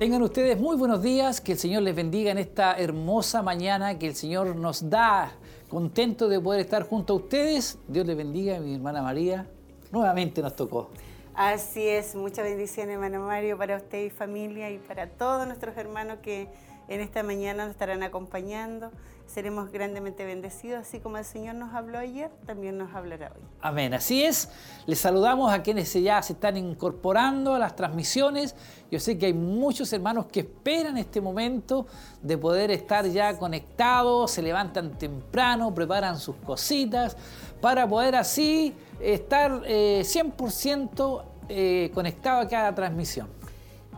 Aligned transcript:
Tengan 0.00 0.22
ustedes 0.22 0.58
muy 0.58 0.78
buenos 0.78 1.02
días, 1.02 1.42
que 1.42 1.52
el 1.52 1.58
Señor 1.58 1.82
les 1.82 1.94
bendiga 1.94 2.30
en 2.30 2.38
esta 2.38 2.74
hermosa 2.78 3.42
mañana 3.42 3.98
que 3.98 4.06
el 4.06 4.14
Señor 4.14 4.56
nos 4.56 4.88
da. 4.88 5.32
Contento 5.68 6.26
de 6.30 6.40
poder 6.40 6.62
estar 6.62 6.84
junto 6.84 7.12
a 7.12 7.16
ustedes. 7.16 7.78
Dios 7.86 8.06
les 8.06 8.16
bendiga, 8.16 8.58
mi 8.60 8.76
hermana 8.76 9.02
María. 9.02 9.46
Nuevamente 9.92 10.40
nos 10.40 10.56
tocó. 10.56 10.88
Así 11.34 11.86
es, 11.86 12.14
muchas 12.14 12.46
bendiciones, 12.46 12.94
hermano 12.94 13.26
Mario, 13.26 13.58
para 13.58 13.76
usted 13.76 14.06
y 14.06 14.08
familia 14.08 14.70
y 14.70 14.78
para 14.78 15.06
todos 15.06 15.46
nuestros 15.46 15.76
hermanos 15.76 16.20
que 16.22 16.48
en 16.88 17.02
esta 17.02 17.22
mañana 17.22 17.64
nos 17.64 17.72
estarán 17.72 18.02
acompañando. 18.02 18.92
Seremos 19.32 19.70
grandemente 19.70 20.24
bendecidos, 20.24 20.80
así 20.80 20.98
como 20.98 21.16
el 21.16 21.24
Señor 21.24 21.54
nos 21.54 21.72
habló 21.72 22.00
ayer, 22.00 22.32
también 22.46 22.76
nos 22.76 22.92
hablará 22.96 23.30
hoy. 23.32 23.42
Amén, 23.60 23.94
así 23.94 24.24
es. 24.24 24.48
Les 24.86 24.98
saludamos 24.98 25.52
a 25.52 25.62
quienes 25.62 25.92
ya 25.94 26.20
se 26.20 26.32
están 26.32 26.56
incorporando 26.56 27.54
a 27.54 27.60
las 27.60 27.76
transmisiones. 27.76 28.56
Yo 28.90 28.98
sé 28.98 29.18
que 29.18 29.26
hay 29.26 29.32
muchos 29.32 29.92
hermanos 29.92 30.26
que 30.26 30.40
esperan 30.40 30.98
este 30.98 31.20
momento 31.20 31.86
de 32.20 32.36
poder 32.36 32.72
estar 32.72 33.06
ya 33.06 33.38
conectados, 33.38 34.32
se 34.32 34.42
levantan 34.42 34.98
temprano, 34.98 35.72
preparan 35.72 36.18
sus 36.18 36.34
cositas 36.34 37.16
para 37.60 37.88
poder 37.88 38.16
así 38.16 38.74
estar 38.98 39.62
100% 39.62 41.22
eh, 41.48 41.84
eh, 41.84 41.90
conectado 41.94 42.40
a 42.40 42.48
cada 42.48 42.74
transmisión. 42.74 43.28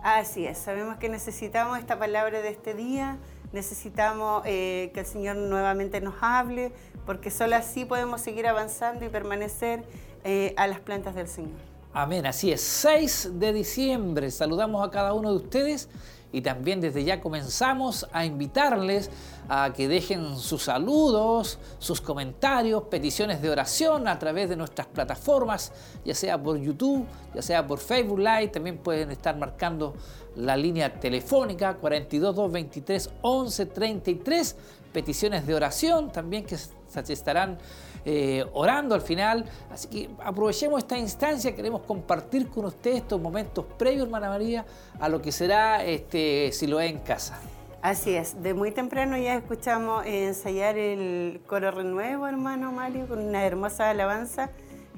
Así 0.03 0.45
es, 0.45 0.59
sabemos 0.59 0.99
que 0.99 1.09
necesitamos 1.09 1.79
esta 1.79 1.99
palabra 1.99 2.43
de 2.43 2.49
este 2.49 2.75
día, 2.75 3.19
necesitamos 3.53 4.43
eh, 4.47 4.91
que 4.95 5.01
el 5.01 5.07
Señor 5.07 5.37
nuevamente 5.37 6.01
nos 6.01 6.15
hable, 6.21 6.73
porque 7.07 7.31
solo 7.31 7.57
así 7.57 7.85
podemos 7.85 8.21
seguir 8.21 8.47
avanzando 8.47 9.05
y 9.05 9.09
permanecer 9.09 9.85
eh, 10.25 10.55
a 10.57 10.67
las 10.67 10.81
plantas 10.81 11.15
del 11.15 11.29
Señor. 11.29 11.59
Amén, 11.93 12.25
así 12.25 12.51
es. 12.51 12.63
6 12.63 13.33
de 13.35 13.53
diciembre, 13.53 14.31
saludamos 14.31 14.87
a 14.87 14.91
cada 14.91 15.13
uno 15.13 15.31
de 15.31 15.37
ustedes 15.37 15.89
y 16.33 16.41
también 16.41 16.81
desde 16.81 17.05
ya 17.05 17.21
comenzamos 17.21 18.09
a 18.13 18.25
invitarles 18.25 19.11
a 19.49 19.73
que 19.75 19.87
dejen 19.87 20.39
sus 20.39 20.63
saludos, 20.63 21.59
sus 21.79 22.01
comentarios, 22.01 22.85
peticiones 22.85 23.43
de 23.43 23.51
oración 23.51 24.09
a 24.09 24.19
través 24.19 24.49
de 24.49 24.57
nuestras 24.57 24.87
plataformas, 24.87 25.73
ya 26.05 26.15
sea 26.15 26.43
por 26.43 26.57
YouTube, 26.57 27.05
ya 27.35 27.43
sea 27.43 27.67
por 27.67 27.79
Facebook 27.79 28.19
Live, 28.19 28.49
también 28.49 28.79
pueden 28.79 29.11
estar 29.11 29.37
marcando 29.37 29.95
la 30.37 30.57
línea 30.57 30.93
telefónica 31.01 31.75
42223 31.75 33.11
1133, 33.23 34.57
peticiones 34.93 35.47
de 35.47 35.55
oración 35.55 36.13
también 36.13 36.45
que 36.45 36.57
se 36.57 37.13
estarán 37.13 37.59
eh, 38.05 38.45
orando 38.53 38.95
al 38.95 39.01
final. 39.01 39.45
Así 39.71 39.89
que 39.89 40.11
aprovechemos 40.23 40.79
esta 40.79 40.99
instancia, 40.99 41.55
queremos 41.55 41.83
compartir 41.83 42.49
con 42.49 42.65
ustedes 42.67 42.99
estos 42.99 43.21
momentos 43.21 43.65
previos, 43.79 44.05
hermana 44.05 44.29
María, 44.29 44.65
a 44.99 45.09
lo 45.09 45.23
que 45.23 45.33
será 45.33 45.85
este 45.85 46.51
Siloé 46.53 46.89
en 46.89 46.99
casa. 46.99 47.39
Así 47.81 48.15
es, 48.15 48.41
de 48.41 48.55
muy 48.55 48.71
temprano 48.71 49.17
ya 49.17 49.35
escuchamos 49.35 50.07
ensayar 50.07 50.79
el 50.79 51.41
coro 51.49 51.73
renuevo, 51.73 52.29
hermano 52.29 52.71
Mario, 52.71 53.09
con 53.09 53.19
una 53.19 53.45
hermosa 53.45 53.91
alabanza 53.91 54.51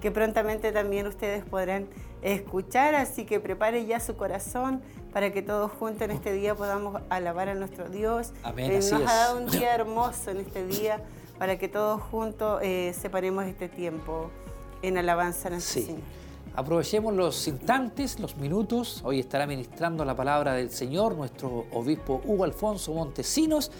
que 0.02 0.10
prontamente 0.10 0.70
también 0.70 1.06
ustedes 1.06 1.44
podrán 1.44 1.88
escuchar, 2.20 2.94
así 2.94 3.24
que 3.24 3.40
prepare 3.40 3.86
ya 3.86 4.00
su 4.00 4.16
corazón 4.16 4.82
para 5.14 5.32
que 5.32 5.42
todos 5.42 5.70
juntos 5.70 6.02
en 6.02 6.10
este 6.10 6.32
día 6.32 6.56
podamos 6.56 7.00
alabar 7.08 7.48
a 7.48 7.54
nuestro 7.54 7.88
Dios. 7.88 8.32
Amén, 8.42 8.74
nos 8.74 8.92
ha 8.92 8.98
dado 8.98 9.38
un 9.38 9.46
día 9.50 9.72
hermoso 9.72 10.32
en 10.32 10.38
este 10.38 10.66
día 10.66 11.00
para 11.38 11.56
que 11.56 11.68
todos 11.68 12.02
juntos 12.02 12.60
eh, 12.62 12.92
separemos 13.00 13.44
este 13.44 13.68
tiempo 13.68 14.30
en 14.82 14.98
alabanza 14.98 15.46
a 15.46 15.52
nuestro 15.52 15.82
sí. 15.82 15.96
Aprovechemos 16.56 17.14
los 17.14 17.46
instantes, 17.46 18.18
los 18.18 18.36
minutos. 18.36 19.02
Hoy 19.04 19.20
estará 19.20 19.46
ministrando 19.46 20.04
la 20.04 20.16
palabra 20.16 20.52
del 20.52 20.70
Señor 20.70 21.14
nuestro 21.16 21.66
obispo 21.72 22.20
Hugo 22.24 22.44
Alfonso 22.44 22.92
Montesinos. 22.92 23.70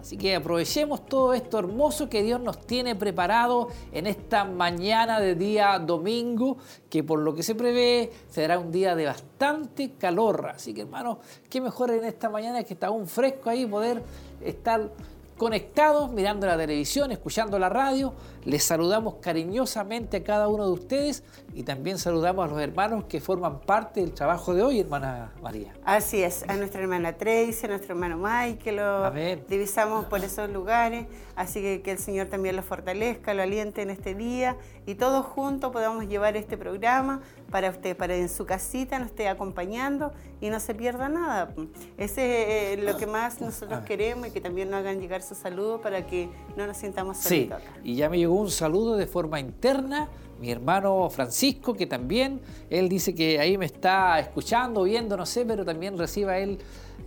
Así 0.00 0.16
que 0.16 0.36
aprovechemos 0.36 1.06
todo 1.06 1.34
esto 1.34 1.58
hermoso 1.58 2.08
que 2.08 2.22
Dios 2.22 2.40
nos 2.40 2.66
tiene 2.66 2.94
preparado 2.94 3.68
en 3.92 4.06
esta 4.06 4.44
mañana 4.44 5.20
de 5.20 5.34
día 5.34 5.78
domingo, 5.78 6.58
que 6.88 7.02
por 7.02 7.18
lo 7.20 7.34
que 7.34 7.42
se 7.42 7.54
prevé 7.54 8.12
será 8.30 8.58
un 8.58 8.70
día 8.70 8.94
de 8.94 9.06
bastante 9.06 9.92
calor. 9.98 10.50
Así 10.54 10.72
que 10.72 10.82
hermanos, 10.82 11.18
qué 11.50 11.60
mejor 11.60 11.90
en 11.90 12.04
esta 12.04 12.30
mañana 12.30 12.62
que 12.64 12.74
está 12.74 12.88
aún 12.88 13.06
fresco 13.06 13.50
ahí 13.50 13.66
poder 13.66 14.02
estar 14.40 14.90
conectados, 15.36 16.10
mirando 16.12 16.46
la 16.46 16.56
televisión, 16.56 17.12
escuchando 17.12 17.58
la 17.58 17.68
radio. 17.68 18.12
Les 18.46 18.62
saludamos 18.62 19.16
cariñosamente 19.16 20.18
a 20.18 20.22
cada 20.22 20.46
uno 20.46 20.66
de 20.66 20.72
ustedes 20.72 21.24
y 21.52 21.64
también 21.64 21.98
saludamos 21.98 22.44
a 22.44 22.48
los 22.48 22.60
hermanos 22.62 23.04
que 23.08 23.20
forman 23.20 23.58
parte 23.60 24.00
del 24.00 24.12
trabajo 24.12 24.54
de 24.54 24.62
hoy, 24.62 24.78
hermana 24.78 25.32
María. 25.42 25.74
Así 25.84 26.22
es, 26.22 26.44
a 26.48 26.56
nuestra 26.56 26.80
hermana 26.80 27.14
Tracy, 27.14 27.66
a 27.66 27.68
nuestro 27.70 27.94
hermano 27.94 28.16
Mike, 28.16 28.70
lo 28.70 29.10
divisamos 29.48 30.04
por 30.04 30.22
esos 30.22 30.48
lugares, 30.48 31.06
así 31.34 31.60
que 31.60 31.82
que 31.82 31.90
el 31.90 31.98
Señor 31.98 32.28
también 32.28 32.54
lo 32.54 32.62
fortalezca, 32.62 33.34
lo 33.34 33.42
aliente 33.42 33.82
en 33.82 33.90
este 33.90 34.14
día 34.14 34.56
y 34.86 34.94
todos 34.94 35.26
juntos 35.26 35.72
podamos 35.72 36.06
llevar 36.06 36.36
este 36.36 36.56
programa 36.56 37.22
para 37.50 37.70
usted, 37.70 37.96
para 37.96 38.14
en 38.14 38.28
su 38.28 38.46
casita 38.46 38.98
nos 38.98 39.08
esté 39.08 39.28
acompañando 39.28 40.12
y 40.40 40.50
no 40.50 40.60
se 40.60 40.74
pierda 40.74 41.08
nada. 41.08 41.52
Ese 41.96 42.74
es 42.74 42.84
lo 42.84 42.96
que 42.96 43.06
más 43.06 43.40
nosotros 43.40 43.80
queremos 43.84 44.28
y 44.28 44.30
que 44.30 44.40
también 44.40 44.70
nos 44.70 44.80
hagan 44.80 45.00
llegar 45.00 45.22
su 45.22 45.34
saludo 45.34 45.80
para 45.80 46.06
que 46.06 46.28
no 46.56 46.66
nos 46.66 46.76
sintamos 46.76 47.18
solitos 47.18 47.62
sí. 47.62 47.68
Y 47.82 47.96
ya 47.96 48.08
me 48.08 48.18
llegó 48.18 48.35
un 48.40 48.50
saludo 48.50 48.96
de 48.96 49.06
forma 49.06 49.40
interna, 49.40 50.08
mi 50.40 50.50
hermano 50.50 51.08
Francisco, 51.10 51.74
que 51.74 51.86
también, 51.86 52.40
él 52.68 52.88
dice 52.88 53.14
que 53.14 53.38
ahí 53.38 53.56
me 53.56 53.66
está 53.66 54.18
escuchando, 54.18 54.82
viendo, 54.82 55.16
no 55.16 55.24
sé, 55.24 55.44
pero 55.46 55.64
también 55.64 55.96
reciba 55.96 56.38
él 56.38 56.58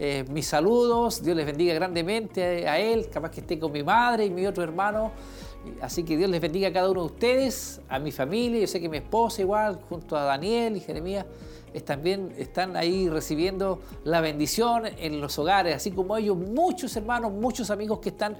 eh, 0.01 0.23
mis 0.29 0.47
saludos, 0.47 1.21
Dios 1.21 1.35
les 1.35 1.45
bendiga 1.45 1.73
grandemente 1.73 2.65
a 2.69 2.79
él, 2.79 3.09
capaz 3.09 3.31
que 3.31 3.41
esté 3.41 3.59
con 3.59 3.71
mi 3.71 3.83
madre 3.83 4.25
y 4.25 4.29
mi 4.29 4.45
otro 4.45 4.63
hermano. 4.63 5.11
Así 5.81 6.03
que 6.03 6.15
Dios 6.15 6.29
les 6.29 6.39
bendiga 6.39 6.69
a 6.69 6.73
cada 6.73 6.89
uno 6.89 7.01
de 7.01 7.07
ustedes, 7.07 7.81
a 7.89 7.99
mi 7.99 8.13
familia, 8.13 8.61
yo 8.61 8.67
sé 8.67 8.79
que 8.79 8.87
mi 8.87 8.97
esposa 8.97 9.41
igual, 9.41 9.81
junto 9.89 10.15
a 10.15 10.23
Daniel 10.23 10.77
y 10.77 10.79
Jeremías, 10.79 11.25
también 11.83 12.33
están 12.37 12.77
ahí 12.77 13.09
recibiendo 13.09 13.81
la 14.05 14.21
bendición 14.21 14.83
en 14.85 15.19
los 15.19 15.37
hogares, 15.37 15.75
así 15.75 15.91
como 15.91 16.15
ellos, 16.15 16.37
muchos 16.37 16.95
hermanos, 16.95 17.33
muchos 17.33 17.69
amigos 17.69 17.99
que 17.99 18.09
están 18.09 18.37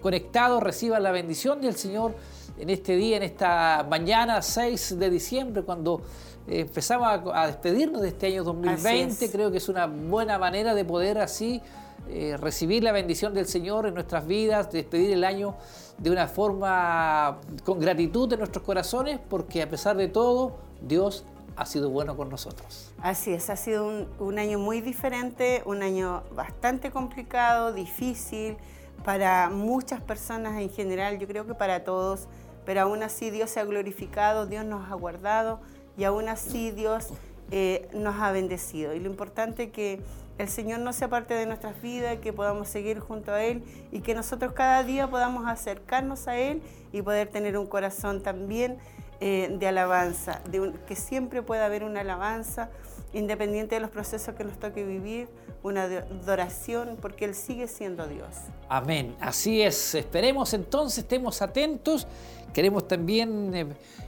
conectados 0.00 0.62
reciban 0.62 1.02
la 1.02 1.10
bendición 1.10 1.60
del 1.60 1.76
Señor 1.76 2.14
en 2.58 2.70
este 2.70 2.96
día, 2.96 3.16
en 3.16 3.22
esta 3.22 3.86
mañana 3.88 4.42
6 4.42 4.98
de 4.98 5.10
diciembre, 5.10 5.62
cuando 5.62 6.02
eh, 6.48 6.60
empezamos 6.60 7.20
a, 7.32 7.46
despedirnos 7.46 8.02
de 8.02 8.08
este 8.08 8.28
año 8.28 8.44
2020. 8.44 9.30
Creo 9.30 9.50
que 9.50 9.58
es 9.58 9.68
una 9.68 9.86
buena 9.86 10.38
manera 10.38 10.74
de 10.74 10.84
poder 10.84 11.18
así 11.18 11.60
eh, 12.08 12.36
recibir 12.38 12.84
la 12.84 12.92
bendición 12.92 13.34
del 13.34 13.46
Señor 13.46 13.86
en 13.86 13.94
nuestras 13.94 14.26
vidas, 14.26 14.70
despedir 14.70 15.10
el 15.10 15.24
año 15.24 15.56
de 15.98 16.10
una 16.10 16.28
forma 16.28 17.38
con 17.64 17.80
gratitud 17.80 18.32
en 18.32 18.38
nuestros 18.38 18.64
corazones, 18.64 19.18
porque 19.28 19.62
a 19.62 19.68
pesar 19.68 19.96
de 19.96 20.08
todo, 20.08 20.56
Dios 20.80 21.24
ha 21.56 21.66
sido 21.66 21.90
bueno 21.90 22.16
con 22.16 22.28
nosotros. 22.28 22.92
Así 23.00 23.32
es, 23.32 23.50
ha 23.50 23.56
sido 23.56 24.06
un, 24.18 24.38
año 24.38 24.58
muy 24.58 24.80
diferente, 24.80 25.62
un 25.64 25.82
año 25.82 26.22
bastante 26.34 26.90
complicado, 26.90 27.72
difícil 27.72 28.56
para 29.04 29.50
muchas 29.50 30.00
personas 30.00 30.60
en 30.60 30.70
general, 30.70 31.18
yo 31.18 31.26
creo 31.26 31.46
que 31.46 31.54
para 31.54 31.84
todos, 31.84 32.28
pero 32.64 32.82
aún 32.82 33.02
así 33.02 33.30
Dios 33.30 33.50
se 33.50 33.60
ha 33.60 33.64
glorificado, 33.64 34.46
Dios 34.46 34.64
nos 34.64 34.90
ha 34.90 34.94
guardado 34.94 35.60
y 35.96 36.04
aún 36.04 36.28
así 36.28 36.72
Dios 36.72 37.10
eh, 37.50 37.88
nos 37.92 38.16
ha 38.16 38.32
bendecido. 38.32 38.94
Y 38.94 39.00
lo 39.00 39.08
importante 39.08 39.64
es 39.64 39.70
que 39.70 40.00
el 40.38 40.48
Señor 40.48 40.80
no 40.80 40.92
sea 40.92 41.08
parte 41.08 41.34
de 41.34 41.46
nuestras 41.46 41.80
vidas, 41.80 42.18
que 42.18 42.32
podamos 42.32 42.68
seguir 42.68 42.98
junto 43.00 43.32
a 43.32 43.42
Él 43.42 43.62
y 43.90 44.00
que 44.00 44.14
nosotros 44.14 44.52
cada 44.52 44.82
día 44.82 45.08
podamos 45.08 45.46
acercarnos 45.46 46.28
a 46.28 46.36
Él 46.36 46.60
y 46.92 47.00
poder 47.02 47.28
tener 47.28 47.56
un 47.56 47.66
corazón 47.66 48.22
también 48.22 48.78
eh, 49.20 49.56
de 49.58 49.66
alabanza, 49.66 50.42
de 50.50 50.74
que 50.86 50.94
siempre 50.94 51.42
pueda 51.42 51.64
haber 51.64 51.84
una 51.84 52.00
alabanza, 52.00 52.68
independiente 53.16 53.74
de 53.74 53.80
los 53.80 53.90
procesos 53.90 54.34
que 54.34 54.44
nos 54.44 54.58
toque 54.58 54.84
vivir, 54.84 55.28
una 55.62 55.84
adoración, 55.84 56.98
porque 57.00 57.24
Él 57.24 57.34
sigue 57.34 57.66
siendo 57.66 58.06
Dios. 58.06 58.28
Amén, 58.68 59.16
así 59.20 59.62
es. 59.62 59.94
Esperemos 59.94 60.52
entonces, 60.54 60.98
estemos 60.98 61.40
atentos. 61.40 62.06
Queremos 62.52 62.86
también 62.86 63.54
eh, 63.54 63.66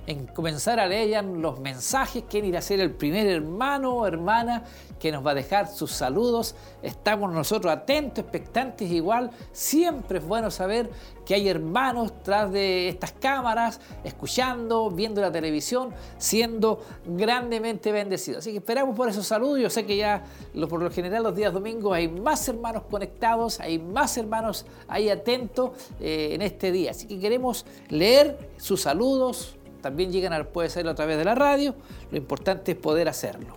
en 0.09 0.27
comenzar 0.27 0.81
a 0.81 0.87
leer 0.87 1.23
los 1.23 1.61
mensajes, 1.61 2.25
quién 2.31 2.47
irá 2.47 2.61
a 2.61 2.63
ser 2.63 2.81
el 2.81 2.93
primer 2.93 3.27
hermano 3.27 3.93
o 3.93 4.07
hermana 4.07 4.65
que 4.99 5.13
nos 5.13 5.25
va 5.25 5.33
a 5.33 5.35
dejar 5.35 5.69
sus 5.69 5.93
saludos. 5.93 6.55
Estamos 6.83 7.31
nosotros 7.31 7.71
atentos, 7.71 8.25
expectantes 8.25 8.91
igual. 8.91 9.31
Siempre 9.53 10.19
es 10.19 10.25
bueno 10.25 10.51
saber 10.51 10.89
que 11.27 11.35
hay 11.35 11.47
hermanos 11.47 12.23
tras 12.23 12.51
de 12.51 12.89
estas 12.89 13.13
cámaras, 13.13 13.83
escuchando, 14.03 14.91
viendo 14.91 15.21
la 15.21 15.31
televisión, 15.31 15.93
siendo 16.17 16.83
grandemente 17.05 17.93
bendecidos. 17.93 18.39
Así 18.39 18.53
que 18.53 18.59
esperamos 18.59 18.97
por 18.97 19.11
esos 19.11 19.27
saludos. 19.27 19.61
Yo 19.61 19.69
sé 19.69 19.85
que 19.85 19.99
ya 19.99 20.25
por 20.71 20.83
lo 20.83 20.91
general 20.91 21.25
los 21.25 21.37
días 21.37 21.53
domingos 21.53 21.95
hay 21.95 22.09
más 22.09 22.49
hermanos 22.49 22.85
conectados, 22.91 23.61
hay 23.61 23.79
más 23.79 24.17
hermanos 24.17 24.65
ahí 24.89 25.11
atentos 25.11 25.73
eh, 26.01 26.31
en 26.33 26.41
este 26.41 26.73
día. 26.73 26.93
Así 26.93 27.07
que 27.07 27.21
queremos 27.21 27.67
leer 27.91 28.39
sus 28.57 28.81
saludos. 28.81 29.58
También 29.81 30.13
llegan 30.13 30.33
a, 30.33 30.45
puede 30.45 30.69
ser 30.71 30.89
a 30.89 30.95
través 30.95 31.19
de 31.19 31.25
la 31.25 31.35
radio. 31.35 31.75
Lo 32.11 32.19
importante 32.19 32.73
es 32.73 32.79
poder 32.79 33.09
hacerlo. 33.09 33.57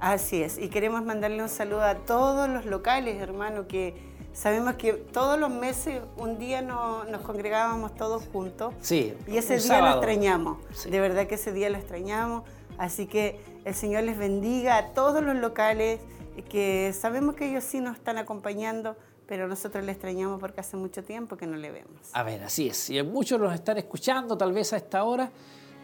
Así 0.00 0.42
es, 0.42 0.58
y 0.58 0.68
queremos 0.68 1.04
mandarle 1.04 1.42
un 1.42 1.48
saludo 1.48 1.82
a 1.82 1.96
todos 1.96 2.48
los 2.48 2.66
locales, 2.66 3.20
hermano, 3.20 3.66
que 3.66 3.94
sabemos 4.32 4.74
que 4.74 4.92
todos 4.92 5.40
los 5.40 5.50
meses 5.50 6.00
un 6.16 6.38
día 6.38 6.62
nos 6.62 7.20
congregábamos 7.22 7.96
todos 7.96 8.22
juntos. 8.32 8.74
Sí. 8.80 9.14
Y 9.26 9.38
ese 9.38 9.58
día 9.58 9.80
lo 9.80 9.90
extrañamos. 9.90 10.58
De 10.88 11.00
verdad 11.00 11.26
que 11.26 11.34
ese 11.34 11.52
día 11.52 11.68
lo 11.68 11.78
extrañamos. 11.78 12.44
Así 12.78 13.06
que 13.06 13.40
el 13.64 13.74
Señor 13.74 14.04
les 14.04 14.16
bendiga 14.16 14.76
a 14.76 14.86
todos 14.94 15.20
los 15.20 15.34
locales 15.34 15.98
que 16.42 16.92
sabemos 16.92 17.34
que 17.34 17.50
ellos 17.50 17.64
sí 17.64 17.80
nos 17.80 17.96
están 17.96 18.18
acompañando, 18.18 18.96
pero 19.28 19.46
nosotros 19.46 19.84
le 19.84 19.92
extrañamos 19.92 20.40
porque 20.40 20.60
hace 20.60 20.76
mucho 20.78 21.04
tiempo 21.04 21.36
que 21.36 21.46
no 21.46 21.56
le 21.56 21.70
vemos. 21.70 22.00
A 22.14 22.22
ver, 22.22 22.42
así 22.42 22.68
es. 22.68 22.88
Y 22.88 23.00
muchos 23.02 23.38
los 23.38 23.52
están 23.52 23.76
escuchando 23.76 24.38
tal 24.38 24.52
vez 24.52 24.72
a 24.72 24.78
esta 24.78 25.04
hora. 25.04 25.30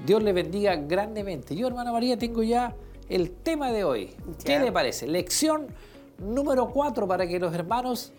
Dios 0.05 0.23
les 0.23 0.35
bendiga 0.35 0.75
grandemente. 0.77 1.55
Yo, 1.55 1.67
hermana 1.69 1.93
María, 1.93 2.17
tengo 2.17 2.43
ya 2.43 2.75
el 3.09 3.31
tema 3.31 3.71
de 3.71 3.85
hoy. 3.85 4.17
¿Qué 4.43 4.59
le 4.59 4.73
parece? 4.73 5.07
Lección 5.07 5.67
número 6.19 6.69
4 6.69 7.07
para 7.07 7.27
que 7.27 7.39
los 7.39 7.55
hermanos 7.55 8.15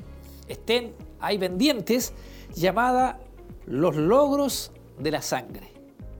estén 0.48 0.94
ahí 1.19 1.39
pendientes, 1.39 2.13
llamada 2.54 3.19
Los 3.66 3.95
logros 3.95 4.72
de 5.00 5.10
la 5.10 5.24
sangre. 5.24 5.74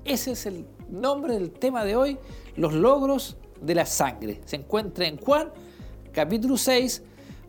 Ese 0.04 0.31
es 0.31 0.48
el 0.48 0.66
nombre 0.90 1.36
del 1.36 1.52
tema 1.52 1.86
de 1.86 1.96
hoy, 1.96 2.18
los 2.56 2.74
logros 2.74 3.38
de 3.62 3.75
la 3.75 3.86
sangre. 3.86 4.42
Se 4.46 4.56
encuentra 4.56 5.06
en 5.06 5.18
Juan 5.18 5.52
capítulo 6.12 6.57
6, 6.57 7.04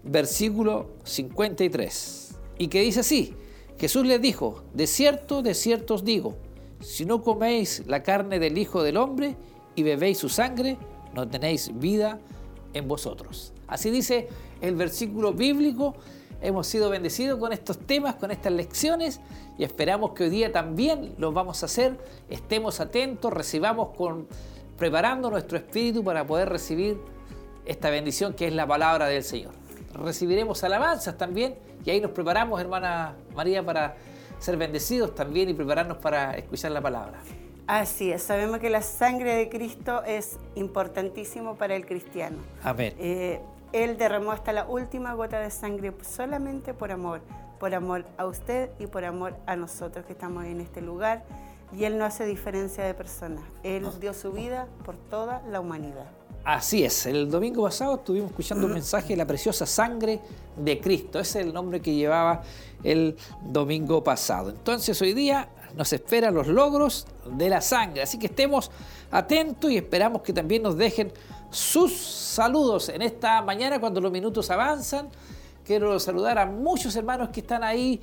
versículo 0.07 0.91
53. 1.05 2.37
Y 2.59 2.69
que 2.69 2.81
dice 2.81 3.01
así, 3.01 3.35
Jesús 3.79 4.07
les 4.07 4.21
dijo, 4.21 4.63
de 4.73 4.87
cierto, 4.87 5.43
de 5.43 5.55
cierto 5.55 5.95
os 5.95 6.05
digo, 6.05 6.37
si 6.81 7.05
no 7.05 7.23
coméis 7.23 7.83
la 7.87 8.03
carne 8.03 8.39
del 8.39 8.59
Hijo 8.59 8.83
del 8.83 8.97
Hombre 8.97 9.37
y 9.75 9.83
bebéis 9.83 10.19
su 10.19 10.29
sangre, 10.29 10.79
no 11.15 11.29
tenéis 11.29 11.71
vida 11.79 12.21
en 12.73 12.89
vosotros. 12.89 13.53
Así 13.67 13.91
dice 13.91 14.29
el 14.61 14.77
versículo 14.77 15.33
bíblico. 15.33 15.95
Hemos 16.41 16.67
sido 16.67 16.91
bendecidos 16.91 17.39
con 17.41 17.53
estos 17.53 17.79
temas, 17.79 18.17
con 18.17 18.31
estas 18.31 18.53
lecciones 18.53 19.21
y 19.59 19.65
esperamos 19.65 20.13
que 20.13 20.25
hoy 20.25 20.31
día 20.31 20.53
también 20.53 21.15
lo 21.19 21.33
vamos 21.33 21.63
a 21.63 21.67
hacer. 21.67 21.99
Estemos 22.29 22.79
atentos, 22.79 23.33
recibamos 23.33 23.97
con 23.97 24.29
preparando 24.77 25.31
nuestro 25.31 25.57
espíritu 25.57 26.05
para 26.05 26.27
poder 26.27 26.51
recibir 26.51 26.99
esta 27.65 27.89
bendición 27.89 28.35
que 28.35 28.47
es 28.47 28.53
la 28.53 28.67
palabra 28.67 29.07
del 29.07 29.25
Señor. 29.25 29.66
Recibiremos 29.97 30.63
alabanzas 30.65 31.17
también 31.17 31.57
y 31.85 31.91
ahí 31.91 32.01
nos 32.01 32.11
preparamos, 32.11 32.61
hermana 32.61 33.15
María, 33.35 33.65
para 33.65 33.97
ser 34.39 34.57
bendecidos 34.57 35.15
también 35.15 35.49
y 35.49 35.55
prepararnos 35.55 35.99
para 35.99 36.37
escuchar 36.37 36.73
la 36.73 36.81
palabra. 36.81 37.21
Así 37.67 38.13
es, 38.13 38.23
sabemos 38.23 38.61
que 38.61 38.71
la 38.71 38.83
sangre 38.83 39.35
de 39.35 39.49
Cristo 39.49 40.05
es 40.05 40.39
importantísimo 40.55 41.57
para 41.57 41.75
el 41.75 41.85
cristiano. 41.85 42.37
Amén. 42.63 42.95
Eh, 42.99 43.41
él 43.73 43.99
derramó 43.99 44.33
hasta 44.33 44.53
la 44.53 44.67
última 44.67 45.15
gota 45.15 45.41
de 45.41 45.51
sangre 45.51 45.93
solamente 46.03 46.73
por 46.73 46.93
amor, 46.93 47.21
por 47.59 47.75
amor 47.75 48.07
a 48.17 48.27
usted 48.27 48.71
y 48.79 48.87
por 48.87 49.05
amor 49.05 49.37
a 49.47 49.57
nosotros 49.57 50.07
que 50.07 50.13
estamos 50.13 50.45
en 50.45 50.61
este 50.61 50.81
lugar. 50.81 51.25
Y 51.77 51.85
Él 51.85 51.99
no 51.99 52.05
hace 52.05 52.25
diferencia 52.25 52.85
de 52.85 52.95
personas. 52.95 53.43
Él 53.65 53.85
dio 54.01 54.15
su 54.15 54.33
vida 54.33 54.69
por 54.85 54.97
toda 54.97 55.43
la 55.51 55.61
humanidad. 55.61 56.07
Así 56.47 56.85
es, 56.85 57.07
el 57.07 57.29
domingo 57.29 57.65
pasado 57.65 57.97
estuvimos 57.97 58.31
escuchando 58.31 58.67
un 58.69 58.75
mensaje 58.75 59.09
de 59.09 59.17
la 59.17 59.27
preciosa 59.27 59.67
sangre 59.67 60.21
de 60.57 60.81
Cristo. 60.81 61.19
Ese 61.19 61.41
es 61.41 61.47
el 61.47 61.53
nombre 61.53 61.83
que 61.83 61.93
llevaba 61.93 62.41
el 62.85 63.17
domingo 63.43 64.05
pasado. 64.05 64.51
Entonces 64.51 65.03
hoy 65.03 65.13
día 65.13 65.49
nos 65.77 65.93
esperan 65.93 66.35
los 66.35 66.47
logros 66.47 67.09
de 67.29 67.49
la 67.49 67.61
sangre. 67.61 68.03
Así 68.03 68.17
que 68.17 68.27
estemos 68.27 68.71
atentos 69.11 69.73
y 69.73 69.77
esperamos 69.77 70.23
que 70.23 70.33
también 70.33 70.63
nos 70.63 70.77
dejen 70.77 71.13
sus 71.51 71.97
saludos 71.97 72.91
en 72.91 73.03
esta 73.03 73.43
mañana 73.43 73.81
cuando 73.81 74.01
los 74.01 74.13
minutos 74.13 74.49
avanzan. 74.49 75.09
Quiero 75.67 75.99
saludar 75.99 76.39
a 76.39 76.47
muchos 76.47 76.95
hermanos 76.95 77.31
que 77.31 77.41
están 77.41 77.65
ahí 77.65 78.01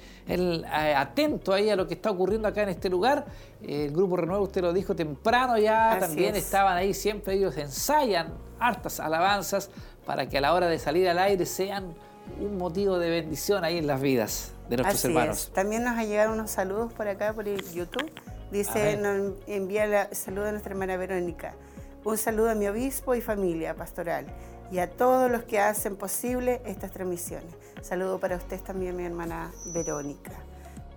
atentos 0.95 1.55
ahí 1.55 1.69
a 1.69 1.77
lo 1.77 1.87
que 1.87 1.93
está 1.93 2.11
ocurriendo 2.11 2.45
acá 2.45 2.63
en 2.63 2.69
este 2.69 2.89
lugar. 2.89 3.25
El 3.65 3.91
Grupo 3.93 4.17
Renuevo, 4.17 4.43
usted 4.43 4.61
lo 4.61 4.73
dijo 4.73 4.93
temprano 4.95 5.57
ya, 5.57 5.97
también 5.97 6.35
estaban 6.35 6.75
ahí, 6.75 6.93
siempre 6.93 7.35
ellos 7.35 7.55
ensayan 7.55 8.33
hartas 8.59 8.99
alabanzas 8.99 9.69
para 10.05 10.27
que 10.27 10.39
a 10.39 10.41
la 10.41 10.53
hora 10.53 10.67
de 10.67 10.77
salir 10.77 11.07
al 11.07 11.17
aire 11.19 11.45
sean 11.45 11.93
un 12.37 12.57
motivo 12.57 12.99
de 12.99 13.09
bendición 13.09 13.63
ahí 13.63 13.77
en 13.77 13.87
las 13.87 14.01
vidas 14.01 14.51
de 14.69 14.77
nuestros 14.77 15.05
hermanos. 15.05 15.49
También 15.53 15.85
nos 15.85 15.97
ha 15.97 16.03
llegado 16.03 16.33
unos 16.33 16.51
saludos 16.51 16.91
por 16.91 17.07
acá, 17.07 17.31
por 17.31 17.45
YouTube. 17.45 18.11
Dice, 18.51 18.97
nos 18.97 19.35
envía 19.47 19.85
el 19.85 20.13
saludo 20.13 20.47
a 20.47 20.51
nuestra 20.51 20.73
hermana 20.73 20.97
Verónica. 20.97 21.55
Un 22.03 22.17
saludo 22.17 22.49
a 22.49 22.55
mi 22.55 22.67
obispo 22.67 23.15
y 23.15 23.21
familia 23.21 23.73
pastoral 23.73 24.25
y 24.73 24.79
a 24.79 24.89
todos 24.89 25.29
los 25.29 25.43
que 25.43 25.59
hacen 25.59 25.95
posible 25.95 26.59
estas 26.65 26.89
transmisiones. 26.89 27.53
Saludo 27.83 28.19
para 28.19 28.37
ustedes 28.37 28.63
también, 28.63 28.95
mi 28.95 29.05
hermana 29.05 29.51
Verónica. 29.67 30.31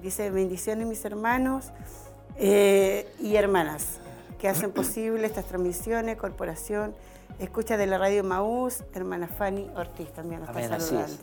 Dice, 0.03 0.31
bendiciones 0.31 0.87
mis 0.87 1.05
hermanos 1.05 1.73
eh, 2.39 3.07
y 3.21 3.37
hermanas 3.37 3.99
que 4.41 4.49
hacen 4.49 4.73
posible 4.73 5.27
estas 5.27 5.45
transmisiones, 5.45 6.17
corporación, 6.17 6.95
escucha 7.39 7.77
de 7.77 7.87
la 7.87 7.99
radio 7.99 8.25
Maús, 8.25 8.83
hermana 8.95 9.29
Fanny 9.29 9.71
Ortiz 9.77 10.11
también 10.11 10.41
nos 10.41 10.57
está 10.57 10.81
saludando. 10.81 11.19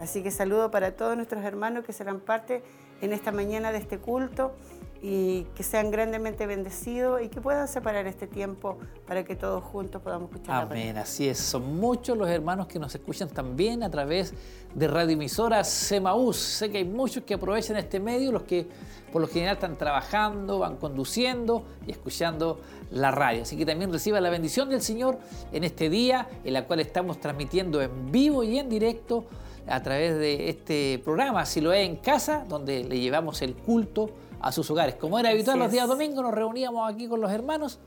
Así 0.00 0.24
que 0.24 0.32
saludo 0.32 0.72
para 0.72 0.96
todos 0.96 1.14
nuestros 1.14 1.44
hermanos 1.44 1.84
que 1.84 1.92
serán 1.92 2.18
parte 2.18 2.64
en 3.02 3.12
esta 3.12 3.30
mañana 3.30 3.70
de 3.70 3.78
este 3.78 3.98
culto 3.98 4.52
y 5.00 5.44
que 5.54 5.62
sean 5.62 5.90
grandemente 5.90 6.46
bendecidos 6.46 7.22
y 7.22 7.28
que 7.28 7.40
puedan 7.40 7.68
separar 7.68 8.06
este 8.06 8.26
tiempo 8.26 8.78
para 9.06 9.24
que 9.24 9.36
todos 9.36 9.62
juntos 9.62 10.02
podamos 10.02 10.30
escuchar. 10.30 10.64
Amén, 10.64 10.96
así 10.96 11.28
es. 11.28 11.38
Son 11.38 11.76
muchos 11.76 12.16
los 12.16 12.28
hermanos 12.28 12.66
que 12.66 12.78
nos 12.78 12.94
escuchan 12.94 13.28
también 13.28 13.82
a 13.82 13.90
través 13.90 14.34
de 14.74 14.88
radioemisoras 14.88 15.68
Semaús. 15.68 16.36
Sé 16.36 16.70
que 16.70 16.78
hay 16.78 16.84
muchos 16.84 17.22
que 17.22 17.34
aprovechan 17.34 17.76
este 17.76 18.00
medio, 18.00 18.32
los 18.32 18.42
que 18.42 18.66
por 19.12 19.22
lo 19.22 19.28
general 19.28 19.54
están 19.54 19.78
trabajando, 19.78 20.58
van 20.58 20.76
conduciendo 20.76 21.64
y 21.86 21.92
escuchando 21.92 22.60
la 22.90 23.10
radio. 23.10 23.42
Así 23.42 23.56
que 23.56 23.64
también 23.64 23.92
reciba 23.92 24.20
la 24.20 24.30
bendición 24.30 24.68
del 24.68 24.82
Señor 24.82 25.18
en 25.52 25.64
este 25.64 25.88
día 25.88 26.28
en 26.44 26.52
la 26.52 26.66
cual 26.66 26.80
estamos 26.80 27.20
transmitiendo 27.20 27.80
en 27.80 28.10
vivo 28.10 28.42
y 28.42 28.58
en 28.58 28.68
directo 28.68 29.26
a 29.66 29.82
través 29.82 30.18
de 30.18 30.48
este 30.48 31.00
programa, 31.04 31.44
si 31.44 31.60
lo 31.60 31.72
es 31.72 31.86
en 31.86 31.96
casa, 31.96 32.44
donde 32.48 32.84
le 32.84 32.98
llevamos 32.98 33.42
el 33.42 33.54
culto 33.54 34.10
a 34.40 34.52
sus 34.52 34.70
hogares. 34.70 34.94
Como 34.94 35.18
era 35.18 35.30
habitual 35.30 35.58
los 35.58 35.72
días 35.72 35.88
domingos, 35.88 36.22
nos 36.22 36.34
reuníamos 36.34 36.92
aquí 36.92 37.08
con 37.08 37.20
los 37.20 37.30
hermanos. 37.30 37.78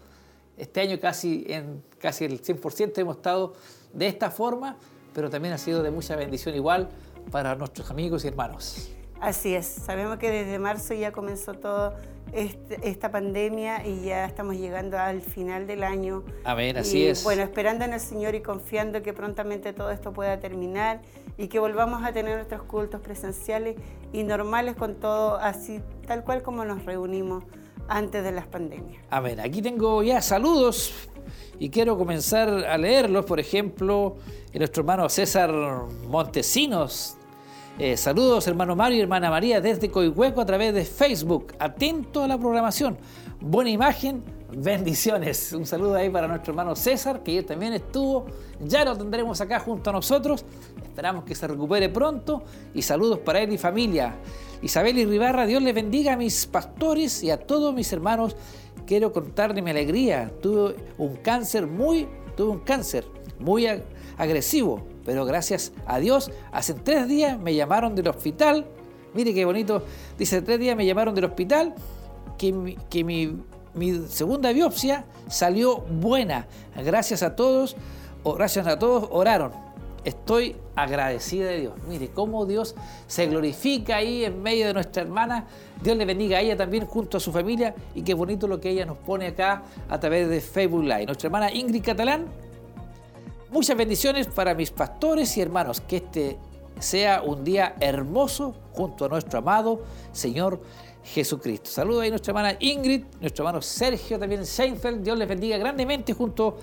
Este 0.57 0.81
año 0.81 0.99
casi 0.99 1.45
en 1.47 1.83
casi 1.97 2.25
el 2.25 2.41
100% 2.41 2.97
hemos 2.97 3.17
estado 3.17 3.53
de 3.93 4.07
esta 4.07 4.29
forma, 4.29 4.77
pero 5.13 5.29
también 5.29 5.53
ha 5.53 5.57
sido 5.57 5.81
de 5.81 5.91
mucha 5.91 6.15
bendición 6.15 6.55
igual 6.55 6.89
para 7.31 7.55
nuestros 7.55 7.89
amigos 7.89 8.25
y 8.25 8.27
hermanos. 8.27 8.91
Así 9.19 9.53
es, 9.53 9.67
sabemos 9.67 10.17
que 10.17 10.31
desde 10.31 10.57
marzo 10.57 10.95
ya 10.95 11.11
comenzó 11.11 11.53
toda 11.53 11.95
este, 12.33 12.89
esta 12.89 13.11
pandemia 13.11 13.85
y 13.85 14.05
ya 14.05 14.25
estamos 14.25 14.55
llegando 14.55 14.97
al 14.97 15.21
final 15.21 15.67
del 15.67 15.83
año. 15.83 16.23
A 16.43 16.55
ver, 16.55 16.79
así 16.79 17.05
es. 17.05 17.23
Bueno, 17.23 17.43
esperando 17.43 17.85
en 17.85 17.93
el 17.93 17.99
Señor 17.99 18.33
y 18.33 18.41
confiando 18.41 19.03
que 19.03 19.13
prontamente 19.13 19.73
todo 19.73 19.91
esto 19.91 20.11
pueda 20.11 20.39
terminar 20.39 21.01
y 21.37 21.49
que 21.49 21.59
volvamos 21.59 22.03
a 22.03 22.13
tener 22.13 22.35
nuestros 22.35 22.63
cultos 22.63 23.01
presenciales 23.01 23.75
y 24.11 24.23
normales 24.23 24.75
con 24.75 24.95
todo 24.95 25.35
así, 25.35 25.81
tal 26.11 26.25
cual 26.25 26.43
como 26.43 26.65
nos 26.65 26.83
reunimos 26.83 27.45
antes 27.87 28.21
de 28.21 28.33
las 28.33 28.45
pandemias. 28.45 29.01
A 29.11 29.21
ver, 29.21 29.39
aquí 29.39 29.61
tengo 29.61 30.03
ya 30.03 30.21
saludos 30.21 30.93
y 31.57 31.69
quiero 31.69 31.97
comenzar 31.97 32.49
a 32.49 32.77
leerlos. 32.77 33.23
Por 33.23 33.39
ejemplo, 33.39 34.17
nuestro 34.53 34.81
hermano 34.81 35.07
César 35.07 35.49
Montesinos 36.09 37.15
eh, 37.79 37.95
saludos, 37.95 38.45
hermano 38.47 38.75
Mario 38.75 38.97
y 38.97 39.01
hermana 39.01 39.29
María, 39.29 39.61
desde 39.61 39.89
Coihueco 39.89 40.41
a 40.41 40.45
través 40.45 40.73
de 40.73 40.83
Facebook. 40.83 41.53
Atento 41.57 42.23
a 42.23 42.27
la 42.27 42.37
programación. 42.37 42.97
Buena 43.39 43.69
imagen, 43.69 44.21
bendiciones. 44.53 45.53
Un 45.53 45.65
saludo 45.65 45.95
ahí 45.95 46.09
para 46.09 46.27
nuestro 46.27 46.51
hermano 46.51 46.75
César, 46.75 47.23
que 47.23 47.41
también 47.43 47.71
estuvo. 47.71 48.25
Ya 48.59 48.83
lo 48.83 48.97
tendremos 48.97 49.39
acá 49.39 49.61
junto 49.61 49.89
a 49.89 49.93
nosotros. 49.93 50.43
Esperamos 50.83 51.23
que 51.23 51.35
se 51.35 51.47
recupere 51.47 51.87
pronto. 51.87 52.43
Y 52.73 52.81
saludos 52.81 53.19
para 53.19 53.39
él 53.39 53.53
y 53.53 53.57
familia. 53.57 54.15
Isabel 54.61 54.97
y 54.97 55.05
Ribarra, 55.05 55.45
Dios 55.45 55.61
les 55.63 55.73
bendiga 55.73 56.13
a 56.13 56.17
mis 56.17 56.45
pastores 56.45 57.23
y 57.23 57.31
a 57.31 57.37
todos 57.37 57.73
mis 57.73 57.91
hermanos. 57.93 58.35
Quiero 58.85 59.11
contarle 59.11 59.61
mi 59.61 59.71
alegría. 59.71 60.31
Tuve 60.41 60.75
un 60.97 61.15
cáncer 61.17 61.67
muy, 61.67 62.07
tuve 62.35 62.51
un 62.51 62.59
cáncer 62.59 63.05
muy 63.39 63.67
agresivo 64.17 64.91
pero 65.05 65.25
gracias 65.25 65.71
a 65.85 65.99
Dios, 65.99 66.31
hace 66.51 66.73
tres 66.73 67.07
días 67.07 67.39
me 67.39 67.55
llamaron 67.55 67.95
del 67.95 68.07
hospital. 68.07 68.65
Mire 69.13 69.33
qué 69.33 69.45
bonito. 69.45 69.83
Dice, 70.17 70.41
tres 70.41 70.59
días 70.59 70.75
me 70.75 70.85
llamaron 70.85 71.15
del 71.15 71.25
hospital 71.25 71.73
que, 72.37 72.51
mi, 72.51 72.75
que 72.89 73.03
mi, 73.03 74.07
segunda 74.07 74.51
biopsia 74.51 75.05
salió 75.27 75.79
buena. 75.79 76.47
Gracias 76.75 77.23
a 77.23 77.35
todos, 77.35 77.75
gracias 78.23 78.67
a 78.67 78.77
todos, 78.77 79.09
oraron. 79.11 79.51
Estoy 80.03 80.55
agradecida 80.75 81.47
de 81.47 81.59
Dios. 81.61 81.73
Mire 81.87 82.09
cómo 82.09 82.45
Dios 82.45 82.75
se 83.07 83.27
glorifica 83.27 83.97
ahí 83.97 84.25
en 84.25 84.41
medio 84.41 84.67
de 84.67 84.73
nuestra 84.73 85.03
hermana. 85.03 85.47
Dios 85.81 85.95
le 85.97 86.05
bendiga 86.05 86.37
a 86.37 86.41
ella 86.41 86.57
también 86.57 86.85
junto 86.85 87.17
a 87.17 87.19
su 87.19 87.31
familia 87.31 87.75
y 87.93 88.01
qué 88.01 88.13
bonito 88.13 88.47
lo 88.47 88.59
que 88.59 88.69
ella 88.69 88.85
nos 88.85 88.97
pone 88.97 89.27
acá 89.27 89.63
a 89.89 89.99
través 89.99 90.29
de 90.29 90.41
Facebook 90.41 90.83
Live. 90.83 91.05
Nuestra 91.05 91.27
hermana 91.27 91.51
Ingrid 91.51 91.83
Catalán 91.83 92.27
Muchas 93.51 93.75
bendiciones 93.75 94.27
para 94.27 94.55
mis 94.55 94.71
pastores 94.71 95.35
y 95.35 95.41
hermanos. 95.41 95.81
Que 95.81 95.97
este 95.97 96.37
sea 96.79 97.21
un 97.21 97.43
día 97.43 97.75
hermoso 97.81 98.55
junto 98.71 99.03
a 99.03 99.09
nuestro 99.09 99.39
amado 99.39 99.81
Señor 100.13 100.61
Jesucristo. 101.03 101.69
Saludos 101.69 102.05
a 102.05 102.09
nuestra 102.09 102.31
hermana 102.31 102.55
Ingrid, 102.61 103.03
nuestro 103.19 103.43
hermano 103.43 103.61
Sergio 103.61 104.17
también 104.17 104.45
Seinfeld. 104.45 105.03
Dios 105.03 105.17
les 105.17 105.27
bendiga 105.27 105.57
grandemente 105.57 106.13
junto 106.13 106.47
a 106.47 106.53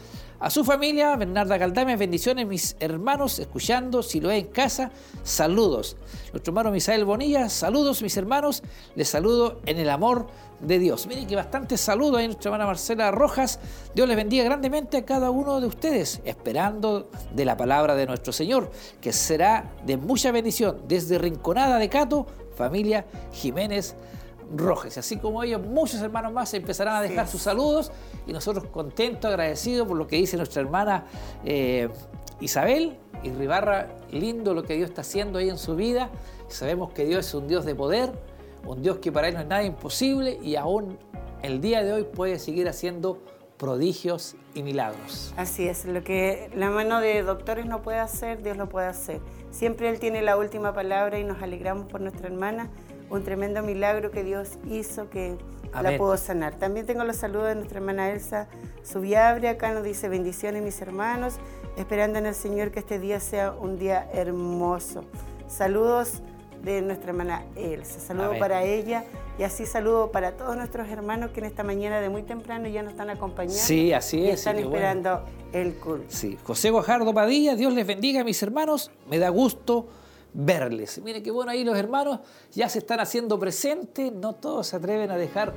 su 0.48 0.64
familia. 0.64 1.16
Bernarda 1.16 1.58
Caldame, 1.58 1.96
bendiciones 1.96 2.46
mis 2.46 2.76
hermanos, 2.80 3.38
escuchando, 3.38 4.02
si 4.02 4.20
lo 4.20 4.30
es 4.30 4.44
en 4.44 4.50
casa, 4.50 4.90
saludos. 5.22 5.96
Nuestro 6.32 6.52
hermano 6.52 6.70
Misael 6.70 7.04
Bonilla, 7.04 7.48
saludos 7.48 8.02
mis 8.02 8.16
hermanos, 8.16 8.62
les 8.94 9.08
saludo 9.08 9.60
en 9.66 9.78
el 9.78 9.90
amor 9.90 10.28
de 10.60 10.78
Dios. 10.78 11.06
Miren 11.06 11.26
que 11.26 11.36
bastante 11.36 11.76
saludos 11.76 12.20
a 12.20 12.24
nuestra 12.24 12.50
hermana 12.50 12.66
Marcela 12.66 13.10
Rojas. 13.10 13.58
Dios 13.94 14.08
les 14.08 14.16
bendiga 14.16 14.44
grandemente 14.44 14.98
a 14.98 15.04
cada 15.04 15.30
uno 15.30 15.60
de 15.60 15.66
ustedes, 15.66 16.20
esperando 16.24 17.10
de 17.34 17.44
la 17.44 17.56
palabra 17.56 17.94
de 17.94 18.06
nuestro 18.06 18.32
Señor, 18.32 18.70
que 19.00 19.12
será 19.12 19.72
de 19.84 19.96
mucha 19.96 20.30
bendición 20.30 20.82
desde 20.86 21.18
Rinconada 21.18 21.78
de 21.78 21.88
Cato, 21.88 22.26
familia 22.56 23.06
Jiménez 23.32 23.96
Rojas. 24.54 24.98
Así 24.98 25.18
como 25.18 25.42
ellos, 25.42 25.60
muchos 25.64 26.00
hermanos 26.00 26.32
más 26.32 26.52
empezarán 26.54 26.96
a 26.96 27.02
dejar 27.02 27.28
sus 27.28 27.42
saludos 27.42 27.92
y 28.26 28.32
nosotros 28.32 28.66
contentos, 28.66 29.28
agradecidos 29.30 29.86
por 29.86 29.96
lo 29.96 30.06
que 30.06 30.16
dice 30.16 30.36
nuestra 30.36 30.62
hermana 30.62 31.06
eh, 31.44 31.88
Isabel 32.40 32.96
y 33.22 33.30
Ribarra. 33.30 33.88
Lindo 34.10 34.54
lo 34.54 34.62
que 34.62 34.74
Dios 34.74 34.90
está 34.90 35.02
haciendo 35.02 35.38
ahí 35.38 35.50
en 35.50 35.58
su 35.58 35.76
vida. 35.76 36.10
Sabemos 36.48 36.92
que 36.92 37.04
Dios 37.04 37.26
es 37.26 37.34
un 37.34 37.46
Dios 37.46 37.64
de 37.64 37.74
poder, 37.74 38.12
un 38.66 38.82
Dios 38.82 38.98
que 38.98 39.12
para 39.12 39.28
Él 39.28 39.34
no 39.34 39.40
es 39.40 39.46
nada 39.46 39.62
imposible 39.62 40.38
y 40.42 40.56
aún 40.56 40.98
el 41.42 41.60
día 41.60 41.82
de 41.82 41.92
hoy 41.92 42.04
puede 42.04 42.38
seguir 42.38 42.68
haciendo 42.68 43.18
prodigios 43.58 44.36
y 44.54 44.62
milagros. 44.62 45.34
Así 45.36 45.68
es, 45.68 45.84
lo 45.84 46.02
que 46.02 46.50
la 46.54 46.70
mano 46.70 47.00
de 47.00 47.22
doctores 47.22 47.66
no 47.66 47.82
puede 47.82 47.98
hacer, 47.98 48.42
Dios 48.42 48.56
lo 48.56 48.68
puede 48.68 48.86
hacer. 48.86 49.20
Siempre 49.50 49.88
Él 49.90 49.98
tiene 49.98 50.22
la 50.22 50.36
última 50.36 50.72
palabra 50.72 51.18
y 51.18 51.24
nos 51.24 51.42
alegramos 51.42 51.86
por 51.86 52.00
nuestra 52.00 52.28
hermana 52.28 52.70
un 53.10 53.24
tremendo 53.24 53.62
milagro 53.62 54.10
que 54.10 54.24
Dios 54.24 54.58
hizo 54.70 55.08
que 55.10 55.36
la 55.72 55.96
pudo 55.96 56.16
sanar. 56.16 56.54
También 56.54 56.86
tengo 56.86 57.04
los 57.04 57.16
saludos 57.16 57.48
de 57.48 57.54
nuestra 57.56 57.78
hermana 57.78 58.10
Elsa 58.10 58.48
Subiabre, 58.82 59.48
acá 59.48 59.72
nos 59.72 59.84
dice 59.84 60.08
bendiciones 60.08 60.62
mis 60.62 60.80
hermanos, 60.80 61.34
esperando 61.76 62.18
en 62.18 62.26
el 62.26 62.34
Señor 62.34 62.70
que 62.70 62.80
este 62.80 62.98
día 62.98 63.20
sea 63.20 63.52
un 63.52 63.78
día 63.78 64.08
hermoso. 64.12 65.04
Saludos 65.46 66.22
de 66.62 66.82
nuestra 66.82 67.10
hermana 67.10 67.44
Elsa, 67.54 68.00
saludo 68.00 68.38
para 68.38 68.64
ella 68.64 69.04
y 69.38 69.44
así 69.44 69.64
saludo 69.64 70.10
para 70.10 70.32
todos 70.32 70.56
nuestros 70.56 70.88
hermanos 70.88 71.30
que 71.30 71.40
en 71.40 71.46
esta 71.46 71.62
mañana 71.62 72.00
de 72.00 72.08
muy 72.08 72.24
temprano 72.24 72.68
ya 72.68 72.82
nos 72.82 72.92
están 72.92 73.10
acompañando. 73.10 73.58
Sí, 73.58 73.92
así 73.92 74.28
es. 74.28 74.40
están 74.40 74.58
esperando 74.58 75.22
el 75.52 75.74
culto. 75.74 76.06
Sí, 76.08 76.36
José 76.42 76.70
Guajardo 76.70 77.14
Padilla, 77.14 77.54
Dios 77.54 77.72
les 77.72 77.86
bendiga 77.86 78.24
mis 78.24 78.42
hermanos, 78.42 78.90
me 79.08 79.18
da 79.18 79.28
gusto 79.28 79.86
verles. 80.40 81.00
Miren 81.02 81.20
qué 81.20 81.32
bueno 81.32 81.50
ahí 81.50 81.64
los 81.64 81.76
hermanos 81.76 82.20
ya 82.52 82.68
se 82.68 82.78
están 82.78 83.00
haciendo 83.00 83.38
presentes, 83.40 84.12
no 84.12 84.36
todos 84.36 84.68
se 84.68 84.76
atreven 84.76 85.10
a 85.10 85.16
dejar 85.16 85.52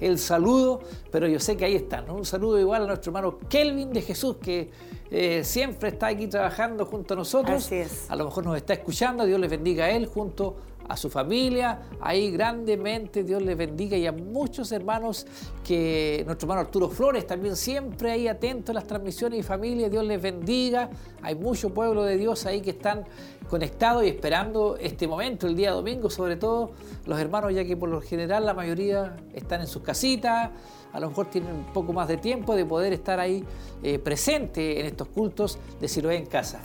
el 0.00 0.18
saludo, 0.18 0.80
pero 1.12 1.28
yo 1.28 1.38
sé 1.38 1.56
que 1.56 1.64
ahí 1.64 1.76
están. 1.76 2.10
Un 2.10 2.24
saludo 2.24 2.58
igual 2.58 2.82
a 2.82 2.86
nuestro 2.86 3.10
hermano 3.10 3.38
Kelvin 3.48 3.92
de 3.92 4.02
Jesús, 4.02 4.38
que 4.42 4.72
eh, 5.10 5.44
siempre 5.44 5.90
está 5.90 6.08
aquí 6.08 6.26
trabajando 6.26 6.84
junto 6.84 7.14
a 7.14 7.16
nosotros. 7.16 7.64
Así 7.64 7.76
es. 7.76 8.10
A 8.10 8.16
lo 8.16 8.24
mejor 8.24 8.44
nos 8.44 8.56
está 8.56 8.72
escuchando, 8.72 9.24
Dios 9.24 9.38
les 9.38 9.48
bendiga 9.48 9.84
a 9.84 9.90
él 9.90 10.06
junto 10.06 10.56
a 10.73 10.73
su 10.96 11.10
familia, 11.10 11.80
ahí 12.00 12.30
grandemente 12.30 13.24
Dios 13.24 13.42
les 13.42 13.56
bendiga 13.56 13.96
y 13.96 14.06
a 14.06 14.12
muchos 14.12 14.70
hermanos 14.72 15.26
que 15.64 16.22
nuestro 16.26 16.46
hermano 16.46 16.60
Arturo 16.60 16.88
Flores 16.88 17.26
también 17.26 17.56
siempre 17.56 18.10
ahí 18.10 18.28
atento 18.28 18.72
a 18.72 18.74
las 18.74 18.86
transmisiones 18.86 19.40
y 19.40 19.42
familia, 19.42 19.88
Dios 19.88 20.04
les 20.04 20.20
bendiga, 20.20 20.90
hay 21.22 21.34
mucho 21.34 21.72
pueblo 21.72 22.04
de 22.04 22.16
Dios 22.16 22.46
ahí 22.46 22.60
que 22.60 22.70
están 22.70 23.04
conectados 23.48 24.04
y 24.04 24.08
esperando 24.08 24.76
este 24.76 25.06
momento, 25.06 25.46
el 25.46 25.56
día 25.56 25.70
domingo, 25.72 26.10
sobre 26.10 26.36
todo. 26.36 26.72
Los 27.06 27.18
hermanos, 27.20 27.52
ya 27.54 27.64
que 27.64 27.76
por 27.76 27.88
lo 27.88 28.00
general 28.00 28.46
la 28.46 28.54
mayoría 28.54 29.16
están 29.32 29.60
en 29.60 29.66
sus 29.66 29.82
casitas, 29.82 30.50
a 30.92 31.00
lo 31.00 31.08
mejor 31.08 31.26
tienen 31.30 31.54
un 31.54 31.72
poco 31.72 31.92
más 31.92 32.08
de 32.08 32.16
tiempo 32.16 32.54
de 32.54 32.64
poder 32.64 32.92
estar 32.92 33.20
ahí 33.20 33.44
eh, 33.82 33.98
presente 33.98 34.80
en 34.80 34.86
estos 34.86 35.08
cultos 35.08 35.58
de 35.80 35.88
Siloé 35.88 36.16
en 36.16 36.26
casa. 36.26 36.60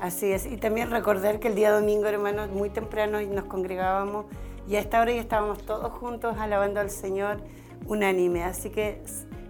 Así 0.00 0.32
es, 0.32 0.46
y 0.46 0.56
también 0.56 0.90
recordar 0.90 1.40
que 1.40 1.48
el 1.48 1.54
día 1.54 1.72
domingo, 1.72 2.06
hermanos, 2.06 2.50
muy 2.50 2.68
temprano 2.68 3.20
nos 3.22 3.44
congregábamos 3.44 4.26
y 4.68 4.76
a 4.76 4.80
esta 4.80 5.00
hora 5.00 5.12
ya 5.12 5.20
estábamos 5.20 5.62
todos 5.64 5.92
juntos 5.92 6.36
alabando 6.38 6.80
al 6.80 6.90
Señor 6.90 7.40
unánime. 7.86 8.44
Así 8.44 8.70
que 8.70 9.02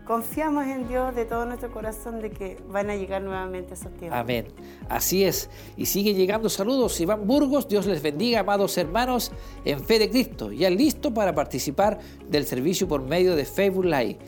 confiamos 0.04 0.66
en 0.66 0.88
Dios 0.88 1.14
de 1.14 1.24
todo 1.24 1.46
nuestro 1.46 1.70
corazón 1.72 2.20
de 2.20 2.30
que 2.30 2.58
van 2.68 2.90
a 2.90 2.96
llegar 2.96 3.22
nuevamente 3.22 3.74
esos 3.74 3.92
tiempos. 3.94 4.18
Amén. 4.18 4.46
Así 4.88 5.24
es. 5.24 5.48
Y 5.76 5.86
sigue 5.86 6.14
llegando 6.14 6.48
saludos. 6.48 7.00
Iván 7.00 7.26
Burgos, 7.26 7.68
Dios 7.68 7.86
les 7.86 8.02
bendiga, 8.02 8.40
amados 8.40 8.76
hermanos, 8.76 9.32
en 9.64 9.80
fe 9.80 9.98
de 9.98 10.10
Cristo. 10.10 10.52
Ya 10.52 10.68
listo 10.68 11.14
para 11.14 11.34
participar 11.34 11.98
del 12.28 12.44
servicio 12.44 12.88
por 12.88 13.02
medio 13.02 13.36
de 13.36 13.44
Facebook 13.44 13.86
Live. 13.86 14.18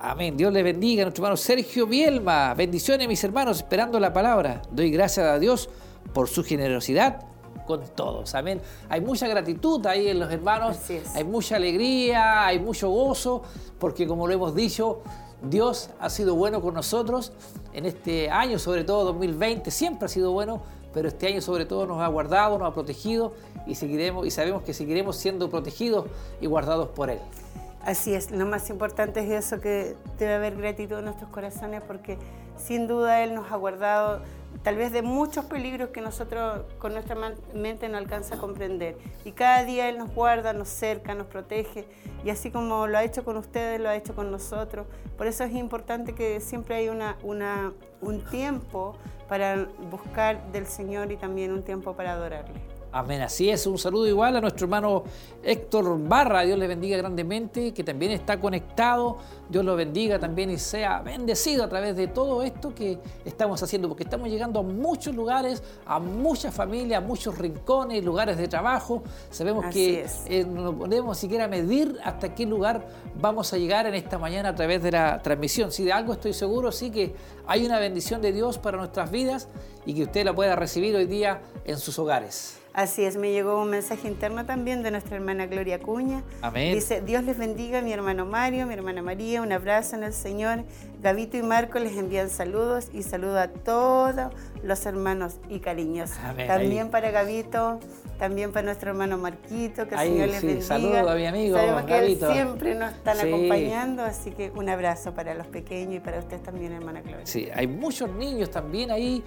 Amén. 0.00 0.36
Dios 0.36 0.52
les 0.52 0.62
bendiga. 0.62 1.02
Nuestro 1.02 1.24
hermano 1.24 1.36
Sergio 1.36 1.86
Bielma. 1.86 2.54
Bendiciones, 2.54 3.08
mis 3.08 3.22
hermanos, 3.24 3.56
esperando 3.56 3.98
la 3.98 4.12
palabra. 4.12 4.62
Doy 4.70 4.90
gracias 4.90 5.26
a 5.26 5.38
Dios 5.40 5.68
por 6.12 6.28
su 6.28 6.44
generosidad 6.44 7.24
con 7.66 7.82
todos. 7.96 8.34
Amén. 8.36 8.60
Hay 8.88 9.00
mucha 9.00 9.26
gratitud 9.26 9.84
ahí 9.86 10.08
en 10.08 10.20
los 10.20 10.32
hermanos, 10.32 10.78
hay 11.14 11.24
mucha 11.24 11.56
alegría, 11.56 12.46
hay 12.46 12.60
mucho 12.60 12.88
gozo, 12.90 13.42
porque 13.80 14.06
como 14.06 14.28
lo 14.28 14.32
hemos 14.32 14.54
dicho, 14.54 15.02
Dios 15.42 15.90
ha 15.98 16.08
sido 16.10 16.36
bueno 16.36 16.62
con 16.62 16.74
nosotros 16.74 17.32
en 17.72 17.84
este 17.84 18.30
año, 18.30 18.58
sobre 18.58 18.84
todo 18.84 19.04
2020, 19.04 19.70
siempre 19.70 20.06
ha 20.06 20.08
sido 20.08 20.30
bueno, 20.30 20.62
pero 20.94 21.08
este 21.08 21.26
año 21.26 21.40
sobre 21.42 21.66
todo 21.66 21.86
nos 21.86 22.00
ha 22.00 22.06
guardado, 22.06 22.56
nos 22.56 22.68
ha 22.68 22.74
protegido 22.74 23.34
y 23.66 23.74
seguiremos 23.74 24.26
y 24.26 24.30
sabemos 24.30 24.62
que 24.62 24.72
seguiremos 24.72 25.16
siendo 25.16 25.50
protegidos 25.50 26.06
y 26.40 26.46
guardados 26.46 26.88
por 26.88 27.10
él. 27.10 27.18
Así 27.88 28.12
es, 28.14 28.30
lo 28.30 28.44
más 28.44 28.68
importante 28.68 29.20
es 29.20 29.46
eso, 29.46 29.62
que 29.62 29.96
debe 30.18 30.34
haber 30.34 30.56
gratitud 30.58 30.98
en 30.98 31.06
nuestros 31.06 31.30
corazones 31.30 31.80
porque 31.80 32.18
sin 32.58 32.86
duda 32.86 33.22
Él 33.24 33.34
nos 33.34 33.50
ha 33.50 33.56
guardado 33.56 34.20
tal 34.62 34.76
vez 34.76 34.92
de 34.92 35.00
muchos 35.00 35.46
peligros 35.46 35.88
que 35.88 36.02
nosotros 36.02 36.66
con 36.76 36.92
nuestra 36.92 37.16
mente 37.54 37.88
no 37.88 37.96
alcanza 37.96 38.34
a 38.34 38.38
comprender. 38.38 38.98
Y 39.24 39.32
cada 39.32 39.64
día 39.64 39.88
Él 39.88 39.96
nos 39.96 40.14
guarda, 40.14 40.52
nos 40.52 40.68
cerca, 40.68 41.14
nos 41.14 41.28
protege. 41.28 41.86
Y 42.26 42.28
así 42.28 42.50
como 42.50 42.86
lo 42.86 42.98
ha 42.98 43.04
hecho 43.04 43.24
con 43.24 43.38
ustedes, 43.38 43.80
lo 43.80 43.88
ha 43.88 43.96
hecho 43.96 44.14
con 44.14 44.30
nosotros. 44.30 44.86
Por 45.16 45.26
eso 45.26 45.44
es 45.44 45.54
importante 45.54 46.14
que 46.14 46.40
siempre 46.40 46.74
hay 46.74 46.90
una, 46.90 47.16
un 48.02 48.20
tiempo 48.28 48.98
para 49.30 49.66
buscar 49.90 50.52
del 50.52 50.66
Señor 50.66 51.10
y 51.10 51.16
también 51.16 51.52
un 51.52 51.62
tiempo 51.62 51.96
para 51.96 52.12
adorarle. 52.12 52.77
Amén, 52.90 53.20
así 53.20 53.50
es. 53.50 53.66
Un 53.66 53.76
saludo 53.76 54.06
igual 54.06 54.36
a 54.36 54.40
nuestro 54.40 54.64
hermano 54.64 55.04
Héctor 55.42 55.98
Barra. 56.08 56.42
Dios 56.42 56.58
le 56.58 56.66
bendiga 56.66 56.96
grandemente, 56.96 57.74
que 57.74 57.84
también 57.84 58.12
está 58.12 58.40
conectado. 58.40 59.18
Dios 59.48 59.62
lo 59.62 59.76
bendiga 59.76 60.18
también 60.18 60.50
y 60.50 60.56
sea 60.56 61.00
bendecido 61.02 61.64
a 61.64 61.68
través 61.68 61.96
de 61.96 62.06
todo 62.06 62.42
esto 62.42 62.74
que 62.74 62.98
estamos 63.26 63.62
haciendo, 63.62 63.88
porque 63.88 64.04
estamos 64.04 64.30
llegando 64.30 64.60
a 64.60 64.62
muchos 64.62 65.14
lugares, 65.14 65.62
a 65.84 65.98
muchas 65.98 66.54
familias, 66.54 67.02
a 67.02 67.06
muchos 67.06 67.36
rincones, 67.36 68.02
lugares 68.02 68.38
de 68.38 68.48
trabajo. 68.48 69.02
Sabemos 69.30 69.66
que 69.66 70.06
eh, 70.26 70.44
no 70.46 70.76
podemos 70.76 71.18
siquiera 71.18 71.46
medir 71.46 71.98
hasta 72.02 72.34
qué 72.34 72.46
lugar 72.46 72.86
vamos 73.20 73.52
a 73.52 73.58
llegar 73.58 73.86
en 73.86 73.94
esta 73.94 74.18
mañana 74.18 74.50
a 74.50 74.54
través 74.54 74.82
de 74.82 74.92
la 74.92 75.20
transmisión. 75.20 75.72
Si 75.72 75.84
de 75.84 75.92
algo 75.92 76.14
estoy 76.14 76.32
seguro, 76.32 76.72
sí 76.72 76.90
que 76.90 77.14
hay 77.46 77.66
una 77.66 77.78
bendición 77.78 78.22
de 78.22 78.32
Dios 78.32 78.56
para 78.56 78.78
nuestras 78.78 79.10
vidas 79.10 79.48
y 79.84 79.92
que 79.92 80.04
usted 80.04 80.24
la 80.24 80.34
pueda 80.34 80.56
recibir 80.56 80.96
hoy 80.96 81.06
día 81.06 81.42
en 81.64 81.78
sus 81.78 81.98
hogares. 81.98 82.58
Así 82.72 83.04
es, 83.04 83.16
me 83.16 83.32
llegó 83.32 83.60
un 83.60 83.70
mensaje 83.70 84.06
interno 84.06 84.46
también 84.46 84.82
de 84.82 84.90
nuestra 84.90 85.16
hermana 85.16 85.46
Gloria 85.46 85.80
Cuña. 85.80 86.22
Amén. 86.42 86.74
Dice, 86.74 87.00
Dios 87.00 87.24
les 87.24 87.36
bendiga, 87.36 87.82
mi 87.82 87.92
hermano 87.92 88.24
Mario, 88.24 88.66
mi 88.66 88.74
hermana 88.74 89.02
María, 89.02 89.42
un 89.42 89.52
abrazo 89.52 89.96
en 89.96 90.04
el 90.04 90.12
Señor. 90.12 90.64
Gabito 91.02 91.36
y 91.36 91.42
Marco 91.42 91.78
les 91.78 91.96
envían 91.96 92.30
saludos 92.30 92.88
y 92.92 93.02
saludo 93.02 93.40
a 93.40 93.48
todos 93.48 94.32
los 94.62 94.86
hermanos 94.86 95.36
y 95.48 95.60
cariños. 95.60 96.10
También 96.46 96.90
para 96.90 97.10
Gabito, 97.10 97.80
también 98.18 98.52
para 98.52 98.64
nuestro 98.64 98.90
hermano 98.90 99.16
Marquito, 99.16 99.86
que 99.86 99.94
el 99.94 100.00
Señor 100.00 100.28
les 100.28 100.42
bendiga. 100.42 100.66
Saludos 100.66 101.08
a 101.08 101.14
mi 101.14 101.26
amigo 101.26 101.56
Sabemos 101.56 101.84
que 101.84 102.16
siempre 102.16 102.74
nos 102.74 102.92
están 102.92 103.20
acompañando, 103.20 104.02
así 104.02 104.30
que 104.32 104.50
un 104.54 104.68
abrazo 104.68 105.14
para 105.14 105.34
los 105.34 105.46
pequeños 105.46 105.94
y 105.96 106.00
para 106.00 106.18
ustedes 106.18 106.42
también, 106.42 106.72
hermana 106.72 107.00
Gloria. 107.00 107.24
Sí, 107.24 107.48
hay 107.54 107.66
muchos 107.66 108.10
niños 108.10 108.50
también 108.50 108.90
ahí 108.90 109.22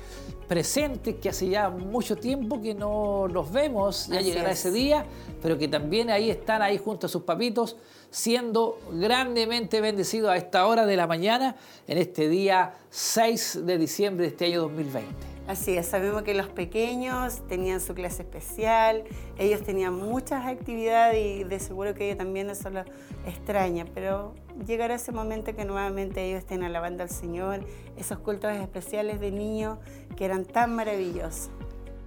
presentes 0.48 1.16
que 1.16 1.30
hace 1.30 1.48
ya 1.48 1.70
mucho 1.70 2.18
tiempo 2.18 2.62
que 2.62 2.74
no 2.74 3.28
los 3.32 3.52
vemos, 3.52 4.08
ya 4.08 4.20
llegará 4.20 4.52
ese 4.52 4.72
día, 4.72 5.06
pero 5.42 5.58
que 5.58 5.68
también 5.68 6.10
ahí 6.10 6.30
están 6.30 6.62
ahí 6.62 6.78
junto 6.78 7.08
a 7.08 7.10
sus 7.10 7.24
papitos, 7.24 7.78
siendo 8.10 8.78
grandemente 8.92 9.80
bendecidos 9.80 10.32
a 10.32 10.36
esta 10.36 10.66
hora 10.68 10.86
de 10.86 10.98
la 10.98 11.08
mañana, 11.08 11.56
en 11.88 11.98
este 11.98 12.28
día 12.28 12.74
6 12.90 13.62
de 13.66 13.78
diciembre 13.78 14.24
de 14.26 14.30
este 14.32 14.46
año 14.46 14.62
2020. 14.64 15.31
Así 15.48 15.76
es, 15.76 15.88
sabemos 15.88 16.22
que 16.22 16.34
los 16.34 16.48
pequeños 16.48 17.42
tenían 17.48 17.82
su 17.82 17.94
clase 17.94 18.22
especial, 18.22 19.04
ellos 19.40 19.64
tenían 19.64 19.96
muchas 19.96 20.46
actividades 20.46 21.18
y 21.18 21.44
de 21.44 21.60
seguro 21.60 21.94
que 21.96 22.06
ellos 22.06 22.20
también 22.20 22.50
eso 22.50 22.70
lo 22.70 22.84
extraña, 23.26 23.86
pero 23.94 24.36
llegará 24.66 24.96
ese 24.96 25.12
momento 25.12 25.56
que 25.56 25.66
nuevamente 25.66 26.24
ellos 26.24 26.40
estén 26.40 26.64
alabando 26.64 27.04
al 27.04 27.10
Señor, 27.10 27.66
esos 27.98 28.20
cultos 28.20 28.52
especiales 28.54 29.20
de 29.20 29.32
niños 29.32 29.80
que 30.16 30.26
eran 30.26 30.46
tan 30.46 30.76
maravillosos. 30.76 31.50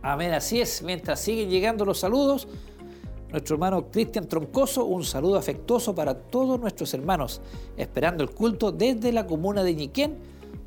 Amén, 0.00 0.32
así 0.32 0.60
es, 0.60 0.82
mientras 0.82 1.20
siguen 1.20 1.50
llegando 1.50 1.84
los 1.84 1.98
saludos, 1.98 2.46
nuestro 3.30 3.56
hermano 3.56 3.90
Cristian 3.90 4.28
Troncoso, 4.28 4.84
un 4.84 5.02
saludo 5.02 5.36
afectuoso 5.36 5.92
para 5.92 6.14
todos 6.14 6.60
nuestros 6.60 6.94
hermanos, 6.94 7.40
esperando 7.76 8.22
el 8.22 8.30
culto 8.30 8.70
desde 8.70 9.12
la 9.12 9.26
comuna 9.26 9.64
de 9.64 9.74
Ñiquén, 9.74 10.18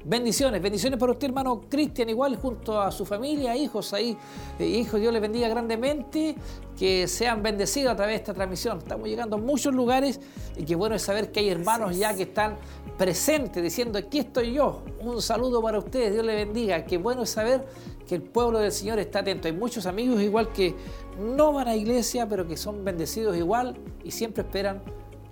Bendiciones, 0.10 0.62
bendiciones 0.62 0.98
para 0.98 1.12
usted, 1.12 1.28
hermano 1.28 1.64
Cristian, 1.68 2.08
igual 2.08 2.38
junto 2.38 2.80
a 2.80 2.94
su 2.94 3.06
familia, 3.06 3.58
hijos 3.58 3.92
ahí. 3.92 4.18
Eh, 4.58 4.66
hijos, 4.66 5.02
Dios 5.02 5.12
les 5.12 5.22
bendiga 5.22 5.50
grandemente, 5.50 6.34
que 6.80 7.10
sean 7.10 7.44
bendecidos 7.44 7.92
a 7.92 7.96
través 7.98 8.14
de 8.14 8.18
esta 8.20 8.34
transmisión. 8.34 8.78
Estamos 8.78 9.10
llegando 9.10 9.36
a 9.36 9.40
muchos 9.40 9.76
lugares 9.76 10.22
y 10.56 10.64
qué 10.64 10.76
bueno 10.76 10.96
es 10.96 11.02
saber 11.02 11.34
que 11.34 11.42
hay 11.42 11.50
hermanos 11.50 11.98
ya 11.98 12.16
que 12.16 12.24
están 12.24 12.56
presentes 12.98 13.62
diciendo, 13.62 14.00
aquí 14.00 14.20
estoy 14.20 14.54
yo. 14.54 14.82
Un 15.02 15.22
saludo 15.22 15.62
para 15.62 15.78
ustedes, 15.78 16.14
Dios 16.14 16.26
les 16.26 16.38
bendiga. 16.38 16.86
Qué 16.86 16.98
bueno 16.98 17.24
es 17.24 17.30
saber 17.30 17.68
que 18.08 18.16
el 18.16 18.22
pueblo 18.22 18.60
del 18.60 18.72
Señor 18.72 19.00
está 19.00 19.20
atento. 19.20 19.50
Hay 19.50 19.54
muchos 19.54 19.86
amigos 19.88 20.22
igual 20.22 20.54
que 20.54 20.74
no 21.20 21.52
van 21.52 21.68
a 21.68 21.76
iglesia, 21.76 22.30
pero 22.30 22.48
que 22.48 22.56
son 22.56 22.86
bendecidos 22.86 23.36
igual 23.36 23.78
y 24.06 24.12
siempre 24.12 24.44
esperan 24.44 24.82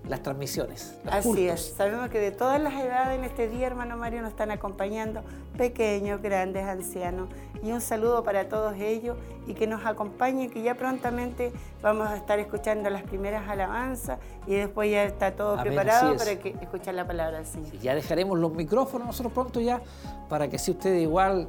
las 0.07 0.21
transmisiones. 0.21 0.95
Así 1.09 1.47
es, 1.47 1.73
sabemos 1.75 2.09
que 2.09 2.19
de 2.19 2.31
todas 2.31 2.61
las 2.61 2.73
edades 2.73 3.17
en 3.17 3.23
este 3.23 3.47
día, 3.47 3.67
hermano 3.67 3.97
Mario, 3.97 4.21
nos 4.21 4.31
están 4.31 4.51
acompañando 4.51 5.21
pequeños, 5.57 6.21
grandes, 6.21 6.65
ancianos. 6.65 7.29
Y 7.63 7.71
un 7.71 7.81
saludo 7.81 8.23
para 8.23 8.47
todos 8.47 8.75
ellos 8.75 9.17
y 9.47 9.53
que 9.53 9.65
nos 9.65 9.85
acompañen, 9.85 10.51
que 10.51 10.61
ya 10.61 10.75
prontamente 10.75 11.51
vamos 11.81 12.07
a 12.07 12.17
estar 12.17 12.37
escuchando 12.39 12.89
las 12.89 13.03
primeras 13.03 13.49
alabanzas 13.49 14.19
y 14.45 14.53
después 14.53 14.91
ya 14.91 15.03
está 15.03 15.31
todo 15.31 15.59
preparado 15.59 16.15
para 16.15 16.35
que, 16.37 16.49
escuchar 16.49 16.93
la 16.93 17.07
palabra 17.07 17.37
del 17.37 17.47
Señor. 17.47 17.71
ya 17.79 17.95
dejaremos 17.95 18.37
los 18.37 18.53
micrófonos 18.53 19.07
nosotros 19.07 19.33
pronto 19.33 19.59
ya 19.59 19.81
para 20.29 20.47
que 20.47 20.59
si 20.59 20.71
ustedes 20.71 21.01
igual 21.01 21.47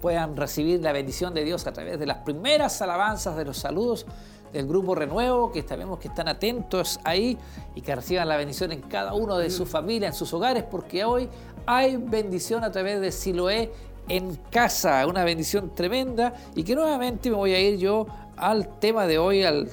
puedan 0.00 0.36
recibir 0.36 0.80
la 0.80 0.92
bendición 0.92 1.34
de 1.34 1.44
Dios 1.44 1.66
a 1.66 1.72
través 1.72 1.98
de 1.98 2.06
las 2.06 2.18
primeras 2.18 2.80
alabanzas, 2.80 3.36
de 3.36 3.44
los 3.44 3.58
saludos 3.58 4.06
del 4.52 4.66
Grupo 4.66 4.94
Renuevo, 4.94 5.52
que 5.52 5.62
sabemos 5.62 5.98
que 5.98 6.08
están 6.08 6.28
atentos 6.28 7.00
ahí 7.04 7.38
y 7.74 7.80
que 7.80 7.94
reciban 7.94 8.28
la 8.28 8.36
bendición 8.36 8.72
en 8.72 8.82
cada 8.82 9.14
uno 9.14 9.36
de 9.38 9.50
sus 9.50 9.68
familias, 9.68 10.14
en 10.14 10.18
sus 10.18 10.32
hogares, 10.32 10.64
porque 10.64 11.04
hoy 11.04 11.28
hay 11.66 11.96
bendición 11.96 12.64
a 12.64 12.70
través 12.70 13.00
de 13.00 13.12
Siloé 13.12 13.72
en 14.08 14.36
casa, 14.50 15.06
una 15.06 15.24
bendición 15.24 15.74
tremenda 15.74 16.32
y 16.54 16.64
que 16.64 16.74
nuevamente 16.74 17.30
me 17.30 17.36
voy 17.36 17.52
a 17.52 17.60
ir 17.60 17.78
yo 17.78 18.06
al 18.36 18.78
tema 18.78 19.06
de 19.06 19.18
hoy, 19.18 19.42
al 19.42 19.68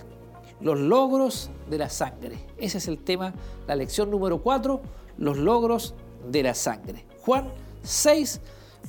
los 0.61 0.79
logros 0.79 1.49
de 1.69 1.77
la 1.77 1.89
sangre. 1.89 2.37
Ese 2.57 2.77
es 2.77 2.87
el 2.87 2.99
tema, 2.99 3.33
la 3.67 3.75
lección 3.75 4.09
número 4.09 4.41
4, 4.41 4.81
los 5.17 5.37
logros 5.37 5.93
de 6.27 6.43
la 6.43 6.53
sangre. 6.53 7.05
Juan 7.21 7.49
6, 7.83 8.41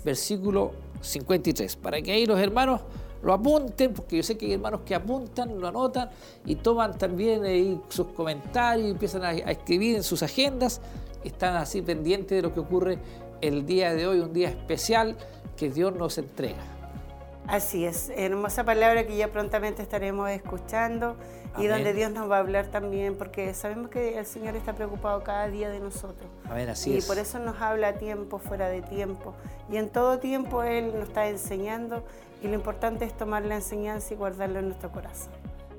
versículo 0.05 0.73
53. 1.01 1.77
Para 1.77 2.01
que 2.01 2.13
ahí 2.13 2.27
los 2.27 2.41
hermanos 2.41 2.83
lo 3.27 3.33
apunten, 3.33 3.93
porque 3.93 4.17
yo 4.17 4.23
sé 4.23 4.39
que 4.39 4.47
hay 4.47 4.53
hermanos 4.53 4.83
que 4.87 4.95
apuntan, 4.95 5.61
lo 5.61 5.67
anotan 5.67 6.09
y 6.45 6.55
toman 6.55 6.97
también 6.97 7.45
ahí 7.45 7.81
sus 7.89 8.07
comentarios 8.09 8.87
y 8.87 8.91
empiezan 8.93 9.25
a, 9.25 9.33
escribir 9.33 9.97
en 9.97 10.05
sus 10.05 10.23
agendas. 10.23 10.81
Están 11.25 11.57
así 11.57 11.83
pendientes 11.83 12.37
de 12.37 12.43
lo 12.43 12.55
que 12.55 12.61
ocurre 12.61 12.99
el 13.41 13.67
día 13.67 13.93
de 13.95 14.07
hoy, 14.07 14.21
un 14.21 14.33
día 14.33 14.49
especial 14.49 15.17
que 15.57 15.71
Dios 15.71 15.93
nos 15.97 16.19
entrega. 16.19 16.63
Así 17.49 17.85
es, 17.85 18.13
hermosa 18.17 18.65
palabra 18.65 19.07
que 19.07 19.17
ya 19.17 19.29
prontamente 19.29 19.83
estaremos 19.83 20.31
escuchando 20.31 21.17
y 21.59 21.67
donde 21.67 21.95
Dios 21.95 22.13
nos 22.13 22.31
va 22.31 22.37
a 22.37 22.41
hablar 22.41 22.67
también, 22.67 23.17
porque 23.17 23.55
sabemos 23.55 23.91
que 23.91 24.19
el 24.19 24.27
Señor 24.27 24.55
está 24.57 24.75
preocupado 24.75 25.25
cada 25.25 25.49
día 25.49 25.69
de 25.71 25.81
nosotros. 25.81 26.29
Amén, 26.49 26.69
así 26.69 26.97
y 26.97 27.01
por 27.01 27.19
eso 27.19 27.39
nos 27.39 27.61
habla 27.61 27.89
a 27.89 27.93
tiempo, 27.95 28.39
fuera 28.39 28.69
de 28.69 28.83
tiempo. 28.83 29.35
Y 29.71 29.79
en 29.79 29.89
todo 29.89 30.19
tiempo 30.19 30.63
Él 30.63 30.93
nos 30.95 31.09
está 31.09 31.29
enseñando 31.29 32.05
y 32.47 32.49
lo 32.49 32.55
importante 32.55 33.05
es 33.05 33.17
tomar 33.17 33.45
la 33.45 33.57
enseñanza 33.57 34.15
y 34.15 34.17
guardarlo 34.17 34.61
en 34.61 34.69
nuestro 34.69 34.91
corazón. 34.91 35.33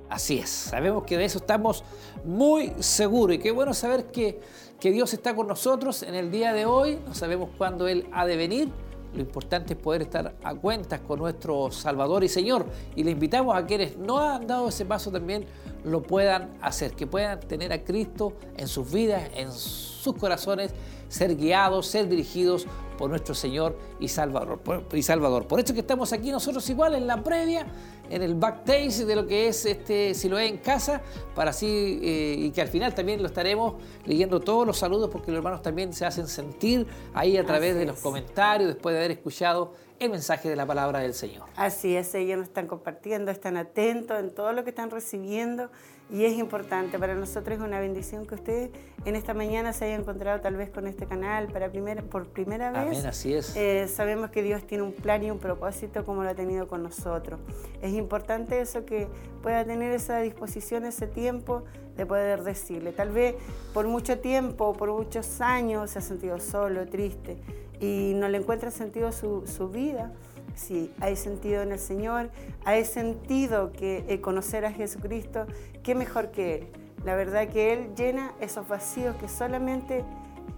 Así 0.09 0.39
es, 0.39 0.49
sabemos 0.49 1.03
que 1.03 1.17
de 1.17 1.25
eso 1.25 1.39
estamos 1.39 1.83
muy 2.23 2.73
seguros 2.79 3.35
y 3.35 3.39
qué 3.39 3.51
bueno 3.51 3.73
saber 3.73 4.05
que, 4.05 4.39
que 4.79 4.91
Dios 4.91 5.13
está 5.13 5.35
con 5.35 5.47
nosotros 5.47 6.03
en 6.03 6.15
el 6.15 6.31
día 6.31 6.53
de 6.53 6.65
hoy, 6.65 6.99
no 7.05 7.13
sabemos 7.13 7.49
cuándo 7.57 7.87
Él 7.87 8.07
ha 8.13 8.25
de 8.25 8.37
venir, 8.37 8.69
lo 9.13 9.21
importante 9.21 9.73
es 9.73 9.79
poder 9.79 10.03
estar 10.03 10.35
a 10.43 10.55
cuentas 10.55 10.99
con 11.01 11.19
nuestro 11.19 11.71
Salvador 11.71 12.23
y 12.23 12.29
Señor. 12.29 12.65
Y 12.95 13.03
le 13.03 13.11
invitamos 13.11 13.55
a 13.55 13.65
quienes 13.65 13.97
no 13.97 14.19
han 14.19 14.45
dado 14.45 14.69
ese 14.69 14.85
paso 14.85 15.11
también 15.11 15.45
lo 15.83 16.03
puedan 16.03 16.57
hacer, 16.61 16.91
que 16.91 17.07
puedan 17.07 17.39
tener 17.39 17.71
a 17.71 17.83
Cristo 17.83 18.33
en 18.57 18.67
sus 18.67 18.91
vidas, 18.91 19.29
en 19.33 19.51
sus 19.51 20.13
corazones, 20.15 20.73
ser 21.09 21.35
guiados, 21.35 21.87
ser 21.87 22.07
dirigidos 22.07 22.67
por 22.97 23.09
nuestro 23.09 23.35
Señor 23.35 23.77
y 23.99 24.07
Salvador. 24.07 24.59
Por, 24.59 24.83
y 24.91 25.03
Salvador. 25.03 25.47
Por 25.47 25.59
eso 25.59 25.73
que 25.73 25.81
estamos 25.81 26.11
aquí 26.11 26.31
nosotros 26.31 26.67
igual 26.69 26.95
en 26.95 27.07
la 27.07 27.23
previa, 27.23 27.67
en 28.09 28.23
el 28.23 28.35
backstage 28.35 29.05
de 29.05 29.15
lo 29.15 29.27
que 29.27 29.47
es 29.47 29.65
este 29.65 30.13
Siloé 30.13 30.47
en 30.47 30.57
casa, 30.57 31.01
para 31.35 31.51
así, 31.51 31.99
eh, 32.01 32.35
y 32.39 32.51
que 32.51 32.61
al 32.61 32.67
final 32.67 32.93
también 32.95 33.21
lo 33.21 33.27
estaremos 33.27 33.75
leyendo 34.05 34.39
todos 34.39 34.65
los 34.65 34.77
saludos, 34.77 35.09
porque 35.11 35.31
los 35.31 35.37
hermanos 35.37 35.61
también 35.61 35.93
se 35.93 36.05
hacen 36.05 36.27
sentir 36.27 36.87
ahí 37.13 37.37
a 37.37 37.45
través 37.45 37.75
de 37.75 37.85
los 37.85 37.99
comentarios, 37.99 38.67
después 38.67 38.93
de 38.93 38.99
haber 38.99 39.11
escuchado 39.11 39.73
el 39.99 40.11
mensaje 40.11 40.49
de 40.49 40.55
la 40.55 40.65
palabra 40.65 40.99
del 40.99 41.13
Señor. 41.13 41.47
Así 41.55 41.95
es, 41.95 42.13
ellos 42.15 42.37
nos 42.37 42.47
están 42.47 42.67
compartiendo, 42.67 43.31
están 43.31 43.57
atentos 43.57 44.19
en 44.19 44.33
todo 44.33 44.53
lo 44.53 44.63
que 44.63 44.69
están 44.69 44.91
recibiendo 44.91 45.69
y 46.09 46.25
es 46.25 46.33
importante. 46.37 46.97
Para 46.97 47.15
nosotros 47.15 47.57
es 47.57 47.63
una 47.63 47.79
bendición 47.79 48.25
que 48.25 48.35
ustedes 48.35 48.69
en 49.05 49.15
esta 49.15 49.33
mañana 49.33 49.73
se 49.73 49.85
hayan 49.85 50.01
encontrado 50.01 50.39
tal 50.41 50.55
vez 50.55 50.69
con 50.69 50.87
este 50.87 51.05
canal 51.05 51.47
para 51.47 51.69
primera, 51.69 52.01
por 52.01 52.27
primera 52.27 52.71
vez. 52.71 52.97
Amén, 52.97 53.05
así 53.05 53.33
es. 53.33 53.55
Eh, 53.55 53.87
sabemos 53.87 54.29
que 54.29 54.43
Dios 54.43 54.65
tiene 54.65 54.83
un 54.83 54.93
plan 54.93 55.23
y 55.23 55.31
un 55.31 55.39
propósito 55.39 56.05
como 56.05 56.23
lo 56.23 56.29
ha 56.29 56.35
tenido 56.35 56.67
con 56.67 56.83
nosotros. 56.83 57.39
Es 57.81 57.93
importante 57.93 58.59
eso 58.61 58.85
que 58.85 59.07
pueda 59.41 59.65
tener 59.65 59.91
esa 59.91 60.19
disposición, 60.19 60.85
ese 60.85 61.07
tiempo 61.07 61.63
de 61.95 62.05
poder 62.05 62.43
decirle. 62.43 62.91
Tal 62.91 63.09
vez 63.09 63.35
por 63.73 63.87
mucho 63.87 64.19
tiempo, 64.19 64.73
por 64.73 64.91
muchos 64.91 65.41
años 65.41 65.91
se 65.91 65.99
ha 65.99 66.01
sentido 66.01 66.39
solo, 66.39 66.87
triste 66.87 67.37
y 67.79 68.13
no 68.15 68.29
le 68.29 68.37
encuentra 68.37 68.71
sentido 68.71 69.11
su, 69.11 69.45
su 69.47 69.69
vida. 69.69 70.11
Sí, 70.57 70.91
hay 70.99 71.15
sentido 71.15 71.61
en 71.61 71.71
el 71.71 71.77
Señor, 71.77 72.31
hay 72.65 72.83
sentido 72.83 73.71
que 73.71 74.03
eh, 74.07 74.19
conocer 74.21 74.65
a 74.65 74.71
Jesucristo, 74.71 75.45
qué 75.83 75.93
mejor 75.93 76.31
que 76.31 76.55
Él. 76.55 76.67
La 77.05 77.15
verdad 77.15 77.47
que 77.47 77.73
Él 77.73 77.93
llena 77.95 78.33
esos 78.41 78.67
vacíos 78.67 79.15
que 79.17 79.27
solamente 79.27 80.03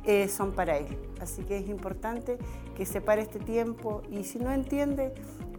eh, 0.05 0.29
son 0.29 0.53
para 0.53 0.77
Él. 0.77 0.97
Así 1.19 1.43
que 1.43 1.57
es 1.57 1.67
importante 1.67 2.38
que 2.77 2.85
separe 2.85 3.21
este 3.21 3.39
tiempo 3.39 4.01
y 4.09 4.23
si 4.23 4.39
no 4.39 4.53
entiende, 4.53 5.13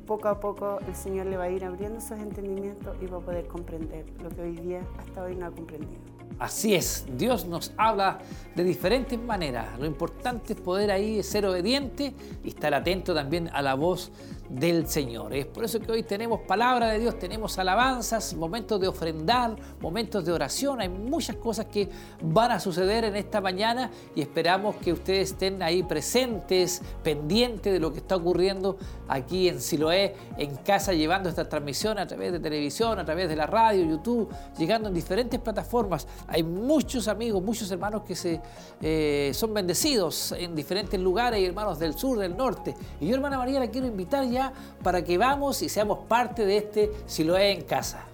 poco 0.07 0.29
a 0.29 0.41
poco 0.41 0.79
el 0.89 0.97
Señor 0.97 1.27
le 1.27 1.37
va 1.37 1.45
a 1.45 1.51
ir 1.51 1.63
abriendo 1.63 1.99
esos 1.99 2.19
entendimientos 2.19 2.97
y 3.03 3.07
va 3.07 3.19
a 3.19 3.21
poder 3.21 3.47
comprender 3.47 4.07
lo 4.23 4.31
que 4.31 4.41
hoy 4.41 4.57
día 4.57 4.81
hasta 4.99 5.23
hoy 5.23 5.37
no 5.37 5.47
ha 5.47 5.51
comprendido. 5.51 6.20
Así 6.41 6.75
es, 6.75 7.05
Dios 7.19 7.45
nos 7.45 7.71
habla 7.77 8.19
de 8.57 8.65
diferentes 8.65 9.21
maneras. 9.21 9.79
Lo 9.79 9.85
importante 9.85 10.55
es 10.55 10.61
poder 10.61 10.91
ahí 10.91 11.23
ser 11.23 11.45
obediente 11.45 12.15
y 12.43 12.49
estar 12.49 12.73
atento 12.73 13.15
también 13.15 13.51
a 13.53 13.61
la 13.61 13.75
voz 13.75 14.11
del 14.51 14.89
Señor. 14.89 15.33
Es 15.33 15.47
por 15.47 15.65
eso 15.65 15.79
que 15.79 15.93
hoy 15.93 16.03
tenemos 16.03 16.41
palabra 16.41 16.89
de 16.89 16.99
Dios, 16.99 17.19
tenemos 17.19 17.57
alabanzas, 17.59 18.35
momentos 18.35 18.81
de 18.81 18.89
ofrendar, 18.89 19.55
momentos 19.81 20.25
de 20.25 20.33
oración. 20.33 20.81
Hay 20.81 20.89
muchas 20.89 21.37
cosas 21.37 21.67
que 21.67 21.89
van 22.21 22.51
a 22.51 22.59
suceder 22.59 23.05
en 23.05 23.15
esta 23.15 23.41
mañana 23.41 23.91
y 24.15 24.21
esperamos 24.21 24.75
que 24.77 24.93
ustedes 24.93 25.33
estén 25.33 25.63
ahí 25.63 25.85
presentes, 25.85 26.83
pendientes 27.05 27.73
de 27.73 27.79
lo 27.79 27.93
que 27.93 27.99
está 27.99 28.17
ocurriendo 28.17 28.77
aquí 29.07 29.49
en 29.49 29.61
Siloé, 29.61 30.17
en 30.37 30.57
casa, 30.57 30.93
llevando 30.93 31.29
esta 31.29 31.49
transmisión 31.49 31.99
a 31.99 32.07
través 32.07 32.33
de 32.33 32.41
televisión, 32.41 32.99
a 32.99 33.05
través 33.05 33.29
de 33.29 33.37
la 33.37 33.47
radio, 33.47 33.85
YouTube, 33.85 34.29
llegando 34.59 34.89
en 34.89 34.95
diferentes 34.95 35.39
plataformas. 35.39 36.09
Hay 36.27 36.43
muchos 36.43 37.07
amigos, 37.07 37.41
muchos 37.41 37.71
hermanos 37.71 38.03
que 38.03 38.17
se, 38.17 38.41
eh, 38.83 39.31
son 39.33 39.55
bendecidos 39.55 40.33
en 40.33 40.57
diferentes 40.57 40.99
lugares, 40.99 41.41
y 41.41 41.45
hermanos 41.45 41.79
del 41.79 41.97
sur, 41.97 42.19
del 42.19 42.37
norte. 42.37 42.75
Y 43.01 43.07
yo, 43.07 43.15
hermana 43.15 43.39
María, 43.39 43.61
la 43.61 43.69
quiero 43.69 43.87
invitar 43.87 44.25
ya 44.25 44.40
para 44.83 45.05
que 45.05 45.19
vamos 45.19 45.63
y 45.63 45.69
seamos 45.69 46.01
parte 46.07 46.45
de 46.45 46.57
este 46.59 46.91
Siloé 47.07 47.53
en 47.53 47.63
casa. 47.63 48.07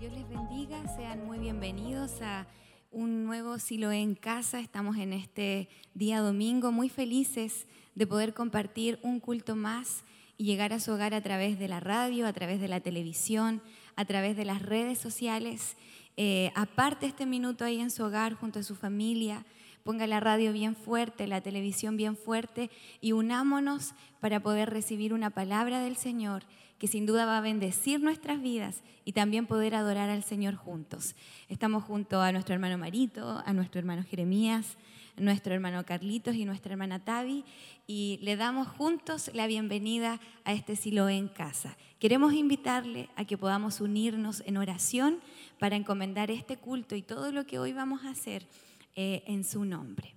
Dios 0.00 0.12
les 0.12 0.28
bendiga, 0.28 0.76
sean 0.96 1.24
muy 1.26 1.38
bienvenidos 1.38 2.20
a 2.22 2.46
un 2.90 3.24
nuevo 3.24 3.58
Siloé 3.58 4.00
en 4.00 4.14
casa. 4.14 4.60
Estamos 4.60 4.96
en 4.96 5.12
este 5.12 5.68
día 5.94 6.20
domingo 6.20 6.70
muy 6.70 6.88
felices 6.88 7.66
de 7.94 8.06
poder 8.06 8.34
compartir 8.34 8.98
un 9.02 9.20
culto 9.20 9.56
más 9.56 10.04
y 10.36 10.44
llegar 10.44 10.72
a 10.72 10.80
su 10.80 10.92
hogar 10.92 11.14
a 11.14 11.20
través 11.20 11.58
de 11.58 11.68
la 11.68 11.80
radio, 11.80 12.26
a 12.26 12.32
través 12.32 12.60
de 12.60 12.68
la 12.68 12.80
televisión, 12.80 13.62
a 13.96 14.04
través 14.04 14.36
de 14.36 14.44
las 14.44 14.62
redes 14.62 14.98
sociales. 14.98 15.76
Eh, 16.16 16.52
aparte 16.54 17.06
este 17.06 17.26
minuto 17.26 17.64
ahí 17.64 17.80
en 17.80 17.90
su 17.90 18.04
hogar 18.04 18.34
junto 18.34 18.60
a 18.60 18.62
su 18.62 18.74
familia, 18.74 19.44
ponga 19.84 20.06
la 20.06 20.18
radio 20.18 20.52
bien 20.52 20.74
fuerte, 20.74 21.26
la 21.26 21.42
televisión 21.42 21.96
bien 21.96 22.16
fuerte 22.16 22.70
y 23.02 23.12
unámonos 23.12 23.92
para 24.18 24.40
poder 24.40 24.70
recibir 24.70 25.12
una 25.12 25.28
palabra 25.30 25.80
del 25.80 25.96
Señor 25.96 26.44
que 26.78 26.88
sin 26.88 27.04
duda 27.06 27.26
va 27.26 27.38
a 27.38 27.42
bendecir 27.42 28.00
nuestras 28.00 28.40
vidas 28.40 28.82
y 29.04 29.12
también 29.12 29.46
poder 29.46 29.74
adorar 29.74 30.08
al 30.08 30.24
Señor 30.24 30.54
juntos. 30.54 31.14
Estamos 31.48 31.84
junto 31.84 32.20
a 32.22 32.32
nuestro 32.32 32.54
hermano 32.54 32.78
Marito, 32.78 33.42
a 33.44 33.52
nuestro 33.52 33.78
hermano 33.78 34.02
Jeremías, 34.02 34.78
nuestro 35.16 35.54
hermano 35.54 35.84
Carlitos 35.84 36.34
y 36.34 36.46
nuestra 36.46 36.72
hermana 36.72 37.04
Tavi 37.04 37.44
y 37.86 38.18
le 38.22 38.36
damos 38.36 38.66
juntos 38.66 39.30
la 39.34 39.46
bienvenida 39.46 40.18
a 40.44 40.54
este 40.54 40.76
silo 40.76 41.10
en 41.10 41.28
casa. 41.28 41.76
Queremos 41.98 42.32
invitarle 42.32 43.10
a 43.16 43.26
que 43.26 43.36
podamos 43.38 43.82
unirnos 43.82 44.42
en 44.46 44.56
oración 44.56 45.20
para 45.58 45.76
encomendar 45.76 46.30
este 46.30 46.56
culto 46.56 46.96
y 46.96 47.02
todo 47.02 47.32
lo 47.32 47.46
que 47.46 47.58
hoy 47.58 47.74
vamos 47.74 48.04
a 48.04 48.10
hacer 48.10 48.46
eh, 48.96 49.22
en 49.26 49.44
su 49.44 49.64
nombre. 49.64 50.14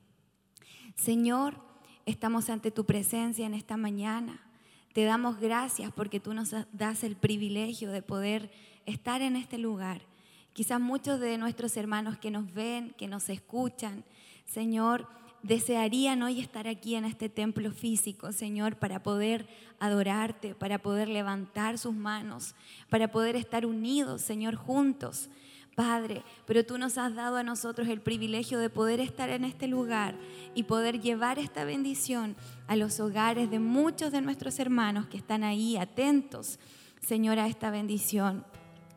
Señor, 0.96 1.56
estamos 2.06 2.50
ante 2.50 2.72
tu 2.72 2.86
presencia 2.86 3.46
en 3.46 3.54
esta 3.54 3.78
mañana. 3.78 4.42
Te 4.94 5.04
damos 5.04 5.40
gracias 5.40 5.92
porque 5.92 6.20
tú 6.20 6.34
nos 6.34 6.56
das 6.72 7.04
el 7.04 7.16
privilegio 7.16 7.92
de 7.92 8.02
poder 8.02 8.52
estar 8.86 9.22
en 9.22 9.36
este 9.36 9.58
lugar. 9.58 10.02
Quizás 10.54 10.82
muchos 10.82 11.20
de 11.20 11.38
nuestros 11.38 11.78
hermanos 11.78 12.18
que 12.18 12.32
nos 12.32 12.52
ven, 12.52 12.96
que 12.98 13.08
nos 13.08 13.30
escuchan, 13.30 14.04
Señor, 14.46 15.08
desearían 15.44 16.24
hoy 16.24 16.40
estar 16.40 16.68
aquí 16.68 16.96
en 16.96 17.06
este 17.06 17.30
templo 17.30 17.72
físico, 17.72 18.32
Señor, 18.32 18.78
para 18.78 19.04
poder 19.04 19.48
adorarte, 19.80 20.56
para 20.56 20.80
poder 20.80 21.10
levantar 21.10 21.78
sus 21.78 21.94
manos, 21.94 22.56
para 22.90 23.12
poder 23.12 23.36
estar 23.36 23.66
unidos, 23.66 24.22
Señor, 24.22 24.56
juntos. 24.56 25.30
Padre, 25.78 26.24
pero 26.48 26.66
tú 26.66 26.80
nos 26.80 26.98
has 26.98 27.14
dado 27.14 27.36
a 27.38 27.44
nosotros 27.44 27.88
el 27.88 28.02
privilegio 28.02 28.58
de 28.58 28.72
poder 28.72 29.00
estar 29.00 29.30
en 29.30 29.44
este 29.44 29.68
lugar 29.68 30.16
y 30.56 30.64
poder 30.64 31.00
llevar 31.00 31.38
esta 31.38 31.66
bendición 31.66 32.36
a 32.66 32.76
los 32.76 33.00
hogares 33.00 33.52
de 33.52 33.60
muchos 33.60 34.12
de 34.12 34.22
nuestros 34.22 34.58
hermanos 34.58 35.06
que 35.06 35.18
están 35.18 35.44
ahí 35.44 35.78
atentos, 35.78 36.58
Señor, 37.00 37.38
a 37.38 37.46
esta 37.46 37.70
bendición. 37.70 38.44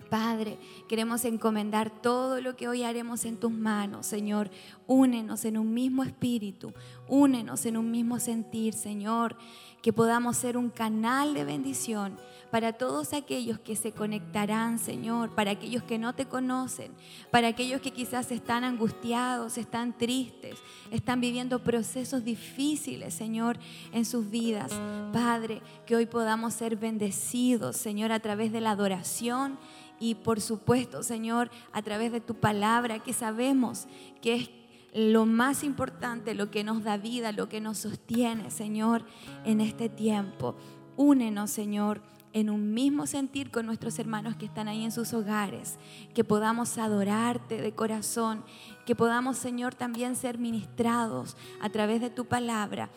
Padre, 0.09 0.59
queremos 0.89 1.27
encomendar 1.27 1.91
todo 1.91 2.41
lo 2.41 2.57
que 2.57 2.67
hoy 2.67 2.83
haremos 2.83 3.27
en 3.27 3.37
tus 3.37 3.53
manos, 3.53 4.07
Señor. 4.07 4.51
Únenos 4.87 5.45
en 5.45 5.59
un 5.59 5.75
mismo 5.75 6.03
espíritu, 6.03 6.73
únenos 7.07 7.67
en 7.67 7.77
un 7.77 7.91
mismo 7.91 8.19
sentir, 8.19 8.73
Señor. 8.73 9.37
Que 9.83 9.93
podamos 9.93 10.37
ser 10.37 10.57
un 10.57 10.71
canal 10.71 11.35
de 11.35 11.45
bendición 11.45 12.19
para 12.51 12.73
todos 12.73 13.13
aquellos 13.13 13.59
que 13.61 13.77
se 13.77 13.93
conectarán, 13.93 14.79
Señor, 14.79 15.35
para 15.35 15.53
aquellos 15.53 15.83
que 15.85 15.99
no 15.99 16.15
te 16.15 16.27
conocen, 16.27 16.93
para 17.31 17.49
aquellos 17.49 17.81
que 17.81 17.93
quizás 17.93 18.31
están 18.33 18.65
angustiados, 18.65 19.57
están 19.57 19.97
tristes, 19.97 20.57
están 20.91 21.21
viviendo 21.21 21.63
procesos 21.63 22.25
difíciles, 22.25 23.15
Señor, 23.15 23.59
en 23.93 24.05
sus 24.05 24.29
vidas. 24.29 24.73
Padre, 25.13 25.63
que 25.87 25.97
hoy 25.97 26.07
podamos 26.07 26.55
ser 26.55 26.77
bendecidos, 26.77 27.77
Señor, 27.77 28.13
a 28.13 28.21
través 28.21 28.53
de 28.53 28.61
la 28.61 28.73
adoración 28.73 29.59
y 30.01 30.15
por 30.15 30.41
supuesto, 30.41 31.03
Señor, 31.03 31.51
a 31.73 31.83
través 31.83 32.11
de 32.11 32.21
tu 32.21 32.35
palabra 32.35 32.99
que 32.99 33.13
sabemos 33.13 33.87
que 34.21 34.35
es 34.35 34.51
lo 34.95 35.27
más 35.27 35.63
importante, 35.63 36.35
lo 36.35 36.51
que 36.51 36.65
nos 36.65 36.83
da 36.83 36.97
vida, 36.97 37.33
lo 37.33 37.49
que 37.49 37.61
nos 37.61 37.79
sostiene, 37.79 38.51
Señor, 38.51 39.05
en 39.45 39.61
este 39.61 39.89
tiempo. 39.89 40.57
Únenos, 40.97 41.51
Señor, 41.51 42.03
en 42.33 42.51
un 42.51 42.73
mismo 42.73 43.07
sentir 43.07 43.51
con 43.51 43.67
nuestros 43.67 43.99
hermanos 43.99 44.37
que 44.37 44.47
están 44.47 44.69
ahí 44.69 44.85
en 44.85 44.93
sus 44.93 45.13
hogares, 45.13 45.79
que 46.15 46.25
podamos 46.25 46.79
adorarte 46.79 47.61
de 47.61 47.73
corazón, 47.73 48.45
que 48.87 48.95
podamos, 48.95 49.37
Señor, 49.37 49.75
también 49.75 50.17
ser 50.17 50.39
ministrados 50.39 51.37
a 51.61 51.71
través 51.71 52.01
de 52.01 52.11
tu 52.11 52.27
palabra, 52.27 52.91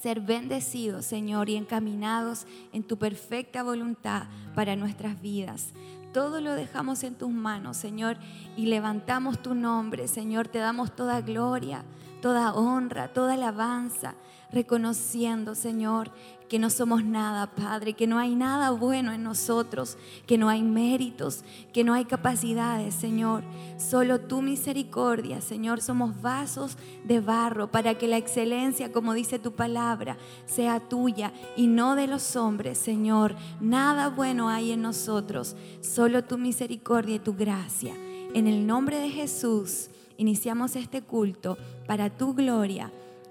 ser 0.00 0.20
bendecidos, 0.20 1.04
Señor, 1.04 1.48
y 1.48 1.56
encaminados 1.56 2.46
en 2.72 2.82
tu 2.82 2.98
perfecta 2.98 3.62
voluntad 3.62 4.24
para 4.54 4.76
nuestras 4.76 5.20
vidas 5.20 5.72
todo 6.14 6.40
lo 6.40 6.54
dejamos 6.54 7.02
en 7.02 7.16
tus 7.16 7.30
manos, 7.30 7.76
Señor, 7.76 8.16
y 8.56 8.66
levantamos 8.66 9.42
tu 9.42 9.56
nombre, 9.56 10.06
Señor, 10.06 10.46
te 10.46 10.60
damos 10.60 10.94
toda 10.94 11.20
gloria, 11.20 11.82
toda 12.24 12.54
honra, 12.54 13.08
toda 13.08 13.34
alabanza, 13.34 14.14
reconociendo, 14.50 15.54
Señor, 15.54 16.10
que 16.48 16.58
no 16.58 16.70
somos 16.70 17.04
nada, 17.04 17.54
Padre, 17.54 17.92
que 17.92 18.06
no 18.06 18.18
hay 18.18 18.34
nada 18.34 18.70
bueno 18.70 19.12
en 19.12 19.22
nosotros, 19.22 19.98
que 20.26 20.38
no 20.38 20.48
hay 20.48 20.62
méritos, 20.62 21.44
que 21.74 21.84
no 21.84 21.92
hay 21.92 22.06
capacidades, 22.06 22.94
Señor. 22.94 23.44
Solo 23.76 24.22
tu 24.22 24.40
misericordia, 24.40 25.42
Señor, 25.42 25.82
somos 25.82 26.22
vasos 26.22 26.78
de 27.04 27.20
barro 27.20 27.70
para 27.70 27.98
que 27.98 28.08
la 28.08 28.16
excelencia, 28.16 28.90
como 28.90 29.12
dice 29.12 29.38
tu 29.38 29.52
palabra, 29.52 30.16
sea 30.46 30.80
tuya 30.80 31.30
y 31.58 31.66
no 31.66 31.94
de 31.94 32.06
los 32.06 32.36
hombres, 32.36 32.78
Señor. 32.78 33.36
Nada 33.60 34.08
bueno 34.08 34.48
hay 34.48 34.72
en 34.72 34.80
nosotros, 34.80 35.56
solo 35.82 36.24
tu 36.24 36.38
misericordia 36.38 37.16
y 37.16 37.18
tu 37.18 37.34
gracia. 37.34 37.92
En 38.32 38.46
el 38.46 38.66
nombre 38.66 38.98
de 38.98 39.10
Jesús, 39.10 39.90
iniciamos 40.16 40.74
este 40.76 41.02
culto 41.02 41.58
para 41.86 42.10
tu 42.10 42.34
gloria. 42.34 42.90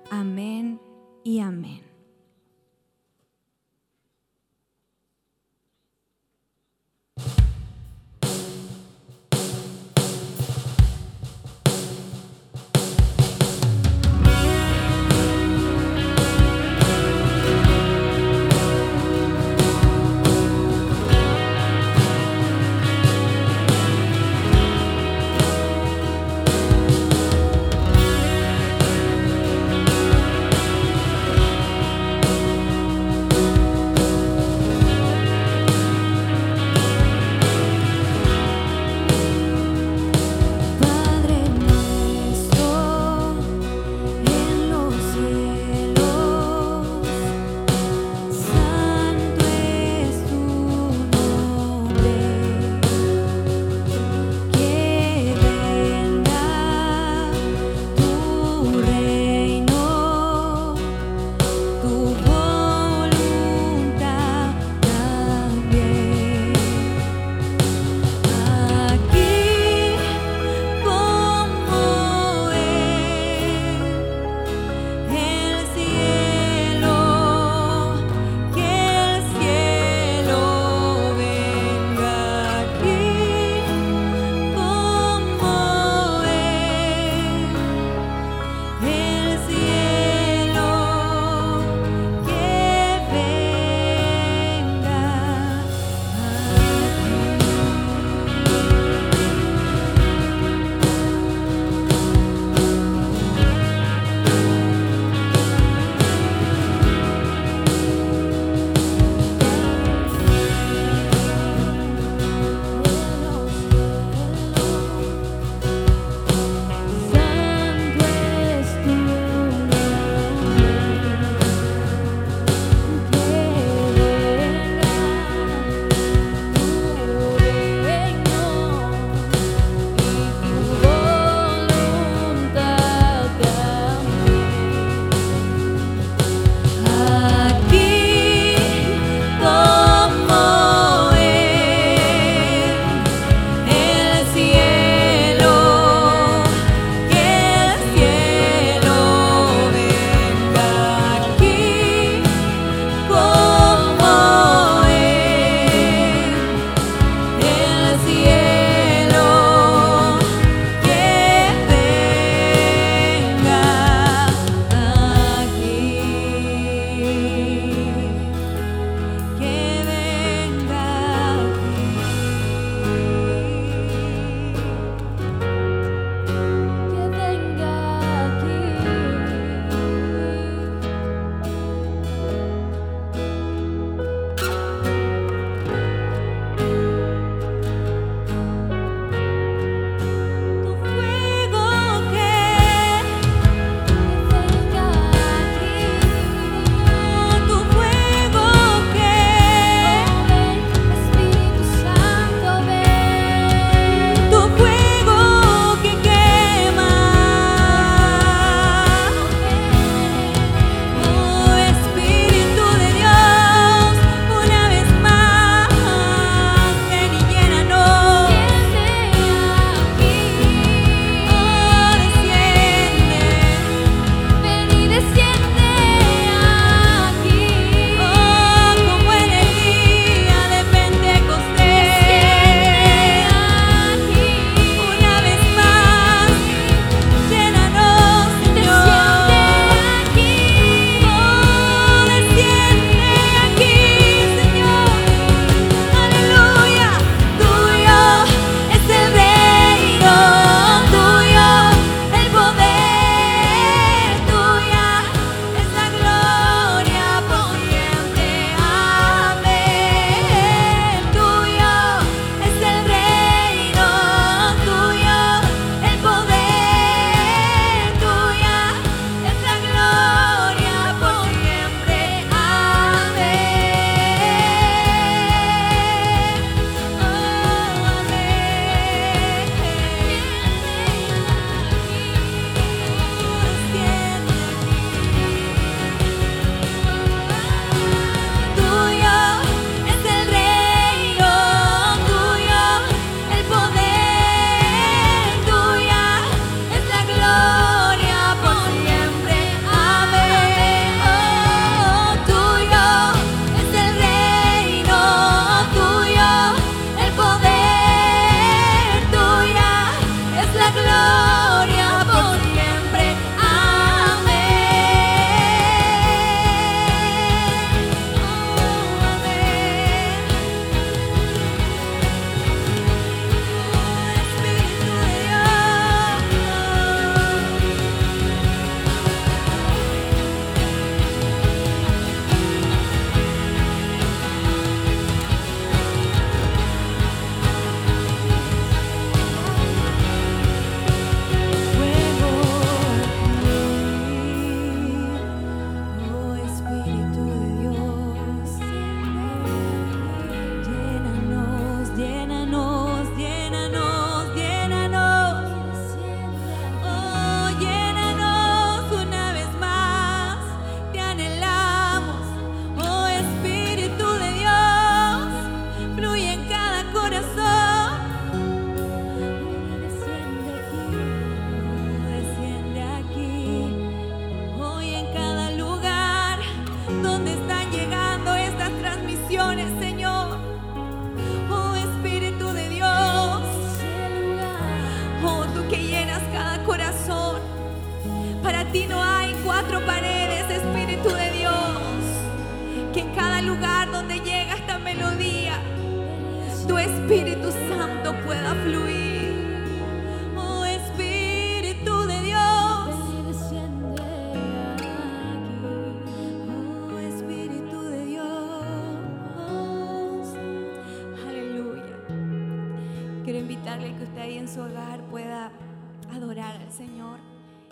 Amén 0.10 0.80
y 1.24 1.40
amén. 1.40 1.93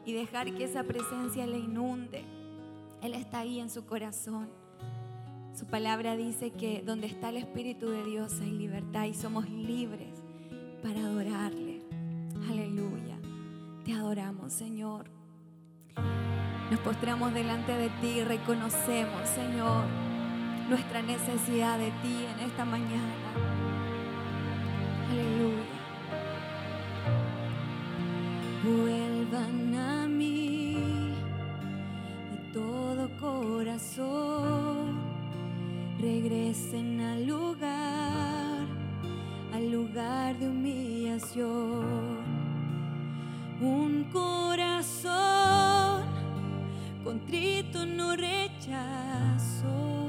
y 0.06 0.14
dejar 0.14 0.54
que 0.54 0.66
esa 0.66 0.84
presencia 0.84 1.46
le 1.46 1.58
inunde. 1.58 2.24
Él 3.02 3.14
está 3.14 3.40
ahí 3.40 3.60
en 3.60 3.70
su 3.70 3.86
corazón. 3.86 4.50
Su 5.54 5.66
palabra 5.66 6.16
dice 6.16 6.52
que 6.52 6.82
donde 6.82 7.08
está 7.08 7.30
el 7.30 7.38
Espíritu 7.38 7.90
de 7.90 8.04
Dios 8.06 8.40
hay 8.42 8.52
libertad 8.52 9.06
y 9.06 9.14
somos 9.14 9.50
libres 9.50 10.22
para 10.82 11.02
adorarle. 11.02 11.82
Aleluya. 12.50 13.20
Te 13.84 13.94
adoramos, 13.94 14.54
Señor. 14.54 15.06
Nos 16.72 16.80
postramos 16.80 17.34
delante 17.34 17.74
de 17.74 17.90
ti 18.00 18.20
y 18.20 18.24
reconocemos, 18.24 19.28
Señor, 19.28 19.84
nuestra 20.70 21.02
necesidad 21.02 21.78
de 21.78 21.92
ti 22.02 22.26
en 22.34 22.48
esta 22.48 22.64
mañana. 22.64 23.14
Aleluya. 25.10 25.51
a 29.76 30.08
mí 30.08 30.76
de 32.32 32.38
todo 32.54 33.10
corazón, 33.20 35.00
regresen 36.00 37.02
al 37.02 37.26
lugar, 37.26 38.68
al 39.54 39.72
lugar 39.72 40.38
de 40.40 40.48
humillación. 40.48 42.22
Un 43.62 44.06
corazón 44.12 45.32
contrito 47.04 47.86
no 47.86 48.16
rechazo. 48.16 50.01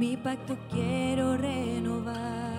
mi 0.00 0.16
pacto 0.16 0.56
quiero 0.70 1.36
renovar. 1.36 2.49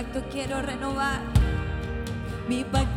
pacto 0.00 0.22
quiero 0.30 0.62
renovar. 0.62 1.20
Mi 2.48 2.64
pacto 2.64 2.89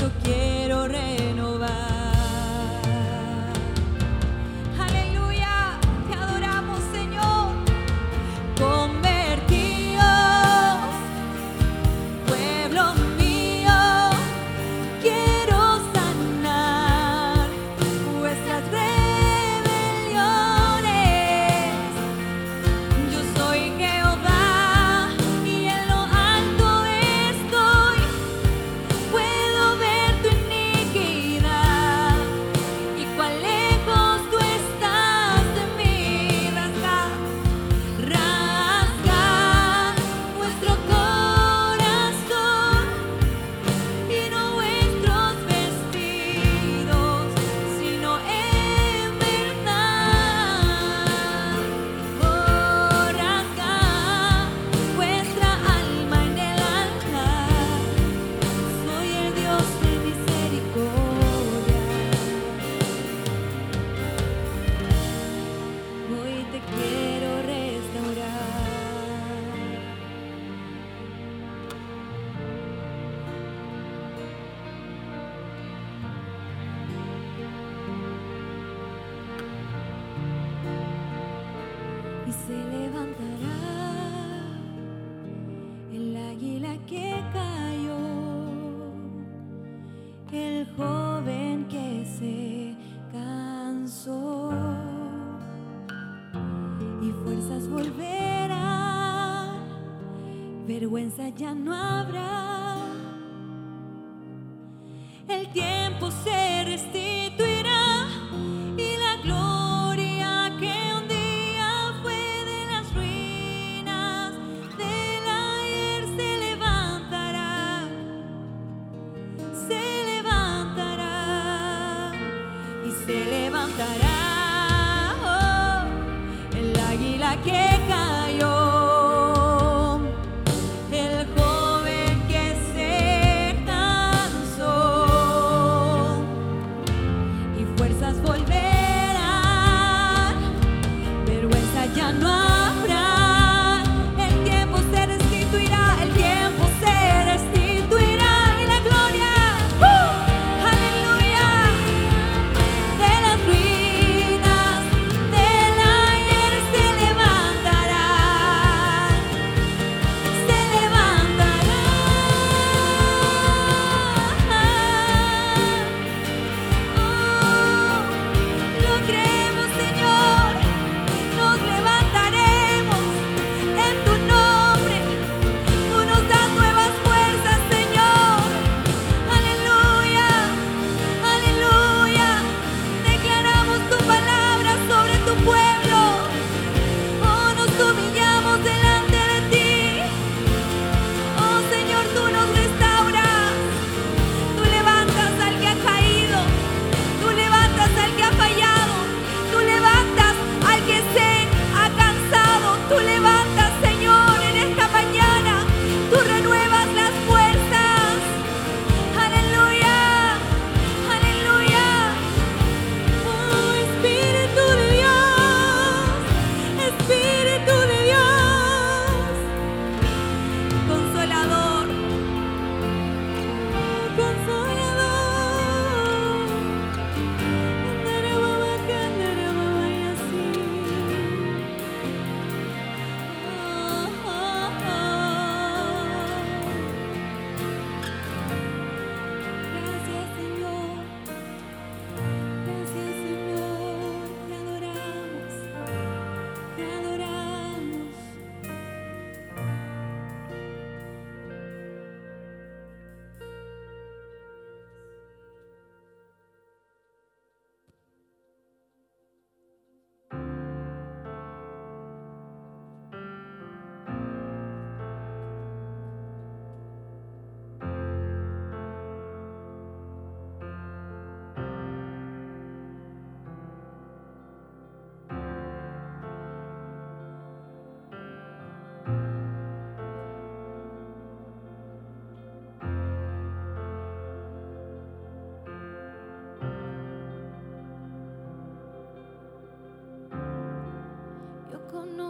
ya 101.37 101.53
no 101.55 101.73
habrá 101.73 102.32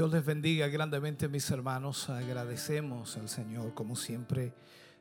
Dios 0.00 0.12
les 0.12 0.24
bendiga 0.24 0.66
grandemente, 0.68 1.28
mis 1.28 1.50
hermanos. 1.50 2.08
Agradecemos 2.08 3.18
al 3.18 3.28
Señor, 3.28 3.74
como 3.74 3.96
siempre, 3.96 4.54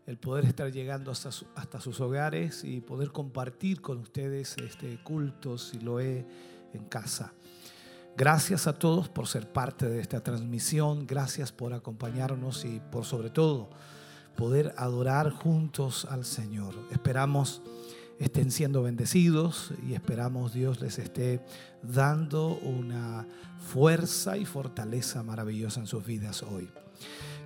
el 0.06 0.18
poder 0.18 0.44
estar 0.44 0.70
llegando 0.74 1.10
hasta, 1.10 1.30
hasta 1.56 1.80
sus 1.80 2.02
hogares 2.02 2.66
y 2.66 2.82
poder 2.82 3.14
compartir 3.14 3.80
con 3.80 4.00
ustedes 4.00 4.58
este 4.58 5.02
culto, 5.02 5.58
si 5.58 5.80
lo 5.80 6.02
he 6.02 6.26
en 6.74 6.84
casa. 6.90 7.32
Gracias 8.18 8.68
a 8.68 8.74
todos 8.78 9.08
por 9.08 9.28
ser 9.28 9.50
parte 9.50 9.88
de 9.88 10.02
esta 10.02 10.20
transmisión. 10.20 11.08
Gracias 11.08 11.54
por 11.54 11.72
acompañarnos 11.72 12.66
y 12.66 12.82
por 12.92 13.06
sobre 13.06 13.30
todo 13.30 13.70
poder 14.36 14.74
adorar 14.76 15.30
juntos 15.32 16.04
al 16.12 16.26
Señor. 16.26 16.76
Esperamos 16.92 17.62
estén 18.20 18.52
siendo 18.52 18.84
bendecidos 18.84 19.74
y 19.88 19.94
esperamos 19.94 20.54
Dios 20.54 20.82
les 20.82 21.00
esté 21.00 21.42
dando 21.82 22.58
una 22.58 23.26
fuerza 23.58 24.38
y 24.38 24.46
fortaleza 24.46 25.24
maravillosa 25.24 25.80
en 25.80 25.88
sus 25.88 26.06
vidas 26.06 26.44
hoy. 26.44 26.70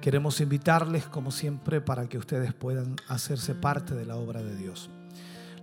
Queremos 0.02 0.42
invitarles, 0.42 1.06
como 1.06 1.32
siempre, 1.32 1.80
para 1.80 2.10
que 2.10 2.18
ustedes 2.18 2.54
puedan 2.54 2.96
hacerse 3.08 3.56
parte 3.56 3.94
de 3.94 4.06
la 4.06 4.18
obra 4.18 4.42
de 4.42 4.56
Dios. 4.56 4.90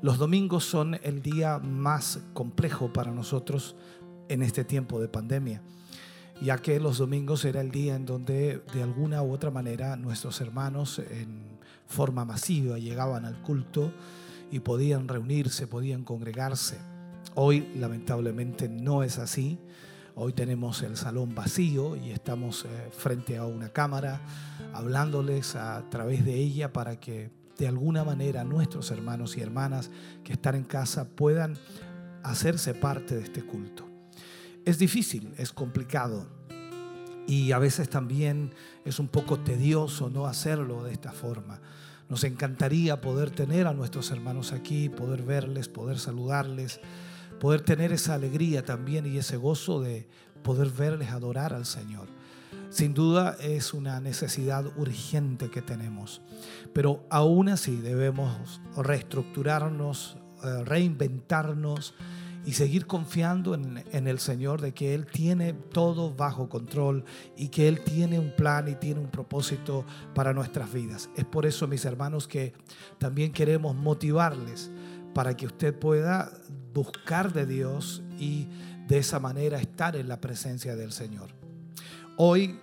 Los 0.01 0.17
domingos 0.17 0.65
son 0.65 0.99
el 1.03 1.21
día 1.23 1.59
más 1.59 2.21
complejo 2.33 2.93
para 2.93 3.11
nosotros 3.11 3.77
en 4.29 4.43
este 4.43 4.65
tiempo 4.65 5.01
de 5.01 5.09
pandemia, 5.09 5.61
ya 6.41 6.57
que 6.57 6.81
los 6.81 6.99
domingos 6.99 7.45
era 7.45 7.61
el 7.61 7.71
día 7.71 7.97
en 7.97 8.07
donde 8.07 8.63
de 8.73 8.83
alguna 8.83 9.23
u 9.23 9.33
otra 9.33 9.51
manera 9.51 9.97
nuestros 9.97 10.41
hermanos 10.41 11.01
en 11.01 11.59
forma 11.87 12.25
masiva 12.25 12.79
llegaban 12.79 13.25
al 13.25 13.43
culto 13.43 13.93
y 14.51 14.61
podían 14.61 15.09
reunirse, 15.09 15.67
podían 15.67 16.05
congregarse. 16.05 16.79
Hoy 17.35 17.69
lamentablemente 17.77 18.69
no 18.69 19.03
es 19.03 19.19
así. 19.19 19.59
Hoy 20.15 20.33
tenemos 20.33 20.83
el 20.83 20.97
salón 20.97 21.35
vacío 21.35 21.97
y 21.97 22.11
estamos 22.11 22.65
eh, 22.65 22.91
frente 22.91 23.37
a 23.37 23.47
una 23.47 23.69
cámara 23.71 24.21
hablándoles 24.73 25.55
a 25.57 25.89
través 25.89 26.25
de 26.25 26.35
ella 26.35 26.73
para 26.73 26.99
que 26.99 27.31
de 27.59 27.69
alguna 27.69 28.05
manera 28.05 28.43
nuestros 28.45 28.91
hermanos 28.91 29.37
y 29.37 29.41
hermanas 29.41 29.91
que 30.25 30.33
están 30.33 30.57
en 30.57 30.65
casa 30.65 31.09
puedan 31.09 31.57
hacerse 32.23 32.75
parte 32.75 33.17
de 33.17 33.23
este 33.23 33.43
culto. 33.43 33.89
Es 34.65 34.79
difícil, 34.79 35.33
es 35.39 35.53
complicado 35.53 36.27
y 37.27 37.53
a 37.53 37.59
veces 37.59 37.89
también 37.89 38.53
es 38.85 38.99
un 38.99 39.09
poco 39.09 39.39
tedioso 39.39 40.11
no 40.11 40.27
hacerlo 40.27 40.83
de 40.83 40.93
esta 40.93 41.13
forma. 41.13 41.61
Nos 42.11 42.25
encantaría 42.25 43.01
poder 43.01 43.31
tener 43.31 43.69
a 43.69 43.73
nuestros 43.73 44.11
hermanos 44.11 44.53
aquí, 44.53 44.89
poder 44.89 45.23
verles, 45.23 45.69
poder 45.69 45.99
saludarles, 45.99 46.81
poder 47.39 47.61
tener 47.61 47.93
esa 47.93 48.15
alegría 48.15 48.65
también 48.65 49.07
y 49.07 49.17
ese 49.17 49.37
gozo 49.37 49.81
de 49.81 50.09
poder 50.43 50.71
verles 50.71 51.11
adorar 51.11 51.55
al 51.55 51.67
Señor. 51.67 52.09
Sin 52.69 52.95
duda 52.95 53.37
es 53.41 53.75
una 53.75 54.01
necesidad 54.01 54.65
urgente 54.77 55.51
que 55.51 55.63
tenemos, 55.63 56.21
pero 56.73 57.05
aún 57.11 57.49
así 57.49 57.77
debemos 57.77 58.61
reestructurarnos, 58.77 60.17
eh, 60.43 60.65
reinventarnos 60.65 61.95
y 62.45 62.53
seguir 62.53 62.87
confiando 62.87 63.55
en, 63.55 64.07
el 64.09 64.19
Señor 64.19 64.61
de 64.61 64.73
que 64.73 64.95
Él 64.95 65.07
tiene 65.07 65.53
todo 65.53 66.15
bajo 66.15 66.49
control 66.49 67.05
y 67.37 67.49
que 67.49 67.69
Él 67.69 67.81
tiene 67.83 68.19
un 68.19 68.35
plan 68.35 68.69
y 68.69 68.75
tiene 68.75 69.01
un 69.01 69.11
propósito 69.11 69.85
para 70.15 70.33
nuestras 70.33 70.73
vidas. 70.73 71.11
Es 71.17 71.25
por 71.25 71.45
eso, 71.47 71.67
mis 71.69 71.85
hermanos, 71.85 72.27
que 72.27 72.55
también 72.99 73.33
queremos 73.33 73.77
motivarles 73.77 74.71
para 75.15 75.37
que 75.37 75.47
usted 75.47 75.79
pueda 75.79 76.33
buscar 76.73 77.33
de 77.33 77.47
Dios 77.47 78.03
y 78.19 78.49
de 78.89 78.99
esa 78.99 79.21
manera 79.21 79.61
estar 79.61 79.97
en 79.97 80.09
la 80.09 80.21
presencia 80.21 80.77
del 80.77 80.93
Señor. 80.93 81.31
Hoy, 82.17 82.59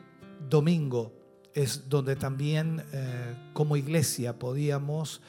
domingo, 0.49 1.13
es 1.53 1.89
donde 1.89 2.15
también 2.15 2.83
eh, 2.93 3.35
como 3.53 3.77
iglesia 3.77 4.37
podíamos 4.37 5.21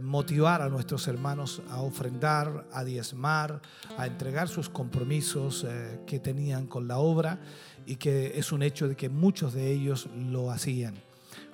motivar 0.00 0.62
a 0.62 0.68
nuestros 0.68 1.06
hermanos 1.08 1.62
a 1.70 1.80
ofrendar, 1.80 2.66
a 2.72 2.84
diezmar, 2.84 3.60
a 3.98 4.06
entregar 4.06 4.48
sus 4.48 4.68
compromisos 4.68 5.64
eh, 5.68 6.00
que 6.06 6.18
tenían 6.18 6.66
con 6.66 6.88
la 6.88 6.98
obra 6.98 7.40
y 7.86 7.96
que 7.96 8.38
es 8.38 8.52
un 8.52 8.62
hecho 8.62 8.88
de 8.88 8.96
que 8.96 9.08
muchos 9.08 9.52
de 9.52 9.70
ellos 9.70 10.08
lo 10.16 10.50
hacían. 10.50 10.94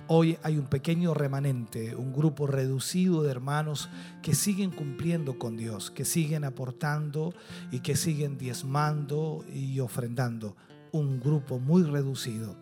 Hoy 0.06 0.38
hay 0.42 0.58
un 0.58 0.66
pequeño 0.66 1.14
remanente, 1.14 1.94
un 1.94 2.12
grupo 2.12 2.46
reducido 2.46 3.22
de 3.22 3.30
hermanos 3.30 3.88
que 4.22 4.34
siguen 4.34 4.70
cumpliendo 4.70 5.38
con 5.38 5.56
Dios, 5.56 5.90
que 5.90 6.04
siguen 6.04 6.42
aportando 6.44 7.32
y 7.70 7.78
que 7.78 7.94
siguen 7.94 8.36
diezmando 8.36 9.44
y 9.52 9.78
ofrendando. 9.78 10.56
Un 10.90 11.20
grupo 11.20 11.60
muy 11.60 11.84
reducido. 11.84 12.56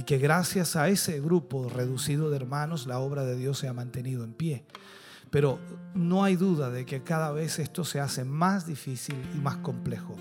Y 0.00 0.02
que 0.02 0.16
gracias 0.16 0.76
a 0.76 0.88
ese 0.88 1.20
grupo 1.20 1.68
reducido 1.68 2.30
de 2.30 2.36
hermanos 2.36 2.86
la 2.86 3.00
obra 3.00 3.22
de 3.22 3.36
Dios 3.36 3.58
se 3.58 3.68
ha 3.68 3.74
mantenido 3.74 4.24
en 4.24 4.32
pie. 4.32 4.64
Pero 5.28 5.58
no 5.92 6.24
hay 6.24 6.36
duda 6.36 6.70
de 6.70 6.86
que 6.86 7.02
cada 7.02 7.32
vez 7.32 7.58
esto 7.58 7.84
se 7.84 8.00
hace 8.00 8.24
más 8.24 8.66
difícil 8.66 9.16
y 9.34 9.38
más 9.40 9.58
complejo. 9.58 10.16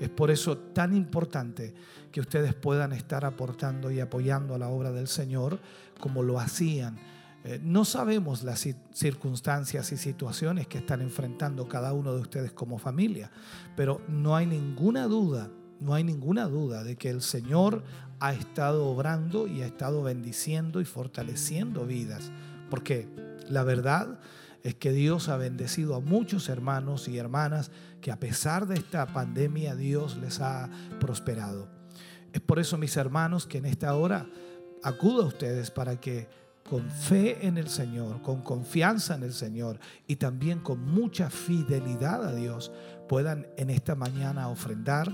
Es 0.00 0.08
por 0.08 0.30
eso 0.30 0.56
tan 0.56 0.96
importante 0.96 1.74
que 2.10 2.22
ustedes 2.22 2.54
puedan 2.54 2.94
estar 2.94 3.26
aportando 3.26 3.90
y 3.90 4.00
apoyando 4.00 4.54
a 4.54 4.58
la 4.58 4.68
obra 4.68 4.92
del 4.92 5.08
Señor 5.08 5.60
como 6.00 6.22
lo 6.22 6.40
hacían. 6.40 6.96
Eh, 7.44 7.60
no 7.62 7.84
sabemos 7.84 8.42
las 8.44 8.66
circunstancias 8.94 9.92
y 9.92 9.98
situaciones 9.98 10.68
que 10.68 10.78
están 10.78 11.02
enfrentando 11.02 11.68
cada 11.68 11.92
uno 11.92 12.14
de 12.14 12.22
ustedes 12.22 12.52
como 12.52 12.78
familia, 12.78 13.30
pero 13.76 14.00
no 14.08 14.34
hay 14.34 14.46
ninguna 14.46 15.04
duda, 15.04 15.50
no 15.80 15.92
hay 15.92 16.02
ninguna 16.02 16.46
duda 16.46 16.82
de 16.82 16.96
que 16.96 17.10
el 17.10 17.20
Señor 17.20 17.84
ha 18.20 18.32
estado 18.32 18.86
obrando 18.86 19.46
y 19.46 19.62
ha 19.62 19.66
estado 19.66 20.02
bendiciendo 20.02 20.80
y 20.80 20.84
fortaleciendo 20.84 21.86
vidas. 21.86 22.30
Porque 22.70 23.08
la 23.48 23.62
verdad 23.64 24.18
es 24.62 24.74
que 24.74 24.92
Dios 24.92 25.28
ha 25.28 25.36
bendecido 25.36 25.94
a 25.94 26.00
muchos 26.00 26.48
hermanos 26.48 27.08
y 27.08 27.18
hermanas 27.18 27.70
que 28.00 28.10
a 28.10 28.20
pesar 28.20 28.66
de 28.66 28.74
esta 28.74 29.06
pandemia 29.06 29.76
Dios 29.76 30.16
les 30.16 30.40
ha 30.40 30.68
prosperado. 31.00 31.68
Es 32.32 32.40
por 32.40 32.58
eso, 32.58 32.76
mis 32.76 32.96
hermanos, 32.96 33.46
que 33.46 33.58
en 33.58 33.66
esta 33.66 33.94
hora 33.94 34.26
acudo 34.82 35.22
a 35.22 35.26
ustedes 35.26 35.70
para 35.70 36.00
que 36.00 36.28
con 36.68 36.88
fe 36.90 37.46
en 37.46 37.56
el 37.56 37.68
Señor, 37.68 38.20
con 38.20 38.42
confianza 38.42 39.14
en 39.14 39.22
el 39.22 39.32
Señor 39.32 39.78
y 40.06 40.16
también 40.16 40.60
con 40.60 40.84
mucha 40.84 41.30
fidelidad 41.30 42.24
a 42.24 42.34
Dios, 42.34 42.70
puedan 43.08 43.46
en 43.56 43.70
esta 43.70 43.94
mañana 43.94 44.48
ofrendar, 44.48 45.10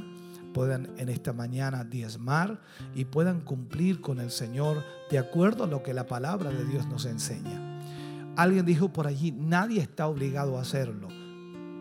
puedan 0.55 0.89
en 0.97 1.11
esta 1.11 1.35
mañana 1.35 1.85
diezmar 1.85 2.63
y 2.95 3.05
puedan 3.05 3.43
cumplir 3.43 4.01
con 4.01 4.21
el 4.21 4.31
Señor 4.31 4.83
de 5.11 5.19
acuerdo 5.19 5.65
a 5.65 5.67
lo 5.67 5.83
que 5.83 5.93
la 5.93 6.07
palabra 6.07 6.51
de 6.51 6.65
Dios 6.65 6.87
nos 6.87 7.05
enseña. 7.05 7.81
Alguien 8.37 8.65
dijo 8.65 8.91
por 8.91 9.07
allí, 9.07 9.33
nadie 9.33 9.83
está 9.83 10.07
obligado 10.07 10.57
a 10.57 10.63
hacerlo. 10.63 11.09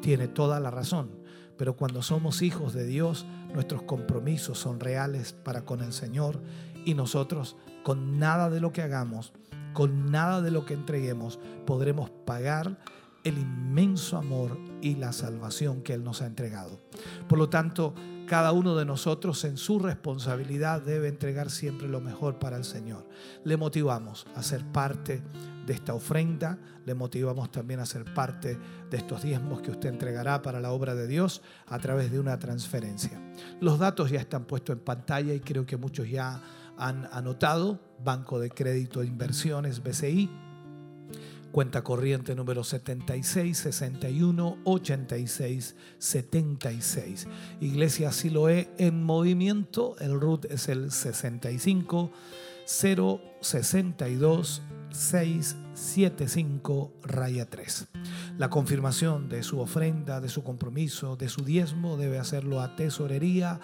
Tiene 0.01 0.27
toda 0.27 0.59
la 0.59 0.71
razón, 0.71 1.11
pero 1.57 1.77
cuando 1.77 2.01
somos 2.01 2.41
hijos 2.41 2.73
de 2.73 2.85
Dios, 2.85 3.25
nuestros 3.53 3.83
compromisos 3.83 4.57
son 4.57 4.79
reales 4.79 5.31
para 5.31 5.63
con 5.63 5.81
el 5.81 5.93
Señor 5.93 6.41
y 6.83 6.95
nosotros 6.95 7.55
con 7.83 8.19
nada 8.19 8.49
de 8.49 8.59
lo 8.59 8.73
que 8.73 8.81
hagamos, 8.81 9.33
con 9.73 10.11
nada 10.11 10.41
de 10.41 10.51
lo 10.51 10.65
que 10.65 10.73
entreguemos, 10.73 11.39
podremos 11.65 12.09
pagar 12.09 12.79
el 13.23 13.37
inmenso 13.37 14.17
amor 14.17 14.57
y 14.81 14.95
la 14.95 15.13
salvación 15.13 15.81
que 15.81 15.93
Él 15.93 16.03
nos 16.03 16.21
ha 16.21 16.25
entregado. 16.25 16.79
Por 17.27 17.37
lo 17.37 17.49
tanto, 17.49 17.93
cada 18.27 18.51
uno 18.51 18.75
de 18.75 18.85
nosotros 18.85 19.43
en 19.43 19.57
su 19.57 19.79
responsabilidad 19.79 20.81
debe 20.81 21.07
entregar 21.07 21.49
siempre 21.49 21.87
lo 21.87 22.01
mejor 22.01 22.39
para 22.39 22.57
el 22.57 22.63
Señor. 22.63 23.07
Le 23.43 23.57
motivamos 23.57 24.25
a 24.35 24.43
ser 24.43 24.63
parte 24.71 25.21
de 25.65 25.73
esta 25.73 25.93
ofrenda, 25.93 26.57
le 26.85 26.93
motivamos 26.93 27.51
también 27.51 27.79
a 27.79 27.85
ser 27.85 28.05
parte 28.13 28.57
de 28.89 28.97
estos 28.97 29.23
diezmos 29.23 29.61
que 29.61 29.71
usted 29.71 29.89
entregará 29.89 30.41
para 30.41 30.59
la 30.59 30.71
obra 30.71 30.95
de 30.95 31.07
Dios 31.07 31.41
a 31.67 31.79
través 31.79 32.11
de 32.11 32.19
una 32.19 32.37
transferencia. 32.39 33.21
Los 33.61 33.79
datos 33.79 34.09
ya 34.09 34.19
están 34.19 34.45
puestos 34.45 34.75
en 34.75 34.83
pantalla 34.83 35.33
y 35.33 35.39
creo 35.39 35.65
que 35.65 35.77
muchos 35.77 36.09
ya 36.09 36.41
han 36.77 37.07
anotado. 37.11 37.79
Banco 38.03 38.39
de 38.39 38.49
Crédito 38.49 39.01
e 39.01 39.05
Inversiones, 39.05 39.81
BCI, 39.81 40.29
cuenta 41.53 41.83
corriente 41.83 42.35
número 42.35 42.65
76 42.65 43.57
61 43.57 44.57
86 44.63 45.75
76. 45.99 47.27
Iglesia 47.61 48.11
Siloé 48.11 48.71
en 48.79 49.03
movimiento, 49.03 49.95
el 49.99 50.19
RUT 50.19 50.45
es 50.45 50.67
el 50.67 50.89
65 50.91 52.09
062 52.65 54.63
675 54.89 56.91
raya 57.03 57.45
3. 57.45 57.87
La 58.37 58.49
confirmación 58.49 59.29
de 59.29 59.43
su 59.43 59.59
ofrenda, 59.59 60.21
de 60.21 60.29
su 60.29 60.43
compromiso, 60.43 61.15
de 61.15 61.29
su 61.29 61.45
diezmo 61.45 61.97
debe 61.97 62.17
hacerlo 62.17 62.61
a 62.61 62.75
tesorería 62.75 63.59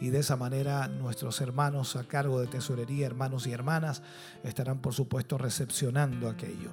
y 0.00 0.08
de 0.10 0.18
esa 0.18 0.36
manera 0.36 0.88
nuestros 0.88 1.40
hermanos 1.40 1.96
a 1.96 2.04
cargo 2.04 2.40
de 2.40 2.46
tesorería, 2.46 3.06
hermanos 3.06 3.46
y 3.46 3.52
hermanas, 3.52 4.02
estarán 4.42 4.80
por 4.80 4.94
supuesto 4.94 5.38
recepcionando 5.38 6.28
aquello. 6.28 6.72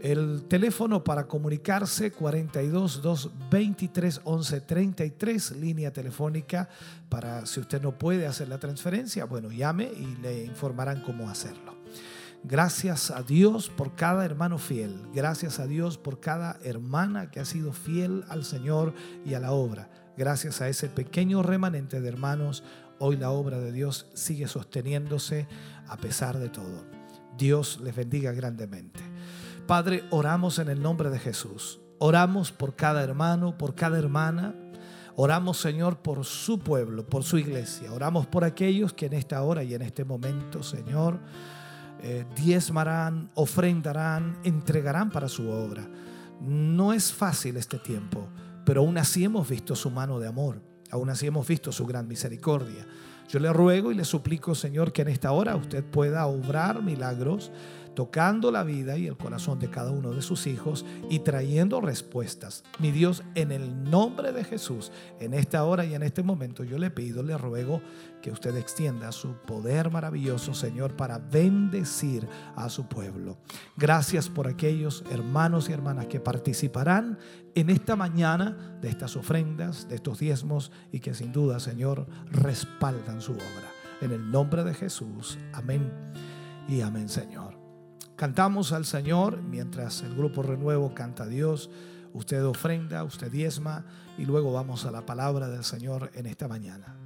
El 0.00 0.46
teléfono 0.48 1.04
para 1.04 1.28
comunicarse 1.28 2.10
42 2.10 3.02
2 3.02 3.30
23 3.48 4.20
11 4.24 4.60
33, 4.62 5.56
línea 5.58 5.92
telefónica 5.92 6.68
para 7.08 7.46
si 7.46 7.60
usted 7.60 7.80
no 7.80 7.96
puede 7.96 8.26
hacer 8.26 8.48
la 8.48 8.58
transferencia, 8.58 9.26
bueno, 9.26 9.52
llame 9.52 9.84
y 9.84 10.20
le 10.20 10.44
informarán 10.44 11.02
cómo 11.02 11.30
hacerlo. 11.30 11.76
Gracias 12.44 13.12
a 13.12 13.22
Dios 13.22 13.70
por 13.70 13.94
cada 13.94 14.24
hermano 14.24 14.58
fiel. 14.58 15.06
Gracias 15.14 15.60
a 15.60 15.68
Dios 15.68 15.96
por 15.96 16.18
cada 16.18 16.58
hermana 16.64 17.30
que 17.30 17.38
ha 17.38 17.44
sido 17.44 17.72
fiel 17.72 18.24
al 18.28 18.44
Señor 18.44 18.94
y 19.24 19.34
a 19.34 19.40
la 19.40 19.52
obra. 19.52 19.88
Gracias 20.16 20.60
a 20.60 20.68
ese 20.68 20.88
pequeño 20.88 21.42
remanente 21.42 22.00
de 22.00 22.08
hermanos, 22.08 22.62
hoy 22.98 23.16
la 23.16 23.30
obra 23.30 23.58
de 23.58 23.72
Dios 23.72 24.06
sigue 24.14 24.46
sosteniéndose 24.46 25.48
a 25.88 25.96
pesar 25.96 26.38
de 26.38 26.50
todo. 26.50 26.84
Dios 27.36 27.80
les 27.82 27.96
bendiga 27.96 28.32
grandemente. 28.32 29.00
Padre, 29.66 30.04
oramos 30.10 30.58
en 30.58 30.68
el 30.68 30.82
nombre 30.82 31.08
de 31.08 31.18
Jesús. 31.18 31.80
Oramos 31.98 32.52
por 32.52 32.76
cada 32.76 33.02
hermano, 33.02 33.56
por 33.56 33.74
cada 33.74 33.98
hermana. 33.98 34.54
Oramos, 35.16 35.58
Señor, 35.58 35.98
por 35.98 36.24
su 36.24 36.58
pueblo, 36.58 37.06
por 37.06 37.22
su 37.22 37.38
iglesia. 37.38 37.92
Oramos 37.92 38.26
por 38.26 38.44
aquellos 38.44 38.92
que 38.92 39.06
en 39.06 39.14
esta 39.14 39.42
hora 39.42 39.62
y 39.62 39.74
en 39.74 39.82
este 39.82 40.04
momento, 40.04 40.62
Señor, 40.62 41.20
eh, 42.02 42.26
diezmarán, 42.34 43.30
ofrendarán, 43.34 44.38
entregarán 44.44 45.10
para 45.10 45.28
su 45.28 45.48
obra. 45.48 45.88
No 46.40 46.92
es 46.92 47.12
fácil 47.12 47.56
este 47.56 47.78
tiempo, 47.78 48.28
pero 48.64 48.80
aún 48.80 48.98
así 48.98 49.24
hemos 49.24 49.48
visto 49.48 49.74
su 49.76 49.90
mano 49.90 50.18
de 50.18 50.28
amor, 50.28 50.60
aún 50.90 51.10
así 51.10 51.26
hemos 51.26 51.46
visto 51.46 51.72
su 51.72 51.86
gran 51.86 52.08
misericordia. 52.08 52.86
Yo 53.28 53.38
le 53.38 53.52
ruego 53.52 53.92
y 53.92 53.94
le 53.94 54.04
suplico, 54.04 54.54
Señor, 54.54 54.92
que 54.92 55.02
en 55.02 55.08
esta 55.08 55.32
hora 55.32 55.56
usted 55.56 55.82
pueda 55.82 56.26
obrar 56.26 56.82
milagros 56.82 57.50
tocando 57.94 58.50
la 58.50 58.62
vida 58.62 58.96
y 58.96 59.06
el 59.06 59.16
corazón 59.16 59.58
de 59.58 59.68
cada 59.68 59.90
uno 59.90 60.12
de 60.12 60.22
sus 60.22 60.46
hijos 60.46 60.84
y 61.10 61.20
trayendo 61.20 61.80
respuestas. 61.80 62.64
Mi 62.78 62.90
Dios, 62.90 63.22
en 63.34 63.52
el 63.52 63.90
nombre 63.90 64.32
de 64.32 64.44
Jesús, 64.44 64.90
en 65.20 65.34
esta 65.34 65.64
hora 65.64 65.84
y 65.84 65.94
en 65.94 66.02
este 66.02 66.22
momento, 66.22 66.64
yo 66.64 66.78
le 66.78 66.90
pido, 66.90 67.22
le 67.22 67.36
ruego 67.36 67.80
que 68.20 68.30
usted 68.30 68.56
extienda 68.56 69.12
su 69.12 69.34
poder 69.46 69.90
maravilloso, 69.90 70.54
Señor, 70.54 70.96
para 70.96 71.18
bendecir 71.18 72.26
a 72.56 72.68
su 72.68 72.86
pueblo. 72.86 73.36
Gracias 73.76 74.28
por 74.28 74.46
aquellos 74.46 75.04
hermanos 75.10 75.68
y 75.68 75.72
hermanas 75.72 76.06
que 76.06 76.20
participarán 76.20 77.18
en 77.54 77.70
esta 77.70 77.96
mañana 77.96 78.78
de 78.80 78.88
estas 78.88 79.16
ofrendas, 79.16 79.88
de 79.88 79.96
estos 79.96 80.18
diezmos 80.18 80.72
y 80.90 81.00
que 81.00 81.14
sin 81.14 81.32
duda, 81.32 81.60
Señor, 81.60 82.06
respaldan 82.30 83.20
su 83.20 83.32
obra. 83.32 83.70
En 84.00 84.12
el 84.12 84.30
nombre 84.30 84.64
de 84.64 84.74
Jesús. 84.74 85.38
Amén 85.52 85.92
y 86.68 86.80
amén, 86.80 87.08
Señor. 87.08 87.58
Cantamos 88.16 88.72
al 88.72 88.84
Señor 88.84 89.42
mientras 89.42 90.02
el 90.02 90.14
grupo 90.14 90.42
Renuevo 90.42 90.94
canta 90.94 91.24
a 91.24 91.28
Dios. 91.28 91.70
Usted 92.12 92.44
ofrenda, 92.44 93.04
usted 93.04 93.30
diezma 93.30 93.84
y 94.18 94.24
luego 94.24 94.52
vamos 94.52 94.84
a 94.84 94.90
la 94.90 95.06
palabra 95.06 95.48
del 95.48 95.64
Señor 95.64 96.10
en 96.14 96.26
esta 96.26 96.48
mañana. 96.48 97.01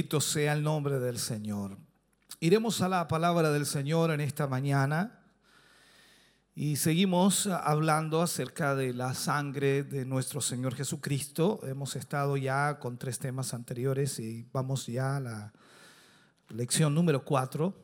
Bendito 0.00 0.22
sea 0.22 0.54
el 0.54 0.62
nombre 0.62 0.98
del 0.98 1.18
Señor. 1.18 1.76
Iremos 2.40 2.80
a 2.80 2.88
la 2.88 3.06
palabra 3.06 3.50
del 3.50 3.66
Señor 3.66 4.10
en 4.12 4.22
esta 4.22 4.46
mañana 4.46 5.20
y 6.54 6.76
seguimos 6.76 7.46
hablando 7.46 8.22
acerca 8.22 8.74
de 8.74 8.94
la 8.94 9.12
sangre 9.12 9.82
de 9.82 10.06
nuestro 10.06 10.40
Señor 10.40 10.74
Jesucristo. 10.74 11.60
Hemos 11.64 11.96
estado 11.96 12.38
ya 12.38 12.78
con 12.78 12.96
tres 12.96 13.18
temas 13.18 13.52
anteriores 13.52 14.18
y 14.20 14.46
vamos 14.54 14.86
ya 14.86 15.16
a 15.16 15.20
la 15.20 15.52
lección 16.48 16.94
número 16.94 17.22
cuatro. 17.22 17.74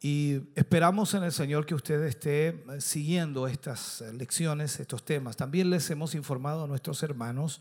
Y 0.00 0.42
esperamos 0.54 1.12
en 1.14 1.24
el 1.24 1.32
Señor 1.32 1.66
que 1.66 1.74
usted 1.74 2.04
esté 2.04 2.64
siguiendo 2.78 3.48
estas 3.48 4.04
lecciones, 4.12 4.78
estos 4.78 5.04
temas. 5.04 5.36
También 5.36 5.70
les 5.70 5.90
hemos 5.90 6.14
informado 6.14 6.62
a 6.62 6.68
nuestros 6.68 7.02
hermanos 7.02 7.60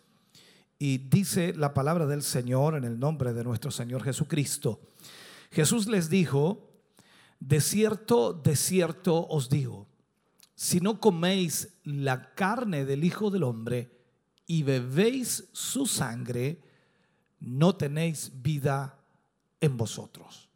Y 0.79 0.99
dice 0.99 1.55
la 1.55 1.73
palabra 1.73 2.05
del 2.05 2.21
Señor 2.21 2.75
en 2.75 2.85
el 2.85 3.01
nombre 3.01 3.33
de 3.33 3.45
nuestro 3.45 3.71
Señor 3.71 4.05
Jesucristo. 4.05 4.79
Jesús 5.51 5.87
les 5.87 6.11
dijo, 6.11 6.69
de 7.41 7.63
cierto, 7.63 8.35
de 8.35 8.57
cierto 8.57 9.27
os 9.27 9.49
digo, 9.49 9.87
si 10.55 10.81
no 10.81 11.01
coméis 11.01 11.79
la 11.83 12.35
carne 12.35 12.85
del 12.85 13.05
Hijo 13.05 13.31
del 13.31 13.45
Hombre 13.45 13.99
y 14.47 14.63
bebéis 14.63 15.49
su 15.53 15.87
sangre, 15.87 16.61
no 17.41 17.75
tenéis 17.75 18.33
vida 18.43 18.99
en 19.63 19.79
vosotros. 19.79 20.51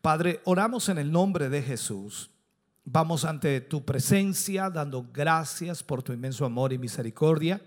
Padre, 0.00 0.40
oramos 0.46 0.88
en 0.88 0.96
el 0.96 1.12
nombre 1.12 1.50
de 1.50 1.60
Jesús. 1.60 2.30
Vamos 2.86 3.24
ante 3.24 3.62
tu 3.62 3.82
presencia 3.82 4.68
dando 4.68 5.06
gracias 5.10 5.82
por 5.82 6.02
tu 6.02 6.12
inmenso 6.12 6.44
amor 6.44 6.70
y 6.70 6.78
misericordia. 6.78 7.62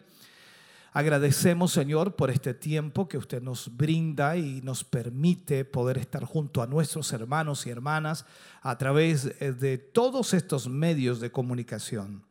Agradecemos, 0.93 1.71
Señor, 1.71 2.15
por 2.15 2.29
este 2.29 2.53
tiempo 2.53 3.07
que 3.07 3.17
usted 3.17 3.41
nos 3.41 3.75
brinda 3.75 4.37
y 4.37 4.61
nos 4.61 4.83
permite 4.83 5.65
poder 5.65 5.97
estar 5.97 6.23
junto 6.23 6.61
a 6.61 6.67
nuestros 6.67 7.11
hermanos 7.13 7.65
y 7.65 7.71
hermanas 7.71 8.25
a 8.61 8.77
través 8.77 9.33
eh, 9.39 9.53
de 9.53 9.79
todos 9.79 10.35
estos 10.35 10.69
medios 10.69 11.19
de 11.19 11.31
comunicación. 11.31 12.23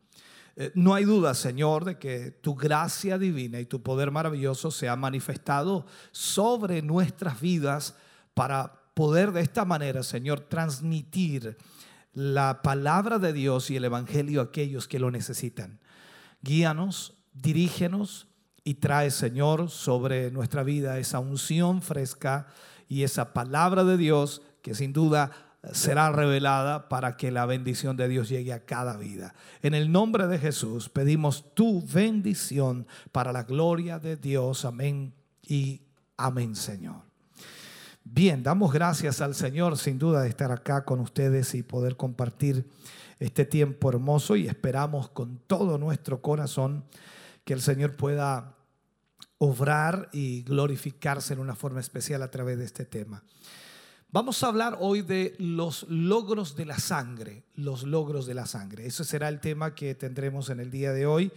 Eh, 0.55 0.71
no 0.77 0.95
hay 0.95 1.05
duda, 1.05 1.35
Señor, 1.35 1.85
de 1.85 1.99
que 1.99 2.31
tu 2.31 2.55
gracia 2.55 3.19
divina 3.19 3.59
y 3.59 3.67
tu 3.67 3.83
poder 3.83 4.13
maravilloso 4.13 4.71
se 4.71 4.89
ha 4.89 4.95
manifestado 4.95 5.87
sobre 6.13 6.83
nuestras 6.83 7.41
vidas 7.41 7.97
para 8.33 8.73
poder 8.95 9.33
de 9.33 9.41
esta 9.41 9.65
manera, 9.65 10.05
Señor, 10.05 10.41
transmitir 10.41 11.57
la 12.17 12.63
palabra 12.63 13.19
de 13.19 13.35
Dios 13.35 13.71
y 13.71 13.77
el 13.77 13.85
Evangelio 13.85 14.41
a 14.41 14.45
aquellos 14.45 14.89
que 14.89 14.99
lo 14.99 15.11
necesitan. 15.11 15.81
Guíanos, 16.41 17.13
dirígenos 17.35 18.27
y 18.65 18.77
trae, 18.77 19.11
Señor, 19.11 19.69
sobre 19.69 20.31
nuestra 20.31 20.63
vida 20.63 20.99
esa 20.99 21.19
unción 21.19 21.83
fresca 21.83 22.47
y 22.89 23.03
esa 23.03 23.35
palabra 23.35 23.85
de 23.85 23.99
Dios 23.99 24.41
que 24.63 24.75
sin 24.75 24.95
duda 24.95 25.31
será 25.73 26.11
revelada 26.11 26.89
para 26.89 27.19
que 27.19 27.31
la 27.31 27.45
bendición 27.45 27.99
de 27.99 28.09
Dios 28.09 28.31
llegue 28.31 28.55
a 28.55 28.65
cada 28.65 28.97
vida. 28.97 29.35
En 29.61 29.75
el 29.75 29.93
nombre 29.93 30.27
de 30.27 30.39
Jesús 30.39 30.89
pedimos 30.89 31.55
tu 31.55 31.83
bendición 31.83 32.87
para 33.13 33.31
la 33.31 33.43
gloria 33.43 33.99
de 33.99 34.17
Dios. 34.17 34.65
Amén 34.65 35.13
y 35.43 35.83
amén, 36.17 36.57
Señor. 36.57 37.06
Bien, 38.09 38.45
damos 38.45 38.73
gracias 38.73 39.21
al 39.21 39.35
Señor 39.35 39.77
sin 39.77 39.99
duda 39.99 40.23
de 40.23 40.29
estar 40.29 40.53
acá 40.53 40.85
con 40.85 41.01
ustedes 41.01 41.57
y 41.57 41.65
poder 41.65 41.97
compartir 41.97 42.65
este 43.19 43.45
tiempo 43.45 43.89
hermoso 43.89 44.37
y 44.37 44.47
esperamos 44.47 45.11
con 45.11 45.39
todo 45.49 45.77
nuestro 45.77 46.23
corazón 46.23 46.85
que 47.45 47.53
el 47.53 47.61
Señor 47.61 47.97
pueda 47.97 48.55
obrar 49.39 50.09
y 50.13 50.45
glorificarse 50.45 51.35
en 51.35 51.41
una 51.41 51.57
forma 51.57 51.81
especial 51.81 52.23
a 52.23 52.31
través 52.31 52.59
de 52.59 52.65
este 52.65 52.85
tema. 52.85 53.25
Vamos 54.13 54.41
a 54.43 54.47
hablar 54.47 54.79
hoy 54.79 55.03
de 55.03 55.35
los 55.41 55.85
logros 55.89 56.55
de 56.55 56.65
la 56.65 56.79
sangre, 56.79 57.43
los 57.55 57.83
logros 57.83 58.25
de 58.27 58.35
la 58.35 58.47
sangre. 58.47 58.87
Ese 58.87 59.05
será 59.05 59.29
el 59.29 59.41
tema 59.41 59.75
que 59.75 59.97
tendremos 59.97 60.49
en 60.49 60.61
el 60.61 60.71
día 60.71 60.93
de 60.93 61.07
hoy 61.07 61.33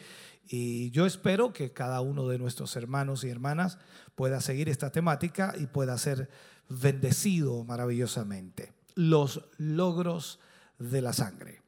y 0.48 0.92
yo 0.92 1.08
espero 1.08 1.52
que 1.52 1.74
cada 1.74 2.02
uno 2.02 2.28
de 2.28 2.38
nuestros 2.38 2.76
hermanos 2.76 3.24
y 3.24 3.30
hermanas 3.30 3.80
pueda 4.14 4.40
seguir 4.40 4.70
esta 4.70 4.92
temática 4.92 5.56
y 5.58 5.66
pueda 5.66 5.98
ser 5.98 6.30
bendecido 6.70 7.64
maravillosamente. 7.64 8.74
Los 8.96 9.42
logros 9.58 10.40
de 10.78 11.02
la 11.02 11.14
sangre. 11.14 11.62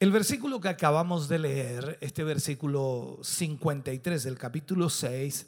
El 0.00 0.10
versículo 0.10 0.60
que 0.60 0.68
acabamos 0.68 1.28
de 1.28 1.38
leer, 1.38 1.98
este 2.00 2.24
versículo 2.24 3.18
53 3.22 4.24
del 4.24 4.36
capítulo 4.36 4.90
6, 4.90 5.46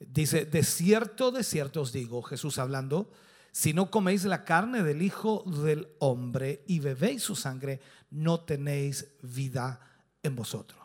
dice, 0.00 0.44
de 0.44 0.62
cierto, 0.62 1.30
de 1.30 1.42
cierto 1.42 1.80
os 1.80 1.92
digo, 1.92 2.22
Jesús 2.22 2.58
hablando, 2.58 3.10
si 3.52 3.72
no 3.72 3.90
coméis 3.90 4.24
la 4.24 4.44
carne 4.44 4.82
del 4.82 5.00
Hijo 5.00 5.44
del 5.46 5.88
Hombre 6.00 6.64
y 6.66 6.80
bebéis 6.80 7.22
su 7.22 7.36
sangre, 7.36 7.80
no 8.10 8.40
tenéis 8.40 9.06
vida 9.22 9.80
en 10.22 10.34
vosotros. 10.34 10.80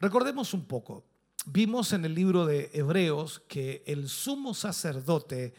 Recordemos 0.00 0.54
un 0.54 0.64
poco, 0.64 1.04
vimos 1.46 1.92
en 1.92 2.04
el 2.04 2.14
libro 2.14 2.46
de 2.46 2.70
Hebreos 2.72 3.42
que 3.48 3.82
el 3.86 4.08
sumo 4.08 4.54
sacerdote 4.54 5.54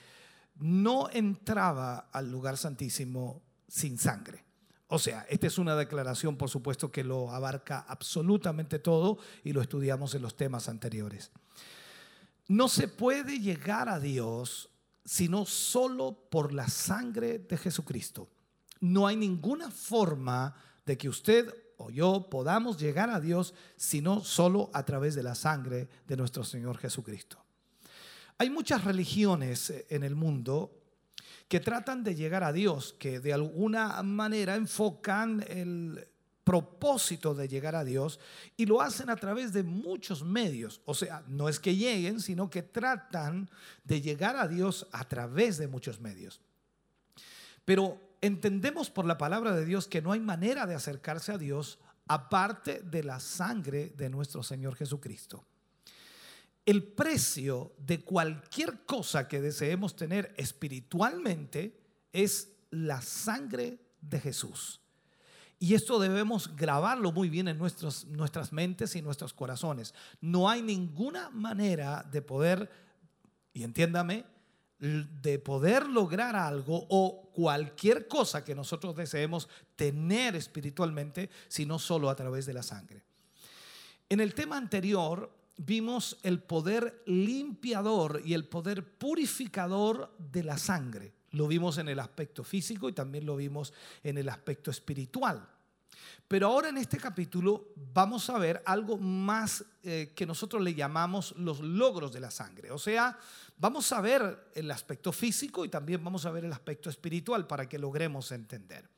no 0.60 1.10
entraba 1.12 2.10
al 2.12 2.32
lugar 2.32 2.58
santísimo 2.58 3.42
sin 3.68 3.98
sangre. 3.98 4.44
O 4.88 5.00
sea, 5.00 5.26
esta 5.30 5.48
es 5.48 5.58
una 5.58 5.76
declaración, 5.76 6.38
por 6.38 6.50
supuesto, 6.50 6.92
que 6.92 7.04
lo 7.04 7.32
abarca 7.32 7.86
absolutamente 7.88 8.80
todo 8.80 9.18
y 9.44 9.52
lo 9.52 9.62
estudiamos 9.62 10.14
en 10.16 10.22
los 10.22 10.38
temas 10.38 10.70
anteriores. 10.70 11.32
No 12.48 12.68
se 12.68 12.88
puede 12.88 13.40
llegar 13.40 13.90
a 13.90 14.00
Dios 14.00 14.70
sino 15.04 15.46
solo 15.46 16.18
por 16.30 16.52
la 16.52 16.68
sangre 16.68 17.38
de 17.40 17.58
Jesucristo. 17.58 18.28
No 18.80 19.06
hay 19.06 19.16
ninguna 19.16 19.70
forma 19.70 20.56
de 20.86 20.98
que 20.98 21.08
usted 21.08 21.54
o 21.78 21.90
yo 21.90 22.30
podamos 22.30 22.78
llegar 22.80 23.10
a 23.10 23.20
Dios 23.20 23.54
sino 23.76 24.24
solo 24.24 24.70
a 24.74 24.84
través 24.84 25.16
de 25.16 25.24
la 25.24 25.36
sangre 25.36 25.88
de 26.08 26.18
nuestro 26.18 26.44
Señor 26.44 26.78
Jesucristo. 26.78 27.44
Hay 28.38 28.50
muchas 28.50 28.84
religiones 28.84 29.74
en 29.90 30.04
el 30.04 30.16
mundo 30.16 30.82
que 31.48 31.60
tratan 31.60 32.04
de 32.04 32.16
llegar 32.16 32.44
a 32.44 32.52
Dios, 32.52 32.96
que 33.00 33.20
de 33.20 33.34
alguna 33.34 34.02
manera 34.04 34.56
enfocan 34.56 35.46
el 35.48 36.08
propósito 36.44 37.34
de 37.34 37.48
llegar 37.48 37.76
a 37.76 37.84
Dios 37.84 38.20
y 38.56 38.66
lo 38.66 38.82
hacen 38.82 39.10
a 39.10 39.16
través 39.16 39.52
de 39.52 39.64
muchos 39.64 40.24
medios. 40.24 40.82
O 40.86 40.94
sea, 40.94 41.24
no 41.28 41.50
es 41.50 41.60
que 41.60 41.76
lleguen, 41.76 42.20
sino 42.20 42.50
que 42.50 42.62
tratan 42.62 43.50
de 43.84 44.02
llegar 44.02 44.38
a 44.38 44.48
Dios 44.48 44.88
a 44.92 45.06
través 45.06 45.58
de 45.58 45.68
muchos 45.68 46.00
medios. 46.00 46.40
Pero 47.66 48.00
entendemos 48.26 48.90
por 48.90 49.06
la 49.06 49.18
palabra 49.18 49.56
de 49.56 49.66
Dios 49.66 49.88
que 49.88 50.02
no 50.02 50.12
hay 50.12 50.20
manera 50.20 50.66
de 50.66 50.76
acercarse 50.76 51.32
a 51.32 51.38
Dios 51.38 51.80
aparte 52.08 52.82
de 52.82 53.04
la 53.04 53.20
sangre 53.20 53.94
de 53.98 54.10
nuestro 54.10 54.44
Señor 54.44 54.76
Jesucristo. 54.76 55.46
El 56.66 56.84
precio 56.84 57.74
de 57.78 58.04
cualquier 58.04 58.86
cosa 58.86 59.28
que 59.28 59.42
deseemos 59.42 59.96
tener 59.96 60.34
espiritualmente 60.38 61.80
es 62.12 62.54
la 62.72 63.02
sangre 63.02 63.80
de 64.02 64.20
Jesús. 64.20 64.82
Y 65.60 65.74
esto 65.74 66.00
debemos 66.00 66.56
grabarlo 66.56 67.12
muy 67.12 67.30
bien 67.30 67.48
en 67.48 67.58
nuestras 67.58 68.52
mentes 68.52 68.96
y 68.96 69.02
nuestros 69.02 69.34
corazones. 69.34 69.94
No 70.22 70.50
hay 70.50 70.62
ninguna 70.62 71.30
manera 71.30 72.04
de 72.12 72.22
poder, 72.22 72.70
y 73.54 73.64
entiéndame, 73.64 74.26
de 74.80 75.40
poder 75.40 75.88
lograr 75.88 76.36
algo 76.36 76.86
o 76.90 77.32
cualquier 77.34 78.08
cosa 78.08 78.44
que 78.44 78.56
nosotros 78.56 78.96
deseemos 78.96 79.48
tener 79.76 80.36
espiritualmente, 80.36 81.30
sino 81.48 81.80
solo 81.80 82.10
a 82.10 82.16
través 82.16 82.46
de 82.46 82.54
la 82.54 82.64
sangre. 82.64 83.04
En 84.10 84.20
el 84.20 84.34
tema 84.34 84.58
anterior 84.58 85.32
vimos 85.58 86.18
el 86.24 86.42
poder 86.42 87.04
limpiador 87.06 88.22
y 88.24 88.34
el 88.34 88.46
poder 88.46 88.84
purificador 88.98 90.14
de 90.18 90.44
la 90.44 90.58
sangre. 90.58 91.14
Lo 91.32 91.48
vimos 91.48 91.78
en 91.78 91.90
el 91.90 92.00
aspecto 92.00 92.44
físico 92.44 92.90
y 92.90 92.94
también 92.94 93.26
lo 93.26 93.36
vimos 93.36 93.74
en 94.04 94.18
el 94.18 94.30
aspecto 94.30 94.72
espiritual. 94.72 95.50
Pero 96.28 96.48
ahora 96.48 96.70
en 96.70 96.78
este 96.78 96.98
capítulo 96.98 97.70
vamos 97.94 98.30
a 98.30 98.38
ver 98.38 98.62
algo 98.66 98.98
más 98.98 99.64
eh, 99.84 100.12
que 100.16 100.26
nosotros 100.26 100.62
le 100.62 100.74
llamamos 100.74 101.36
los 101.38 101.60
logros 101.60 102.12
de 102.12 102.20
la 102.20 102.32
sangre. 102.32 102.72
O 102.72 102.80
sea, 102.80 103.18
vamos 103.58 103.92
a 103.92 104.02
ver 104.02 104.52
el 104.54 104.70
aspecto 104.72 105.12
físico 105.12 105.66
y 105.66 105.70
también 105.70 106.04
vamos 106.04 106.26
a 106.26 106.32
ver 106.32 106.46
el 106.46 106.54
aspecto 106.54 106.90
espiritual 106.90 107.48
para 107.48 107.68
que 107.68 107.80
logremos 107.80 108.32
entender. 108.32 108.90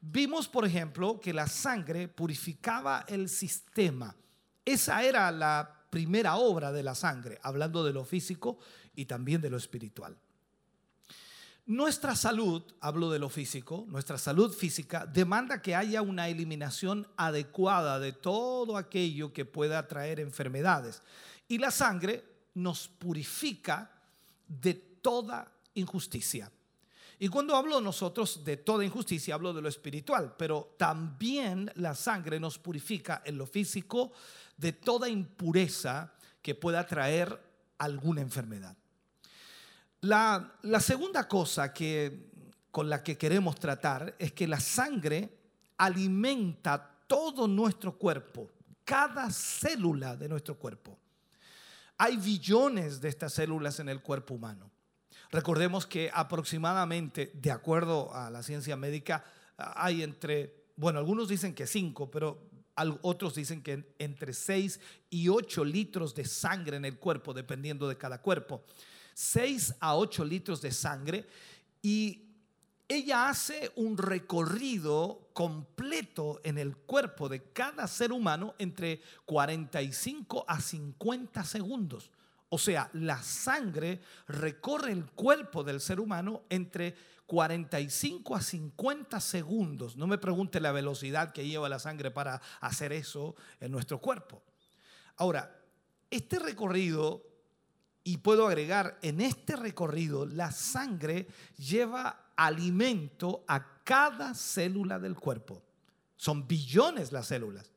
Vimos, 0.00 0.48
por 0.48 0.64
ejemplo, 0.64 1.18
que 1.18 1.32
la 1.32 1.48
sangre 1.48 2.08
purificaba 2.08 3.04
el 3.08 3.28
sistema. 3.28 4.14
Esa 4.64 5.02
era 5.02 5.30
la 5.32 5.86
primera 5.90 6.36
obra 6.36 6.70
de 6.70 6.82
la 6.82 6.94
sangre, 6.94 7.38
hablando 7.42 7.82
de 7.84 7.92
lo 7.92 8.04
físico 8.04 8.58
y 8.94 9.06
también 9.06 9.40
de 9.40 9.50
lo 9.50 9.56
espiritual. 9.56 10.16
Nuestra 11.66 12.16
salud, 12.16 12.62
hablo 12.80 13.10
de 13.10 13.18
lo 13.18 13.28
físico, 13.28 13.84
nuestra 13.88 14.16
salud 14.16 14.54
física 14.54 15.04
demanda 15.04 15.60
que 15.60 15.74
haya 15.74 16.00
una 16.00 16.28
eliminación 16.28 17.06
adecuada 17.16 17.98
de 17.98 18.12
todo 18.12 18.78
aquello 18.78 19.34
que 19.34 19.44
pueda 19.44 19.86
traer 19.86 20.18
enfermedades. 20.18 21.02
Y 21.46 21.58
la 21.58 21.70
sangre 21.70 22.24
nos 22.62 22.88
purifica 22.88 23.90
de 24.46 24.74
toda 24.74 25.50
injusticia. 25.74 26.50
Y 27.20 27.28
cuando 27.28 27.56
hablo 27.56 27.80
nosotros 27.80 28.44
de 28.44 28.58
toda 28.58 28.84
injusticia, 28.84 29.34
hablo 29.34 29.52
de 29.52 29.62
lo 29.62 29.68
espiritual, 29.68 30.34
pero 30.38 30.74
también 30.76 31.70
la 31.74 31.94
sangre 31.94 32.38
nos 32.38 32.58
purifica 32.58 33.22
en 33.24 33.36
lo 33.36 33.46
físico 33.46 34.12
de 34.56 34.72
toda 34.72 35.08
impureza 35.08 36.12
que 36.40 36.54
pueda 36.54 36.86
traer 36.86 37.36
alguna 37.78 38.20
enfermedad. 38.20 38.76
La, 40.02 40.54
segunda 40.78 41.26
cosa 41.26 41.72
que, 41.72 42.30
con 42.70 42.88
la 42.88 43.02
que 43.02 43.18
queremos 43.18 43.58
tratar 43.58 44.14
es 44.18 44.32
que 44.32 44.46
la 44.46 44.60
sangre 44.60 45.38
alimenta 45.76 46.98
todo 47.08 47.48
nuestro 47.48 47.98
cuerpo, 47.98 48.48
cada 48.84 49.28
célula 49.30 50.16
de 50.16 50.28
nuestro 50.28 50.56
cuerpo. 50.56 50.96
Hay 51.98 52.16
billones 52.16 53.00
de 53.00 53.08
estas 53.08 53.34
células 53.34 53.80
en 53.80 53.88
el 53.88 54.00
cuerpo 54.00 54.34
humano. 54.34 54.70
Recordemos 55.30 55.86
que 55.86 56.10
aproximadamente, 56.12 57.32
de 57.34 57.50
acuerdo 57.50 58.14
a 58.14 58.30
la 58.30 58.42
ciencia 58.42 58.76
médica, 58.76 59.24
hay 59.56 60.02
entre, 60.02 60.68
bueno, 60.76 61.00
algunos 61.00 61.28
dicen 61.28 61.54
que 61.54 61.66
cinco, 61.66 62.10
pero 62.10 62.48
otros 63.02 63.34
dicen 63.34 63.62
que 63.62 63.92
entre 63.98 64.32
6 64.32 64.80
y 65.10 65.28
8 65.28 65.64
litros 65.64 66.14
de 66.14 66.24
sangre 66.24 66.76
en 66.76 66.84
el 66.84 66.98
cuerpo, 66.98 67.34
dependiendo 67.34 67.88
de 67.88 67.98
cada 67.98 68.22
cuerpo. 68.22 68.62
6 69.14 69.74
a 69.80 69.96
8 69.96 70.24
litros 70.24 70.62
de 70.62 70.70
sangre 70.70 71.26
y 71.82 72.22
ella 72.86 73.28
hace 73.28 73.72
un 73.76 73.98
recorrido 73.98 75.27
completo 75.38 76.40
en 76.42 76.58
el 76.58 76.76
cuerpo 76.78 77.28
de 77.28 77.52
cada 77.52 77.86
ser 77.86 78.10
humano 78.10 78.56
entre 78.58 79.00
45 79.24 80.44
a 80.48 80.60
50 80.60 81.44
segundos. 81.44 82.10
O 82.48 82.58
sea, 82.58 82.90
la 82.94 83.22
sangre 83.22 84.00
recorre 84.26 84.90
el 84.90 85.04
cuerpo 85.12 85.62
del 85.62 85.80
ser 85.80 86.00
humano 86.00 86.42
entre 86.48 86.96
45 87.26 88.34
a 88.34 88.42
50 88.42 89.20
segundos. 89.20 89.96
No 89.96 90.08
me 90.08 90.18
pregunte 90.18 90.58
la 90.58 90.72
velocidad 90.72 91.30
que 91.30 91.46
lleva 91.46 91.68
la 91.68 91.78
sangre 91.78 92.10
para 92.10 92.42
hacer 92.60 92.92
eso 92.92 93.36
en 93.60 93.70
nuestro 93.70 94.00
cuerpo. 94.00 94.42
Ahora, 95.18 95.56
este 96.10 96.40
recorrido 96.40 97.22
y 98.02 98.16
puedo 98.16 98.48
agregar, 98.48 98.98
en 99.02 99.20
este 99.20 99.54
recorrido 99.54 100.26
la 100.26 100.50
sangre 100.50 101.28
lleva 101.58 102.32
alimento 102.36 103.44
a 103.46 103.77
cada 103.88 104.34
célula 104.34 104.98
del 104.98 105.14
cuerpo. 105.14 105.62
Son 106.14 106.46
billones 106.46 107.10
las 107.10 107.28
células. 107.28 107.72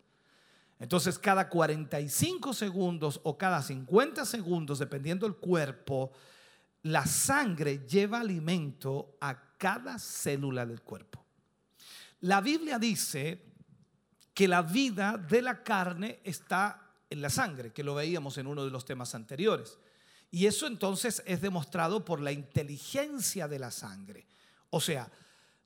Entonces, 0.77 1.17
cada 1.17 1.47
45 1.47 2.53
segundos 2.53 3.21
o 3.23 3.37
cada 3.37 3.61
50 3.61 4.25
segundos, 4.25 4.79
dependiendo 4.79 5.25
del 5.25 5.37
cuerpo, 5.37 6.11
la 6.83 7.05
sangre 7.05 7.87
lleva 7.87 8.19
alimento 8.19 9.15
a 9.21 9.55
cada 9.57 9.97
célula 9.99 10.65
del 10.65 10.81
cuerpo. 10.81 11.23
La 12.19 12.41
Biblia 12.41 12.77
dice 12.77 13.45
que 14.33 14.49
la 14.49 14.63
vida 14.63 15.17
de 15.17 15.41
la 15.41 15.63
carne 15.63 16.19
está 16.25 16.89
en 17.09 17.21
la 17.21 17.29
sangre, 17.29 17.71
que 17.71 17.85
lo 17.85 17.95
veíamos 17.95 18.37
en 18.37 18.47
uno 18.47 18.65
de 18.65 18.71
los 18.71 18.83
temas 18.83 19.15
anteriores. 19.15 19.77
Y 20.29 20.45
eso 20.45 20.67
entonces 20.67 21.23
es 21.25 21.39
demostrado 21.39 22.03
por 22.03 22.19
la 22.19 22.33
inteligencia 22.33 23.47
de 23.47 23.59
la 23.59 23.71
sangre. 23.71 24.27
O 24.71 24.81
sea, 24.81 25.09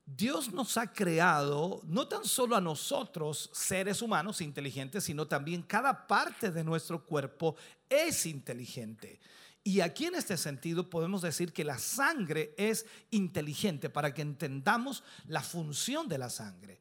Dios 0.06 0.54
nos 0.54 0.78
ha 0.78 0.94
creado 0.94 1.82
no 1.86 2.08
tan 2.08 2.26
solo 2.26 2.56
a 2.56 2.62
nosotros, 2.62 3.50
seres 3.54 4.02
humanos 4.02 4.40
inteligentes, 4.40 5.04
sino 5.04 5.28
también 5.28 5.64
cada 5.64 6.06
parte 6.06 6.52
de 6.52 6.64
nuestro 6.64 7.04
cuerpo 7.04 7.56
es 7.90 8.26
inteligente. 8.28 9.20
Y 9.64 9.82
aquí 9.82 10.06
en 10.06 10.14
este 10.14 10.38
sentido 10.38 10.92
podemos 10.92 11.24
decir 11.24 11.52
que 11.52 11.64
la 11.64 11.80
sangre 11.80 12.54
es 12.56 12.86
inteligente 13.10 13.90
para 13.90 14.14
que 14.14 14.22
entendamos 14.22 15.04
la 15.28 15.42
función 15.42 16.08
de 16.08 16.20
la 16.20 16.30
sangre. 16.30 16.80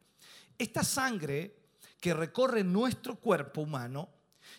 Esta 0.58 0.84
sangre 0.84 1.56
que 1.98 2.12
recorre 2.12 2.62
nuestro 2.62 3.16
cuerpo 3.16 3.62
humano 3.62 4.10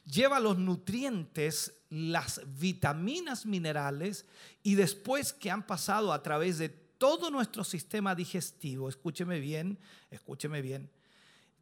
lleva 0.05 0.39
los 0.39 0.57
nutrientes, 0.57 1.73
las 1.89 2.41
vitaminas 2.57 3.45
minerales 3.45 4.25
y 4.63 4.73
después 4.73 5.31
que 5.31 5.51
han 5.51 5.67
pasado 5.67 6.11
a 6.11 6.23
través 6.23 6.57
de 6.57 6.84
todo 6.97 7.29
nuestro 7.29 7.63
sistema 7.63 8.15
digestivo, 8.15 8.89
escúcheme 8.89 9.39
bien, 9.39 9.77
escúcheme 10.09 10.61
bien, 10.61 10.89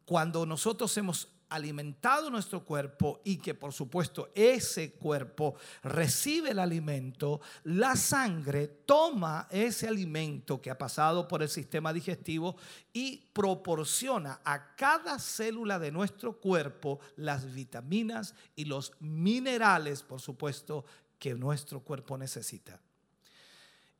cuando 0.05 0.45
nosotros 0.45 0.95
hemos 0.97 1.29
alimentado 1.53 2.31
nuestro 2.31 2.65
cuerpo 2.65 3.21
y 3.23 3.38
que 3.38 3.53
por 3.53 3.73
supuesto 3.73 4.31
ese 4.34 4.93
cuerpo 4.93 5.55
recibe 5.84 6.49
el 6.49 6.57
alimento, 6.57 7.41
la 7.63 7.95
sangre 7.95 8.67
toma 8.67 9.47
ese 9.51 9.88
alimento 9.88 10.59
que 10.59 10.71
ha 10.71 10.77
pasado 10.77 11.27
por 11.27 11.43
el 11.43 11.49
sistema 11.49 11.93
digestivo 11.93 12.55
y 12.91 13.17
proporciona 13.34 14.41
a 14.43 14.75
cada 14.75 15.19
célula 15.19 15.77
de 15.77 15.91
nuestro 15.91 16.39
cuerpo 16.39 16.99
las 17.17 17.53
vitaminas 17.53 18.34
y 18.55 18.65
los 18.65 18.93
minerales, 18.99 20.01
por 20.01 20.21
supuesto, 20.21 20.86
que 21.19 21.36
nuestro 21.36 21.81
cuerpo 21.81 22.17
necesita. 22.17 22.81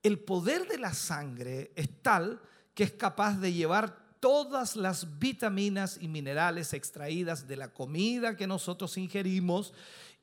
El 0.03 0.19
poder 0.19 0.67
de 0.67 0.77
la 0.77 0.93
sangre 0.93 1.71
es 1.75 1.89
tal 2.01 2.41
que 2.75 2.83
es 2.83 2.91
capaz 2.91 3.39
de 3.39 3.53
llevar 3.53 4.03
todas 4.19 4.75
las 4.75 5.19
vitaminas 5.19 5.97
y 5.99 6.07
minerales 6.07 6.73
extraídas 6.73 7.47
de 7.47 7.55
la 7.55 7.73
comida 7.73 8.37
que 8.37 8.47
nosotros 8.47 8.97
ingerimos 8.97 9.73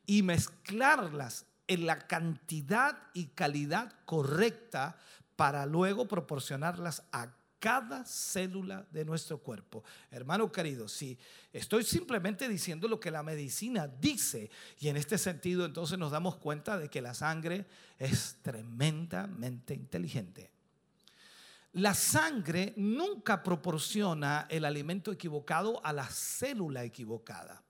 y 0.07 0.23
mezclarlas 0.23 1.47
en 1.67 1.87
la 1.87 1.99
cantidad 1.99 2.99
y 3.15 3.27
calidad 3.27 3.93
correcta 4.05 4.97
para 5.37 5.67
luego 5.67 6.09
proporcionarlas 6.09 7.03
a 7.13 7.33
cada 7.61 8.05
célula 8.07 8.87
de 8.91 9.05
nuestro 9.05 9.39
cuerpo. 9.39 9.85
Hermano 10.11 10.51
querido, 10.51 10.89
si 10.89 11.17
estoy 11.53 11.85
simplemente 11.85 12.49
diciendo 12.49 12.89
lo 12.89 12.99
que 12.99 13.11
la 13.11 13.23
medicina 13.23 13.87
dice 13.87 14.51
y 14.79 14.89
en 14.89 14.97
este 14.97 15.19
sentido 15.19 15.67
entonces 15.67 15.99
nos 15.99 16.11
damos 16.11 16.37
cuenta 16.37 16.79
de 16.79 16.89
que 16.89 17.03
la 17.03 17.15
sangre 17.15 17.67
es 17.99 18.39
tremendamente 18.43 19.75
inteligente. 19.75 20.51
La 21.75 21.95
sangre 21.95 22.73
nunca 22.77 23.43
proporciona 23.43 24.47
el 24.49 24.65
alimento 24.65 25.13
equivocado 25.13 25.85
a 25.85 25.93
la 25.93 26.09
célula 26.09 26.83
equivocada. 26.83 27.63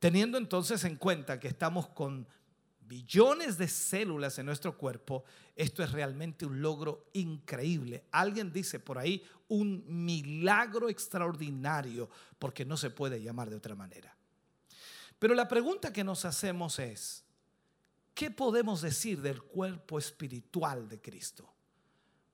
Teniendo 0.00 0.36
entonces 0.36 0.84
en 0.84 0.96
cuenta 0.96 1.38
que 1.38 1.48
estamos 1.48 1.88
con 1.88 2.26
billones 2.90 3.56
de 3.56 3.68
células 3.68 4.36
en 4.40 4.46
nuestro 4.46 4.76
cuerpo, 4.76 5.22
esto 5.54 5.84
es 5.84 5.92
realmente 5.92 6.44
un 6.44 6.60
logro 6.60 7.08
increíble. 7.12 8.04
Alguien 8.10 8.52
dice 8.52 8.80
por 8.80 8.98
ahí 8.98 9.24
un 9.46 9.84
milagro 9.86 10.88
extraordinario, 10.88 12.10
porque 12.40 12.64
no 12.64 12.76
se 12.76 12.90
puede 12.90 13.22
llamar 13.22 13.48
de 13.48 13.56
otra 13.56 13.76
manera. 13.76 14.16
Pero 15.20 15.34
la 15.34 15.46
pregunta 15.46 15.92
que 15.92 16.02
nos 16.02 16.24
hacemos 16.24 16.80
es, 16.80 17.24
¿qué 18.12 18.32
podemos 18.32 18.82
decir 18.82 19.22
del 19.22 19.40
cuerpo 19.40 19.96
espiritual 19.96 20.88
de 20.88 21.00
Cristo? 21.00 21.48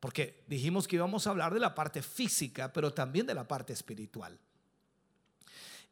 Porque 0.00 0.42
dijimos 0.46 0.88
que 0.88 0.96
íbamos 0.96 1.26
a 1.26 1.30
hablar 1.30 1.52
de 1.52 1.60
la 1.60 1.74
parte 1.74 2.00
física, 2.00 2.72
pero 2.72 2.94
también 2.94 3.26
de 3.26 3.34
la 3.34 3.46
parte 3.46 3.74
espiritual. 3.74 4.38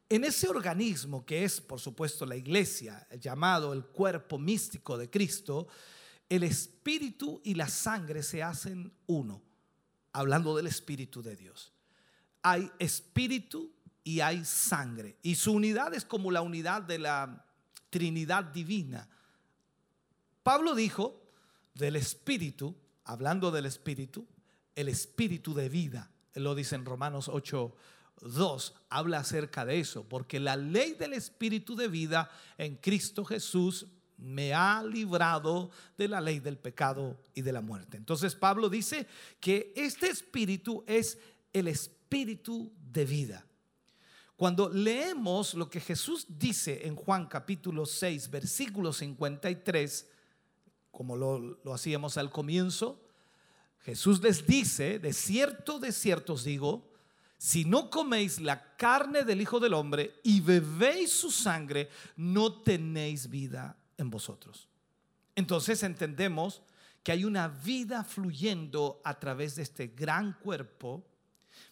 En 0.08 0.24
ese 0.24 0.48
organismo 0.48 1.24
que 1.24 1.44
es, 1.44 1.60
por 1.60 1.80
supuesto, 1.80 2.26
la 2.26 2.36
iglesia, 2.36 3.06
llamado 3.20 3.72
el 3.72 3.84
cuerpo 3.84 4.38
místico 4.38 4.98
de 4.98 5.10
Cristo, 5.10 5.66
el 6.28 6.42
espíritu 6.42 7.40
y 7.44 7.54
la 7.54 7.68
sangre 7.68 8.22
se 8.22 8.42
hacen 8.42 8.92
uno, 9.06 9.42
hablando 10.12 10.56
del 10.56 10.66
espíritu 10.66 11.22
de 11.22 11.36
Dios. 11.36 11.72
Hay 12.42 12.70
espíritu 12.78 13.72
y 14.02 14.20
hay 14.20 14.44
sangre, 14.44 15.16
y 15.22 15.34
su 15.36 15.52
unidad 15.52 15.94
es 15.94 16.04
como 16.04 16.30
la 16.30 16.42
unidad 16.42 16.82
de 16.82 16.98
la 16.98 17.46
Trinidad 17.88 18.44
divina. 18.44 19.08
Pablo 20.42 20.74
dijo 20.74 21.22
del 21.74 21.96
espíritu 21.96 22.76
hablando 23.04 23.50
del 23.50 23.66
Espíritu, 23.66 24.26
el 24.74 24.88
Espíritu 24.88 25.54
de 25.54 25.68
vida. 25.68 26.10
Lo 26.34 26.54
dice 26.54 26.74
en 26.74 26.84
Romanos 26.84 27.28
8, 27.28 27.74
2 28.24 28.74
habla 28.88 29.18
acerca 29.18 29.64
de 29.64 29.80
eso, 29.80 30.04
porque 30.08 30.40
la 30.40 30.56
ley 30.56 30.94
del 30.94 31.12
Espíritu 31.12 31.76
de 31.76 31.88
vida 31.88 32.30
en 32.58 32.76
Cristo 32.76 33.24
Jesús 33.24 33.86
me 34.16 34.54
ha 34.54 34.82
librado 34.82 35.70
de 35.98 36.08
la 36.08 36.20
ley 36.20 36.40
del 36.40 36.56
pecado 36.56 37.18
y 37.34 37.42
de 37.42 37.52
la 37.52 37.60
muerte. 37.60 37.96
Entonces 37.96 38.34
Pablo 38.34 38.68
dice 38.68 39.06
que 39.40 39.72
este 39.76 40.08
espíritu 40.08 40.84
es 40.86 41.18
el 41.52 41.68
espíritu 41.68 42.72
de 42.92 43.04
vida. 43.04 43.46
Cuando 44.36 44.68
leemos 44.68 45.54
lo 45.54 45.68
que 45.68 45.80
Jesús 45.80 46.26
dice 46.28 46.86
en 46.86 46.96
Juan 46.96 47.26
capítulo 47.26 47.86
6, 47.86 48.30
versículo 48.30 48.92
53, 48.92 50.08
como 50.90 51.16
lo, 51.16 51.38
lo 51.38 51.74
hacíamos 51.74 52.16
al 52.16 52.30
comienzo, 52.30 53.00
Jesús 53.80 54.22
les 54.22 54.46
dice, 54.46 54.98
de 54.98 55.12
cierto, 55.12 55.78
de 55.78 55.92
cierto 55.92 56.32
os 56.32 56.44
digo, 56.44 56.93
si 57.38 57.64
no 57.64 57.90
coméis 57.90 58.40
la 58.40 58.76
carne 58.76 59.24
del 59.24 59.40
Hijo 59.40 59.60
del 59.60 59.74
Hombre 59.74 60.20
y 60.22 60.40
bebéis 60.40 61.12
su 61.12 61.30
sangre, 61.30 61.90
no 62.16 62.62
tenéis 62.62 63.28
vida 63.28 63.76
en 63.98 64.10
vosotros. 64.10 64.68
Entonces 65.34 65.82
entendemos 65.82 66.62
que 67.02 67.12
hay 67.12 67.24
una 67.24 67.48
vida 67.48 68.02
fluyendo 68.02 69.00
a 69.04 69.18
través 69.18 69.56
de 69.56 69.62
este 69.62 69.88
gran 69.88 70.32
cuerpo, 70.40 71.04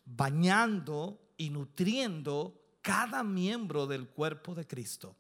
bañando 0.05 1.33
y 1.39 1.51
nutriendo 1.51 2.61
cada 2.83 3.23
miembro 3.23 3.87
del 3.87 4.09
cuerpo 4.09 4.55
de 4.55 4.67
Cristo. 4.67 5.17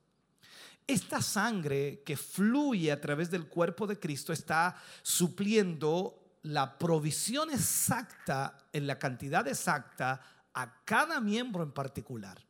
Esta 0.86 1.22
sangre 1.22 2.02
que 2.04 2.16
fluye 2.16 2.92
a 2.92 3.00
través 3.00 3.30
del 3.30 3.46
cuerpo 3.46 3.86
de 3.86 3.98
Cristo 3.98 4.32
está 4.32 4.76
supliendo 5.02 6.21
la 6.42 6.78
provisión 6.78 7.50
exacta 7.50 8.58
en 8.72 8.86
la 8.86 8.98
cantidad 8.98 9.46
exacta 9.46 10.20
a 10.54 10.84
cada 10.84 11.20
miembro 11.20 11.62
en 11.62 11.72
particular. 11.72 12.44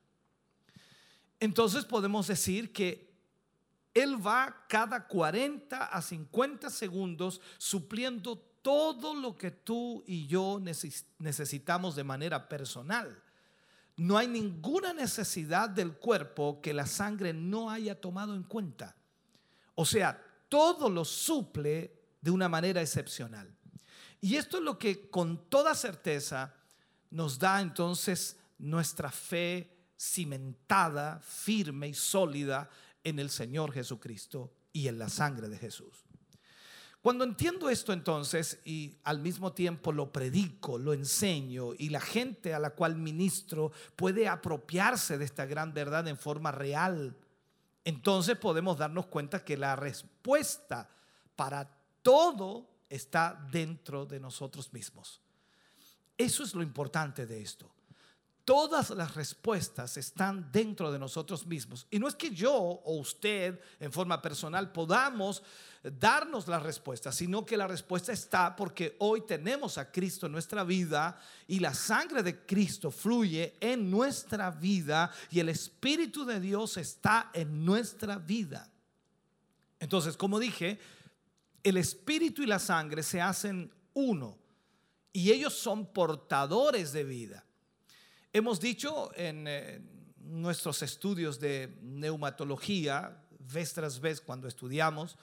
Entonces 1.41 1.85
podemos 1.85 2.27
decir 2.27 2.73
que 2.73 3.13
Él 3.95 4.25
va 4.25 4.65
cada 4.69 5.07
40 5.07 5.85
a 5.85 6.01
50 6.01 6.71
segundos 6.71 7.41
supliendo 7.59 8.39
todo 8.63 9.15
lo 9.15 9.37
que 9.37 9.51
tú 9.51 10.05
y 10.07 10.27
yo 10.27 10.61
necesitamos 11.19 11.97
de 11.97 12.05
manera 12.05 12.49
personal. 12.49 13.23
No 13.97 14.17
hay 14.17 14.29
ninguna 14.29 14.95
necesidad 14.95 15.69
del 15.69 15.93
cuerpo 15.95 16.61
que 16.63 16.73
la 16.73 16.87
sangre 16.87 17.33
no 17.33 17.71
haya 17.71 18.01
tomado 18.01 18.35
en 18.35 18.45
cuenta. 18.45 18.97
O 19.75 19.85
sea, 19.85 20.23
todo 20.49 20.89
lo 20.89 21.05
suple 21.05 21.93
de 22.21 22.31
una 22.31 22.49
manera 22.49 22.81
excepcional. 22.81 23.55
Y 24.23 24.37
esto 24.37 24.59
es 24.59 24.63
lo 24.63 24.79
que 24.79 25.11
con 25.11 25.51
toda 25.51 25.75
certeza 25.75 26.55
nos 27.11 27.41
da 27.41 27.61
entonces 27.61 28.39
nuestra 28.57 29.11
fe 29.11 29.69
cimentada, 29.99 31.21
firme 31.21 31.89
y 31.89 31.95
sólida 31.95 32.71
en 33.03 33.19
el 33.19 33.31
Señor 33.31 33.73
Jesucristo 33.73 34.53
y 34.73 34.87
en 34.87 35.01
la 35.01 35.09
sangre 35.09 35.49
de 35.49 35.59
Jesús. 35.59 36.05
Cuando 37.03 37.25
entiendo 37.25 37.69
esto 37.69 37.93
entonces 37.93 38.61
y 38.65 38.97
al 39.03 39.19
mismo 39.19 39.53
tiempo 39.53 39.91
lo 39.91 40.13
predico, 40.13 40.79
lo 40.79 40.93
enseño 40.93 41.71
y 41.77 41.89
la 41.89 42.01
gente 42.01 42.55
a 42.55 42.61
la 42.61 42.71
cual 42.71 42.95
ministro 42.95 43.73
puede 43.97 44.29
apropiarse 44.29 45.19
de 45.19 45.25
esta 45.25 45.47
gran 45.47 45.75
verdad 45.75 46.07
en 46.07 46.17
forma 46.17 46.53
real, 46.53 47.17
entonces 47.85 48.37
podemos 48.37 48.79
darnos 48.79 49.07
cuenta 49.07 49.45
que 49.45 49.57
la 49.57 49.75
respuesta 49.75 50.89
para 51.35 51.77
todo 52.03 52.72
está 52.93 53.49
dentro 53.51 54.05
de 54.05 54.21
nosotros 54.21 54.71
mismos. 54.73 55.21
Eso 56.17 56.43
es 56.43 56.55
lo 56.55 56.63
importante 56.63 57.25
de 57.25 57.41
esto. 57.41 57.73
Todas 58.45 58.91
las 58.91 59.15
respuestas 59.15 59.97
están 59.97 60.51
dentro 60.53 60.93
de 60.93 60.99
nosotros 60.99 61.47
mismos. 61.47 61.87
Y 61.91 61.99
no 61.99 62.09
es 62.09 62.15
que 62.15 62.31
yo 62.31 62.53
o 62.55 62.97
usted 62.99 63.59
en 63.81 63.93
forma 63.93 64.21
personal 64.21 64.73
podamos 64.73 65.43
darnos 65.83 66.49
la 66.49 66.59
respuesta, 66.59 67.13
sino 67.13 67.47
que 67.47 67.57
la 67.57 67.67
respuesta 67.67 68.13
está 68.13 68.55
porque 68.55 68.97
hoy 68.99 69.23
tenemos 69.23 69.79
a 69.79 69.91
Cristo 69.91 70.27
en 70.27 70.33
nuestra 70.33 70.65
vida 70.65 71.19
y 71.47 71.61
la 71.61 71.73
sangre 71.73 72.23
de 72.23 72.45
Cristo 72.45 72.91
fluye 72.91 73.55
en 73.61 73.91
nuestra 73.91 74.51
vida 74.51 75.11
y 75.31 75.41
el 75.41 75.49
Espíritu 75.49 76.25
de 76.25 76.41
Dios 76.41 76.77
está 76.77 77.31
en 77.33 77.65
nuestra 77.65 78.19
vida. 78.19 78.69
Entonces, 79.79 80.17
como 80.17 80.39
dije, 80.39 80.79
el 81.63 81.77
Espíritu 81.77 82.43
y 82.43 82.47
la 82.47 82.59
sangre 82.59 83.03
se 83.03 83.21
hacen 83.21 83.73
uno 83.95 84.39
y 85.13 85.31
ellos 85.31 85.55
son 85.55 85.93
portadores 85.93 86.93
de 86.93 87.05
vida. 87.05 87.45
Hemos 88.33 88.61
dicho 88.61 89.11
en 89.15 89.47
eh, 89.47 89.81
nuestros 90.19 90.83
estudios 90.83 91.39
de 91.39 91.77
neumatología, 91.83 93.23
vez 93.39 93.75
tras 93.75 94.01
vez 94.01 94.21
cuando 94.21 94.49
estudiamos, 94.49 95.19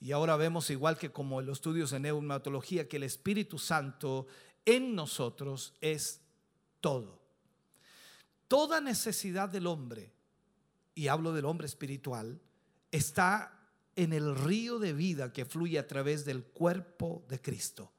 y 0.00 0.12
ahora 0.12 0.36
vemos 0.36 0.70
igual 0.70 0.98
que 0.98 1.12
como 1.12 1.40
en 1.40 1.46
los 1.46 1.58
estudios 1.58 1.90
de 1.90 2.00
neumatología, 2.00 2.88
que 2.88 2.96
el 2.96 3.02
Espíritu 3.02 3.58
Santo 3.58 4.26
en 4.64 4.94
nosotros 4.94 5.74
es 5.80 6.22
todo. 6.80 7.20
Toda 8.48 8.80
necesidad 8.80 9.48
del 9.48 9.66
hombre, 9.66 10.12
y 10.94 11.08
hablo 11.08 11.32
del 11.32 11.44
hombre 11.44 11.66
espiritual, 11.66 12.40
está 12.90 13.55
en 13.96 14.12
el 14.12 14.36
río 14.36 14.78
de 14.78 14.92
vida 14.92 15.32
que 15.32 15.44
fluye 15.44 15.78
a 15.78 15.86
través 15.86 16.24
del 16.24 16.44
cuerpo 16.44 17.24
de 17.28 17.40
Cristo. 17.40 17.92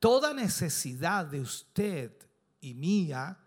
Toda 0.00 0.34
necesidad 0.34 1.26
de 1.26 1.40
usted 1.40 2.12
y 2.60 2.74
mía 2.74 3.38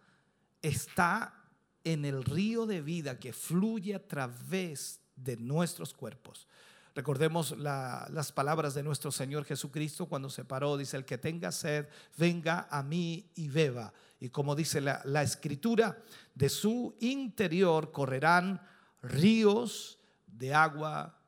está 0.62 1.36
en 1.84 2.06
el 2.06 2.24
río 2.24 2.66
de 2.66 2.82
vida 2.82 3.20
que 3.20 3.34
fluye 3.34 3.96
a 3.96 4.08
través 4.08 5.02
de 5.16 5.38
nuestros 5.38 5.94
cuerpos. 5.94 6.48
Recordemos 6.96 7.58
las 7.58 8.32
palabras 8.32 8.74
de 8.74 8.84
nuestro 8.84 9.12
Señor 9.12 9.46
Jesucristo 9.46 10.08
cuando 10.08 10.30
se 10.30 10.44
paró, 10.44 10.76
dice, 10.76 10.98
el 10.98 11.06
que 11.06 11.18
tenga 11.18 11.52
sed, 11.52 11.88
venga 12.18 12.68
a 12.70 12.84
mí 12.84 13.32
y 13.36 13.48
beba. 13.48 13.94
Y 14.20 14.30
como 14.30 14.56
dice 14.56 14.82
la, 14.82 15.02
la 15.06 15.24
escritura, 15.24 16.04
de 16.36 16.50
su 16.50 16.96
interior 17.00 17.92
correrán 17.92 18.62
ríos 19.02 20.00
de 20.28 20.54
agua 20.54 21.19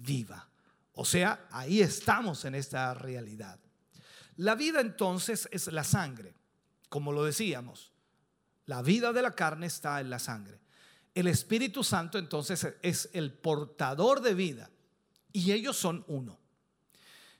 viva. 0.00 0.48
O 0.92 1.04
sea, 1.04 1.46
ahí 1.50 1.80
estamos 1.80 2.44
en 2.44 2.54
esta 2.54 2.92
realidad. 2.94 3.58
La 4.36 4.54
vida 4.54 4.80
entonces 4.80 5.48
es 5.52 5.66
la 5.72 5.84
sangre, 5.84 6.34
como 6.88 7.12
lo 7.12 7.24
decíamos. 7.24 7.92
La 8.66 8.82
vida 8.82 9.12
de 9.12 9.22
la 9.22 9.34
carne 9.34 9.66
está 9.66 10.00
en 10.00 10.10
la 10.10 10.18
sangre. 10.18 10.60
El 11.14 11.26
Espíritu 11.26 11.82
Santo 11.82 12.18
entonces 12.18 12.66
es 12.82 13.10
el 13.12 13.32
portador 13.32 14.20
de 14.20 14.34
vida 14.34 14.70
y 15.32 15.52
ellos 15.52 15.76
son 15.76 16.04
uno. 16.08 16.38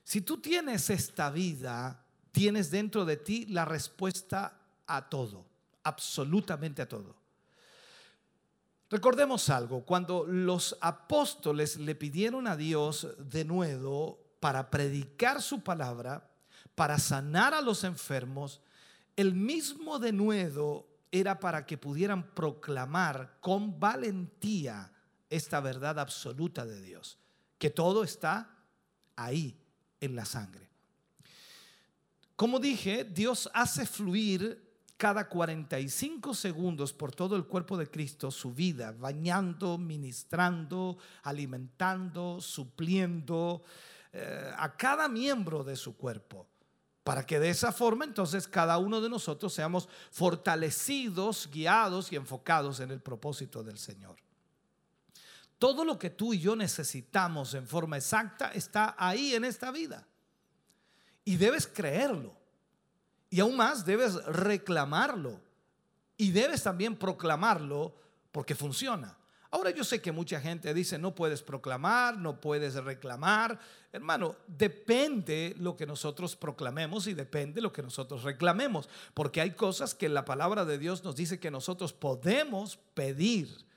Si 0.03 0.21
tú 0.21 0.41
tienes 0.41 0.89
esta 0.89 1.29
vida, 1.29 2.03
tienes 2.31 2.71
dentro 2.71 3.05
de 3.05 3.17
ti 3.17 3.45
la 3.45 3.65
respuesta 3.65 4.59
a 4.87 5.07
todo, 5.07 5.45
absolutamente 5.83 6.81
a 6.81 6.89
todo. 6.89 7.18
Recordemos 8.89 9.49
algo, 9.49 9.85
cuando 9.85 10.25
los 10.25 10.75
apóstoles 10.81 11.77
le 11.77 11.93
pidieron 11.93 12.47
a 12.47 12.55
Dios 12.55 13.07
de 13.19 13.45
nuevo 13.45 14.19
para 14.39 14.71
predicar 14.71 15.43
su 15.43 15.61
palabra, 15.61 16.27
para 16.73 16.97
sanar 16.97 17.53
a 17.53 17.61
los 17.61 17.83
enfermos, 17.83 18.61
el 19.15 19.35
mismo 19.35 19.99
denuedo 19.99 20.87
era 21.11 21.39
para 21.39 21.67
que 21.67 21.77
pudieran 21.77 22.33
proclamar 22.33 23.37
con 23.41 23.79
valentía 23.79 24.91
esta 25.29 25.59
verdad 25.59 25.99
absoluta 25.99 26.65
de 26.65 26.81
Dios, 26.81 27.19
que 27.59 27.69
todo 27.69 28.03
está 28.03 28.57
ahí 29.15 29.55
en 30.01 30.15
la 30.15 30.25
sangre. 30.25 30.67
Como 32.35 32.59
dije, 32.59 33.03
Dios 33.03 33.49
hace 33.53 33.85
fluir 33.85 34.68
cada 34.99 35.29
45 35.29 36.33
segundos 36.33 36.91
por 36.91 37.15
todo 37.15 37.37
el 37.37 37.45
cuerpo 37.45 37.77
de 37.77 37.89
Cristo 37.89 38.31
su 38.31 38.53
vida, 38.53 38.91
bañando, 38.91 39.77
ministrando, 39.77 40.97
alimentando, 41.23 42.41
supliendo 42.41 43.63
eh, 44.11 44.51
a 44.57 44.75
cada 44.75 45.07
miembro 45.07 45.63
de 45.63 45.77
su 45.77 45.95
cuerpo 45.95 46.49
para 47.05 47.25
que 47.25 47.39
de 47.39 47.49
esa 47.49 47.71
forma 47.71 48.03
entonces 48.03 48.45
cada 48.45 48.77
uno 48.77 48.99
de 48.99 49.07
nosotros 49.07 49.53
seamos 49.53 49.87
fortalecidos, 50.11 51.49
guiados 51.49 52.11
y 52.11 52.17
enfocados 52.17 52.81
en 52.81 52.91
el 52.91 52.99
propósito 52.99 53.63
del 53.63 53.77
Señor. 53.77 54.17
Todo 55.57 55.85
lo 55.85 55.97
que 55.97 56.09
tú 56.09 56.33
y 56.33 56.39
yo 56.41 56.57
necesitamos 56.57 57.53
en 57.53 57.65
forma 57.65 57.95
exacta 57.95 58.51
está 58.51 58.95
ahí 58.99 59.33
en 59.33 59.45
esta 59.45 59.71
vida. 59.71 60.05
Y 61.23 61.37
debes 61.37 61.67
creerlo. 61.67 62.38
Y 63.29 63.39
aún 63.39 63.55
más 63.55 63.85
debes 63.85 64.15
reclamarlo. 64.25 65.39
Y 66.17 66.31
debes 66.31 66.63
también 66.63 66.95
proclamarlo 66.95 67.95
porque 68.31 68.55
funciona. 68.55 69.17
Ahora 69.51 69.71
yo 69.71 69.83
sé 69.83 69.99
que 69.99 70.11
mucha 70.11 70.39
gente 70.39 70.73
dice, 70.75 70.99
no 70.99 71.15
puedes 71.15 71.41
proclamar, 71.41 72.17
no 72.17 72.39
puedes 72.39 72.75
reclamar. 72.75 73.59
Hermano, 73.91 74.35
depende 74.45 75.55
lo 75.57 75.75
que 75.75 75.87
nosotros 75.87 76.35
proclamemos 76.35 77.07
y 77.07 77.15
depende 77.15 77.59
lo 77.59 77.73
que 77.73 77.81
nosotros 77.81 78.21
reclamemos, 78.23 78.87
porque 79.15 79.41
hay 79.41 79.51
cosas 79.51 79.95
que 79.95 80.07
la 80.07 80.23
palabra 80.23 80.65
de 80.65 80.77
Dios 80.77 81.03
nos 81.03 81.15
dice 81.15 81.39
que 81.39 81.49
nosotros 81.49 81.93
podemos 81.93 82.77
pedir. 82.93 83.68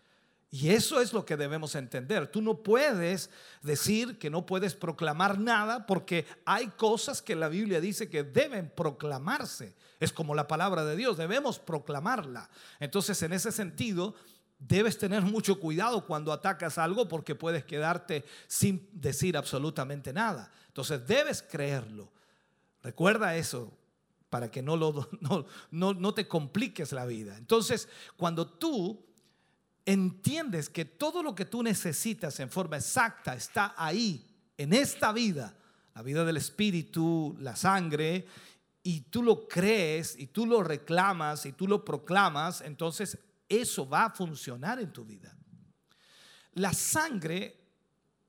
Y 0.54 0.68
eso 0.68 1.00
es 1.00 1.14
lo 1.14 1.24
que 1.24 1.38
debemos 1.38 1.74
entender. 1.74 2.30
Tú 2.30 2.42
no 2.42 2.62
puedes 2.62 3.30
decir 3.62 4.18
que 4.18 4.28
no 4.28 4.44
puedes 4.44 4.74
proclamar 4.74 5.38
nada 5.38 5.86
porque 5.86 6.26
hay 6.44 6.66
cosas 6.68 7.22
que 7.22 7.34
la 7.34 7.48
Biblia 7.48 7.80
dice 7.80 8.10
que 8.10 8.22
deben 8.22 8.68
proclamarse. 8.68 9.74
Es 9.98 10.12
como 10.12 10.34
la 10.34 10.46
palabra 10.46 10.84
de 10.84 10.94
Dios, 10.94 11.16
debemos 11.16 11.58
proclamarla. 11.58 12.50
Entonces, 12.80 13.22
en 13.22 13.32
ese 13.32 13.50
sentido, 13.50 14.14
debes 14.58 14.98
tener 14.98 15.22
mucho 15.22 15.58
cuidado 15.58 16.04
cuando 16.06 16.34
atacas 16.34 16.76
algo 16.76 17.08
porque 17.08 17.34
puedes 17.34 17.64
quedarte 17.64 18.22
sin 18.46 18.86
decir 18.92 19.38
absolutamente 19.38 20.12
nada. 20.12 20.52
Entonces 20.68 21.06
debes 21.06 21.42
creerlo. 21.42 22.12
Recuerda 22.82 23.36
eso 23.36 23.72
para 24.28 24.50
que 24.50 24.60
no, 24.60 24.76
lo, 24.76 25.08
no, 25.70 25.94
no, 25.94 26.14
te 26.14 26.28
compliques 26.28 26.92
la 26.92 27.06
vida. 27.06 27.38
Entonces, 27.38 27.88
cuando 28.18 28.46
tú 28.46 29.02
entiendes 29.84 30.68
que 30.68 30.84
todo 30.84 31.22
lo 31.22 31.34
que 31.34 31.44
tú 31.44 31.62
necesitas 31.62 32.38
en 32.40 32.50
forma 32.50 32.76
exacta 32.76 33.34
está 33.34 33.74
ahí, 33.76 34.24
en 34.56 34.72
esta 34.72 35.12
vida, 35.12 35.56
la 35.94 36.02
vida 36.02 36.24
del 36.24 36.36
espíritu, 36.36 37.36
la 37.40 37.56
sangre, 37.56 38.26
y 38.82 39.02
tú 39.02 39.22
lo 39.22 39.46
crees 39.46 40.18
y 40.18 40.28
tú 40.28 40.46
lo 40.46 40.62
reclamas 40.62 41.46
y 41.46 41.52
tú 41.52 41.68
lo 41.68 41.84
proclamas, 41.84 42.60
entonces 42.62 43.18
eso 43.48 43.88
va 43.88 44.06
a 44.06 44.10
funcionar 44.10 44.80
en 44.80 44.92
tu 44.92 45.04
vida. 45.04 45.36
La 46.54 46.72
sangre 46.72 47.60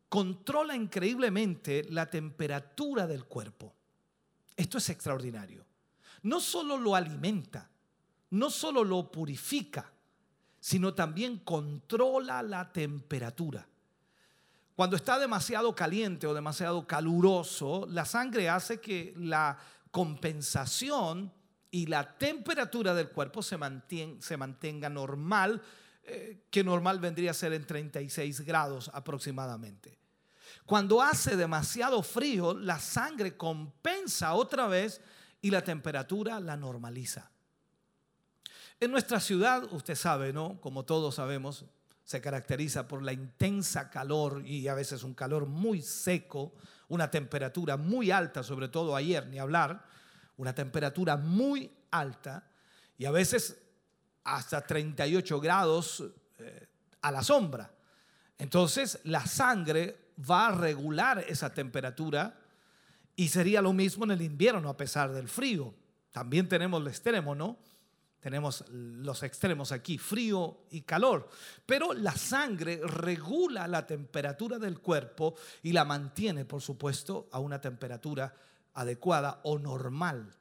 controla 0.10 0.76
increíblemente 0.76 1.86
la 1.90 2.10
temperatura 2.10 3.08
del 3.08 3.26
cuerpo. 3.26 3.74
Esto 4.56 4.78
es 4.78 4.90
extraordinario. 4.90 5.66
No 6.22 6.40
solo 6.40 6.78
lo 6.78 6.96
alimenta, 6.96 7.70
no 8.30 8.50
solo 8.50 8.84
lo 8.84 9.12
purifica, 9.12 9.93
sino 10.64 10.94
también 10.94 11.40
controla 11.40 12.42
la 12.42 12.72
temperatura. 12.72 13.68
Cuando 14.78 14.96
está 14.96 15.20
demasiado 15.20 15.76
caliente 15.76 16.26
o 16.26 16.34
demasiado 16.34 16.88
caluroso, 16.88 17.86
la 17.90 18.06
sangre 18.06 18.48
hace 18.48 18.80
que 18.80 19.14
la 19.18 19.58
compensación 19.92 21.34
y 21.70 21.88
la 21.88 22.18
temperatura 22.18 22.94
del 22.94 23.10
cuerpo 23.10 23.44
se, 23.44 23.58
mantenga 23.58 24.88
normal, 24.88 25.62
eh, 26.02 26.46
que 26.50 26.64
normal 26.64 26.98
vendría 27.02 27.32
a 27.32 27.34
ser 27.34 27.52
en 27.52 27.68
36 27.68 28.40
grados 28.46 28.90
aproximadamente. 28.94 30.00
Cuando 30.66 31.02
hace 31.02 31.36
demasiado 31.36 32.02
frío, 32.04 32.54
la 32.54 32.80
sangre 32.80 33.36
compensa 33.36 34.34
otra 34.34 34.68
vez 34.68 35.02
y 35.42 35.52
la 35.52 35.62
temperatura 35.62 36.40
la 36.40 36.56
normaliza. 36.56 37.33
En 38.80 38.92
nuestra 38.92 39.20
ciudad, 39.20 39.64
usted 39.72 39.96
sabe, 39.96 40.34
¿no? 40.34 40.60
Como 40.60 40.84
todos 40.84 41.16
sabemos, 41.16 41.66
se 42.04 42.22
caracteriza 42.22 42.88
por 42.88 43.02
la 43.02 43.14
intensa 43.14 43.90
calor 43.90 44.44
y 44.46 44.68
a 44.68 44.74
veces 44.74 45.04
un 45.04 45.14
calor 45.14 45.46
muy 45.46 45.82
seco, 45.82 46.54
una 46.90 47.10
temperatura 47.10 47.78
muy 47.78 48.12
alta, 48.12 48.44
sobre 48.44 48.68
todo 48.68 48.96
ayer, 48.96 49.28
ni 49.28 49.40
hablar 49.40 49.86
una 50.38 50.54
temperatura 50.54 51.18
muy 51.18 51.72
alta 51.92 52.44
y 52.98 53.06
a 53.06 53.12
veces 53.12 53.62
hasta 54.24 54.66
38 54.66 55.40
grados 55.40 56.04
eh, 56.40 56.68
a 57.02 57.12
la 57.12 57.24
sombra. 57.24 57.72
Entonces 58.38 59.00
la 59.04 59.26
sangre 59.26 60.12
va 60.30 60.48
a 60.48 60.52
regular 60.56 61.24
esa 61.28 61.54
temperatura 61.54 62.40
y 63.16 63.28
sería 63.28 63.62
lo 63.62 63.74
mismo 63.74 64.06
en 64.06 64.12
el 64.12 64.22
invierno 64.22 64.70
a 64.70 64.78
pesar 64.78 65.12
del 65.12 65.28
frío. 65.28 65.74
También 66.12 66.48
tenemos 66.48 66.82
el 66.82 66.88
extremo, 66.88 67.36
¿no? 67.36 67.58
Tenemos 68.24 68.64
los 68.70 69.22
extremos 69.22 69.74
aquí, 69.74 69.98
frío 69.98 70.62
y 70.72 70.84
calor. 70.84 71.28
Pero 71.66 71.92
la 71.92 72.16
sangre 72.16 72.80
regula 72.82 73.68
la 73.68 73.86
temperatura 73.86 74.58
del 74.58 74.80
cuerpo 74.80 75.36
y 75.62 75.74
la 75.74 75.84
mantiene, 75.84 76.46
por 76.46 76.62
supuesto, 76.62 77.28
a 77.34 77.40
una 77.40 77.60
temperatura 77.60 78.34
adecuada 78.76 79.42
o 79.44 79.60
normal. 79.60 80.34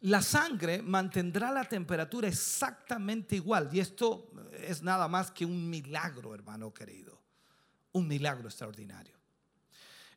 La 0.00 0.22
sangre 0.22 0.82
mantendrá 0.82 1.52
la 1.52 1.66
temperatura 1.66 2.26
exactamente 2.26 3.36
igual 3.36 3.68
y 3.70 3.78
esto 3.78 4.32
es 4.52 4.82
nada 4.82 5.06
más 5.06 5.30
que 5.30 5.44
un 5.44 5.70
milagro, 5.70 6.34
hermano 6.34 6.74
querido, 6.74 7.16
un 7.92 8.08
milagro 8.08 8.48
extraordinario. 8.48 9.14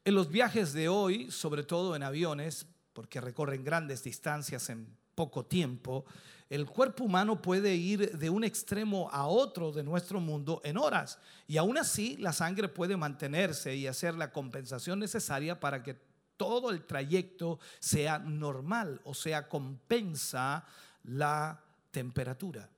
En 0.04 0.16
los 0.16 0.30
viajes 0.30 0.74
de 0.74 0.90
hoy, 0.90 1.30
sobre 1.30 1.62
todo 1.62 1.96
en 1.96 2.02
aviones, 2.02 2.66
porque 2.92 3.22
recorren 3.22 3.64
grandes 3.64 4.04
distancias 4.04 4.72
en 4.72 4.98
poco 5.15 5.45
tiempo, 5.45 6.06
el 6.49 6.65
cuerpo 6.65 7.06
humano 7.06 7.41
puede 7.41 7.76
ir 7.76 8.18
de 8.18 8.30
un 8.30 8.44
extremo 8.44 9.10
a 9.11 9.26
otro 9.26 9.72
de 9.72 9.84
nuestro 9.84 10.19
mundo 10.19 10.61
en 10.64 10.77
horas 10.77 11.18
y 11.48 11.57
aún 11.57 11.77
así 11.77 12.15
la 12.18 12.31
sangre 12.31 12.68
puede 12.68 12.95
mantenerse 12.95 13.76
y 13.76 13.88
hacer 13.88 14.14
la 14.15 14.31
compensación 14.31 14.99
necesaria 14.99 15.60
para 15.60 15.81
que 15.81 15.98
todo 16.38 16.69
el 16.69 16.85
trayecto 16.85 17.60
sea 17.80 18.19
normal, 18.19 19.02
o 19.03 19.14
sea, 19.14 19.48
compensa 19.48 20.65
la 21.03 21.60
temperatura. 21.91 22.69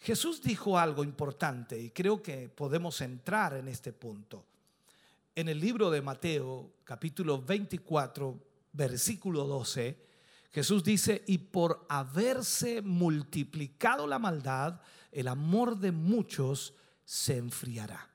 Jesús 0.00 0.42
dijo 0.42 0.78
algo 0.78 1.04
importante 1.04 1.78
y 1.78 1.90
creo 1.90 2.22
que 2.22 2.48
podemos 2.48 3.00
entrar 3.00 3.54
en 3.54 3.68
este 3.68 3.92
punto. 3.92 4.44
En 5.34 5.48
el 5.48 5.60
libro 5.60 5.90
de 5.90 6.02
Mateo, 6.02 6.72
capítulo 6.84 7.42
24, 7.42 8.38
versículo 8.72 9.44
12, 9.44 10.09
Jesús 10.52 10.82
dice, 10.82 11.22
y 11.26 11.38
por 11.38 11.86
haberse 11.88 12.82
multiplicado 12.82 14.06
la 14.06 14.18
maldad, 14.18 14.80
el 15.12 15.28
amor 15.28 15.78
de 15.78 15.92
muchos 15.92 16.74
se 17.04 17.36
enfriará. 17.36 18.08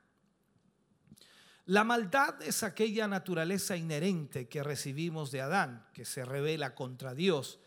La 1.66 1.82
maldad 1.82 2.40
es 2.42 2.62
aquella 2.62 3.08
naturaleza 3.08 3.76
inherente 3.76 4.48
que 4.48 4.62
recibimos 4.62 5.32
de 5.32 5.40
Adán, 5.40 5.86
que 5.92 6.04
se 6.04 6.24
revela 6.24 6.74
contra 6.74 7.12
Dios, 7.12 7.58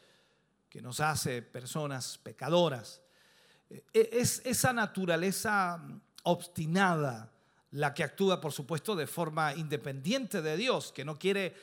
que 0.70 0.82
nos 0.82 1.02
hace 1.02 1.42
personas 1.42 2.18
pecadoras. 2.18 3.02
E, 3.70 3.84
es 3.94 4.42
esa 4.46 4.72
naturaleza 4.72 5.84
obstinada 6.24 7.34
la 7.72 7.94
que 7.94 8.04
actúa, 8.04 8.40
por 8.40 8.54
supuesto, 8.54 8.96
de 8.96 9.06
forma 9.06 9.54
independiente 9.54 10.42
de 10.42 10.58
Dios, 10.58 10.92
que 10.92 11.06
no 11.06 11.20
quiere, 11.20 11.54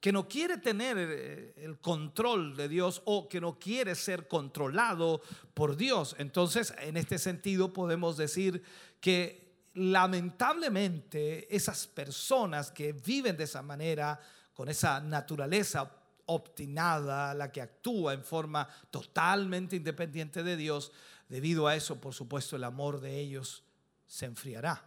que 0.00 0.12
no 0.12 0.28
quiere 0.28 0.58
tener 0.58 0.96
eh, 0.98 1.54
el 1.56 1.78
control 1.78 2.56
de 2.56 2.68
Dios 2.68 3.02
o 3.04 3.28
que 3.28 3.40
no 3.40 3.58
quiere 3.58 3.94
ser 3.94 4.28
controlado 4.28 5.20
por 5.54 5.76
Dios. 5.76 6.14
Entonces, 6.18 6.72
en 6.78 6.96
este 6.96 7.18
sentido, 7.18 7.72
podemos 7.72 8.16
decir 8.16 8.62
que 9.00 9.48
lamentablemente 9.74 11.54
esas 11.54 11.86
personas 11.86 12.70
que 12.70 12.92
viven 12.92 13.36
de 13.36 13.44
esa 13.44 13.62
manera, 13.62 14.20
con 14.54 14.68
esa 14.68 15.00
naturaleza 15.00 15.90
obstinada, 16.26 17.34
la 17.34 17.50
que 17.50 17.62
actúa 17.62 18.12
en 18.12 18.22
forma 18.22 18.68
totalmente 18.90 19.76
independiente 19.76 20.42
de 20.42 20.56
Dios, 20.56 20.92
debido 21.28 21.66
a 21.66 21.74
eso, 21.74 22.00
por 22.00 22.14
supuesto, 22.14 22.56
el 22.56 22.64
amor 22.64 23.00
de 23.00 23.18
ellos 23.18 23.64
se 24.06 24.26
enfriará. 24.26 24.84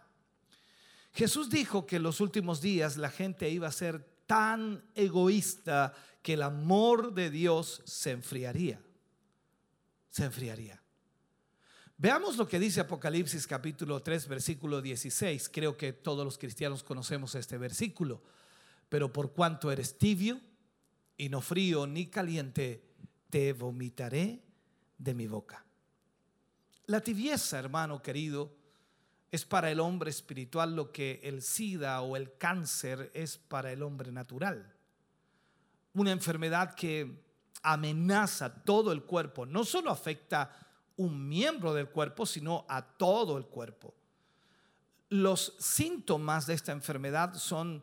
Jesús 1.12 1.50
dijo 1.50 1.86
que 1.86 1.96
en 1.96 2.02
los 2.02 2.20
últimos 2.20 2.60
días 2.60 2.96
la 2.96 3.10
gente 3.10 3.50
iba 3.50 3.68
a 3.68 3.72
ser 3.72 4.11
tan 4.26 4.84
egoísta 4.94 5.94
que 6.22 6.34
el 6.34 6.42
amor 6.42 7.12
de 7.12 7.30
Dios 7.30 7.82
se 7.84 8.12
enfriaría. 8.12 8.80
Se 10.08 10.24
enfriaría. 10.24 10.82
Veamos 11.96 12.36
lo 12.36 12.48
que 12.48 12.58
dice 12.58 12.80
Apocalipsis 12.80 13.46
capítulo 13.46 14.02
3, 14.02 14.26
versículo 14.28 14.82
16. 14.82 15.48
Creo 15.48 15.76
que 15.76 15.92
todos 15.92 16.24
los 16.24 16.38
cristianos 16.38 16.82
conocemos 16.82 17.34
este 17.34 17.58
versículo. 17.58 18.22
Pero 18.88 19.12
por 19.12 19.32
cuanto 19.32 19.70
eres 19.70 19.98
tibio 19.98 20.40
y 21.16 21.28
no 21.28 21.40
frío 21.40 21.86
ni 21.86 22.06
caliente, 22.06 22.82
te 23.30 23.52
vomitaré 23.52 24.42
de 24.98 25.14
mi 25.14 25.26
boca. 25.26 25.64
La 26.86 27.00
tibieza, 27.00 27.58
hermano 27.58 28.02
querido, 28.02 28.54
es 29.32 29.46
para 29.46 29.70
el 29.70 29.80
hombre 29.80 30.10
espiritual 30.10 30.76
lo 30.76 30.92
que 30.92 31.18
el 31.24 31.40
SIDA 31.40 32.02
o 32.02 32.16
el 32.16 32.36
cáncer 32.36 33.10
es 33.14 33.38
para 33.38 33.72
el 33.72 33.82
hombre 33.82 34.12
natural. 34.12 34.76
Una 35.94 36.12
enfermedad 36.12 36.74
que 36.74 37.24
amenaza 37.62 38.62
todo 38.62 38.92
el 38.92 39.04
cuerpo, 39.04 39.46
no 39.46 39.64
solo 39.64 39.90
afecta 39.90 40.50
un 40.96 41.28
miembro 41.28 41.72
del 41.72 41.88
cuerpo, 41.88 42.26
sino 42.26 42.66
a 42.68 42.82
todo 42.82 43.38
el 43.38 43.46
cuerpo. 43.46 43.94
Los 45.08 45.54
síntomas 45.58 46.46
de 46.46 46.52
esta 46.52 46.72
enfermedad 46.72 47.32
son 47.34 47.82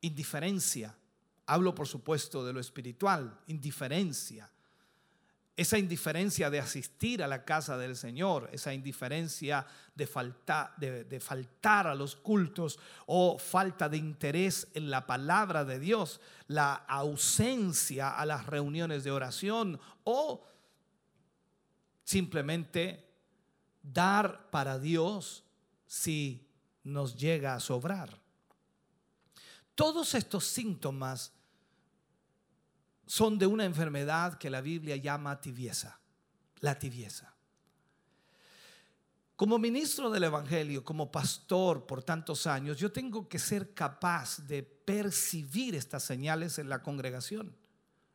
indiferencia. 0.00 0.96
Hablo, 1.46 1.72
por 1.72 1.86
supuesto, 1.86 2.44
de 2.44 2.52
lo 2.52 2.58
espiritual, 2.58 3.38
indiferencia, 3.46 4.50
esa 5.56 5.78
indiferencia 5.78 6.50
de 6.50 6.58
asistir 6.58 7.22
a 7.22 7.28
la 7.28 7.44
casa 7.44 7.78
del 7.78 7.96
Señor, 7.96 8.50
esa 8.52 8.74
indiferencia 8.74 9.66
de, 9.94 11.04
de, 11.04 11.20
faltar 11.20 11.86
a 11.86 11.94
los 11.94 12.16
cultos 12.16 12.80
o 13.06 13.38
falta 13.38 13.88
de 13.88 13.96
interés 13.96 14.66
en 14.74 14.90
la 14.90 15.06
palabra 15.06 15.64
de 15.64 15.78
Dios, 15.78 16.20
la 16.48 16.74
ausencia 16.74 18.10
a 18.10 18.26
las 18.26 18.46
reuniones 18.46 19.04
de 19.04 19.12
oración 19.12 19.80
o 20.02 20.44
simplemente 22.02 23.08
dar 23.80 24.50
para 24.50 24.80
Dios 24.80 25.44
si 25.86 26.48
nos 26.82 27.16
llega 27.16 27.54
a 27.54 27.60
sobrar. 27.60 28.18
Todos 29.76 30.14
estos 30.14 30.44
síntomas 30.44 31.32
son 33.06 33.38
de 33.38 33.46
una 33.46 33.64
enfermedad 33.64 34.38
que 34.38 34.50
la 34.50 34.60
Biblia 34.60 34.96
llama 34.96 35.40
tibieza, 35.40 36.00
la 36.60 36.78
tibieza. 36.78 37.34
Como 39.36 39.58
ministro 39.58 40.10
del 40.10 40.24
Evangelio, 40.24 40.84
como 40.84 41.10
pastor 41.10 41.86
por 41.86 42.04
tantos 42.04 42.46
años, 42.46 42.78
yo 42.78 42.92
tengo 42.92 43.28
que 43.28 43.40
ser 43.40 43.74
capaz 43.74 44.38
de 44.46 44.62
percibir 44.62 45.74
estas 45.74 46.04
señales 46.04 46.58
en 46.58 46.68
la 46.68 46.82
congregación 46.82 47.56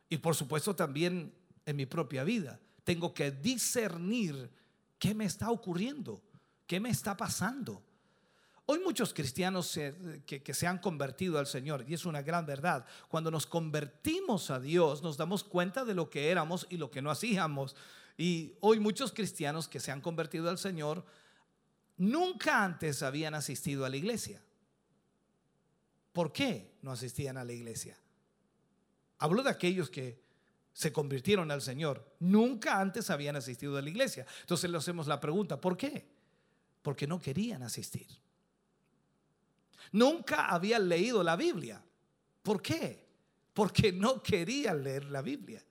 y 0.08 0.18
por 0.18 0.36
supuesto 0.36 0.76
también 0.76 1.34
en 1.66 1.76
mi 1.76 1.86
propia 1.86 2.24
vida. 2.24 2.60
Tengo 2.86 3.14
que 3.14 3.32
discernir 3.32 4.50
qué 4.98 5.14
me 5.14 5.26
está 5.26 5.52
ocurriendo, 5.52 6.24
qué 6.66 6.80
me 6.80 6.90
está 6.90 7.18
pasando. 7.18 7.84
Hoy 8.72 8.78
muchos 8.78 9.16
cristianos 9.16 9.80
que, 10.28 10.54
se 10.54 10.68
han 10.68 10.78
convertido 10.78 11.40
al 11.40 11.48
Señor, 11.48 11.86
y 11.88 11.96
es 11.96 12.06
una 12.06 12.22
gran 12.22 12.46
verdad, 12.46 12.86
cuando 13.08 13.32
nos 13.32 13.48
convertimos 13.48 14.52
a 14.52 14.60
Dios 14.60 15.02
nos 15.02 15.18
damos 15.18 15.44
cuenta 15.44 15.84
de 15.84 15.96
lo 15.96 16.12
que 16.12 16.30
éramos 16.30 16.68
y 16.70 16.78
lo 16.78 16.92
que 16.92 17.02
no 17.02 17.10
hacíamos. 17.10 17.76
Y 18.16 18.54
hoy 18.60 18.80
muchos 18.80 19.12
cristianos 19.12 19.68
que 19.68 19.80
se 19.80 19.92
han 19.92 20.02
convertido 20.02 20.52
al 20.52 20.60
Señor 20.60 21.04
nunca 21.98 22.64
antes 22.64 23.02
habían 23.02 23.34
asistido 23.34 23.86
a 23.86 23.90
la 23.90 23.98
iglesia. 23.98 24.40
¿Por 26.14 26.32
qué 26.32 26.76
no 26.84 26.92
asistían 26.92 27.38
a 27.38 27.44
la 27.44 27.54
iglesia? 27.54 27.98
Hablo 29.18 29.42
de 29.42 29.50
aquellos 29.50 29.90
que 29.90 30.22
se 30.74 30.94
convirtieron 30.94 31.50
al 31.50 31.64
Señor. 31.64 32.06
Nunca 32.20 32.80
antes 32.80 33.10
habían 33.10 33.36
asistido 33.36 33.80
a 33.80 33.82
la 33.82 33.90
iglesia. 33.90 34.28
Entonces 34.42 34.70
le 34.70 34.78
hacemos 34.78 35.08
la 35.08 35.20
pregunta, 35.20 35.60
¿por 35.60 35.76
qué? 35.76 36.08
Porque 36.84 37.08
no 37.08 37.20
querían 37.20 37.64
asistir. 37.64 38.06
Nunca 39.92 40.48
habían 40.48 40.88
leído 40.88 41.24
la 41.24 41.36
Biblia. 41.36 41.84
¿Por 42.42 42.62
qué? 42.62 43.08
Porque 43.54 43.92
no 43.92 44.22
querían 44.22 44.84
leer 44.84 45.06
la 45.06 45.22
Biblia. 45.22 45.64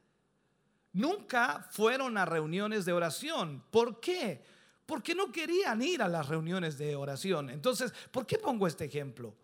Nunca 0.92 1.66
fueron 1.70 2.16
a 2.18 2.24
reuniones 2.24 2.84
de 2.84 2.92
oración. 2.92 3.64
¿Por 3.70 4.00
qué? 4.00 4.42
Porque 4.84 5.14
no 5.14 5.30
querían 5.30 5.82
ir 5.82 6.02
a 6.02 6.08
las 6.08 6.28
reuniones 6.28 6.78
de 6.78 6.96
oración. 6.96 7.50
Entonces, 7.50 7.92
¿por 8.10 8.26
qué 8.26 8.38
pongo 8.38 8.66
este 8.66 8.86
ejemplo? 8.86 9.36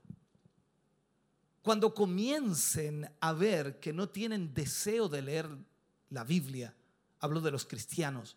Cuando 1.62 1.94
comiencen 1.94 3.10
a 3.20 3.32
ver 3.32 3.78
que 3.78 3.92
no 3.92 4.08
tienen 4.08 4.52
deseo 4.52 5.08
de 5.08 5.22
leer 5.22 5.48
la 6.10 6.24
Biblia, 6.24 6.74
hablo 7.20 7.40
de 7.40 7.50
los 7.50 7.64
cristianos, 7.64 8.36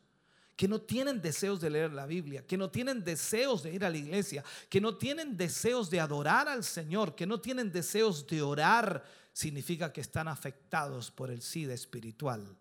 que 0.57 0.67
no 0.67 0.81
tienen 0.81 1.21
deseos 1.21 1.61
de 1.61 1.69
leer 1.69 1.93
la 1.93 2.07
Biblia, 2.07 2.45
que 2.45 2.57
no 2.57 2.71
tienen 2.71 3.03
deseos 3.03 3.61
de 3.61 3.73
ir 3.75 3.85
a 3.85 3.91
la 3.91 3.97
iglesia, 3.97 4.43
que 4.67 4.81
no 4.81 4.97
tienen 4.97 5.37
deseos 5.37 5.91
de 5.91 5.99
adorar 5.99 6.49
al 6.49 6.63
Señor, 6.63 7.13
que 7.13 7.27
no 7.27 7.39
tienen 7.39 7.71
deseos 7.71 8.25
de 8.25 8.41
orar, 8.41 9.05
significa 9.31 9.93
que 9.93 10.01
están 10.01 10.27
afectados 10.27 11.11
por 11.11 11.29
el 11.29 11.43
SIDA 11.43 11.75
espiritual, 11.75 12.57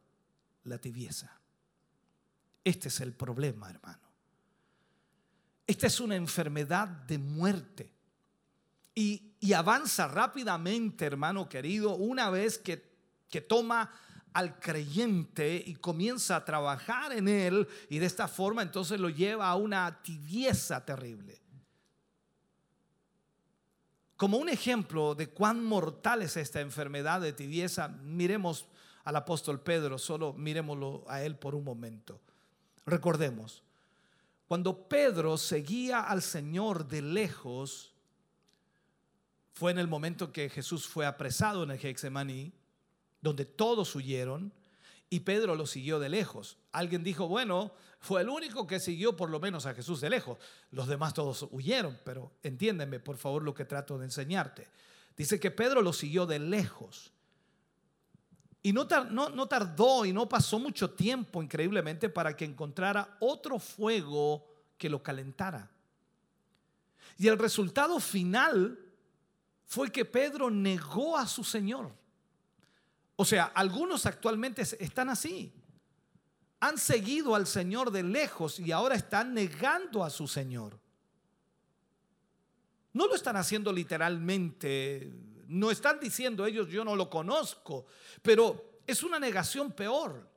la 0.64 0.76
tibieza. 0.78 1.40
Este 2.62 2.88
es 2.88 3.00
el 3.00 3.14
problema, 3.14 3.70
hermano. 3.70 4.06
Esta 5.66 5.86
es 5.86 5.98
una 5.98 6.16
enfermedad 6.16 6.86
de 6.86 7.16
muerte. 7.16 7.90
Y, 8.94 9.32
avanza 9.54 10.06
rápidamente, 10.06 11.06
hermano 11.06 11.48
querido, 11.48 11.94
una 11.94 12.28
vez 12.28 12.58
que, 12.58 12.84
que 13.30 13.40
toma 13.40 13.90
al 14.36 14.60
creyente 14.60 15.62
y 15.64 15.76
comienza 15.76 16.36
a 16.36 16.44
trabajar 16.44 17.10
en 17.12 17.26
él 17.26 17.66
y 17.88 17.98
de 17.98 18.04
esta 18.04 18.28
forma 18.28 18.60
entonces 18.60 19.00
lo 19.00 19.08
lleva 19.08 19.48
a 19.48 19.56
una 19.56 20.02
tibieza 20.02 20.84
terrible. 20.84 21.40
Como 24.14 24.36
un 24.36 24.50
ejemplo 24.50 25.14
de 25.14 25.28
cuán 25.28 25.64
mortal 25.64 26.20
es 26.20 26.36
esta 26.36 26.60
enfermedad 26.60 27.22
de 27.22 27.32
tibieza, 27.32 27.88
miremos 27.88 28.66
al 29.04 29.16
apóstol 29.16 29.62
Pedro, 29.62 29.96
solo 29.96 30.34
miremoslo 30.34 31.06
a 31.08 31.22
él 31.22 31.36
por 31.36 31.54
un 31.54 31.64
momento. 31.64 32.20
Recordemos, 32.84 33.62
cuando 34.46 34.86
Pedro 34.86 35.38
seguía 35.38 36.00
al 36.00 36.20
Señor 36.20 36.86
de 36.86 37.00
lejos, 37.00 37.94
fue 39.54 39.70
en 39.70 39.78
el 39.78 39.88
momento 39.88 40.30
que 40.30 40.50
Jesús 40.50 40.86
fue 40.86 41.06
apresado 41.06 41.62
en 41.62 41.70
el 41.70 41.78
Gexemaní, 41.78 42.52
donde 43.20 43.44
todos 43.44 43.94
huyeron 43.94 44.52
y 45.08 45.20
Pedro 45.20 45.54
lo 45.54 45.66
siguió 45.66 45.98
de 45.98 46.08
lejos. 46.08 46.58
Alguien 46.72 47.04
dijo, 47.04 47.28
bueno, 47.28 47.72
fue 48.00 48.22
el 48.22 48.28
único 48.28 48.66
que 48.66 48.80
siguió 48.80 49.16
por 49.16 49.30
lo 49.30 49.40
menos 49.40 49.66
a 49.66 49.74
Jesús 49.74 50.00
de 50.00 50.10
lejos. 50.10 50.38
Los 50.70 50.88
demás 50.88 51.14
todos 51.14 51.46
huyeron, 51.50 51.98
pero 52.04 52.32
entiéndeme 52.42 53.00
por 53.00 53.16
favor 53.16 53.42
lo 53.42 53.54
que 53.54 53.64
trato 53.64 53.98
de 53.98 54.06
enseñarte. 54.06 54.68
Dice 55.16 55.40
que 55.40 55.50
Pedro 55.50 55.80
lo 55.80 55.92
siguió 55.92 56.26
de 56.26 56.38
lejos. 56.38 57.12
Y 58.62 58.72
no, 58.72 58.88
tardó 58.88 60.04
y 60.04 60.12
no 60.12 60.28
pasó 60.28 60.58
mucho 60.58 60.90
tiempo, 60.90 61.40
increíblemente, 61.40 62.08
para 62.08 62.36
que 62.36 62.44
encontrara 62.44 63.16
otro 63.20 63.60
fuego 63.60 64.44
que 64.76 64.90
lo 64.90 65.04
calentara. 65.04 65.70
Y 67.16 67.28
el 67.28 67.38
resultado 67.38 68.00
final 68.00 68.76
fue 69.66 69.92
que 69.92 70.04
Pedro 70.04 70.50
negó 70.50 71.16
a 71.16 71.28
su 71.28 71.44
Señor. 71.44 71.92
O 73.16 73.24
sea, 73.24 73.44
algunos 73.54 74.04
actualmente 74.04 74.62
están 74.62 75.08
así. 75.08 75.52
Han 76.60 76.78
seguido 76.78 77.34
al 77.34 77.46
Señor 77.46 77.90
de 77.90 78.02
lejos 78.02 78.60
y 78.60 78.72
ahora 78.72 78.94
están 78.94 79.32
negando 79.34 80.04
a 80.04 80.10
su 80.10 80.28
Señor. 80.28 80.78
No 82.92 83.06
lo 83.06 83.14
están 83.14 83.36
haciendo 83.36 83.72
literalmente, 83.72 85.12
no 85.48 85.70
están 85.70 86.00
diciendo 86.00 86.46
ellos 86.46 86.68
yo 86.68 86.84
no 86.84 86.96
lo 86.96 87.10
conozco, 87.10 87.86
pero 88.22 88.80
es 88.86 89.02
una 89.02 89.18
negación 89.18 89.72
peor. 89.72 90.30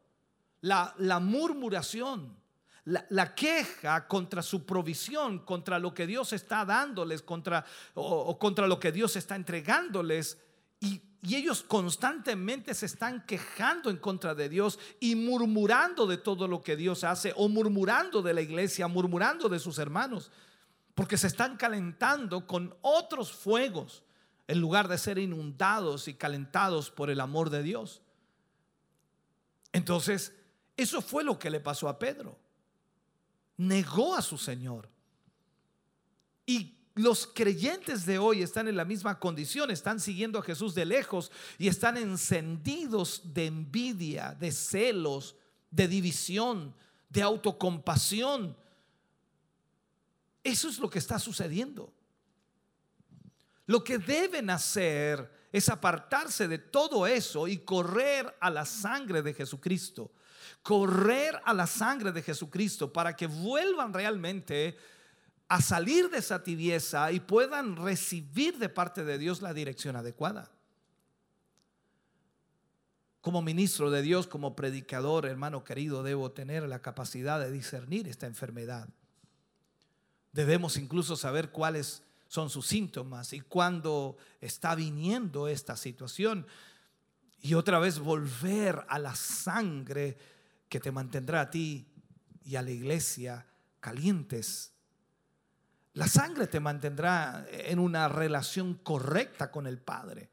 La, 0.61 0.93
murmuración, 1.21 2.35
la, 2.83 3.33
queja 3.33 4.07
contra 4.07 4.41
su 4.41 4.65
provisión, 4.65 5.39
contra 5.39 5.79
lo 5.79 5.93
que 5.93 6.05
Dios 6.05 6.33
está 6.33 6.65
dándoles, 6.65 7.21
contra, 7.21 7.65
o 7.93 8.37
contra 8.37 8.67
lo 8.67 8.77
que 8.77 8.91
Dios 8.91 9.15
está 9.15 9.37
entregándoles. 9.37 10.37
Y 10.81 11.01
y 11.21 11.35
ellos 11.35 11.63
constantemente 11.63 12.73
se 12.73 12.85
están 12.85 13.25
quejando 13.25 13.89
en 13.89 13.97
contra 13.97 14.35
de 14.35 14.47
Dios 14.47 14.79
y 15.01 15.15
murmurando 15.15 16.07
de 16.07 16.17
todo 16.17 16.47
lo 16.47 16.61
que 16.61 16.77
Dios 16.77 17.03
hace 17.03 17.33
o 17.35 17.49
murmurando 17.49 18.21
de 18.21 18.33
la 18.33 18.41
iglesia, 18.41 18.87
murmurando 18.87 19.49
de 19.49 19.59
sus 19.59 19.79
hermanos, 19.79 20.31
porque 20.95 21.17
se 21.17 21.27
están 21.27 21.57
calentando 21.57 22.47
con 22.47 22.73
otros 22.81 23.33
fuegos 23.33 24.03
en 24.47 24.59
lugar 24.59 24.87
de 24.87 24.97
ser 24.97 25.17
inundados 25.17 26.07
y 26.07 26.13
calentados 26.13 26.89
por 26.89 27.09
el 27.09 27.19
amor 27.19 27.49
de 27.49 27.63
Dios. 27.63 28.01
Entonces, 29.73 30.33
eso 30.77 31.01
fue 31.01 31.25
lo 31.25 31.37
que 31.37 31.49
le 31.49 31.59
pasó 31.59 31.89
a 31.89 31.99
Pedro. 31.99 32.39
Negó 33.57 34.15
a 34.15 34.21
su 34.21 34.37
Señor. 34.37 34.89
Y 36.45 36.78
los 36.95 37.27
creyentes 37.27 38.05
de 38.05 38.17
hoy 38.17 38.41
están 38.41 38.67
en 38.67 38.75
la 38.75 38.85
misma 38.85 39.19
condición, 39.19 39.71
están 39.71 39.99
siguiendo 39.99 40.39
a 40.39 40.43
Jesús 40.43 40.75
de 40.75 40.85
lejos 40.85 41.31
y 41.57 41.67
están 41.67 41.97
encendidos 41.97 43.21
de 43.33 43.45
envidia, 43.45 44.35
de 44.39 44.51
celos, 44.51 45.35
de 45.71 45.87
división, 45.87 46.75
de 47.09 47.21
autocompasión. 47.21 48.57
Eso 50.43 50.69
es 50.69 50.79
lo 50.79 50.89
que 50.89 50.99
está 50.99 51.19
sucediendo. 51.19 51.93
Lo 53.65 53.83
que 53.83 53.99
deben 53.99 54.49
hacer 54.49 55.31
es 55.51 55.69
apartarse 55.69 56.47
de 56.47 56.57
todo 56.57 57.05
eso 57.05 57.47
y 57.47 57.57
correr 57.57 58.35
a 58.39 58.49
la 58.49 58.65
sangre 58.65 59.21
de 59.21 59.33
Jesucristo. 59.33 60.11
Correr 60.63 61.39
a 61.45 61.53
la 61.53 61.67
sangre 61.67 62.11
de 62.11 62.21
Jesucristo 62.21 62.91
para 62.91 63.15
que 63.15 63.27
vuelvan 63.27 63.93
realmente 63.93 64.75
a 65.49 65.61
salir 65.61 66.11
de 66.11 66.19
esa 66.19 66.43
tibieza 66.43 67.11
y 67.11 67.19
puedan 67.19 67.75
recibir 67.75 68.59
de 68.59 68.69
parte 68.69 69.03
de 69.03 69.17
Dios 69.17 69.41
la 69.41 69.53
dirección 69.53 69.95
adecuada. 69.95 70.51
Como 73.21 73.41
ministro 73.41 73.89
de 73.89 74.03
Dios, 74.03 74.27
como 74.27 74.55
predicador, 74.55 75.25
hermano 75.25 75.63
querido, 75.63 76.03
debo 76.03 76.31
tener 76.31 76.63
la 76.69 76.83
capacidad 76.83 77.39
de 77.39 77.51
discernir 77.51 78.07
esta 78.07 78.27
enfermedad. 78.27 78.87
Debemos 80.31 80.77
incluso 80.77 81.15
saber 81.17 81.49
cuáles 81.49 82.03
son 82.27 82.51
sus 82.51 82.67
síntomas 82.67 83.33
y 83.33 83.41
cuándo 83.41 84.17
está 84.39 84.75
viniendo 84.75 85.47
esta 85.47 85.75
situación. 85.75 86.45
Y 87.41 87.55
otra 87.55 87.79
vez 87.79 87.97
volver 87.97 88.85
a 88.87 88.99
la 88.99 89.15
sangre 89.15 90.15
que 90.69 90.79
te 90.79 90.91
mantendrá 90.91 91.41
a 91.41 91.49
ti 91.49 91.87
y 92.43 92.55
a 92.55 92.61
la 92.61 92.69
iglesia 92.69 93.47
calientes. 93.79 94.73
La 95.99 96.07
sangre 96.07 96.47
te 96.47 96.61
mantendrá 96.61 97.45
en 97.51 97.77
una 97.77 98.07
relación 98.07 98.75
correcta 98.75 99.51
con 99.51 99.67
el 99.67 99.79
Padre. 99.79 100.29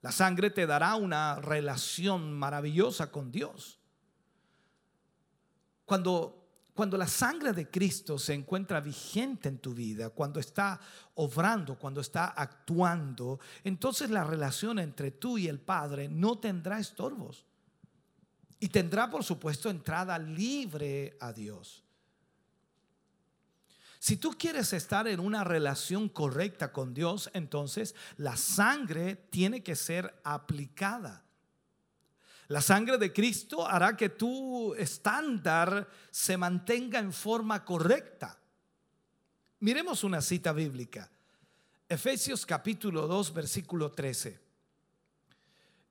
La 0.00 0.10
sangre 0.10 0.48
te 0.48 0.66
dará 0.66 0.94
una 0.94 1.34
relación 1.34 2.32
maravillosa 2.32 3.12
con 3.12 3.30
Dios. 3.30 3.78
Cuando, 5.84 6.48
cuando 6.72 6.96
la 6.96 7.06
sangre 7.06 7.52
de 7.52 7.68
Cristo 7.68 8.18
se 8.18 8.32
encuentra 8.32 8.80
vigente 8.80 9.50
en 9.50 9.58
tu 9.58 9.74
vida, 9.74 10.08
cuando 10.08 10.40
está 10.40 10.80
obrando, 11.16 11.78
cuando 11.78 12.00
está 12.00 12.28
actuando, 12.28 13.40
entonces 13.64 14.08
la 14.08 14.24
relación 14.24 14.78
entre 14.78 15.10
tú 15.10 15.36
y 15.36 15.46
el 15.46 15.60
Padre 15.60 16.08
no 16.08 16.38
tendrá 16.38 16.78
estorbos. 16.78 17.44
Y 18.58 18.68
tendrá, 18.68 19.10
por 19.10 19.22
supuesto, 19.22 19.68
entrada 19.68 20.18
libre 20.18 21.18
a 21.20 21.34
Dios. 21.34 21.84
Si 23.98 24.16
tú 24.16 24.32
quieres 24.38 24.72
estar 24.72 25.08
en 25.08 25.18
una 25.18 25.42
relación 25.42 26.08
correcta 26.08 26.72
con 26.72 26.94
Dios, 26.94 27.30
entonces 27.34 27.94
la 28.16 28.36
sangre 28.36 29.16
tiene 29.30 29.62
que 29.62 29.74
ser 29.74 30.20
aplicada. 30.22 31.24
La 32.46 32.62
sangre 32.62 32.96
de 32.96 33.12
Cristo 33.12 33.66
hará 33.66 33.96
que 33.96 34.08
tu 34.08 34.72
estándar 34.74 35.88
se 36.10 36.36
mantenga 36.36 36.98
en 36.98 37.12
forma 37.12 37.64
correcta. 37.64 38.38
Miremos 39.60 40.04
una 40.04 40.22
cita 40.22 40.52
bíblica. 40.52 41.10
Efesios 41.88 42.46
capítulo 42.46 43.06
2, 43.06 43.34
versículo 43.34 43.90
13. 43.90 44.40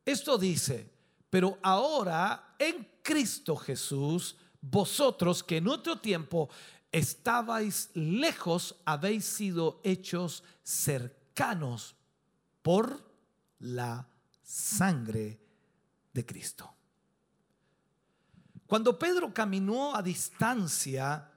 Esto 0.05 0.37
dice, 0.37 0.89
pero 1.29 1.59
ahora 1.61 2.55
en 2.57 2.87
Cristo 3.03 3.55
Jesús, 3.57 4.37
vosotros 4.61 5.43
que 5.43 5.57
en 5.57 5.67
otro 5.67 5.99
tiempo 5.99 6.49
estabais 6.97 7.89
lejos, 7.93 8.75
habéis 8.85 9.25
sido 9.25 9.79
hechos 9.83 10.43
cercanos 10.63 11.95
por 12.61 13.05
la 13.59 14.07
sangre 14.41 15.39
de 16.13 16.25
Cristo. 16.25 16.73
Cuando 18.65 18.97
Pedro 18.97 19.33
caminó 19.33 19.95
a 19.95 20.01
distancia, 20.01 21.31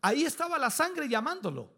ahí 0.00 0.24
estaba 0.24 0.58
la 0.58 0.70
sangre 0.70 1.08
llamándolo. 1.08 1.76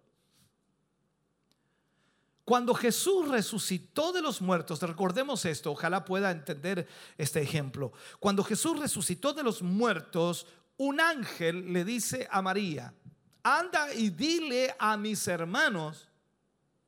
Cuando 2.45 2.73
Jesús 2.73 3.29
resucitó 3.29 4.11
de 4.11 4.23
los 4.23 4.41
muertos, 4.41 4.81
recordemos 4.81 5.45
esto, 5.45 5.73
ojalá 5.73 6.07
pueda 6.07 6.31
entender 6.31 6.89
este 7.19 7.43
ejemplo. 7.43 7.93
Cuando 8.21 8.43
Jesús 8.43 8.79
resucitó 8.79 9.35
de 9.35 9.43
los 9.43 9.61
muertos, 9.61 10.47
un 10.79 11.01
ángel 11.01 11.73
le 11.73 11.85
dice 11.85 12.27
a 12.31 12.41
María, 12.43 12.95
anda 13.43 13.93
y 13.93 14.11
dile 14.11 14.75
a 14.79 14.97
mis 14.97 15.27
hermanos 15.29 16.09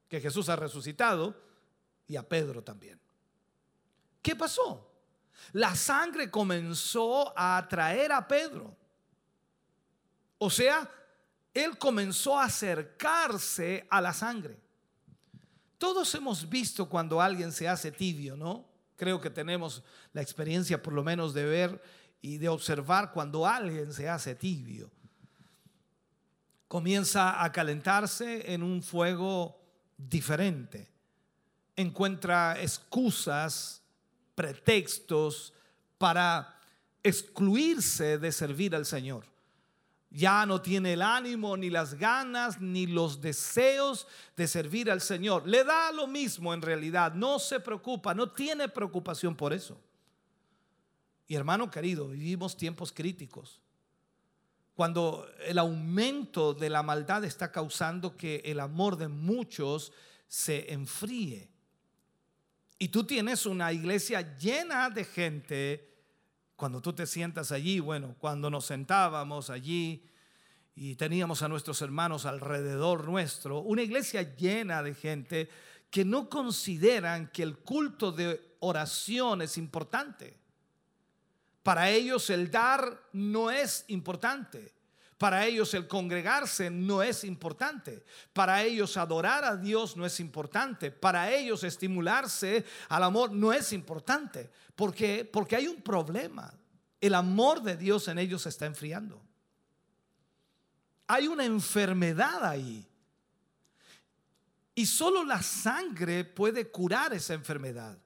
que 0.09 0.21
Jesús 0.21 0.49
ha 0.49 0.57
resucitado 0.57 1.37
y 2.07 2.17
a 2.17 2.29
Pedro 2.29 2.63
también. 2.63 3.01
¿Qué 4.23 4.35
pasó? 4.35 4.91
La 5.53 5.75
sangre 5.75 6.31
comenzó 6.31 7.37
a 7.37 7.57
atraer 7.57 8.13
a 8.13 8.27
Pedro. 8.27 8.77
O 10.39 10.51
sea, 10.51 10.89
él 11.53 11.77
comenzó 11.79 12.39
a 12.39 12.45
acercarse 12.45 13.87
a 13.91 14.01
la 14.01 14.13
sangre. 14.13 14.59
Todos 15.79 16.15
hemos 16.15 16.49
visto 16.49 16.89
cuando 16.89 17.21
alguien 17.21 17.53
se 17.53 17.69
hace 17.69 17.91
tibio, 17.91 18.37
¿no? 18.37 18.69
Creo 18.97 19.21
que 19.21 19.31
tenemos 19.31 19.83
la 20.13 20.21
experiencia 20.21 20.83
por 20.83 20.93
lo 20.93 21.03
menos 21.03 21.33
de 21.33 21.45
ver 21.45 21.83
y 22.23 22.39
de 22.39 22.49
observar 22.49 23.13
cuando 23.13 23.47
alguien 23.47 23.93
se 23.93 24.09
hace 24.09 24.35
tibio. 24.35 24.91
Comienza 26.69 27.43
a 27.43 27.51
calentarse 27.51 28.53
en 28.53 28.63
un 28.63 28.83
fuego 28.83 29.61
diferente. 29.97 30.89
Encuentra 31.77 32.61
excusas, 32.61 33.83
pretextos 34.35 35.53
para 35.99 36.57
excluirse 37.03 38.19
de 38.19 38.33
servir 38.33 38.75
al 38.75 38.87
Señor. 38.87 39.25
Ya 40.11 40.45
no 40.45 40.61
tiene 40.61 40.95
el 40.95 41.03
ánimo, 41.03 41.57
ni 41.57 41.71
las 41.71 41.95
ganas, 41.95 42.61
ni 42.61 42.87
los 42.87 43.21
deseos 43.21 44.09
de 44.37 44.49
servir 44.49 44.91
al 44.91 45.01
Señor. 45.01 45.47
Le 45.47 45.63
da 45.63 45.93
lo 45.93 46.09
mismo 46.09 46.53
en 46.53 46.63
realidad, 46.63 47.15
no 47.15 47.39
se 47.39 47.61
preocupa, 47.61 48.13
no 48.13 48.31
tiene 48.31 48.69
preocupación 48.69 49.37
por 49.37 49.53
eso. 49.53 49.81
Y 51.31 51.37
hermano 51.37 51.71
querido, 51.71 52.09
vivimos 52.09 52.57
tiempos 52.57 52.91
críticos. 52.91 53.61
Cuando 54.75 55.29
el 55.47 55.59
aumento 55.59 56.55
de 56.55 56.69
la 56.69 56.83
maldad 56.83 57.23
está 57.23 57.53
causando 57.53 58.17
que 58.17 58.43
el 58.47 58.59
amor 58.59 58.97
de 58.97 59.07
muchos 59.07 59.93
se 60.27 60.73
enfríe. 60.73 61.49
Y 62.81 62.89
tú 62.89 63.05
tienes 63.05 63.47
una 63.47 63.73
iglesia 63.73 64.37
llena 64.39 64.91
de 64.91 65.05
gente. 65.05 65.95
Cuando 66.57 66.81
tú 66.81 66.95
te 66.95 67.07
sientas 67.07 67.53
allí, 67.53 67.79
bueno, 67.79 68.17
cuando 68.19 68.51
nos 68.51 68.65
sentábamos 68.65 69.51
allí 69.51 70.05
y 70.75 70.97
teníamos 70.97 71.43
a 71.43 71.49
nuestros 71.49 71.81
hermanos 71.81 72.27
alrededor 72.27 73.07
nuestro, 73.07 73.61
una 73.61 73.83
iglesia 73.83 74.35
llena 74.35 74.83
de 74.83 74.95
gente 74.95 75.49
que 75.91 76.05
no 76.05 76.29
consideran 76.29 77.29
que 77.29 77.45
el 77.45 77.59
culto 77.59 78.11
de 78.11 78.57
oración 78.59 79.43
es 79.43 79.57
importante. 79.59 80.40
Para 81.63 81.91
ellos 81.91 82.31
el 82.31 82.51
dar 82.51 83.09
no 83.13 83.51
es 83.51 83.85
importante. 83.89 84.75
Para 85.21 85.45
ellos 85.45 85.75
el 85.75 85.87
congregarse 85.87 86.71
no 86.71 87.03
es 87.03 87.25
importante. 87.25 88.03
Para 88.33 88.63
ellos 88.63 88.97
adorar 88.97 89.45
a 89.45 89.55
Dios 89.55 89.95
no 89.95 90.07
es 90.07 90.19
importante. 90.19 90.91
Para 90.91 91.31
ellos 91.31 91.63
estimularse 91.63 92.65
al 92.89 93.03
amor 93.03 93.31
no 93.31 93.53
es 93.53 93.75
importante. 93.75 94.51
¿Por 94.75 94.95
qué? 94.95 95.29
Porque 95.31 95.57
hay 95.57 95.69
un 95.69 95.83
problema. 95.83 96.51
El 96.99 97.15
amor 97.15 97.63
de 97.63 97.77
Dios 97.77 98.09
en 98.09 98.19
ellos 98.19 98.43
se 98.43 98.49
está 98.49 98.65
enfriando. 98.65 99.23
Hay 101.07 101.29
una 101.29 101.45
enfermedad 101.45 102.43
ahí. 102.43 102.87
Y 104.75 104.87
solo 104.87 105.23
la 105.23 105.43
sangre 105.43 106.25
puede 106.25 106.71
curar 106.71 107.13
esa 107.13 107.35
enfermedad. 107.35 107.99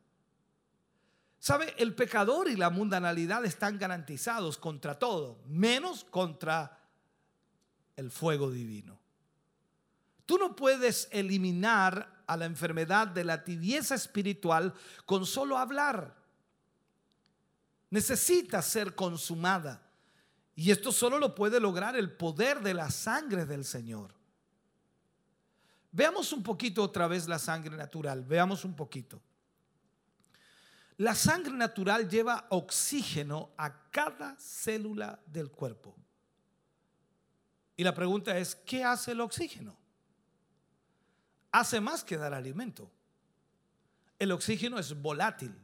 ¿Sabe? 1.44 1.74
El 1.76 1.94
pecador 1.94 2.48
y 2.48 2.56
la 2.56 2.70
mundanalidad 2.70 3.44
están 3.44 3.78
garantizados 3.78 4.56
contra 4.56 4.98
todo, 4.98 5.42
menos 5.46 6.02
contra 6.04 6.80
el 7.96 8.10
fuego 8.10 8.50
divino. 8.50 8.98
Tú 10.24 10.38
no 10.38 10.56
puedes 10.56 11.06
eliminar 11.10 12.24
a 12.26 12.38
la 12.38 12.46
enfermedad 12.46 13.08
de 13.08 13.24
la 13.24 13.44
tibieza 13.44 13.94
espiritual 13.94 14.72
con 15.04 15.26
solo 15.26 15.58
hablar. 15.58 16.16
Necesita 17.90 18.62
ser 18.62 18.94
consumada. 18.94 19.82
Y 20.56 20.70
esto 20.70 20.92
solo 20.92 21.18
lo 21.18 21.34
puede 21.34 21.60
lograr 21.60 21.94
el 21.94 22.10
poder 22.10 22.62
de 22.62 22.72
la 22.72 22.90
sangre 22.90 23.44
del 23.44 23.66
Señor. 23.66 24.14
Veamos 25.92 26.32
un 26.32 26.42
poquito 26.42 26.82
otra 26.82 27.06
vez 27.06 27.28
la 27.28 27.38
sangre 27.38 27.76
natural. 27.76 28.24
Veamos 28.24 28.64
un 28.64 28.74
poquito. 28.74 29.20
La 30.98 31.14
sangre 31.14 31.52
natural 31.52 32.08
lleva 32.08 32.46
oxígeno 32.50 33.50
a 33.56 33.90
cada 33.90 34.36
célula 34.38 35.20
del 35.26 35.50
cuerpo. 35.50 35.96
Y 37.76 37.82
la 37.82 37.94
pregunta 37.94 38.38
es, 38.38 38.54
¿qué 38.54 38.84
hace 38.84 39.12
el 39.12 39.20
oxígeno? 39.20 39.76
Hace 41.50 41.80
más 41.80 42.04
que 42.04 42.16
dar 42.16 42.32
alimento. 42.32 42.90
El 44.18 44.30
oxígeno 44.30 44.78
es 44.78 45.00
volátil. 45.00 45.54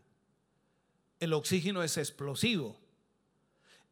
El 1.21 1.33
oxígeno 1.33 1.83
es 1.83 1.97
explosivo. 1.97 2.81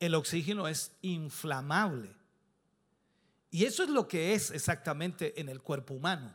El 0.01 0.15
oxígeno 0.15 0.67
es 0.67 0.93
inflamable. 1.03 2.17
Y 3.51 3.65
eso 3.65 3.85
es 3.85 3.89
lo 3.89 4.09
que 4.09 4.35
es 4.35 4.51
exactamente 4.51 5.41
en 5.41 5.49
el 5.49 5.63
cuerpo 5.63 5.95
humano. 5.95 6.35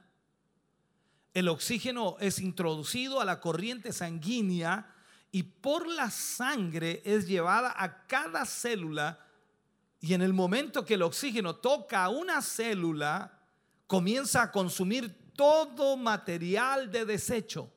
El 1.34 1.50
oxígeno 1.50 2.18
es 2.20 2.40
introducido 2.40 3.20
a 3.20 3.26
la 3.26 3.40
corriente 3.40 3.92
sanguínea 3.92 4.94
y 5.32 5.44
por 5.44 5.88
la 5.88 6.12
sangre 6.12 7.02
es 7.06 7.28
llevada 7.28 7.74
a 7.76 8.06
cada 8.06 8.46
célula 8.46 9.20
y 10.04 10.14
en 10.14 10.22
el 10.22 10.34
momento 10.34 10.84
que 10.84 10.96
el 10.96 11.02
oxígeno 11.02 11.56
toca 11.56 12.10
una 12.10 12.42
célula, 12.42 13.40
comienza 13.88 14.42
a 14.42 14.52
consumir 14.52 15.32
todo 15.34 15.96
material 15.96 16.92
de 16.92 17.06
desecho. 17.06 17.72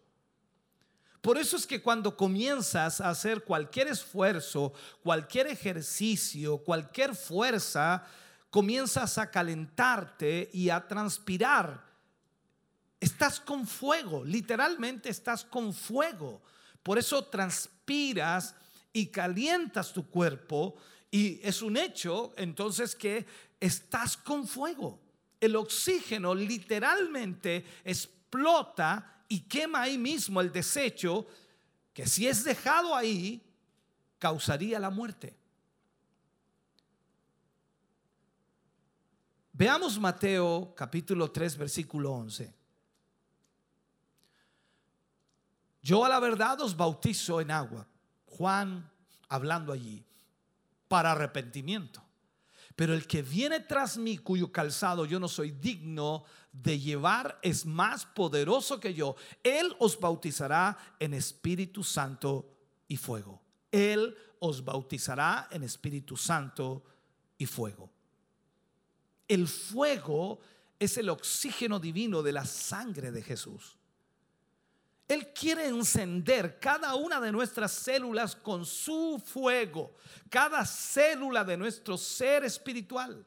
Por 1.20 1.38
eso 1.38 1.56
es 1.56 1.68
que 1.68 1.80
cuando 1.80 2.16
comienzas 2.16 3.00
a 3.00 3.10
hacer 3.10 3.44
cualquier 3.44 3.86
esfuerzo, 3.86 4.72
cualquier 5.04 5.46
ejercicio, 5.46 6.58
cualquier 6.58 7.14
fuerza, 7.14 8.04
comienzas 8.50 9.18
a 9.18 9.30
calentarte 9.30 10.50
y 10.52 10.68
a 10.68 10.84
transpirar. 10.86 11.85
Estás 13.06 13.38
con 13.38 13.68
fuego, 13.68 14.24
literalmente 14.24 15.10
estás 15.10 15.44
con 15.44 15.72
fuego. 15.72 16.42
Por 16.82 16.98
eso 16.98 17.24
transpiras 17.24 18.56
y 18.92 19.06
calientas 19.06 19.92
tu 19.92 20.10
cuerpo 20.10 20.74
y 21.08 21.38
es 21.40 21.62
un 21.62 21.76
hecho 21.76 22.34
entonces 22.36 22.96
que 22.96 23.24
estás 23.60 24.16
con 24.16 24.48
fuego. 24.48 24.98
El 25.40 25.54
oxígeno 25.54 26.34
literalmente 26.34 27.64
explota 27.84 29.22
y 29.28 29.42
quema 29.42 29.82
ahí 29.82 29.98
mismo 29.98 30.40
el 30.40 30.50
desecho 30.50 31.28
que 31.92 32.08
si 32.08 32.26
es 32.26 32.42
dejado 32.42 32.92
ahí 32.92 33.40
causaría 34.18 34.80
la 34.80 34.90
muerte. 34.90 35.36
Veamos 39.52 39.96
Mateo 39.96 40.74
capítulo 40.74 41.30
3 41.30 41.56
versículo 41.56 42.10
11. 42.10 42.55
Yo 45.86 46.04
a 46.04 46.08
la 46.08 46.18
verdad 46.18 46.60
os 46.62 46.76
bautizo 46.76 47.40
en 47.40 47.52
agua. 47.52 47.86
Juan 48.26 48.90
hablando 49.28 49.72
allí 49.72 50.04
para 50.88 51.12
arrepentimiento. 51.12 52.02
Pero 52.74 52.92
el 52.92 53.06
que 53.06 53.22
viene 53.22 53.60
tras 53.60 53.96
mí, 53.96 54.18
cuyo 54.18 54.50
calzado 54.50 55.06
yo 55.06 55.20
no 55.20 55.28
soy 55.28 55.52
digno 55.52 56.24
de 56.50 56.80
llevar, 56.80 57.38
es 57.40 57.64
más 57.64 58.04
poderoso 58.04 58.80
que 58.80 58.94
yo. 58.94 59.14
Él 59.44 59.76
os 59.78 60.00
bautizará 60.00 60.76
en 60.98 61.14
Espíritu 61.14 61.84
Santo 61.84 62.50
y 62.88 62.96
fuego. 62.96 63.40
Él 63.70 64.16
os 64.40 64.64
bautizará 64.64 65.46
en 65.52 65.62
Espíritu 65.62 66.16
Santo 66.16 66.82
y 67.38 67.46
fuego. 67.46 67.88
El 69.28 69.46
fuego 69.46 70.40
es 70.80 70.98
el 70.98 71.10
oxígeno 71.10 71.78
divino 71.78 72.24
de 72.24 72.32
la 72.32 72.44
sangre 72.44 73.12
de 73.12 73.22
Jesús. 73.22 73.75
Él 75.08 75.32
quiere 75.32 75.68
encender 75.68 76.58
cada 76.58 76.94
una 76.96 77.20
de 77.20 77.30
nuestras 77.30 77.72
células 77.72 78.34
con 78.34 78.66
su 78.66 79.22
fuego, 79.24 79.94
cada 80.28 80.64
célula 80.64 81.44
de 81.44 81.56
nuestro 81.56 81.96
ser 81.96 82.44
espiritual. 82.44 83.24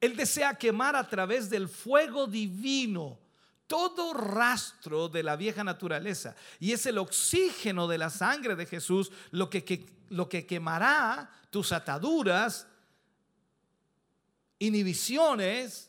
Él 0.00 0.16
desea 0.16 0.54
quemar 0.54 0.96
a 0.96 1.08
través 1.08 1.48
del 1.48 1.68
fuego 1.68 2.26
divino 2.26 3.20
todo 3.68 4.14
rastro 4.14 5.08
de 5.08 5.22
la 5.22 5.36
vieja 5.36 5.62
naturaleza. 5.62 6.34
Y 6.58 6.72
es 6.72 6.86
el 6.86 6.98
oxígeno 6.98 7.86
de 7.86 7.98
la 7.98 8.10
sangre 8.10 8.56
de 8.56 8.66
Jesús 8.66 9.12
lo 9.30 9.48
que, 9.48 9.86
lo 10.08 10.28
que 10.28 10.44
quemará 10.44 11.30
tus 11.50 11.70
ataduras, 11.70 12.66
inhibiciones, 14.58 15.88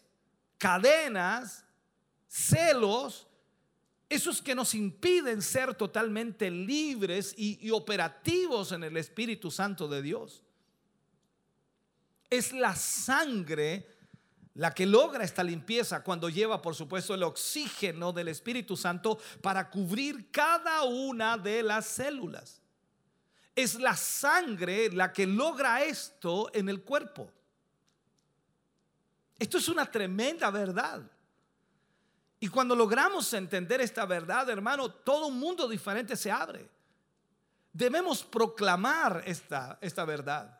cadenas, 0.59 1.65
celos 2.27 3.25
esos 4.11 4.41
que 4.41 4.53
nos 4.53 4.75
impiden 4.75 5.41
ser 5.41 5.73
totalmente 5.73 6.51
libres 6.51 7.33
y, 7.37 7.71
operativos 7.71 8.73
en 8.73 8.83
el 8.83 8.97
Espíritu 8.97 9.49
Santo 9.49 9.87
de 9.87 10.01
Dios. 10.01 10.43
Es 12.29 12.51
la 12.51 12.75
sangre 12.75 13.87
la 14.55 14.73
que 14.73 14.85
logra 14.85 15.23
esta 15.23 15.45
limpieza 15.45 16.03
cuando 16.03 16.27
lleva, 16.27 16.61
por 16.61 16.75
supuesto, 16.75 17.13
el 17.13 17.23
oxígeno 17.23 18.11
del 18.11 18.27
Espíritu 18.27 18.75
Santo 18.75 19.17
para 19.41 19.69
cubrir 19.69 20.29
cada 20.29 20.83
una 20.83 21.37
de 21.37 21.63
las 21.63 21.85
células. 21.85 22.61
Es 23.55 23.75
la 23.75 23.95
sangre 23.95 24.91
la 24.91 25.13
que 25.13 25.25
logra 25.25 25.85
esto 25.85 26.51
en 26.53 26.67
el 26.67 26.81
cuerpo. 26.81 27.31
Esto 29.39 29.57
es 29.57 29.69
una 29.69 29.89
tremenda 29.89 30.51
verdad. 30.51 31.01
Y 32.43 32.47
cuando 32.47 32.75
logramos 32.75 33.31
entender 33.33 33.81
esta 33.81 34.03
verdad, 34.07 34.49
hermano, 34.49 34.89
todo 34.89 35.27
un 35.27 35.39
mundo 35.39 35.67
diferente 35.67 36.15
se 36.17 36.31
abre. 36.31 36.67
Debemos 37.71 38.23
proclamar 38.23 39.21
esta, 39.27 39.77
esta 39.79 40.03
verdad. 40.05 40.59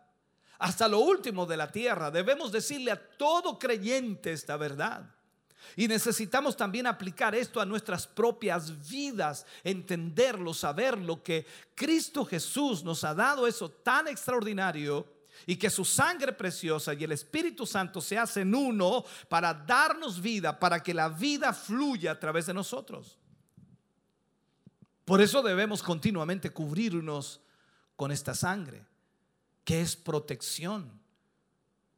Hasta 0.60 0.88
lo 0.88 1.00
último 1.00 1.48
de 1.48 1.58
la 1.58 1.72
tierra, 1.72 2.12
debemos 2.12 2.52
decirle 2.52 2.92
a 2.92 3.18
todo 3.18 3.58
creyente 3.58 4.32
esta 4.32 4.58
verdad. 4.58 5.10
Y 5.76 5.88
necesitamos 5.88 6.56
también 6.56 6.86
aplicar 6.86 7.34
esto 7.34 7.60
a 7.60 7.66
nuestras 7.66 8.06
propias 8.06 8.88
vidas, 8.88 9.48
entenderlo, 9.64 10.54
saberlo, 10.54 11.24
que 11.24 11.48
Cristo 11.74 12.24
Jesús 12.24 12.84
nos 12.84 13.04
ha 13.04 13.16
dado 13.16 13.48
eso 13.48 13.70
tan 13.70 14.08
extraordinario 14.08 15.08
y 15.46 15.56
que 15.56 15.70
su 15.70 15.86
sangre 15.86 16.34
preciosa 16.34 16.94
y 16.94 17.04
el 17.04 17.12
Espíritu 17.12 17.66
Santo 17.66 18.02
se 18.02 18.18
hacen 18.18 18.54
uno 18.54 19.04
para 19.30 19.54
darnos 19.54 20.22
vida, 20.22 20.60
para 20.60 20.82
que 20.82 20.94
la 20.94 21.10
vida 21.10 21.54
fluya 21.54 22.12
a 22.12 22.20
través 22.20 22.46
de 22.46 22.54
nosotros. 22.54 23.18
Por 25.06 25.22
eso 25.22 25.42
debemos 25.42 25.84
continuamente 25.84 26.52
cubrirnos 26.52 27.42
con 27.96 28.12
esta 28.12 28.34
sangre, 28.34 28.86
que 29.64 29.82
es 29.82 29.96
protección 29.96 31.02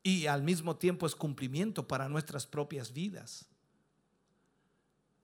y 0.01 0.27
al 0.27 0.43
mismo 0.43 0.75
tiempo 0.75 1.07
es 1.07 1.15
cumplimiento 1.15 1.87
para 1.87 2.09
nuestras 2.09 2.45
propias 2.45 2.91
vidas. 2.91 3.45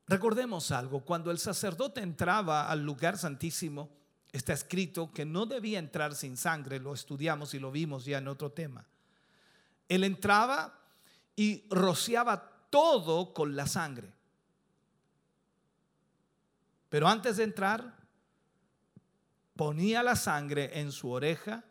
Recordemos 0.08 0.72
algo, 0.72 1.06
cuando 1.06 1.30
el 1.30 1.38
sacerdote 1.38 2.02
entraba 2.02 2.70
al 2.70 2.84
lugar 2.84 3.18
santísimo, 3.18 3.92
Está 4.32 4.54
escrito 4.54 5.12
que 5.12 5.26
no 5.26 5.46
debía 5.46 5.80
entrar 5.80 6.16
sin 6.16 6.38
sangre, 6.38 6.80
lo 6.80 6.94
estudiamos 6.94 7.54
y 7.54 7.60
lo 7.60 7.72
vimos 7.72 8.06
ya 8.06 8.20
en 8.20 8.28
otro 8.28 8.52
tema. 8.52 8.86
Él 9.88 10.04
entraba 10.04 10.80
y 11.36 11.66
rociaba 11.70 12.68
todo 12.70 13.34
con 13.34 13.56
la 13.56 13.66
sangre. 13.66 14.14
Pero 16.90 17.08
antes 17.08 17.38
de 17.38 17.44
entrar, 17.44 17.96
ponía 19.56 20.04
la 20.04 20.16
sangre 20.16 20.80
en 20.80 20.92
su 20.92 21.10
oreja, 21.10 21.64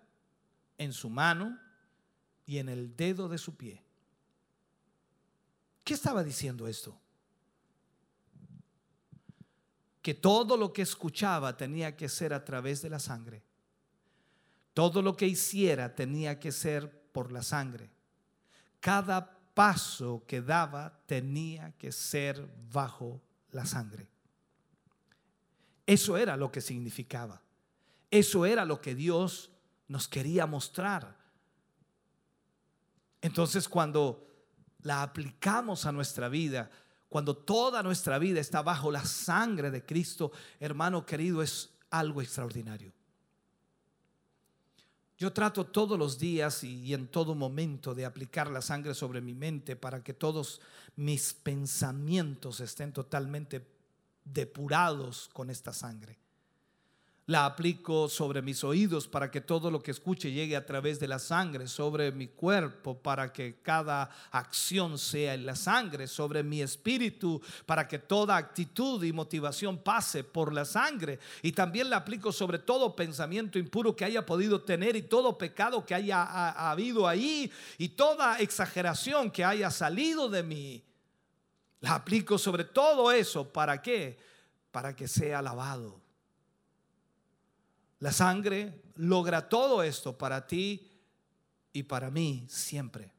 en 0.79 0.93
su 0.93 1.11
mano 1.11 1.59
y 2.47 2.59
en 2.59 2.69
el 2.69 2.97
dedo 2.97 3.29
de 3.29 3.39
su 3.39 3.57
pie. 3.57 3.83
¿Qué 5.85 5.95
estaba 5.95 6.23
diciendo 6.23 6.69
esto? 6.69 6.99
Que 10.09 10.15
todo 10.15 10.57
lo 10.57 10.73
que 10.73 10.81
escuchaba 10.81 11.55
tenía 11.55 11.95
que 11.95 12.09
ser 12.09 12.33
a 12.33 12.43
través 12.43 12.81
de 12.81 12.89
la 12.89 12.99
sangre. 12.99 13.43
Todo 14.73 15.03
lo 15.03 15.15
que 15.15 15.27
hiciera 15.27 15.95
tenía 15.95 16.41
que 16.41 16.51
ser 16.51 17.11
por 17.13 17.31
la 17.31 17.43
sangre. 17.43 17.91
Cada 18.81 19.39
paso 19.53 20.25
que 20.27 20.41
daba 20.41 20.99
tenía 21.05 21.73
que 21.73 21.93
ser 21.93 22.49
bajo 22.73 23.21
la 23.51 23.67
sangre. 23.67 24.09
Eso 25.85 26.17
era 26.17 26.39
lo 26.39 26.51
que 26.51 26.63
significaba. 26.63 27.43
Eso 28.11 28.47
era 28.47 28.65
lo 28.65 28.81
que 28.81 28.95
Dios 28.95 29.51
nos 29.89 30.09
quería 30.09 30.47
mostrar. 30.47 31.19
Entonces 33.21 33.69
cuando 33.69 34.27
la 34.81 35.03
aplicamos 35.03 35.85
a 35.85 35.93
nuestra 35.93 36.31
vida, 36.31 36.71
cuando 37.09 37.37
toda 37.37 37.83
nuestra 37.83 38.19
vida 38.19 38.41
está 38.41 38.63
bajo 38.63 38.91
la 38.91 39.05
sangre 39.05 39.71
de 39.71 39.85
Cristo, 39.85 40.33
hermano 40.61 41.07
querido, 41.07 41.43
es 41.43 41.71
algo 41.91 42.21
extraordinario. 42.21 42.93
Yo 45.17 45.33
trato 45.33 45.67
todos 45.67 45.99
los 45.99 46.19
días 46.19 46.63
y, 46.63 46.95
en 46.95 47.09
todo 47.09 47.35
momento 47.35 47.95
de 47.95 48.05
aplicar 48.05 48.51
la 48.51 48.63
sangre 48.63 48.95
sobre 48.95 49.21
mi 49.21 49.35
mente 49.35 49.75
para 49.75 50.05
que 50.05 50.15
todos 50.15 50.61
mis 50.95 51.35
pensamientos 51.35 52.61
estén 52.61 52.93
totalmente 52.93 53.67
depurados 54.25 55.29
con 55.33 55.51
esta 55.51 55.73
sangre 55.73 56.19
la 57.29 57.45
aplico 57.45 58.09
sobre 58.09 58.41
mis 58.41 58.65
oídos 58.65 59.07
para 59.07 59.31
que 59.31 59.43
todo 59.43 59.71
lo 59.71 59.83
que 59.83 59.91
escuche 59.91 60.33
llegue 60.33 60.57
a 60.57 60.65
través 60.65 60.99
de 60.99 61.07
la 61.07 61.19
sangre, 61.19 61.69
sobre 61.69 62.11
mi 62.11 62.29
cuerpo 62.29 62.97
para 62.97 63.35
que 63.35 63.61
cada 63.61 64.11
acción 64.31 64.99
sea 64.99 65.35
en 65.35 65.45
la 65.45 65.55
sangre, 65.55 66.07
sobre 66.07 66.43
mi 66.43 66.63
espíritu 66.63 67.39
para 67.67 67.87
que 67.87 67.99
toda 67.99 68.35
actitud 68.35 69.05
y 69.05 69.13
motivación 69.13 69.77
pase 69.77 70.25
por 70.25 70.55
la 70.55 70.65
sangre. 70.65 71.19
Y 71.43 71.53
también 71.53 71.91
la 71.91 71.99
aplico 71.99 72.33
sobre 72.33 72.61
todo 72.61 72.97
pensamiento 72.97 73.59
impuro 73.59 73.95
que 73.95 74.07
haya 74.07 74.25
podido 74.25 74.63
tener 74.63 74.97
y 74.97 75.03
todo 75.03 75.37
pecado 75.37 75.85
que 75.85 75.95
haya 75.95 76.23
habido 76.71 77.07
ahí 77.07 77.53
y 77.77 77.91
toda 77.91 78.39
exageración 78.39 79.31
que 79.31 79.45
haya 79.45 79.71
salido 79.71 80.31
de 80.31 80.43
mí. 80.43 80.83
La 81.81 81.97
aplico 81.97 82.39
sobre 82.39 82.65
todo 82.65 83.13
eso. 83.13 83.53
¿Para 83.53 83.83
qué? 83.83 84.19
Para 84.71 84.97
que 84.97 85.07
sea 85.07 85.43
lavado 85.43 86.08
la 88.01 88.13
sangre 88.13 88.83
logra 88.97 89.49
todo 89.49 89.83
esto 89.83 90.17
para 90.17 90.47
ti 90.47 90.91
y 91.73 91.83
para 91.83 92.11
mí 92.11 92.47
siempre. 92.49 93.13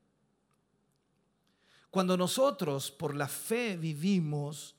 Cuando 1.90 2.16
nosotros 2.16 2.92
por 2.92 3.16
la 3.16 3.28
fe 3.28 3.76
vivimos 3.76 4.76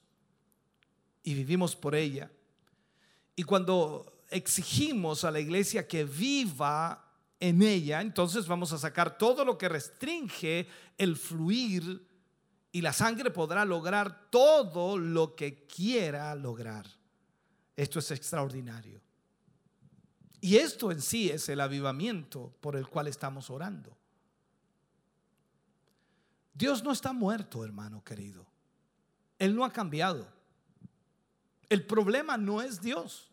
y 1.23 1.35
vivimos 1.35 1.77
por 1.77 1.95
ella, 1.95 2.31
y 3.37 3.43
cuando 3.43 4.25
exigimos 4.31 5.25
a 5.25 5.31
la 5.31 5.41
iglesia 5.41 5.89
que 5.89 6.05
viva 6.05 7.05
en 7.39 7.63
ella, 7.63 8.01
entonces 8.01 8.47
vamos 8.47 8.73
a 8.73 8.79
sacar 8.79 9.19
todo 9.19 9.45
lo 9.45 9.59
que 9.59 9.69
restringe 9.69 10.69
el 10.97 11.17
fluir 11.17 12.07
y 12.73 12.81
la 12.81 12.93
sangre 12.93 13.31
podrá 13.31 13.65
lograr 13.65 14.31
todo 14.31 14.97
lo 14.97 15.35
que 15.35 15.67
quiera 15.67 16.35
lograr. 16.35 16.87
Esto 17.75 17.99
es 17.99 18.11
extraordinario. 18.11 19.01
Y 20.41 20.57
esto 20.57 20.91
en 20.91 21.01
sí 21.01 21.31
es 21.31 21.49
el 21.49 21.61
avivamiento 21.61 22.53
por 22.61 22.77
el 22.77 22.89
cual 22.89 23.09
estamos 23.09 23.51
orando. 23.51 23.97
Dios 26.55 26.83
no 26.83 26.93
está 26.93 27.13
muerto, 27.13 27.65
hermano 27.65 28.03
querido. 28.05 28.47
Él 29.39 29.55
no 29.55 29.65
ha 29.65 29.73
cambiado. 29.73 30.27
El 31.69 31.87
problema 31.87 32.37
no 32.37 32.61
es 32.61 32.81
Dios. 32.81 33.31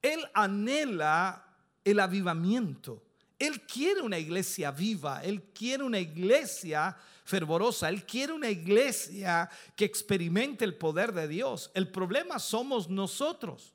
Él 0.00 0.20
anhela 0.34 1.44
el 1.84 2.00
avivamiento. 2.00 3.02
Él 3.38 3.62
quiere 3.62 4.02
una 4.02 4.18
iglesia 4.18 4.70
viva, 4.70 5.22
Él 5.24 5.42
quiere 5.52 5.82
una 5.82 5.98
iglesia 5.98 6.96
fervorosa, 7.24 7.88
Él 7.88 8.06
quiere 8.06 8.32
una 8.32 8.48
iglesia 8.48 9.50
que 9.74 9.84
experimente 9.84 10.64
el 10.64 10.76
poder 10.76 11.12
de 11.12 11.26
Dios. 11.26 11.70
El 11.74 11.90
problema 11.90 12.38
somos 12.38 12.88
nosotros. 12.88 13.74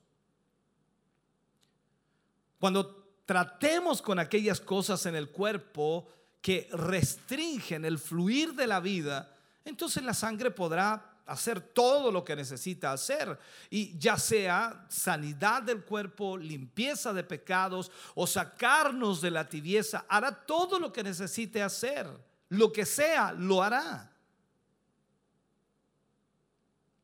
Cuando 2.58 3.20
tratemos 3.24 4.02
con 4.02 4.18
aquellas 4.18 4.60
cosas 4.60 5.04
en 5.06 5.14
el 5.14 5.30
cuerpo 5.30 6.08
que 6.40 6.68
restringen 6.72 7.84
el 7.84 7.98
fluir 7.98 8.54
de 8.54 8.66
la 8.66 8.80
vida, 8.80 9.34
entonces 9.64 10.02
la 10.02 10.14
sangre 10.14 10.50
podrá 10.50 11.18
hacer 11.28 11.60
todo 11.60 12.10
lo 12.10 12.24
que 12.24 12.34
necesita 12.34 12.90
hacer. 12.90 13.38
Y 13.70 13.96
ya 13.98 14.16
sea 14.16 14.86
sanidad 14.88 15.62
del 15.62 15.84
cuerpo, 15.84 16.36
limpieza 16.36 17.12
de 17.12 17.22
pecados 17.22 17.92
o 18.14 18.26
sacarnos 18.26 19.20
de 19.20 19.30
la 19.30 19.48
tibieza, 19.48 20.06
hará 20.08 20.32
todo 20.32 20.78
lo 20.78 20.92
que 20.92 21.02
necesite 21.02 21.62
hacer. 21.62 22.08
Lo 22.48 22.72
que 22.72 22.86
sea, 22.86 23.32
lo 23.32 23.62
hará. 23.62 24.10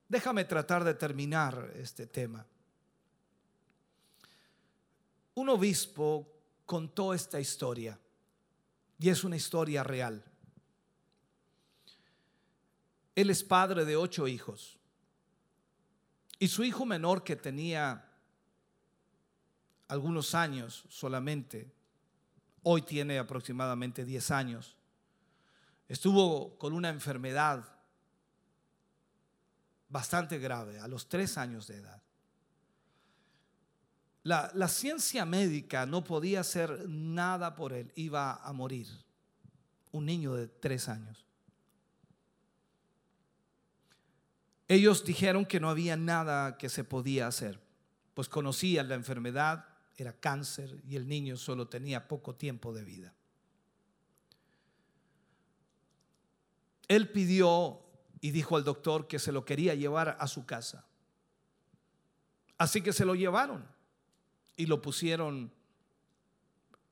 Déjame 0.09 0.44
tratar 0.44 0.85
de 0.85 0.94
terminar 0.94 1.72
este 1.76 2.06
tema. 2.06 2.47
Un 5.35 5.48
obispo 5.48 6.31
contó 6.65 7.12
esta 7.12 7.40
historia 7.40 7.98
y 8.98 9.09
es 9.09 9.24
una 9.24 9.36
historia 9.36 9.82
real. 9.82 10.24
Él 13.15 13.31
es 13.31 13.43
padre 13.44 13.85
de 13.85 13.97
ocho 13.97 14.27
hijos. 14.27 14.78
Y 16.39 16.48
su 16.48 16.65
hijo 16.65 16.85
menor 16.85 17.23
que 17.23 17.36
tenía 17.36 18.11
algunos 19.89 20.35
años 20.35 20.85
solamente, 20.89 21.73
hoy 22.62 22.82
tiene 22.82 23.19
aproximadamente 23.19 24.05
10 24.05 24.31
años, 24.31 24.77
estuvo 25.89 26.59
con 26.59 26.73
una 26.73 26.89
enfermedad 26.89 27.65
bastante 29.89 30.39
grave 30.39 30.81
a 30.81 30.89
los 30.89 31.09
tres 31.09 31.39
años 31.39 31.66
de 31.66 31.77
edad. 31.77 32.03
La, 34.25 34.69
ciencia 34.69 35.27
médica 35.27 35.85
no 35.85 36.03
podía 36.03 36.41
hacer 36.41 36.89
nada 36.89 37.55
por 37.55 37.75
él, 37.75 37.93
iba 37.95 38.33
a 38.37 38.53
morir. 38.55 38.89
Un 39.93 40.07
niño 40.07 40.35
de 40.35 40.49
tres 40.49 40.89
años. 40.89 41.27
Ellos 44.67 45.05
dijeron 45.05 45.45
que 45.45 45.61
no 45.61 45.69
había 45.69 45.99
nada 45.99 46.57
que 46.57 46.71
se 46.71 46.85
podía 46.85 47.27
hacer, 47.27 47.61
pues 48.15 48.31
conocían 48.31 48.89
la 48.89 48.95
enfermedad, 48.95 49.67
era 49.99 50.15
cáncer 50.15 50.81
y 50.89 50.97
el 50.97 51.07
niño 51.07 51.37
solo 51.37 51.69
tenía 51.69 52.09
poco 52.09 52.35
tiempo 52.35 52.73
de 52.73 52.83
vida. 52.83 53.15
Él 56.89 57.11
pidió 57.11 57.83
y 58.23 58.31
dijo 58.31 58.57
al 58.57 58.65
doctor 58.65 59.07
que 59.07 59.19
se 59.19 59.33
lo 59.33 59.45
quería 59.45 59.75
llevar 59.75 60.17
a 60.19 60.27
su 60.27 60.47
casa. 60.47 60.87
Así 62.57 62.81
que 62.81 62.95
se 62.95 63.05
lo 63.05 63.15
llevaron 63.15 63.74
y 64.56 64.66
lo 64.66 64.81
pusieron 64.81 65.52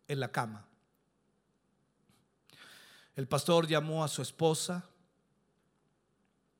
en 0.09 0.20
la 0.20 0.30
cama. 0.30 0.66
El 3.14 3.28
pastor 3.28 3.66
llamó 3.66 4.05
a 4.05 4.09
su 4.09 4.22
esposa 4.22 4.89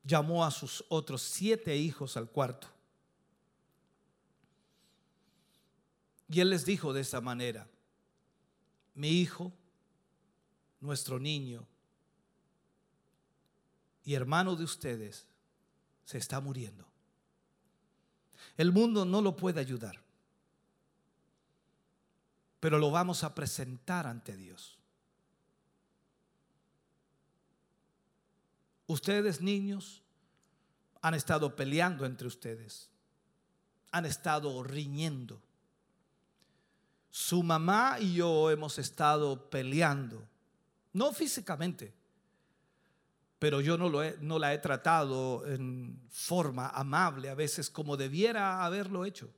llamó 0.05 0.45
a 0.45 0.51
sus 0.51 0.85
otros 0.89 1.23
siete 1.23 1.77
hijos 1.77 2.17
al 2.17 2.29
cuarto. 2.29 2.69
Y 6.29 6.41
él 6.41 6.51
les 6.51 6.65
dijo 6.65 6.93
de 6.93 7.03
esta 7.03 7.21
manera, 7.21 7.69
mi 8.95 9.09
hijo, 9.09 9.53
nuestro 10.81 11.19
niño 11.19 11.67
y 14.05 14.15
hermano 14.15 14.57
de 14.57 14.65
ustedes 14.65 15.27
se 16.05 16.19
está 16.19 16.41
muriendo. 16.41 16.87
El 18.57 18.73
mundo 18.73 19.05
no 19.05 19.23
lo 19.23 19.37
puede 19.37 19.61
ayudar, 19.61 20.02
pero 22.63 22.79
lo 22.79 22.93
vamos 22.93 23.25
a 23.25 23.35
presentar 23.35 24.07
ante 24.07 24.37
Dios. 24.37 24.79
Ustedes 28.87 29.41
niños 29.41 30.01
han 31.01 31.15
estado 31.15 31.57
peleando 31.57 32.07
entre 32.07 32.29
ustedes, 32.29 32.89
han 33.91 34.07
estado 34.07 34.63
riñendo. 34.63 35.43
Su 37.11 37.43
mamá 37.43 37.97
y 37.99 38.15
yo 38.15 38.49
hemos 38.49 38.79
estado 38.79 39.51
peleando, 39.51 40.25
no 40.93 41.13
físicamente, 41.13 41.93
pero 43.41 43.61
yo 43.61 43.77
no, 43.77 43.91
no 44.21 44.39
la 44.39 44.55
he 44.55 44.59
tratado 44.59 45.45
en 45.49 46.01
forma 46.11 46.69
amable, 46.69 47.29
a 47.29 47.35
veces 47.35 47.69
como 47.69 47.97
debiera 47.97 48.65
haberlo 48.65 49.05
hecho. 49.05 49.35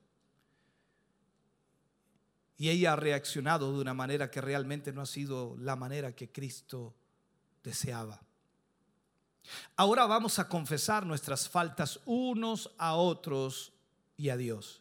Y 2.57 2.69
ella 2.69 2.93
ha 2.93 2.97
reaccionado 2.97 3.73
de 3.73 3.81
una 3.81 3.95
manera 3.95 4.31
que 4.31 4.41
realmente 4.41 4.93
no 4.93 5.03
ha 5.03 5.07
sido 5.07 5.57
la 5.59 5.77
manera 5.77 6.15
que 6.15 6.31
Cristo 6.31 6.95
deseaba. 7.63 8.21
Ahora 9.77 10.07
vamos 10.07 10.39
a 10.39 10.49
confesar 10.49 11.05
nuestras 11.05 11.49
faltas 11.49 12.01
unos 12.05 12.71
a 12.79 12.95
otros 12.95 13.73
y 14.17 14.29
a 14.29 14.37
Dios. 14.37 14.81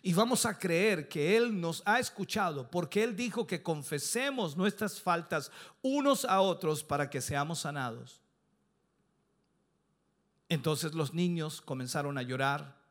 Y 0.00 0.12
vamos 0.12 0.46
a 0.46 0.58
creer 0.58 1.08
que 1.08 1.36
Él 1.36 1.60
nos 1.60 1.82
ha 1.84 1.98
escuchado 1.98 2.70
porque 2.70 3.02
Él 3.02 3.16
dijo 3.16 3.46
que 3.46 3.62
confesemos 3.62 4.56
nuestras 4.56 5.00
faltas 5.00 5.50
unos 5.82 6.24
a 6.24 6.40
otros 6.40 6.84
para 6.84 7.10
que 7.10 7.20
seamos 7.20 7.60
sanados. 7.60 8.20
Entonces 10.48 10.94
los 10.94 11.14
niños 11.14 11.60
comenzaron 11.60 12.18
a 12.18 12.22
llorar 12.22 12.81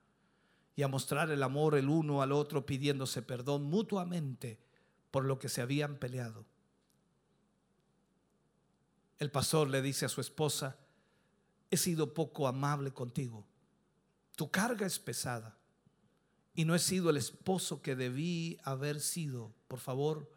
y 0.76 0.84
a 0.84 0.88
mostrar 0.88 1.30
el 1.32 1.44
amor 1.44 1.76
el 1.76 1.90
uno 1.90 2.22
al 2.22 2.32
otro 2.32 2.66
pidiéndose 2.66 3.22
perdón 3.22 3.64
mutuamente 3.64 4.60
por 5.12 5.26
lo 5.26 5.38
que 5.40 5.50
se 5.50 5.62
habían 5.62 5.98
peleado. 5.98 6.46
El 9.20 9.30
pastor 9.30 9.70
le 9.70 9.82
dice 9.82 10.06
a 10.06 10.10
su 10.10 10.22
esposa, 10.22 10.78
he 11.70 11.78
sido 11.78 12.14
poco 12.14 12.48
amable 12.48 12.92
contigo. 12.92 13.46
Tu 14.36 14.50
carga 14.50 14.88
es 14.88 14.98
pesada 14.98 15.58
y 16.56 16.66
no 16.66 16.74
he 16.74 16.80
sido 16.80 17.10
el 17.10 17.18
esposo 17.18 17.82
que 17.82 17.96
debí 17.96 18.58
haber 18.64 19.00
sido. 19.00 19.54
Por 19.68 19.80
favor, 19.80 20.32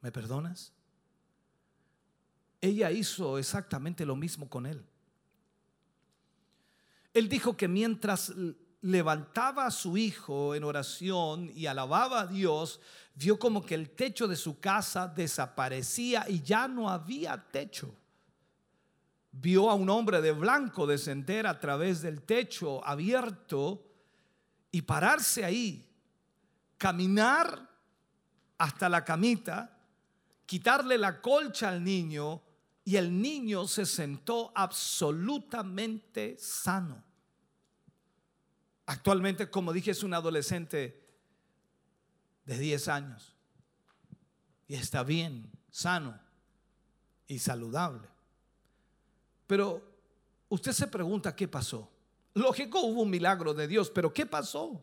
¿me 0.00 0.10
perdonas? 0.10 0.72
Ella 2.60 2.90
hizo 2.90 3.38
exactamente 3.38 4.06
lo 4.06 4.16
mismo 4.16 4.48
con 4.48 4.64
él. 4.64 4.84
Él 7.12 7.28
dijo 7.28 7.56
que 7.56 7.68
mientras 7.68 8.32
levantaba 8.84 9.66
a 9.66 9.70
su 9.70 9.96
hijo 9.96 10.54
en 10.54 10.64
oración 10.64 11.50
y 11.54 11.66
alababa 11.66 12.22
a 12.22 12.26
Dios, 12.26 12.80
vio 13.14 13.38
como 13.38 13.64
que 13.64 13.74
el 13.74 13.90
techo 13.90 14.28
de 14.28 14.36
su 14.36 14.60
casa 14.60 15.08
desaparecía 15.08 16.24
y 16.28 16.42
ya 16.42 16.68
no 16.68 16.88
había 16.88 17.36
techo 17.50 17.94
vio 19.40 19.68
a 19.70 19.74
un 19.74 19.90
hombre 19.90 20.20
de 20.20 20.32
blanco 20.32 20.86
descender 20.86 21.46
a 21.46 21.58
través 21.58 22.02
del 22.02 22.22
techo 22.22 22.84
abierto 22.86 23.84
y 24.70 24.82
pararse 24.82 25.44
ahí, 25.44 25.88
caminar 26.78 27.68
hasta 28.58 28.88
la 28.88 29.04
camita, 29.04 29.76
quitarle 30.46 30.98
la 30.98 31.20
colcha 31.20 31.68
al 31.68 31.82
niño 31.82 32.42
y 32.84 32.96
el 32.96 33.20
niño 33.20 33.66
se 33.66 33.86
sentó 33.86 34.52
absolutamente 34.54 36.36
sano. 36.38 37.02
Actualmente, 38.86 39.48
como 39.50 39.72
dije, 39.72 39.92
es 39.92 40.02
un 40.02 40.14
adolescente 40.14 41.02
de 42.44 42.58
10 42.58 42.88
años 42.88 43.34
y 44.68 44.74
está 44.74 45.02
bien, 45.02 45.50
sano 45.70 46.18
y 47.26 47.38
saludable. 47.38 48.08
Pero 49.46 49.82
usted 50.48 50.72
se 50.72 50.86
pregunta 50.86 51.34
qué 51.34 51.48
pasó. 51.48 51.90
Lógico, 52.34 52.80
hubo 52.80 53.02
un 53.02 53.10
milagro 53.10 53.54
de 53.54 53.68
Dios, 53.68 53.90
pero 53.90 54.12
¿qué 54.12 54.26
pasó? 54.26 54.82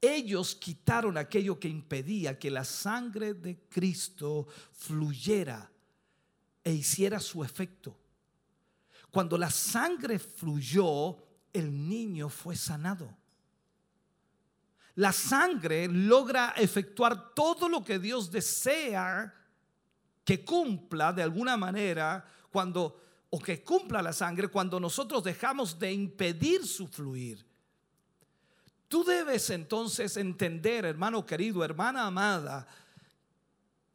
Ellos 0.00 0.54
quitaron 0.56 1.16
aquello 1.16 1.60
que 1.60 1.68
impedía 1.68 2.38
que 2.38 2.50
la 2.50 2.64
sangre 2.64 3.34
de 3.34 3.60
Cristo 3.68 4.46
fluyera 4.72 5.70
e 6.64 6.72
hiciera 6.72 7.20
su 7.20 7.44
efecto. 7.44 7.96
Cuando 9.10 9.36
la 9.36 9.50
sangre 9.50 10.18
fluyó, 10.18 11.16
el 11.52 11.88
niño 11.88 12.28
fue 12.28 12.56
sanado. 12.56 13.14
La 14.94 15.12
sangre 15.12 15.88
logra 15.88 16.54
efectuar 16.56 17.34
todo 17.34 17.68
lo 17.68 17.82
que 17.82 17.98
Dios 17.98 18.30
desea 18.30 19.34
que 20.24 20.44
cumpla 20.44 21.12
de 21.12 21.22
alguna 21.22 21.56
manera 21.56 22.24
cuando 22.50 23.00
o 23.30 23.40
que 23.40 23.62
cumpla 23.64 24.02
la 24.02 24.12
sangre 24.12 24.48
cuando 24.48 24.78
nosotros 24.78 25.24
dejamos 25.24 25.78
de 25.78 25.90
impedir 25.90 26.66
su 26.66 26.86
fluir. 26.86 27.42
Tú 28.88 29.02
debes 29.04 29.48
entonces 29.48 30.18
entender, 30.18 30.84
hermano 30.84 31.24
querido, 31.24 31.64
hermana 31.64 32.06
amada, 32.06 32.66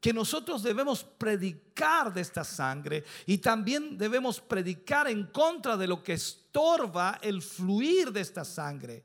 que 0.07 0.13
nosotros 0.13 0.63
debemos 0.63 1.03
predicar 1.03 2.13
de 2.13 2.21
esta 2.21 2.45
sangre 2.45 3.03
y 3.25 3.39
también 3.39 3.97
debemos 3.97 4.39
predicar 4.39 5.09
en 5.09 5.25
contra 5.25 5.75
de 5.75 5.85
lo 5.85 6.01
que 6.01 6.13
estorba 6.13 7.19
el 7.21 7.41
fluir 7.41 8.13
de 8.13 8.21
esta 8.21 8.45
sangre. 8.45 9.03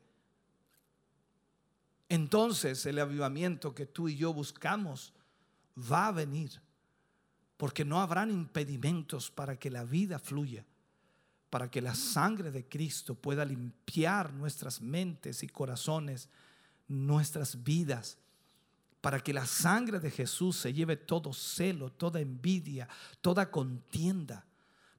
Entonces 2.09 2.87
el 2.87 3.01
avivamiento 3.01 3.75
que 3.75 3.87
tú 3.87 4.09
y 4.09 4.15
yo 4.15 4.33
buscamos 4.33 5.13
va 5.77 6.07
a 6.07 6.13
venir 6.13 6.63
porque 7.57 7.85
no 7.85 8.01
habrán 8.01 8.31
impedimentos 8.31 9.29
para 9.29 9.57
que 9.59 9.73
la 9.73 9.83
vida 9.83 10.21
fluya, 10.21 10.65
para 11.51 11.69
que 11.69 11.83
la 11.83 11.97
sangre 11.97 12.53
de 12.53 12.69
Cristo 12.69 13.17
pueda 13.17 13.45
limpiar 13.45 14.33
nuestras 14.33 14.81
mentes 14.81 15.43
y 15.43 15.49
corazones, 15.49 16.29
nuestras 16.87 17.65
vidas, 17.65 18.19
para 19.03 19.21
que 19.21 19.35
la 19.35 19.45
sangre 19.45 19.99
de 19.99 20.13
Jesús 20.13 20.57
se 20.57 20.73
lleve 20.73 20.97
todo 20.97 21.33
celo, 21.33 21.91
toda 21.91 22.21
envidia, 22.21 22.89
toda 23.21 23.51
contienda, 23.51 24.47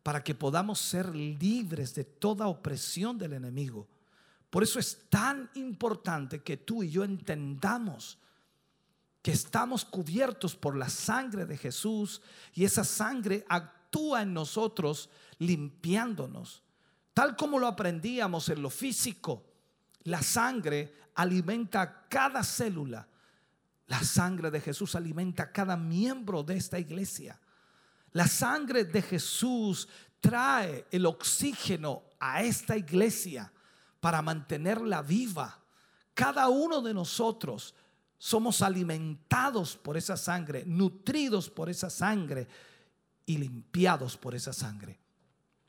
para 0.04 0.22
que 0.22 0.36
podamos 0.36 0.78
ser 0.78 1.16
libres 1.16 1.96
de 1.96 2.04
toda 2.04 2.48
opresión 2.48 3.18
del 3.18 3.32
enemigo. 3.34 3.88
Por 4.50 4.62
eso 4.62 4.78
es 4.78 5.10
tan 5.10 5.50
importante 5.56 6.44
que 6.44 6.58
tú 6.58 6.84
y 6.84 6.92
yo 6.92 7.06
entendamos 7.06 8.20
que 9.22 9.32
estamos 9.32 9.86
cubiertos 9.86 10.54
por 10.54 10.76
la 10.76 10.90
sangre 10.90 11.46
de 11.46 11.58
Jesús 11.58 12.22
y 12.54 12.66
esa 12.66 12.84
sangre 12.84 13.46
actúa 13.48 14.22
en 14.22 14.34
nosotros 14.34 15.10
limpiándonos. 15.40 16.62
Tal 17.14 17.38
como 17.38 17.58
lo 17.58 17.68
aprendíamos 17.68 18.50
en 18.50 18.62
lo 18.62 18.70
físico, 18.70 19.46
la 20.04 20.22
sangre 20.22 20.94
alimenta 21.16 22.06
cada 22.10 22.44
célula. 22.44 23.08
La 23.88 24.02
sangre 24.04 24.50
de 24.50 24.62
Jesús 24.62 24.96
alimenta 24.96 25.52
cada 25.52 25.76
miembro 25.76 26.44
de 26.44 26.56
esta 26.56 26.80
iglesia. 26.80 27.40
La 28.12 28.28
sangre 28.28 28.86
de 28.86 29.02
Jesús 29.02 29.88
trae 30.20 30.86
el 30.92 31.06
oxígeno 31.06 32.04
a 32.20 32.44
esta 32.44 32.78
iglesia 32.78 33.52
para 34.00 34.22
mantenerla 34.22 35.02
viva. 35.02 35.60
Cada 36.14 36.48
uno 36.48 36.82
de 36.82 36.94
nosotros 36.94 37.76
somos 38.18 38.62
alimentados 38.62 39.76
por 39.76 39.98
esa 39.98 40.16
sangre, 40.16 40.64
nutridos 40.66 41.50
por 41.50 41.70
esa 41.70 41.90
sangre 41.90 42.48
y 43.26 43.38
limpiados 43.38 44.16
por 44.16 44.36
esa 44.36 44.54
sangre. 44.54 45.00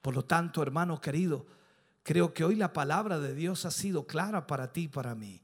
Por 0.00 0.14
lo 0.14 0.24
tanto, 0.24 0.62
hermano 0.62 1.00
querido, 1.00 1.46
creo 2.02 2.32
que 2.32 2.44
hoy 2.44 2.54
la 2.54 2.72
palabra 2.72 3.18
de 3.18 3.34
Dios 3.34 3.64
ha 3.64 3.70
sido 3.70 4.06
clara 4.06 4.46
para 4.46 4.72
ti 4.72 4.82
y 4.82 4.88
para 4.88 5.14
mí. 5.14 5.43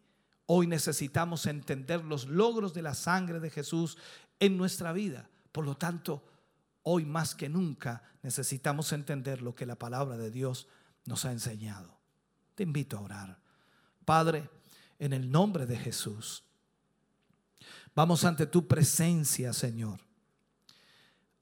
Hoy 0.52 0.66
necesitamos 0.66 1.46
entender 1.46 2.04
los 2.04 2.26
logros 2.26 2.74
de 2.74 2.82
la 2.82 2.94
sangre 2.94 3.38
de 3.38 3.50
Jesús 3.50 3.96
en 4.40 4.56
nuestra 4.56 4.92
vida. 4.92 5.30
Por 5.52 5.64
lo 5.64 5.76
tanto, 5.76 6.24
hoy 6.82 7.04
más 7.04 7.36
que 7.36 7.48
nunca 7.48 8.02
necesitamos 8.24 8.92
entender 8.92 9.42
lo 9.42 9.54
que 9.54 9.64
la 9.64 9.76
palabra 9.76 10.16
de 10.16 10.32
Dios 10.32 10.66
nos 11.06 11.24
ha 11.24 11.30
enseñado. 11.30 11.96
Te 12.56 12.64
invito 12.64 12.98
a 12.98 13.02
orar. 13.02 13.38
Padre, 14.04 14.50
en 14.98 15.12
el 15.12 15.30
nombre 15.30 15.66
de 15.66 15.76
Jesús. 15.76 16.42
Vamos 17.94 18.24
ante 18.24 18.44
tu 18.44 18.66
presencia, 18.66 19.52
Señor. 19.52 20.00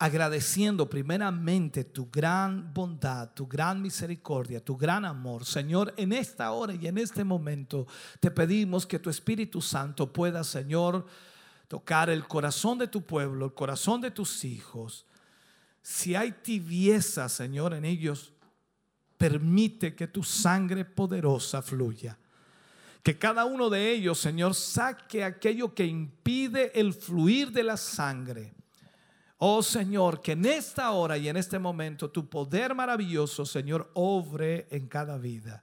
Agradeciendo 0.01 0.89
primeramente 0.89 1.83
tu 1.83 2.09
gran 2.09 2.73
bondad, 2.73 3.31
tu 3.35 3.49
gran 3.49 3.83
misericordia, 3.83 4.65
tu 4.65 4.77
gran 4.77 5.05
amor. 5.05 5.45
Señor, 5.45 5.93
en 5.97 6.13
esta 6.13 6.53
hora 6.53 6.73
y 6.75 6.87
en 6.87 6.99
este 6.99 7.25
momento 7.25 7.87
te 8.21 8.31
pedimos 8.31 8.87
que 8.87 9.01
tu 9.01 9.11
Espíritu 9.11 9.61
Santo 9.61 10.13
pueda, 10.13 10.45
Señor, 10.45 11.05
tocar 11.67 12.11
el 12.11 12.29
corazón 12.29 12.79
de 12.79 12.87
tu 12.87 13.03
pueblo, 13.03 13.47
el 13.47 13.55
corazón 13.55 14.01
de 14.01 14.13
tus 14.13 14.45
hijos. 14.45 15.05
Si 15.83 16.15
hay 16.15 16.31
tibieza, 16.31 17.29
Señor, 17.29 17.75
en 17.75 17.85
ellos, 17.85 18.33
permite 19.17 19.97
que 19.97 20.07
tu 20.07 20.23
sangre 20.23 20.85
poderosa 20.85 21.61
fluya. 21.61 22.17
Que 23.03 23.19
cada 23.19 23.45
uno 23.45 23.69
de 23.69 23.91
ellos, 23.91 24.19
Señor, 24.19 24.55
saque 24.55 25.25
aquello 25.25 25.75
que 25.75 25.87
impide 25.87 26.79
el 26.79 26.95
fluir 26.95 27.51
de 27.51 27.65
la 27.65 27.77
sangre. 27.77 28.55
Oh 29.39 29.63
Señor, 29.63 30.21
que 30.21 30.33
en 30.33 30.45
esta 30.47 30.91
hora 30.91 31.17
y 31.17 31.29
en 31.29 31.37
este 31.37 31.61
momento 31.61 32.11
tu 32.11 32.29
poder 32.29 32.75
maravilloso, 32.75 33.47
Señor, 33.47 33.89
obre 33.95 34.67
en 34.71 34.89
cada 34.89 35.17
vida. 35.17 35.63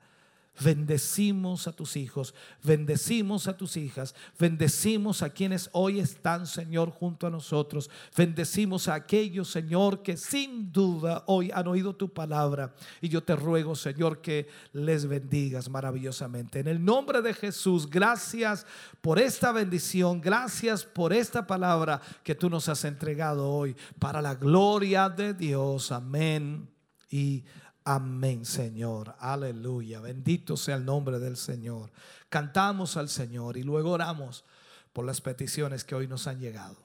Bendecimos 0.64 1.68
a 1.68 1.74
tus 1.74 1.98
hijos, 1.98 2.34
bendecimos 2.64 3.48
a 3.48 3.58
tus 3.58 3.76
hijas, 3.76 4.16
bendecimos 4.40 5.22
a 5.22 5.30
quienes 5.30 5.70
hoy 5.74 6.00
están, 6.00 6.48
Señor, 6.48 6.92
junto 6.92 7.28
a 7.28 7.30
nosotros. 7.30 7.90
Bendecimos 8.16 8.88
a 8.88 8.94
aquellos, 8.94 9.50
Señor, 9.50 10.02
que 10.02 10.16
sin 10.16 10.72
duda 10.72 11.24
hoy 11.28 11.52
han 11.54 11.68
oído 11.68 11.94
tu 11.94 12.14
palabra. 12.14 12.74
Y 13.02 13.10
yo 13.10 13.22
te 13.22 13.36
ruego, 13.36 13.76
Señor, 13.76 14.22
que 14.22 14.48
les 14.72 15.06
bendigas 15.06 15.70
maravillosamente. 15.70 16.62
En 16.62 16.68
el 16.68 16.84
nombre 16.84 17.22
de 17.22 17.34
Jesús, 17.34 17.90
gracias 17.90 18.66
por 19.02 19.20
esta 19.20 19.52
bendición, 19.52 20.22
gracias 20.22 20.86
por 20.86 21.12
esta 21.12 21.46
palabra 21.46 22.02
que 22.24 22.34
tú 22.34 22.50
nos 22.50 22.70
has 22.70 22.86
entregado 22.86 23.50
hoy 23.52 23.76
para 24.00 24.22
la 24.22 24.36
gloria 24.36 25.10
de 25.10 25.34
Dios. 25.34 25.92
Amén 25.92 26.70
y 27.16 27.44
Amén, 27.86 28.46
Señor. 28.46 29.16
Aleluya. 29.20 30.02
Bendito 30.02 30.58
sea 30.58 30.76
el 30.76 30.86
nombre 30.86 31.20
del 31.20 31.38
Señor. 31.38 31.92
Cantamos 32.30 32.98
al 32.98 33.10
Señor 33.10 33.58
y 33.58 33.64
luego 33.64 33.92
oramos 33.92 34.44
por 34.92 35.06
las 35.06 35.22
peticiones 35.22 35.84
que 35.84 35.94
hoy 35.94 36.08
nos 36.08 36.26
han 36.26 36.40
llegado. 36.40 36.85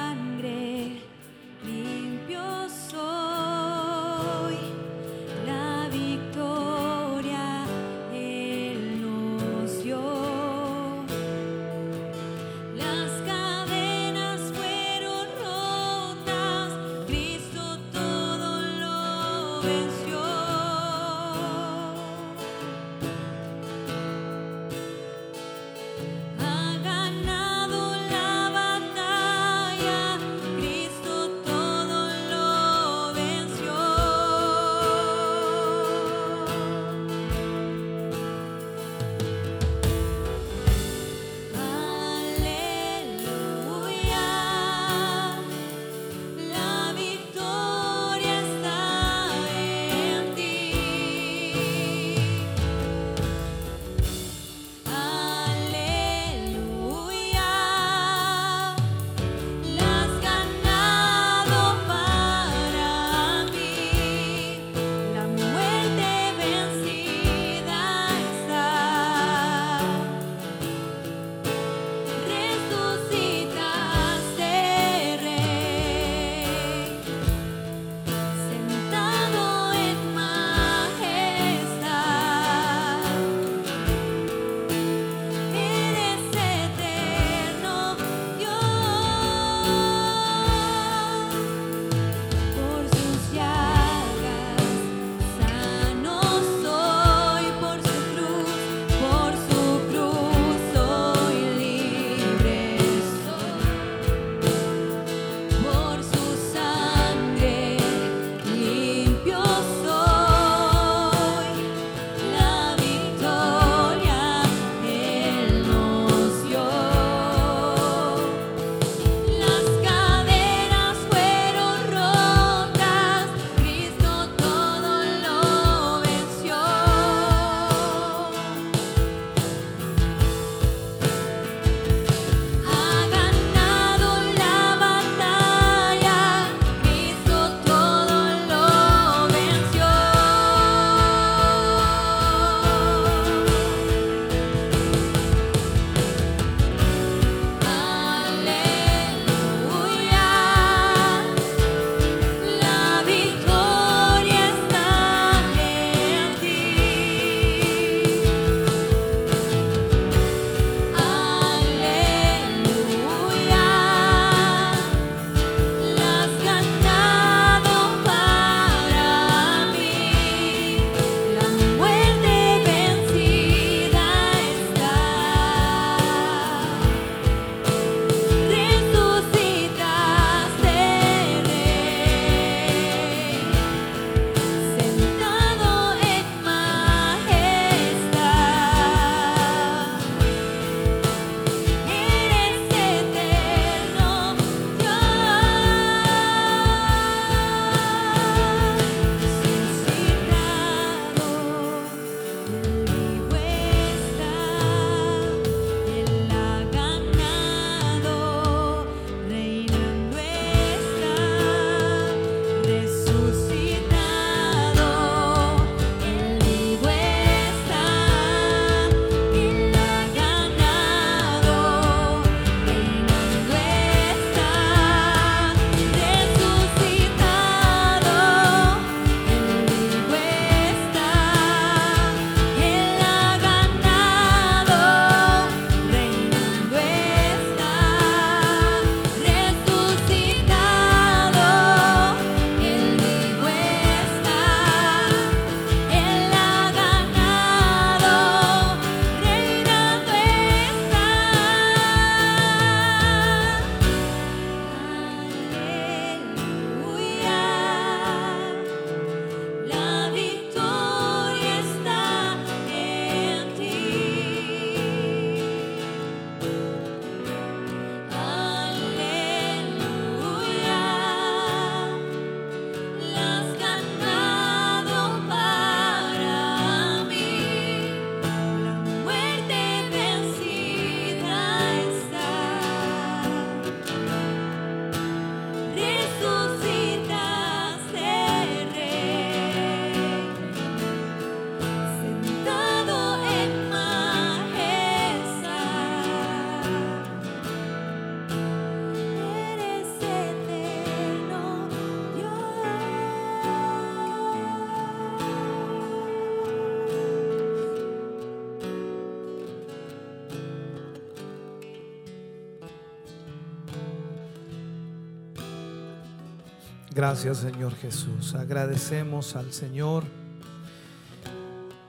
Gracias 317.01 317.39
Señor 317.39 317.73
Jesús. 317.73 318.35
Agradecemos 318.35 319.35
al 319.35 319.51
Señor 319.53 320.03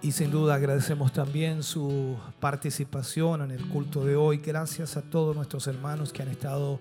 y 0.01 0.12
sin 0.12 0.30
duda 0.30 0.55
agradecemos 0.55 1.12
también 1.12 1.62
su 1.62 2.16
participación 2.40 3.43
en 3.43 3.51
el 3.51 3.68
culto 3.68 4.06
de 4.06 4.16
hoy. 4.16 4.39
Gracias 4.39 4.97
a 4.97 5.02
todos 5.02 5.36
nuestros 5.36 5.66
hermanos 5.66 6.14
que 6.14 6.22
han 6.22 6.28
estado 6.28 6.80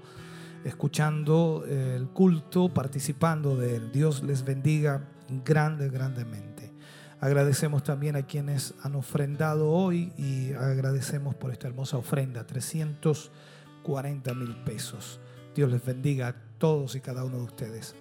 escuchando 0.63 1.65
el 1.67 2.07
culto, 2.07 2.73
participando 2.73 3.57
de 3.57 3.75
él. 3.75 3.91
Dios 3.91 4.23
les 4.23 4.45
bendiga 4.45 5.09
grande, 5.43 5.89
grandemente. 5.89 6.71
Agradecemos 7.19 7.83
también 7.83 8.15
a 8.15 8.21
quienes 8.21 8.75
han 8.81 8.95
ofrendado 8.95 9.69
hoy 9.69 10.13
y 10.17 10.53
agradecemos 10.53 11.35
por 11.35 11.51
esta 11.51 11.67
hermosa 11.67 11.97
ofrenda, 11.97 12.47
340 12.47 14.33
mil 14.35 14.55
pesos. 14.63 15.19
Dios 15.53 15.69
les 15.69 15.83
bendiga 15.83 16.29
a 16.29 16.35
todos 16.57 16.95
y 16.95 17.01
cada 17.01 17.25
uno 17.25 17.35
de 17.35 17.43
ustedes. 17.43 17.93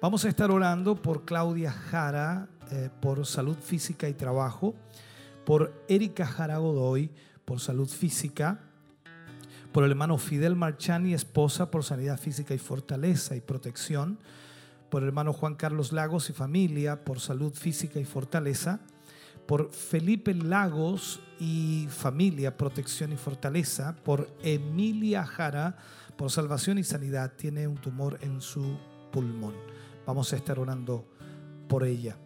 Vamos 0.00 0.24
a 0.24 0.28
estar 0.28 0.52
orando 0.52 0.94
por 0.94 1.24
Claudia 1.24 1.72
Jara, 1.72 2.46
eh, 2.70 2.88
por 3.00 3.26
salud 3.26 3.56
física 3.56 4.08
y 4.08 4.14
trabajo, 4.14 4.76
por 5.44 5.72
Erika 5.88 6.24
Jara 6.24 6.58
Godoy, 6.58 7.10
por 7.44 7.58
salud 7.58 7.88
física, 7.88 8.60
por 9.72 9.82
el 9.82 9.90
hermano 9.90 10.16
Fidel 10.16 10.54
Marchani, 10.54 11.14
esposa, 11.14 11.72
por 11.72 11.82
sanidad 11.82 12.16
física 12.16 12.54
y 12.54 12.58
fortaleza 12.58 13.34
y 13.34 13.40
protección, 13.40 14.20
por 14.88 15.02
el 15.02 15.08
hermano 15.08 15.32
Juan 15.32 15.56
Carlos 15.56 15.90
Lagos 15.90 16.30
y 16.30 16.32
familia, 16.32 17.04
por 17.04 17.18
salud 17.18 17.52
física 17.52 17.98
y 17.98 18.04
fortaleza, 18.04 18.78
por 19.46 19.72
Felipe 19.72 20.32
Lagos 20.32 21.18
y 21.40 21.88
familia, 21.90 22.56
protección 22.56 23.12
y 23.12 23.16
fortaleza, 23.16 23.96
por 24.04 24.30
Emilia 24.44 25.26
Jara, 25.26 25.76
por 26.16 26.30
salvación 26.30 26.78
y 26.78 26.84
sanidad, 26.84 27.32
tiene 27.36 27.66
un 27.66 27.78
tumor 27.78 28.20
en 28.22 28.40
su 28.40 28.78
pulmón. 29.10 29.54
Vamos 30.08 30.32
a 30.32 30.36
estar 30.36 30.58
orando 30.58 31.06
por 31.68 31.84
ella. 31.84 32.16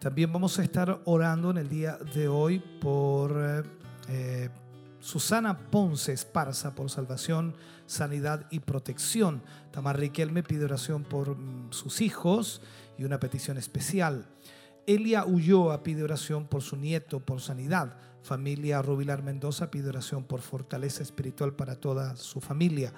También 0.00 0.32
vamos 0.32 0.58
a 0.58 0.64
estar 0.64 1.00
orando 1.04 1.52
en 1.52 1.58
el 1.58 1.68
día 1.68 1.96
de 2.12 2.26
hoy 2.26 2.58
por 2.58 3.64
eh, 4.08 4.50
Susana 4.98 5.56
Ponce 5.56 6.12
Esparza 6.12 6.74
por 6.74 6.90
salvación, 6.90 7.54
sanidad 7.86 8.48
y 8.50 8.58
protección. 8.58 9.44
Tamar 9.70 10.00
Riquelme 10.00 10.42
pide 10.42 10.64
oración 10.64 11.04
por 11.04 11.36
mm, 11.36 11.70
sus 11.70 12.00
hijos 12.00 12.60
y 12.98 13.04
una 13.04 13.20
petición 13.20 13.56
especial. 13.56 14.26
Elia 14.88 15.24
Ulloa 15.24 15.84
pide 15.84 16.02
oración 16.02 16.48
por 16.48 16.62
su 16.62 16.74
nieto, 16.74 17.20
por 17.20 17.40
sanidad. 17.40 17.98
Familia 18.24 18.82
Rubilar 18.82 19.22
Mendoza 19.22 19.70
pide 19.70 19.90
oración 19.90 20.24
por 20.24 20.40
fortaleza 20.40 21.04
espiritual 21.04 21.54
para 21.54 21.76
toda 21.76 22.16
su 22.16 22.40
familia. 22.40 22.92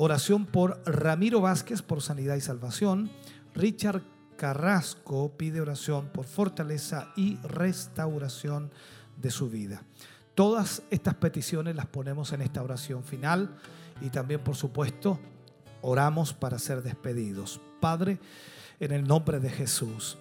Oración 0.00 0.46
por 0.46 0.80
Ramiro 0.86 1.40
Vázquez 1.40 1.82
por 1.82 2.02
sanidad 2.02 2.36
y 2.36 2.40
salvación. 2.40 3.10
Richard 3.54 4.02
Carrasco 4.36 5.36
pide 5.36 5.60
oración 5.60 6.08
por 6.12 6.24
fortaleza 6.24 7.12
y 7.16 7.36
restauración 7.38 8.70
de 9.16 9.30
su 9.30 9.50
vida. 9.50 9.82
Todas 10.34 10.82
estas 10.90 11.14
peticiones 11.14 11.74
las 11.74 11.86
ponemos 11.86 12.32
en 12.32 12.42
esta 12.42 12.62
oración 12.62 13.02
final 13.02 13.56
y 14.00 14.10
también, 14.10 14.40
por 14.40 14.54
supuesto, 14.54 15.18
oramos 15.82 16.32
para 16.32 16.60
ser 16.60 16.82
despedidos. 16.82 17.60
Padre, 17.80 18.20
en 18.78 18.92
el 18.92 19.06
nombre 19.06 19.40
de 19.40 19.50
Jesús, 19.50 20.16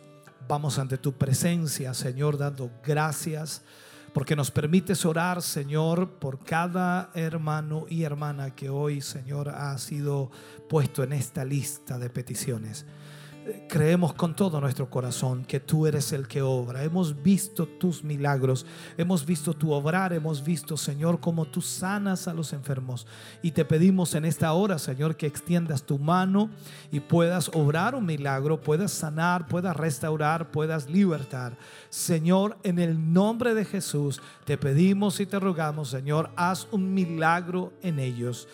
vamos 0.48 0.80
ante 0.80 0.98
tu 0.98 1.14
presencia, 1.14 1.94
Señor, 1.94 2.40
dando 2.40 2.72
gracias 2.84 3.62
porque 4.14 4.36
nos 4.36 4.50
permites 4.50 5.06
orar, 5.06 5.44
Señor, 5.44 6.10
por 6.18 6.40
cada 6.40 7.12
hermano 7.14 7.86
y 7.88 8.02
hermana 8.02 8.56
que 8.56 8.68
hoy, 8.68 9.02
Señor, 9.02 9.50
ha 9.50 9.78
sido 9.78 10.32
puesto 10.68 11.04
en 11.04 11.14
esta 11.14 11.46
lista 11.46 12.00
de 12.00 12.10
peticiones 12.10 12.88
creemos 13.68 14.14
con 14.14 14.36
todo 14.36 14.60
nuestro 14.62 14.90
corazón 14.90 15.46
que 15.46 15.60
tú 15.60 15.88
eres 15.88 16.12
el 16.12 16.28
que 16.28 16.42
obra. 16.42 16.84
Hemos 16.84 17.22
visto 17.22 17.68
tus 17.68 18.04
milagros, 18.04 18.66
hemos 18.98 19.26
visto 19.26 19.54
tu 19.54 19.72
obrar, 19.72 20.14
hemos 20.14 20.44
visto, 20.44 20.78
Señor, 20.78 21.20
cómo 21.20 21.46
tú 21.46 21.62
sanas 21.62 22.28
a 22.28 22.34
los 22.34 22.54
enfermos. 22.54 23.08
Y 23.42 23.52
te 23.52 23.66
pedimos 23.66 24.16
en 24.16 24.26
esta 24.26 24.54
hora, 24.54 24.80
Señor, 24.80 25.16
que 25.16 25.28
extiendas 25.28 25.84
tu 25.84 26.00
mano 26.00 26.50
y 26.92 27.00
puedas 27.00 27.50
obrar 27.54 27.96
un 27.96 28.06
milagro, 28.06 28.62
puedas 28.62 28.92
sanar, 28.92 29.48
puedas 29.48 29.76
restaurar, 29.76 30.52
puedas 30.52 30.90
libertar. 30.90 31.58
Señor, 31.90 32.58
en 32.64 32.80
el 32.80 33.14
nombre 33.14 33.54
de 33.54 33.66
Jesús, 33.66 34.22
te 34.46 34.58
pedimos 34.58 35.20
y 35.20 35.26
te 35.26 35.40
rogamos, 35.40 35.90
Señor, 35.90 36.32
haz 36.36 36.68
un 36.72 36.94
milagro 36.94 37.74
en 37.82 38.00
ellos. 38.00 38.48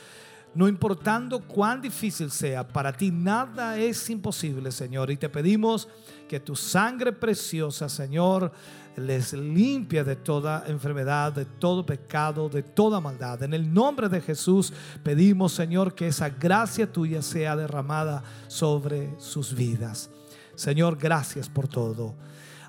No 0.55 0.67
importando 0.67 1.39
cuán 1.39 1.81
difícil 1.81 2.29
sea, 2.29 2.67
para 2.67 2.93
ti 2.93 3.09
nada 3.09 3.77
es 3.77 4.07
imposible, 4.11 4.71
Señor. 4.71 5.09
Y 5.09 5.17
te 5.17 5.27
pedimos 5.27 5.87
que 6.29 6.39
tu 6.39 6.55
sangre 6.55 7.11
preciosa, 7.11 7.89
Señor, 7.89 8.51
les 8.95 9.33
limpie 9.33 10.03
de 10.03 10.15
toda 10.15 10.63
enfermedad, 10.67 11.33
de 11.33 11.45
todo 11.45 11.83
pecado, 11.83 12.49
de 12.49 12.61
toda 12.61 12.99
maldad. 12.99 13.41
En 13.41 13.55
el 13.55 13.73
nombre 13.73 14.09
de 14.09 14.21
Jesús 14.21 14.71
pedimos, 15.01 15.53
Señor, 15.53 15.95
que 15.95 16.07
esa 16.07 16.29
gracia 16.29 16.91
tuya 16.91 17.23
sea 17.23 17.55
derramada 17.55 18.23
sobre 18.47 19.09
sus 19.19 19.55
vidas. 19.55 20.11
Señor, 20.53 20.97
gracias 20.97 21.49
por 21.49 21.67
todo. 21.67 22.13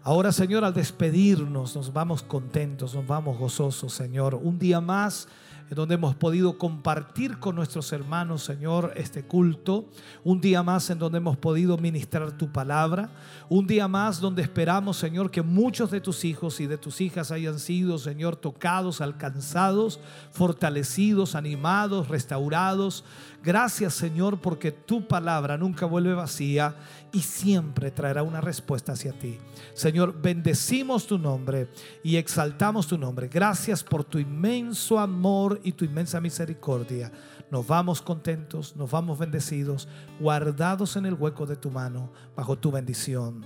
Ahora, 0.02 0.32
Señor, 0.32 0.64
al 0.64 0.74
despedirnos, 0.74 1.76
nos 1.76 1.92
vamos 1.92 2.22
contentos, 2.22 2.94
nos 2.94 3.06
vamos 3.06 3.38
gozosos, 3.38 3.92
Señor. 3.92 4.34
Un 4.34 4.58
día 4.58 4.80
más 4.80 5.28
en 5.70 5.76
donde 5.76 5.94
hemos 5.94 6.14
podido 6.14 6.58
compartir 6.58 7.38
con 7.38 7.56
nuestros 7.56 7.92
hermanos, 7.92 8.44
Señor, 8.44 8.92
este 8.96 9.22
culto. 9.24 9.86
Un 10.22 10.40
día 10.40 10.62
más 10.62 10.90
en 10.90 10.98
donde 10.98 11.18
hemos 11.18 11.36
podido 11.36 11.78
ministrar 11.78 12.32
tu 12.32 12.52
palabra. 12.52 13.10
Un 13.48 13.66
día 13.66 13.88
más 13.88 14.20
donde 14.20 14.42
esperamos, 14.42 14.98
Señor, 14.98 15.30
que 15.30 15.42
muchos 15.42 15.90
de 15.90 16.00
tus 16.00 16.24
hijos 16.24 16.60
y 16.60 16.66
de 16.66 16.76
tus 16.76 17.00
hijas 17.00 17.30
hayan 17.30 17.58
sido, 17.58 17.98
Señor, 17.98 18.36
tocados, 18.36 19.00
alcanzados, 19.00 20.00
fortalecidos, 20.32 21.34
animados, 21.34 22.08
restaurados. 22.08 23.04
Gracias, 23.42 23.94
Señor, 23.94 24.40
porque 24.40 24.72
tu 24.72 25.06
palabra 25.06 25.56
nunca 25.56 25.86
vuelve 25.86 26.14
vacía 26.14 26.76
y 27.14 27.20
siempre 27.20 27.92
traerá 27.92 28.24
una 28.24 28.40
respuesta 28.40 28.92
hacia 28.92 29.12
ti. 29.12 29.38
Señor, 29.72 30.20
bendecimos 30.20 31.06
tu 31.06 31.16
nombre 31.16 31.68
y 32.02 32.16
exaltamos 32.16 32.88
tu 32.88 32.98
nombre. 32.98 33.28
Gracias 33.28 33.84
por 33.84 34.02
tu 34.02 34.18
inmenso 34.18 34.98
amor 34.98 35.60
y 35.62 35.72
tu 35.72 35.84
inmensa 35.84 36.20
misericordia. 36.20 37.12
Nos 37.52 37.68
vamos 37.68 38.02
contentos, 38.02 38.74
nos 38.74 38.90
vamos 38.90 39.16
bendecidos, 39.16 39.86
guardados 40.18 40.96
en 40.96 41.06
el 41.06 41.14
hueco 41.14 41.46
de 41.46 41.54
tu 41.54 41.70
mano, 41.70 42.12
bajo 42.34 42.58
tu 42.58 42.72
bendición, 42.72 43.44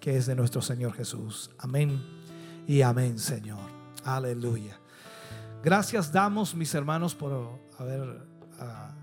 que 0.00 0.16
es 0.16 0.24
de 0.24 0.34
nuestro 0.34 0.62
Señor 0.62 0.94
Jesús. 0.94 1.50
Amén 1.58 2.02
y 2.66 2.80
amén, 2.80 3.18
Señor. 3.18 3.68
Aleluya. 4.02 4.80
Gracias 5.62 6.10
damos, 6.10 6.54
mis 6.54 6.74
hermanos, 6.74 7.14
por 7.14 7.60
haber 7.78 8.33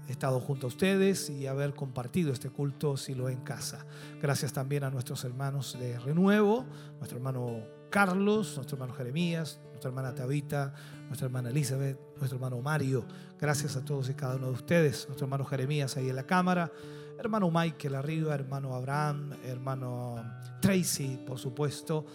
estado 0.08 0.40
junto 0.40 0.68
a 0.68 0.70
ustedes 0.70 1.30
y 1.30 1.48
haber 1.48 1.74
compartido 1.74 2.34
este 2.34 2.50
culto 2.50 2.98
si 2.98 3.16
lo 3.16 3.30
en 3.30 3.42
casa. 3.42 3.86
Gracias 4.22 4.54
también 4.54 4.84
a 4.84 4.90
nuestros 4.90 5.24
hermanos 5.24 5.78
de 5.80 5.98
Renuevo, 6.00 6.66
nuestro 6.98 7.18
hermano 7.18 7.62
Carlos, 7.90 8.56
nuestro 8.56 8.76
hermano 8.76 8.94
Jeremías, 8.94 9.60
nuestra 9.70 9.90
hermana 9.90 10.16
Tabita, 10.16 10.74
nuestra 11.08 11.26
hermana 11.26 11.50
Elizabeth, 11.50 12.00
nuestro 12.18 12.38
hermano 12.38 12.62
Mario. 12.62 13.06
Gracias 13.40 13.76
a 13.76 13.84
todos 13.84 14.10
y 14.10 14.14
cada 14.14 14.36
uno 14.36 14.48
de 14.48 14.54
ustedes. 14.54 15.06
Nuestro 15.08 15.26
hermano 15.26 15.46
Jeremías 15.46 15.98
ahí 15.98 16.10
en 16.10 16.16
la 16.16 16.26
cámara, 16.26 16.72
hermano 17.20 17.52
Michael 17.52 17.96
arriba, 17.96 18.34
hermano 18.34 18.76
Abraham, 18.76 19.34
hermano 19.44 20.24
Tracy, 20.62 21.20
por 21.26 21.40
supuesto. 21.40 22.06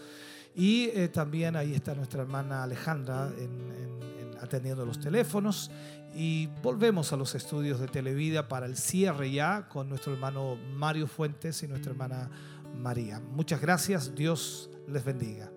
Y 0.54 0.90
eh, 0.94 1.08
también 1.08 1.56
ahí 1.56 1.74
está 1.74 1.94
nuestra 1.94 2.22
hermana 2.22 2.62
Alejandra 2.62 3.30
atendiendo 4.40 4.84
los 4.86 5.00
teléfonos. 5.00 5.70
Y 6.18 6.46
volvemos 6.62 7.12
a 7.12 7.16
los 7.18 7.34
estudios 7.34 7.78
de 7.78 7.88
Televida 7.88 8.48
para 8.48 8.64
el 8.64 8.78
cierre 8.78 9.30
ya 9.30 9.68
con 9.68 9.90
nuestro 9.90 10.14
hermano 10.14 10.56
Mario 10.72 11.08
Fuentes 11.08 11.62
y 11.62 11.68
nuestra 11.68 11.92
hermana 11.92 12.30
María. 12.74 13.20
Muchas 13.32 13.60
gracias, 13.60 14.14
Dios 14.14 14.70
les 14.88 15.04
bendiga. 15.04 15.52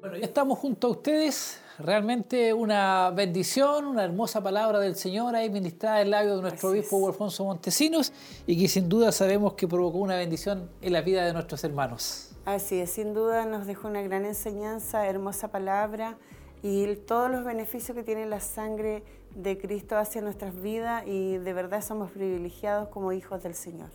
Bueno, 0.00 0.16
ya 0.16 0.24
estamos 0.24 0.60
junto 0.60 0.86
a 0.86 0.90
ustedes. 0.90 1.60
Realmente 1.80 2.52
una 2.54 3.10
bendición, 3.10 3.86
una 3.86 4.04
hermosa 4.04 4.40
palabra 4.40 4.78
del 4.78 4.94
Señor 4.94 5.34
ahí 5.34 5.50
ministrada 5.50 6.00
en 6.00 6.12
labio 6.12 6.36
de 6.36 6.42
nuestro 6.42 6.70
obispo 6.70 7.08
Alfonso 7.08 7.44
Montesinos 7.44 8.12
y 8.46 8.56
que 8.56 8.68
sin 8.68 8.88
duda 8.88 9.10
sabemos 9.10 9.54
que 9.54 9.66
provocó 9.66 9.98
una 9.98 10.14
bendición 10.14 10.70
en 10.80 10.92
la 10.92 11.00
vida 11.00 11.26
de 11.26 11.32
nuestros 11.32 11.64
hermanos. 11.64 12.36
Así 12.44 12.78
es, 12.78 12.90
sin 12.90 13.14
duda 13.14 13.46
nos 13.46 13.66
dejó 13.66 13.88
una 13.88 14.00
gran 14.02 14.24
enseñanza, 14.24 15.08
hermosa 15.08 15.48
palabra 15.48 16.16
y 16.62 16.96
todos 16.96 17.30
los 17.30 17.44
beneficios 17.44 17.96
que 17.96 18.02
tiene 18.02 18.26
la 18.26 18.40
sangre 18.40 19.02
de 19.34 19.58
Cristo 19.58 19.96
hacia 19.96 20.22
nuestras 20.22 20.60
vidas 20.60 21.04
y 21.06 21.36
de 21.36 21.52
verdad 21.52 21.82
somos 21.82 22.10
privilegiados 22.10 22.88
como 22.88 23.12
hijos 23.12 23.42
del 23.42 23.54
Señor. 23.54 23.90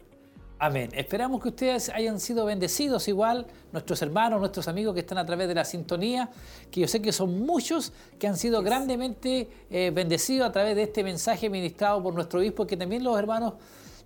Amén. 0.63 0.91
Esperamos 0.93 1.41
que 1.41 1.49
ustedes 1.49 1.89
hayan 1.89 2.19
sido 2.19 2.45
bendecidos 2.45 3.07
igual, 3.07 3.47
nuestros 3.71 3.99
hermanos, 4.03 4.39
nuestros 4.39 4.67
amigos 4.67 4.93
que 4.93 4.99
están 4.99 5.17
a 5.17 5.25
través 5.25 5.47
de 5.47 5.55
la 5.55 5.65
sintonía, 5.65 6.29
que 6.69 6.81
yo 6.81 6.87
sé 6.87 7.01
que 7.01 7.11
son 7.11 7.41
muchos 7.41 7.93
que 8.19 8.27
han 8.27 8.37
sido 8.37 8.61
grandemente 8.61 9.49
eh, 9.71 9.89
bendecidos 9.91 10.47
a 10.47 10.51
través 10.51 10.75
de 10.75 10.83
este 10.83 11.03
mensaje 11.03 11.49
ministrado 11.49 12.03
por 12.03 12.13
nuestro 12.13 12.39
obispo, 12.39 12.67
que 12.67 12.77
también 12.77 13.03
los 13.03 13.17
hermanos 13.17 13.55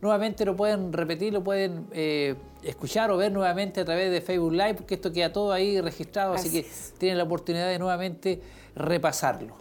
nuevamente 0.06 0.46
lo 0.46 0.56
pueden 0.56 0.94
repetir, 0.94 1.34
lo 1.34 1.44
pueden 1.44 1.88
eh, 1.92 2.36
escuchar 2.64 3.10
o 3.10 3.18
ver 3.18 3.32
nuevamente 3.32 3.82
a 3.82 3.86
través 3.86 4.12
de 4.12 4.22
Facebook 4.22 4.54
Live, 4.54 4.76
porque 4.76 4.96
esto 4.96 5.12
queda 5.12 5.34
todo 5.34 5.52
ahí 5.52 5.82
registrado, 5.82 6.34
así, 6.34 6.48
Así 6.48 6.62
que 6.62 6.68
es. 6.68 6.94
tienen 6.98 7.18
la 7.18 7.24
oportunidad 7.24 7.68
de 7.68 7.80
nuevamente 7.80 8.40
repasarlo. 8.76 9.56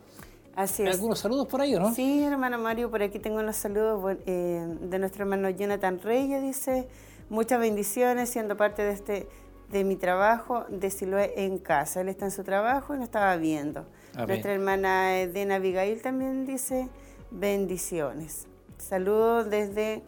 Así 0.55 0.83
¿Hay 0.83 0.89
es. 0.89 0.95
algunos 0.97 1.19
saludos 1.19 1.49
por 1.49 1.63
ahí 1.63 1.75
o 1.75 1.81
no? 1.81 1.95
Sí, 1.95 2.23
hermano 2.23 2.59
Mario, 2.59 2.91
por 2.91 3.03
aquí 3.03 3.19
tengo 3.19 3.39
unos 3.39 3.57
saludos 3.57 4.19
eh, 4.27 4.65
de 4.83 4.99
nuestro 4.99 5.23
hermano 5.25 5.49
Jonathan 5.49 5.99
Reyes, 6.01 6.43
dice, 6.43 6.87
muchas 7.31 7.59
bendiciones 7.59 8.29
siendo 8.29 8.57
parte 8.57 8.83
de 8.83 8.93
este 8.93 9.29
de 9.73 9.83
mi 9.83 9.97
trabajo 9.97 10.67
de 10.69 10.91
Siloé 10.91 11.33
en 11.45 11.59
casa. 11.59 12.03
Él 12.03 12.09
está 12.09 12.27
en 12.27 12.31
su 12.31 12.45
trabajo 12.45 12.95
y 12.95 12.99
nos 12.99 13.07
estaba 13.07 13.35
viendo. 13.37 13.87
Amén. 14.13 14.29
Nuestra 14.29 14.53
hermana 14.53 15.19
Edena 15.19 15.57
Abigail 15.57 16.01
también 16.03 16.45
dice 16.47 16.89
bendiciones. 17.31 18.47
Saludos 18.79 19.49
desde 19.49 20.03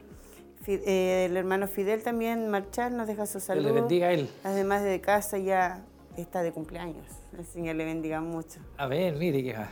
el 0.75 1.37
hermano 1.37 1.67
Fidel 1.69 2.03
también, 2.03 2.49
Marchal, 2.49 2.97
nos 2.97 3.07
deja 3.07 3.27
su 3.27 3.35
Dios 3.35 3.45
saludo. 3.45 3.69
le 3.69 3.73
bendiga 3.81 4.09
a 4.09 4.13
él. 4.13 4.29
Además 4.45 4.83
de 4.83 5.01
casa 5.01 5.39
ya 5.39 5.83
está 6.17 6.43
de 6.43 6.53
cumpleaños. 6.53 7.07
El 7.39 7.45
Señor 7.45 7.77
le 7.77 7.85
bendiga 7.85 8.21
mucho. 8.21 8.59
A 8.77 8.87
ver, 8.87 9.15
mire 9.17 9.43
que 9.45 9.53
va. 9.53 9.69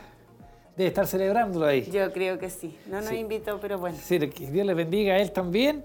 debe 0.77 0.89
estar 0.89 1.07
celebrándolo 1.07 1.65
ahí. 1.65 1.89
Yo 1.89 2.11
creo 2.11 2.37
que 2.37 2.49
sí. 2.49 2.77
No 2.87 2.97
nos 3.01 3.09
Sí. 3.09 3.15
invitó, 3.15 3.59
pero 3.61 3.77
bueno. 3.79 3.97
Sí, 4.01 4.19
que 4.19 4.51
Dios 4.51 4.65
le 4.65 4.73
bendiga 4.73 5.13
a 5.13 5.19
él 5.19 5.31
también. 5.31 5.83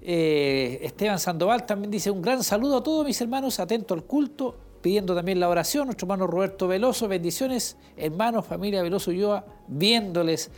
Eh, 0.00 0.80
Esteban 0.82 1.18
Sandoval 1.18 1.64
también 1.66 1.90
dice 1.90 2.10
un 2.10 2.22
gran 2.22 2.42
saludo 2.42 2.78
a 2.78 2.82
todos 2.82 3.06
mis 3.06 3.20
hermanos, 3.20 3.60
atento 3.60 3.94
al 3.94 4.02
culto, 4.04 4.56
pidiendo 4.80 5.14
también 5.14 5.38
la 5.38 5.48
oración. 5.48 5.84
Nuestro 5.86 6.06
hermano 6.06 6.26
Roberto 6.26 6.66
Veloso, 6.66 7.06
bendiciones, 7.08 7.76
hermanos, 7.96 8.46
familia 8.46 8.82
Veloso 8.82 9.10
Ulloa, 9.12 9.44
viéndoles 9.68 10.50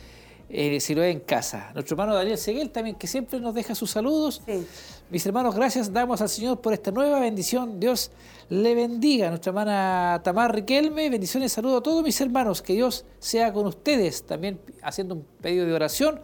eh, 0.49 0.79
si 0.79 0.93
lo 0.93 1.01
ve 1.01 1.11
en 1.11 1.19
casa. 1.21 1.71
Nuestro 1.73 1.95
hermano 1.95 2.13
Daniel 2.13 2.37
Seguel 2.37 2.69
también, 2.69 2.95
que 2.95 3.07
siempre 3.07 3.39
nos 3.39 3.53
deja 3.55 3.73
sus 3.75 3.91
saludos. 3.91 4.41
Sí. 4.45 4.65
Mis 5.09 5.25
hermanos, 5.25 5.55
gracias 5.55 5.93
damos 5.93 6.21
al 6.21 6.29
Señor 6.29 6.61
por 6.61 6.73
esta 6.73 6.91
nueva 6.91 7.19
bendición. 7.19 7.79
Dios 7.79 8.11
le 8.49 8.73
bendiga. 8.75 9.29
Nuestra 9.29 9.51
hermana 9.51 10.21
Tamar 10.23 10.53
Riquelme, 10.53 11.09
bendiciones, 11.09 11.51
saludo 11.51 11.77
a 11.77 11.83
todos 11.83 12.03
mis 12.03 12.19
hermanos. 12.21 12.61
Que 12.61 12.73
Dios 12.73 13.05
sea 13.19 13.53
con 13.53 13.67
ustedes. 13.67 14.23
También 14.23 14.59
haciendo 14.81 15.15
un 15.15 15.25
pedido 15.41 15.65
de 15.65 15.73
oración, 15.73 16.19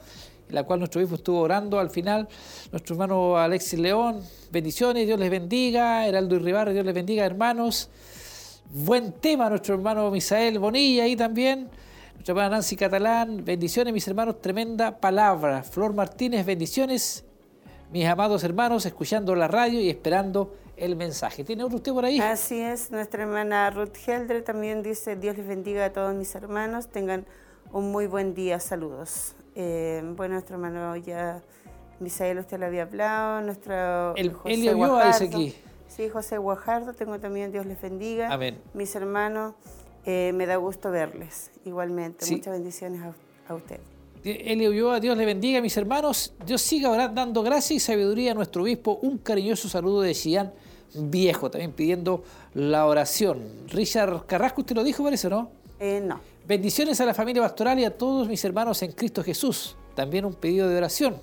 en 0.50 0.56
la 0.56 0.64
cual 0.64 0.80
nuestro 0.80 1.02
hijo 1.02 1.16
estuvo 1.16 1.42
orando 1.42 1.80
al 1.80 1.90
final. 1.90 2.28
Nuestro 2.72 2.96
hermano 2.96 3.38
Alexis 3.38 3.80
León, 3.80 4.22
bendiciones, 4.52 5.06
Dios 5.06 5.20
les 5.20 5.30
bendiga. 5.30 6.08
Heraldo 6.08 6.36
Irribarre, 6.36 6.74
Dios 6.74 6.86
les 6.86 6.96
bendiga, 6.96 7.26
hermanos. 7.26 7.90
Buen 8.74 9.12
tema, 9.14 9.50
nuestro 9.50 9.76
hermano 9.76 10.10
Misael 10.10 10.58
Bonilla 10.58 11.04
ahí 11.04 11.16
también. 11.16 11.70
Nuestra 12.22 12.34
hermana 12.34 12.50
Nancy 12.58 12.76
Catalán, 12.76 13.44
bendiciones, 13.44 13.92
mis 13.96 14.08
hermanos, 14.08 14.40
tremenda 14.42 15.00
palabra. 15.00 15.64
Flor 15.64 15.92
Martínez, 15.96 16.46
bendiciones, 16.46 17.26
mis 17.92 18.06
amados 18.06 18.44
hermanos, 18.44 18.86
escuchando 18.86 19.34
la 19.34 19.48
radio 19.48 19.80
y 19.82 19.90
esperando 19.90 20.54
el 20.78 20.96
mensaje. 20.96 21.44
¿Tiene 21.44 21.64
otro 21.64 21.78
usted 21.78 21.92
por 21.92 22.06
ahí? 22.06 22.20
Así 22.20 22.60
es, 22.62 22.92
nuestra 22.92 23.24
hermana 23.24 23.72
Ruth 23.72 23.96
Heldre 24.06 24.44
también 24.44 24.84
dice, 24.84 25.16
Dios 25.16 25.36
les 25.36 25.48
bendiga 25.48 25.86
a 25.86 25.94
todos 25.94 26.14
mis 26.14 26.36
hermanos, 26.36 26.90
tengan 26.90 27.26
un 27.72 27.92
muy 27.92 28.06
buen 28.06 28.36
día, 28.36 28.60
saludos. 28.60 29.34
Eh, 29.56 30.04
bueno, 30.16 30.34
nuestro 30.36 30.58
hermano 30.58 30.96
ya, 30.98 31.42
Misael, 32.00 32.38
usted 32.38 32.60
le 32.60 32.68
había 32.68 32.84
hablado, 32.84 33.42
nuestro 33.42 34.16
El- 34.16 34.34
José 34.34 34.54
Elio 34.54 34.78
Ulloa 34.78 35.08
dice 35.08 35.26
Guajardo. 35.26 35.38
aquí. 35.38 35.56
Sí, 35.88 36.08
José 36.08 36.38
Guajardo, 36.38 36.94
tengo 36.94 37.18
también, 37.20 37.52
Dios 37.52 37.66
les 37.66 37.82
bendiga. 37.82 38.32
Amén. 38.32 38.62
Mis 38.76 38.96
hermanos, 38.96 39.56
eh, 40.06 40.32
me 40.34 40.46
da 40.46 40.56
gusto 40.58 40.92
verles, 40.92 41.52
igualmente, 41.66 42.26
Sí. 42.26 42.36
muchas 42.38 42.54
bendiciones 42.54 43.02
a, 43.02 43.14
a 43.48 43.56
usted. 43.56 43.80
Elio 44.24 44.70
Ulloa, 44.70 45.00
Dios 45.00 45.18
le 45.18 45.26
bendiga, 45.26 45.62
mis 45.62 45.76
hermanos. 45.78 46.34
Dios 46.46 46.62
siga 46.62 47.08
dando 47.10 47.42
gracia 47.42 47.76
y 47.76 47.80
sabiduría 47.80 48.32
a 48.32 48.36
nuestro 48.36 48.62
obispo. 48.62 49.00
Un 49.02 49.18
cariñoso 49.18 49.68
saludo 49.68 50.02
de 50.02 50.14
Chillán 50.14 50.54
Viejo, 50.94 51.50
también 51.50 51.72
pidiendo 51.72 52.24
la 52.54 52.86
oración. 52.86 53.42
Richard 53.70 54.26
Carrasco, 54.28 54.62
usted 54.62 54.76
lo 54.76 54.84
dijo, 54.84 55.04
parece, 55.04 55.28
¿no? 55.30 55.50
Eh, 55.80 56.02
no, 56.06 56.20
Bendiciones 56.48 57.00
a 57.02 57.06
la 57.06 57.14
familia 57.16 57.42
pastoral 57.42 57.80
y 57.80 57.86
a 57.86 57.98
todos 57.98 58.28
mis 58.28 58.44
hermanos 58.46 58.82
en 58.84 58.92
Cristo 58.92 59.24
Jesús. 59.24 59.76
También 59.96 60.26
un 60.26 60.34
pedido 60.36 60.68
de 60.70 60.76
oración. 60.78 61.16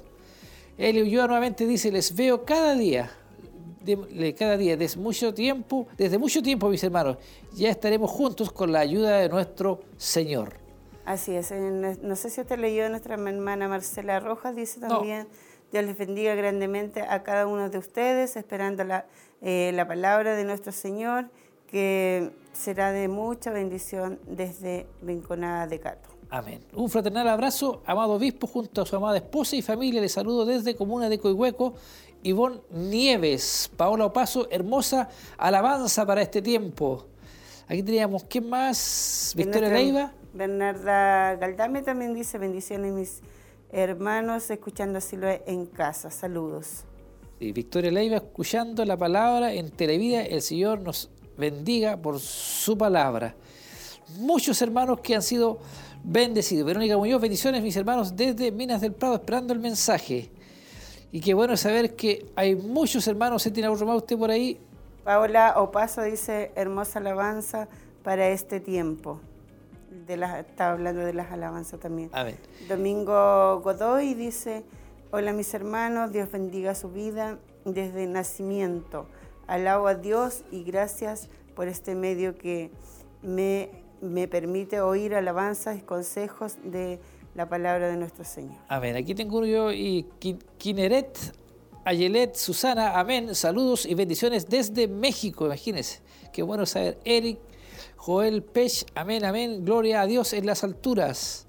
Elio 0.77 1.05
Ulloa 1.05 1.27
nuevamente 1.27 1.67
dice, 1.67 1.93
les 1.93 2.15
veo 2.17 2.45
cada 2.45 2.75
día, 2.75 3.11
cada 4.37 4.57
día, 4.57 4.77
desde 4.77 4.99
mucho 5.01 5.35
tiempo, 5.35 5.87
desde 5.97 6.19
mucho 6.19 6.43
tiempo, 6.43 6.69
mis 6.69 6.83
hermanos. 6.83 7.19
Ya 7.55 7.71
estaremos 7.71 8.11
juntos 8.11 8.53
con 8.53 8.73
la 8.73 8.81
ayuda 8.81 9.19
de 9.19 9.29
nuestro 9.29 9.81
Señor. 9.97 10.55
Así 11.05 11.35
es. 11.35 11.53
no 12.03 12.17
sé 12.17 12.29
si 12.29 12.41
usted 12.43 12.59
leyó 12.59 12.89
nuestra 12.91 13.15
hermana 13.15 13.67
Marcela 13.67 14.21
Rojas, 14.21 14.55
dice 14.55 14.79
No. 14.81 14.89
también, 14.89 15.27
Dios 15.73 15.85
les 15.85 15.97
bendiga 15.97 16.35
grandemente 16.35 17.03
a 17.03 17.23
cada 17.23 17.47
uno 17.47 17.71
de 17.71 17.79
ustedes, 17.79 18.37
esperando 18.37 18.85
la, 18.85 19.07
eh, 19.41 19.73
la 19.75 19.89
palabra 19.89 20.37
de 20.37 20.45
nuestro 20.45 20.71
Señor, 20.71 21.31
que 21.67 22.31
será 22.53 22.93
de 22.93 23.09
mucha 23.09 23.51
bendición 23.51 24.19
desde 24.27 24.87
Rinconada 25.03 25.67
de 25.67 25.81
Cato. 25.81 26.09
Amén. 26.31 26.61
Un 26.75 26.91
fraternal 26.91 27.27
abrazo, 27.29 27.83
amado 27.87 28.13
obispo, 28.13 28.47
junto 28.47 28.83
a 28.83 28.87
su 28.87 28.95
amada 28.95 29.17
esposa 29.17 29.57
y 29.57 29.63
familia. 29.63 30.01
Les 30.03 30.13
saludo 30.13 30.45
desde 30.45 30.77
Comuna 30.77 31.09
de 31.09 31.19
Coihueco. 31.19 31.73
Ivonne 32.23 32.61
Nieves, 32.71 33.71
Paola 33.77 34.07
Opaso, 34.07 34.49
hermosa 34.51 35.09
alabanza 35.37 36.05
para 36.05 36.23
este 36.23 36.43
tiempo. 36.43 37.07
Aquí 37.67 37.83
teníamos, 37.83 38.25
¿quién 38.25 38.49
más? 38.49 39.33
Y 39.35 39.39
Victoria 39.39 39.69
Leiva. 39.69 40.13
Bernarda 40.33 41.37
Galdame 41.37 41.83
también 41.83 42.15
dice, 42.15 42.39
bendiciones 42.39 42.93
mis 42.93 43.21
hermanos, 43.71 44.51
escuchando 44.51 45.01
Siloé 45.01 45.43
en 45.47 45.67
casa. 45.67 46.11
Saludos. 46.11 46.85
Sí, 47.39 47.53
Victoria 47.53 47.91
Leiva, 47.91 48.17
escuchando 48.17 48.85
la 48.85 48.97
palabra 48.97 49.53
en 49.53 49.71
Televida, 49.71 50.23
el 50.23 50.43
Señor 50.43 50.81
nos 50.81 51.11
bendiga 51.37 51.97
por 51.97 52.19
su 52.19 52.77
palabra. 52.77 53.35
Muchos 54.17 54.61
hermanos 54.63 55.01
que 55.01 55.15
han 55.15 55.23
sido 55.23 55.59
bendecidos. 56.03 56.67
Verónica 56.67 56.97
Muñoz, 56.97 57.21
bendiciones 57.21 57.63
mis 57.63 57.77
hermanos 57.77 58.17
desde 58.17 58.51
Minas 58.51 58.81
del 58.81 58.93
Prado, 58.93 59.17
esperando 59.17 59.53
el 59.53 59.61
mensaje. 59.61 60.31
Y 61.11 61.21
qué 61.21 61.33
bueno 61.35 61.57
saber 61.57 61.97
que 61.97 62.27
hay 62.37 62.55
muchos 62.55 63.07
hermanos, 63.09 63.43
¿se 63.43 63.51
tiene 63.51 63.71
más 63.71 63.81
usted 63.81 64.19
por 64.19 64.31
ahí? 64.31 64.61
Paola 65.05 65.55
Opaso 65.57 66.03
dice, 66.03 66.53
hermosa 66.55 66.99
alabanza 66.99 67.69
para 68.03 68.29
este 68.29 68.61
tiempo. 68.61 69.21
De 70.07 70.19
las, 70.19 70.39
estaba 70.39 70.73
hablando 70.73 71.01
de 71.01 71.15
las 71.15 71.33
alabanzas 71.33 71.81
también. 71.81 72.11
Amén. 72.13 72.37
Domingo 72.69 73.61
Godoy 73.61 74.13
dice, 74.13 74.65
hola 75.11 75.33
mis 75.33 75.53
hermanos, 75.55 76.13
Dios 76.13 76.31
bendiga 76.31 76.75
su 76.75 76.91
vida 76.91 77.39
desde 77.65 78.07
nacimiento. 78.07 79.07
Alabo 79.47 79.87
a 79.87 79.95
Dios 79.95 80.45
y 80.51 80.63
gracias 80.63 81.31
por 81.55 81.69
este 81.69 81.95
medio 81.95 82.37
que 82.37 82.71
me, 83.23 83.71
me 84.03 84.29
permite 84.29 84.83
oír 84.83 85.15
alabanzas 85.15 85.79
y 85.79 85.81
consejos 85.81 86.59
de 86.65 87.01
la 87.39 87.49
palabra 87.49 87.87
de 87.89 87.97
nuestro 87.97 88.25
Señor. 88.25 88.57
Amén. 88.67 88.97
Aquí 88.97 89.15
tengo 89.15 89.45
yo 89.47 89.71
y 89.73 90.05
Kineret, 90.59 91.17
Ayelet, 91.85 92.35
Susana, 92.35 92.99
amén. 92.99 93.33
Saludos 93.33 93.87
y 93.87 93.95
bendiciones 93.95 94.49
desde 94.49 94.89
México, 94.89 95.47
imagínense. 95.47 96.01
Qué 96.33 96.43
bueno 96.43 96.67
saber. 96.67 96.99
Eric, 97.05 97.39
Joel 97.97 98.43
Pech, 98.43 98.85
amén, 98.97 99.25
amén. 99.25 99.65
Gloria 99.65 100.01
a 100.01 100.07
Dios 100.07 100.33
en 100.33 100.47
las 100.47 100.65
alturas. 100.65 101.47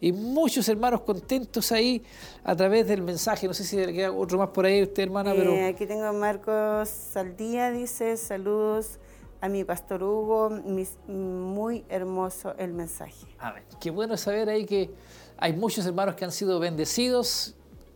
Y 0.00 0.10
muchos 0.12 0.68
hermanos 0.68 1.02
contentos 1.02 1.70
ahí 1.70 2.02
a 2.42 2.56
través 2.56 2.88
del 2.88 3.02
mensaje. 3.02 3.46
No 3.46 3.54
sé 3.54 3.62
si 3.62 3.76
le 3.76 3.92
queda 3.92 4.10
otro 4.10 4.38
más 4.38 4.48
por 4.48 4.66
ahí, 4.66 4.82
usted, 4.82 5.04
hermana, 5.04 5.32
pero. 5.36 5.52
Eh, 5.52 5.66
aquí 5.66 5.86
tengo 5.86 6.04
a 6.04 6.12
Marcos 6.12 6.88
Saldía, 6.88 7.70
dice, 7.70 8.16
saludos 8.16 8.98
a 9.40 9.48
mi 9.48 9.62
pastor 9.62 10.02
Hugo, 10.02 10.50
mis- 10.50 10.96
muy 11.06 11.84
hermoso 11.88 12.54
el 12.58 12.72
mensaje. 12.72 13.24
Amén. 13.38 13.62
Qué 13.80 13.90
bueno 13.92 14.16
saber 14.16 14.48
ahí 14.48 14.66
que 14.66 14.90
hay 15.38 15.52
muchos 15.52 15.86
hermanos 15.86 16.14
que 16.14 16.24
han 16.24 16.32
sido 16.32 16.58
bendecidos. 16.60 17.54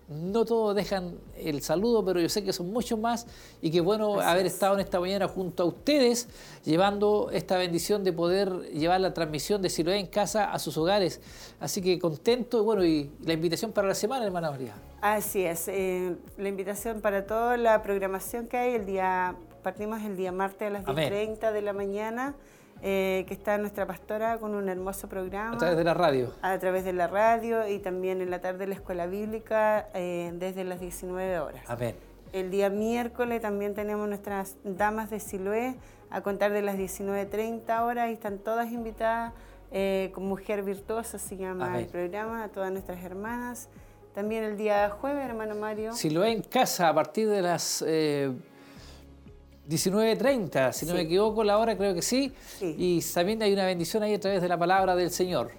No 0.09 0.45
todos 0.45 0.75
dejan 0.77 1.15
el 1.39 1.63
saludo, 1.63 2.05
pero 2.05 2.21
yo 2.21 2.29
sé 2.29 2.45
que 2.45 2.53
son 2.53 2.71
muchos 2.71 2.99
más. 2.99 3.27
Y 3.63 3.71
qué 3.71 3.81
bueno 3.81 4.21
Así 4.21 4.29
haber 4.29 4.47
es. 4.47 4.55
estado 4.55 4.75
en 4.75 4.81
esta 4.81 5.01
mañana 5.01 5.27
junto 5.27 5.63
a 5.63 5.67
ustedes, 5.67 6.29
llevando 6.65 7.31
esta 7.33 7.57
bendición 7.57 8.05
de 8.05 8.13
poder 8.13 8.51
llevar 8.73 9.01
la 9.01 9.15
transmisión 9.15 9.63
de 9.63 9.71
Siloé 9.71 9.99
en 9.99 10.07
casa 10.07 10.53
a 10.53 10.59
sus 10.59 10.77
hogares. 10.77 11.21
Así 11.61 11.81
que 11.81 11.99
contento. 11.99 12.59
y 12.59 12.65
Bueno, 12.65 12.85
y 12.85 13.11
la 13.25 13.33
invitación 13.33 13.73
para 13.73 13.89
la 13.89 13.95
semana, 13.95 14.27
hermana 14.27 14.51
María. 14.51 14.75
Así 15.01 15.45
es, 15.45 15.67
eh, 15.69 16.15
la 16.37 16.49
invitación 16.49 17.01
para 17.01 17.25
toda 17.27 17.57
la 17.57 17.83
programación 17.83 18.49
que 18.49 18.59
hay, 18.59 18.75
el 18.75 18.85
día, 18.87 19.35
partimos 19.63 20.03
el 20.03 20.17
día 20.17 20.31
martes 20.31 20.69
a 20.69 20.71
las 20.71 20.87
Amén. 20.87 21.11
10.30 21.11 21.53
de 21.53 21.63
la 21.63 21.73
mañana, 21.73 22.35
eh, 22.85 23.25
que 23.29 23.35
está 23.35 23.57
nuestra 23.59 23.87
pastora 23.87 24.39
con 24.39 24.55
un 24.57 24.69
hermoso 24.69 25.09
programa 25.09 25.55
A 25.55 25.59
través 25.59 25.77
de 25.77 25.85
la 25.85 25.95
radio. 25.95 26.33
a 26.43 26.59
través 26.59 26.85
de 26.85 26.93
la 26.93 27.07
radio 27.07 27.69
y 27.69 27.79
también 27.79 28.21
en 28.21 28.31
la 28.31 28.41
tarde 28.41 28.67
la 28.67 28.75
escuela 28.75 29.07
bíblica 29.07 29.87
eh, 29.95 30.33
desde 30.35 30.65
las 30.65 30.81
19 30.81 31.39
horas. 31.39 31.63
Amén. 31.69 31.95
El 32.33 32.51
día 32.51 32.71
miércoles 32.71 33.41
también 33.41 33.75
tenemos 33.75 34.09
nuestras 34.09 34.57
damas 34.65 35.11
de 35.11 35.21
Siloé 35.21 35.77
a 36.11 36.23
contar 36.23 36.51
de 36.53 36.63
las 36.63 36.77
19.30 36.77 37.83
horas 37.83 38.11
y 38.11 38.15
están 38.15 38.39
todas 38.39 38.73
invitadas 38.73 39.33
eh, 39.71 40.11
con 40.15 40.25
Mujer 40.27 40.63
Virtuosa, 40.63 41.19
se 41.19 41.37
llama 41.37 41.67
Amén. 41.67 41.83
el 41.83 41.87
programa, 41.87 42.45
a 42.45 42.49
todas 42.49 42.73
nuestras 42.73 43.03
hermanas 43.05 43.69
También 44.15 44.45
el 44.45 44.57
día 44.57 44.91
jueves, 44.91 45.25
hermano 45.25 45.55
Mario. 45.55 45.93
Si 45.93 46.11
lo 46.11 46.25
en 46.25 46.43
casa 46.43 46.89
a 46.89 46.95
partir 46.95 47.29
de 47.29 47.43
las 47.43 47.83
19.30, 49.69 50.73
si 50.73 50.87
no 50.87 50.93
Sí. 50.93 50.97
me 50.97 51.03
equivoco, 51.05 51.45
la 51.45 51.59
hora 51.59 51.77
creo 51.77 51.95
que 51.95 52.03
sí. 52.03 52.33
Sí. 52.59 52.75
Y 52.79 53.01
también 53.15 53.43
hay 53.43 53.53
una 53.53 53.65
bendición 53.67 54.03
ahí 54.03 54.15
a 54.15 54.21
través 54.21 54.43
de 54.43 54.49
la 54.49 54.59
palabra 54.59 54.97
del 54.97 55.11
Señor. 55.11 55.51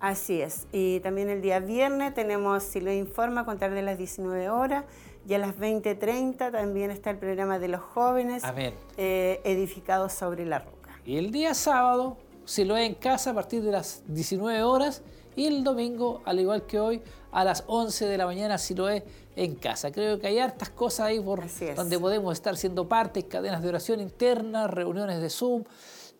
Así 0.00 0.40
es. 0.40 0.66
Y 0.72 1.00
también 1.00 1.28
el 1.28 1.42
día 1.42 1.60
viernes 1.60 2.12
tenemos, 2.14 2.62
si 2.64 2.80
lo 2.80 2.92
informa, 2.92 3.42
a 3.42 3.44
contar 3.44 3.72
de 3.72 3.82
las 3.82 3.98
19 3.98 4.50
horas. 4.50 4.84
Y 5.28 5.34
a 5.34 5.38
las 5.38 5.56
20.30 5.56 6.50
también 6.50 6.90
está 6.90 7.10
el 7.10 7.18
programa 7.18 7.60
de 7.60 7.68
los 7.68 7.80
jóvenes 7.80 8.42
eh, 8.96 9.40
edificados 9.44 10.12
sobre 10.12 10.44
la 10.44 10.58
roca. 10.58 10.98
Y 11.06 11.16
el 11.18 11.30
día 11.30 11.54
sábado, 11.54 12.16
si 12.44 12.64
lo 12.64 12.76
es 12.76 12.88
en 12.88 12.94
casa 12.96 13.30
a 13.30 13.34
partir 13.34 13.62
de 13.62 13.70
las 13.70 14.02
19 14.08 14.62
horas. 14.64 15.02
Y 15.36 15.46
el 15.46 15.62
domingo, 15.64 16.20
al 16.24 16.40
igual 16.40 16.66
que 16.66 16.78
hoy, 16.80 17.00
a 17.30 17.44
las 17.44 17.62
11 17.68 18.04
de 18.06 18.18
la 18.18 18.26
mañana, 18.26 18.58
si 18.58 18.74
lo 18.74 18.88
es 18.88 19.02
en 19.36 19.54
casa. 19.54 19.90
Creo 19.90 20.18
que 20.18 20.26
hay 20.26 20.38
hartas 20.38 20.70
cosas 20.70 21.06
ahí 21.06 21.20
por 21.20 21.42
donde 21.74 21.98
podemos 21.98 22.32
estar 22.32 22.56
siendo 22.56 22.88
parte, 22.88 23.24
cadenas 23.24 23.62
de 23.62 23.68
oración 23.68 24.00
internas, 24.00 24.70
reuniones 24.70 25.20
de 25.20 25.30
Zoom. 25.30 25.64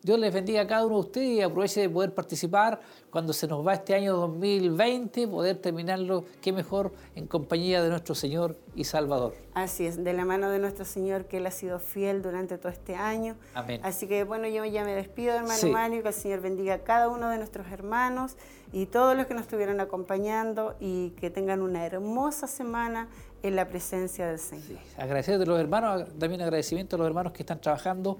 Dios 0.03 0.19
les 0.19 0.33
bendiga 0.33 0.61
a 0.63 0.67
cada 0.67 0.85
uno 0.85 0.95
de 0.95 0.99
ustedes 0.99 1.29
y 1.29 1.41
aproveche 1.41 1.79
de 1.79 1.89
poder 1.89 2.13
participar 2.13 2.81
cuando 3.09 3.31
se 3.31 3.47
nos 3.47 3.65
va 3.65 3.73
este 3.75 3.95
año 3.95 4.17
2020, 4.17 5.29
poder 5.29 5.55
terminarlo, 5.59 6.25
qué 6.41 6.51
mejor, 6.51 6.91
en 7.15 7.25
compañía 7.25 7.81
de 7.81 7.89
nuestro 7.89 8.13
Señor 8.13 8.57
y 8.75 8.83
Salvador. 8.83 9.33
Así 9.53 9.85
es, 9.85 10.03
de 10.03 10.11
la 10.11 10.25
mano 10.25 10.49
de 10.49 10.59
nuestro 10.59 10.83
Señor, 10.83 11.27
que 11.27 11.37
Él 11.37 11.45
ha 11.45 11.51
sido 11.51 11.79
fiel 11.79 12.21
durante 12.21 12.57
todo 12.57 12.69
este 12.69 12.95
año. 12.95 13.37
Amén. 13.53 13.79
Así 13.81 14.07
que 14.09 14.25
bueno, 14.25 14.45
yo 14.49 14.65
ya 14.65 14.83
me 14.83 14.93
despido, 14.93 15.35
hermano 15.35 15.53
Sí. 15.53 15.69
Mario, 15.69 16.01
que 16.01 16.09
el 16.09 16.13
Señor 16.13 16.41
bendiga 16.41 16.73
a 16.73 16.79
cada 16.79 17.07
uno 17.07 17.29
de 17.29 17.37
nuestros 17.37 17.67
hermanos 17.67 18.35
y 18.73 18.87
todos 18.87 19.15
los 19.15 19.27
que 19.27 19.35
nos 19.35 19.43
estuvieron 19.43 19.79
acompañando 19.79 20.75
y 20.79 21.11
que 21.11 21.29
tengan 21.29 21.61
una 21.61 21.85
hermosa 21.85 22.47
semana 22.47 23.07
en 23.43 23.55
la 23.55 23.69
presencia 23.69 24.27
del 24.27 24.39
Señor. 24.39 24.79
Agradecer 24.97 25.39
a 25.39 25.45
los 25.45 25.59
hermanos, 25.59 26.09
también 26.17 26.41
agradecimiento 26.41 26.95
a 26.95 26.99
los 26.99 27.07
hermanos 27.07 27.33
que 27.33 27.43
están 27.43 27.61
trabajando 27.61 28.17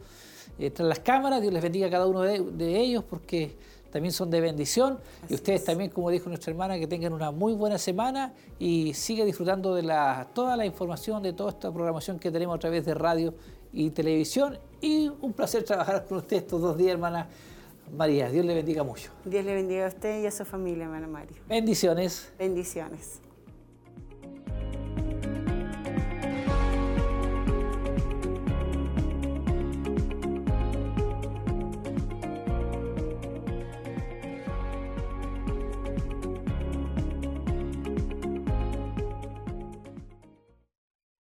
eh, 0.60 0.70
tras 0.70 0.88
las 0.88 1.00
cámaras. 1.00 1.42
Dios 1.42 1.52
les 1.52 1.64
bendiga 1.64 1.88
a 1.88 1.90
cada 1.90 2.06
uno 2.06 2.22
de, 2.22 2.40
de 2.40 2.80
ellos 2.80 3.04
porque 3.04 3.58
también 3.92 4.14
son 4.14 4.30
de 4.30 4.42
bendición. 4.42 5.00
y 5.28 5.34
ustedes 5.34 5.62
es. 5.62 5.66
también, 5.66 5.90
como 5.90 6.12
dijo 6.12 6.30
nuestra 6.30 6.52
hermana, 6.52 6.78
que 6.78 6.86
tengan 6.86 7.14
una 7.14 7.32
muy 7.32 7.54
buena 7.54 7.80
semana 7.80 8.34
y 8.60 8.94
sigue 8.94 9.26
disfrutando 9.26 9.74
de 9.74 9.82
la, 9.82 10.30
toda 10.36 10.56
la 10.56 10.68
información, 10.68 11.24
de 11.24 11.34
toda 11.34 11.50
esta 11.50 11.72
programación 11.72 12.20
que 12.20 12.30
tenemos 12.30 12.56
a 12.56 12.60
través 12.60 12.86
de 12.86 12.94
radio 12.94 13.34
y 13.72 13.90
televisión. 13.90 14.60
Y 14.82 15.12
un 15.20 15.34
placer 15.34 15.64
trabajar 15.64 16.06
con 16.06 16.20
ustedes 16.20 16.44
estos 16.44 16.62
dos 16.62 16.78
días, 16.78 16.92
hermana 16.92 17.28
María. 17.94 18.30
Dios 18.30 18.46
le 18.46 18.56
bendiga 18.56 18.84
mucho. 18.84 19.12
Dios 19.26 19.46
le 19.46 19.54
bendiga 19.54 19.86
a 19.86 19.88
usted 19.88 20.22
y 20.22 20.26
a 20.26 20.32
su 20.32 20.46
familia, 20.46 20.86
hermano 20.86 21.08
Mario. 21.08 21.38
Bendiciones. 21.48 22.32
Bendiciones. 22.38 23.23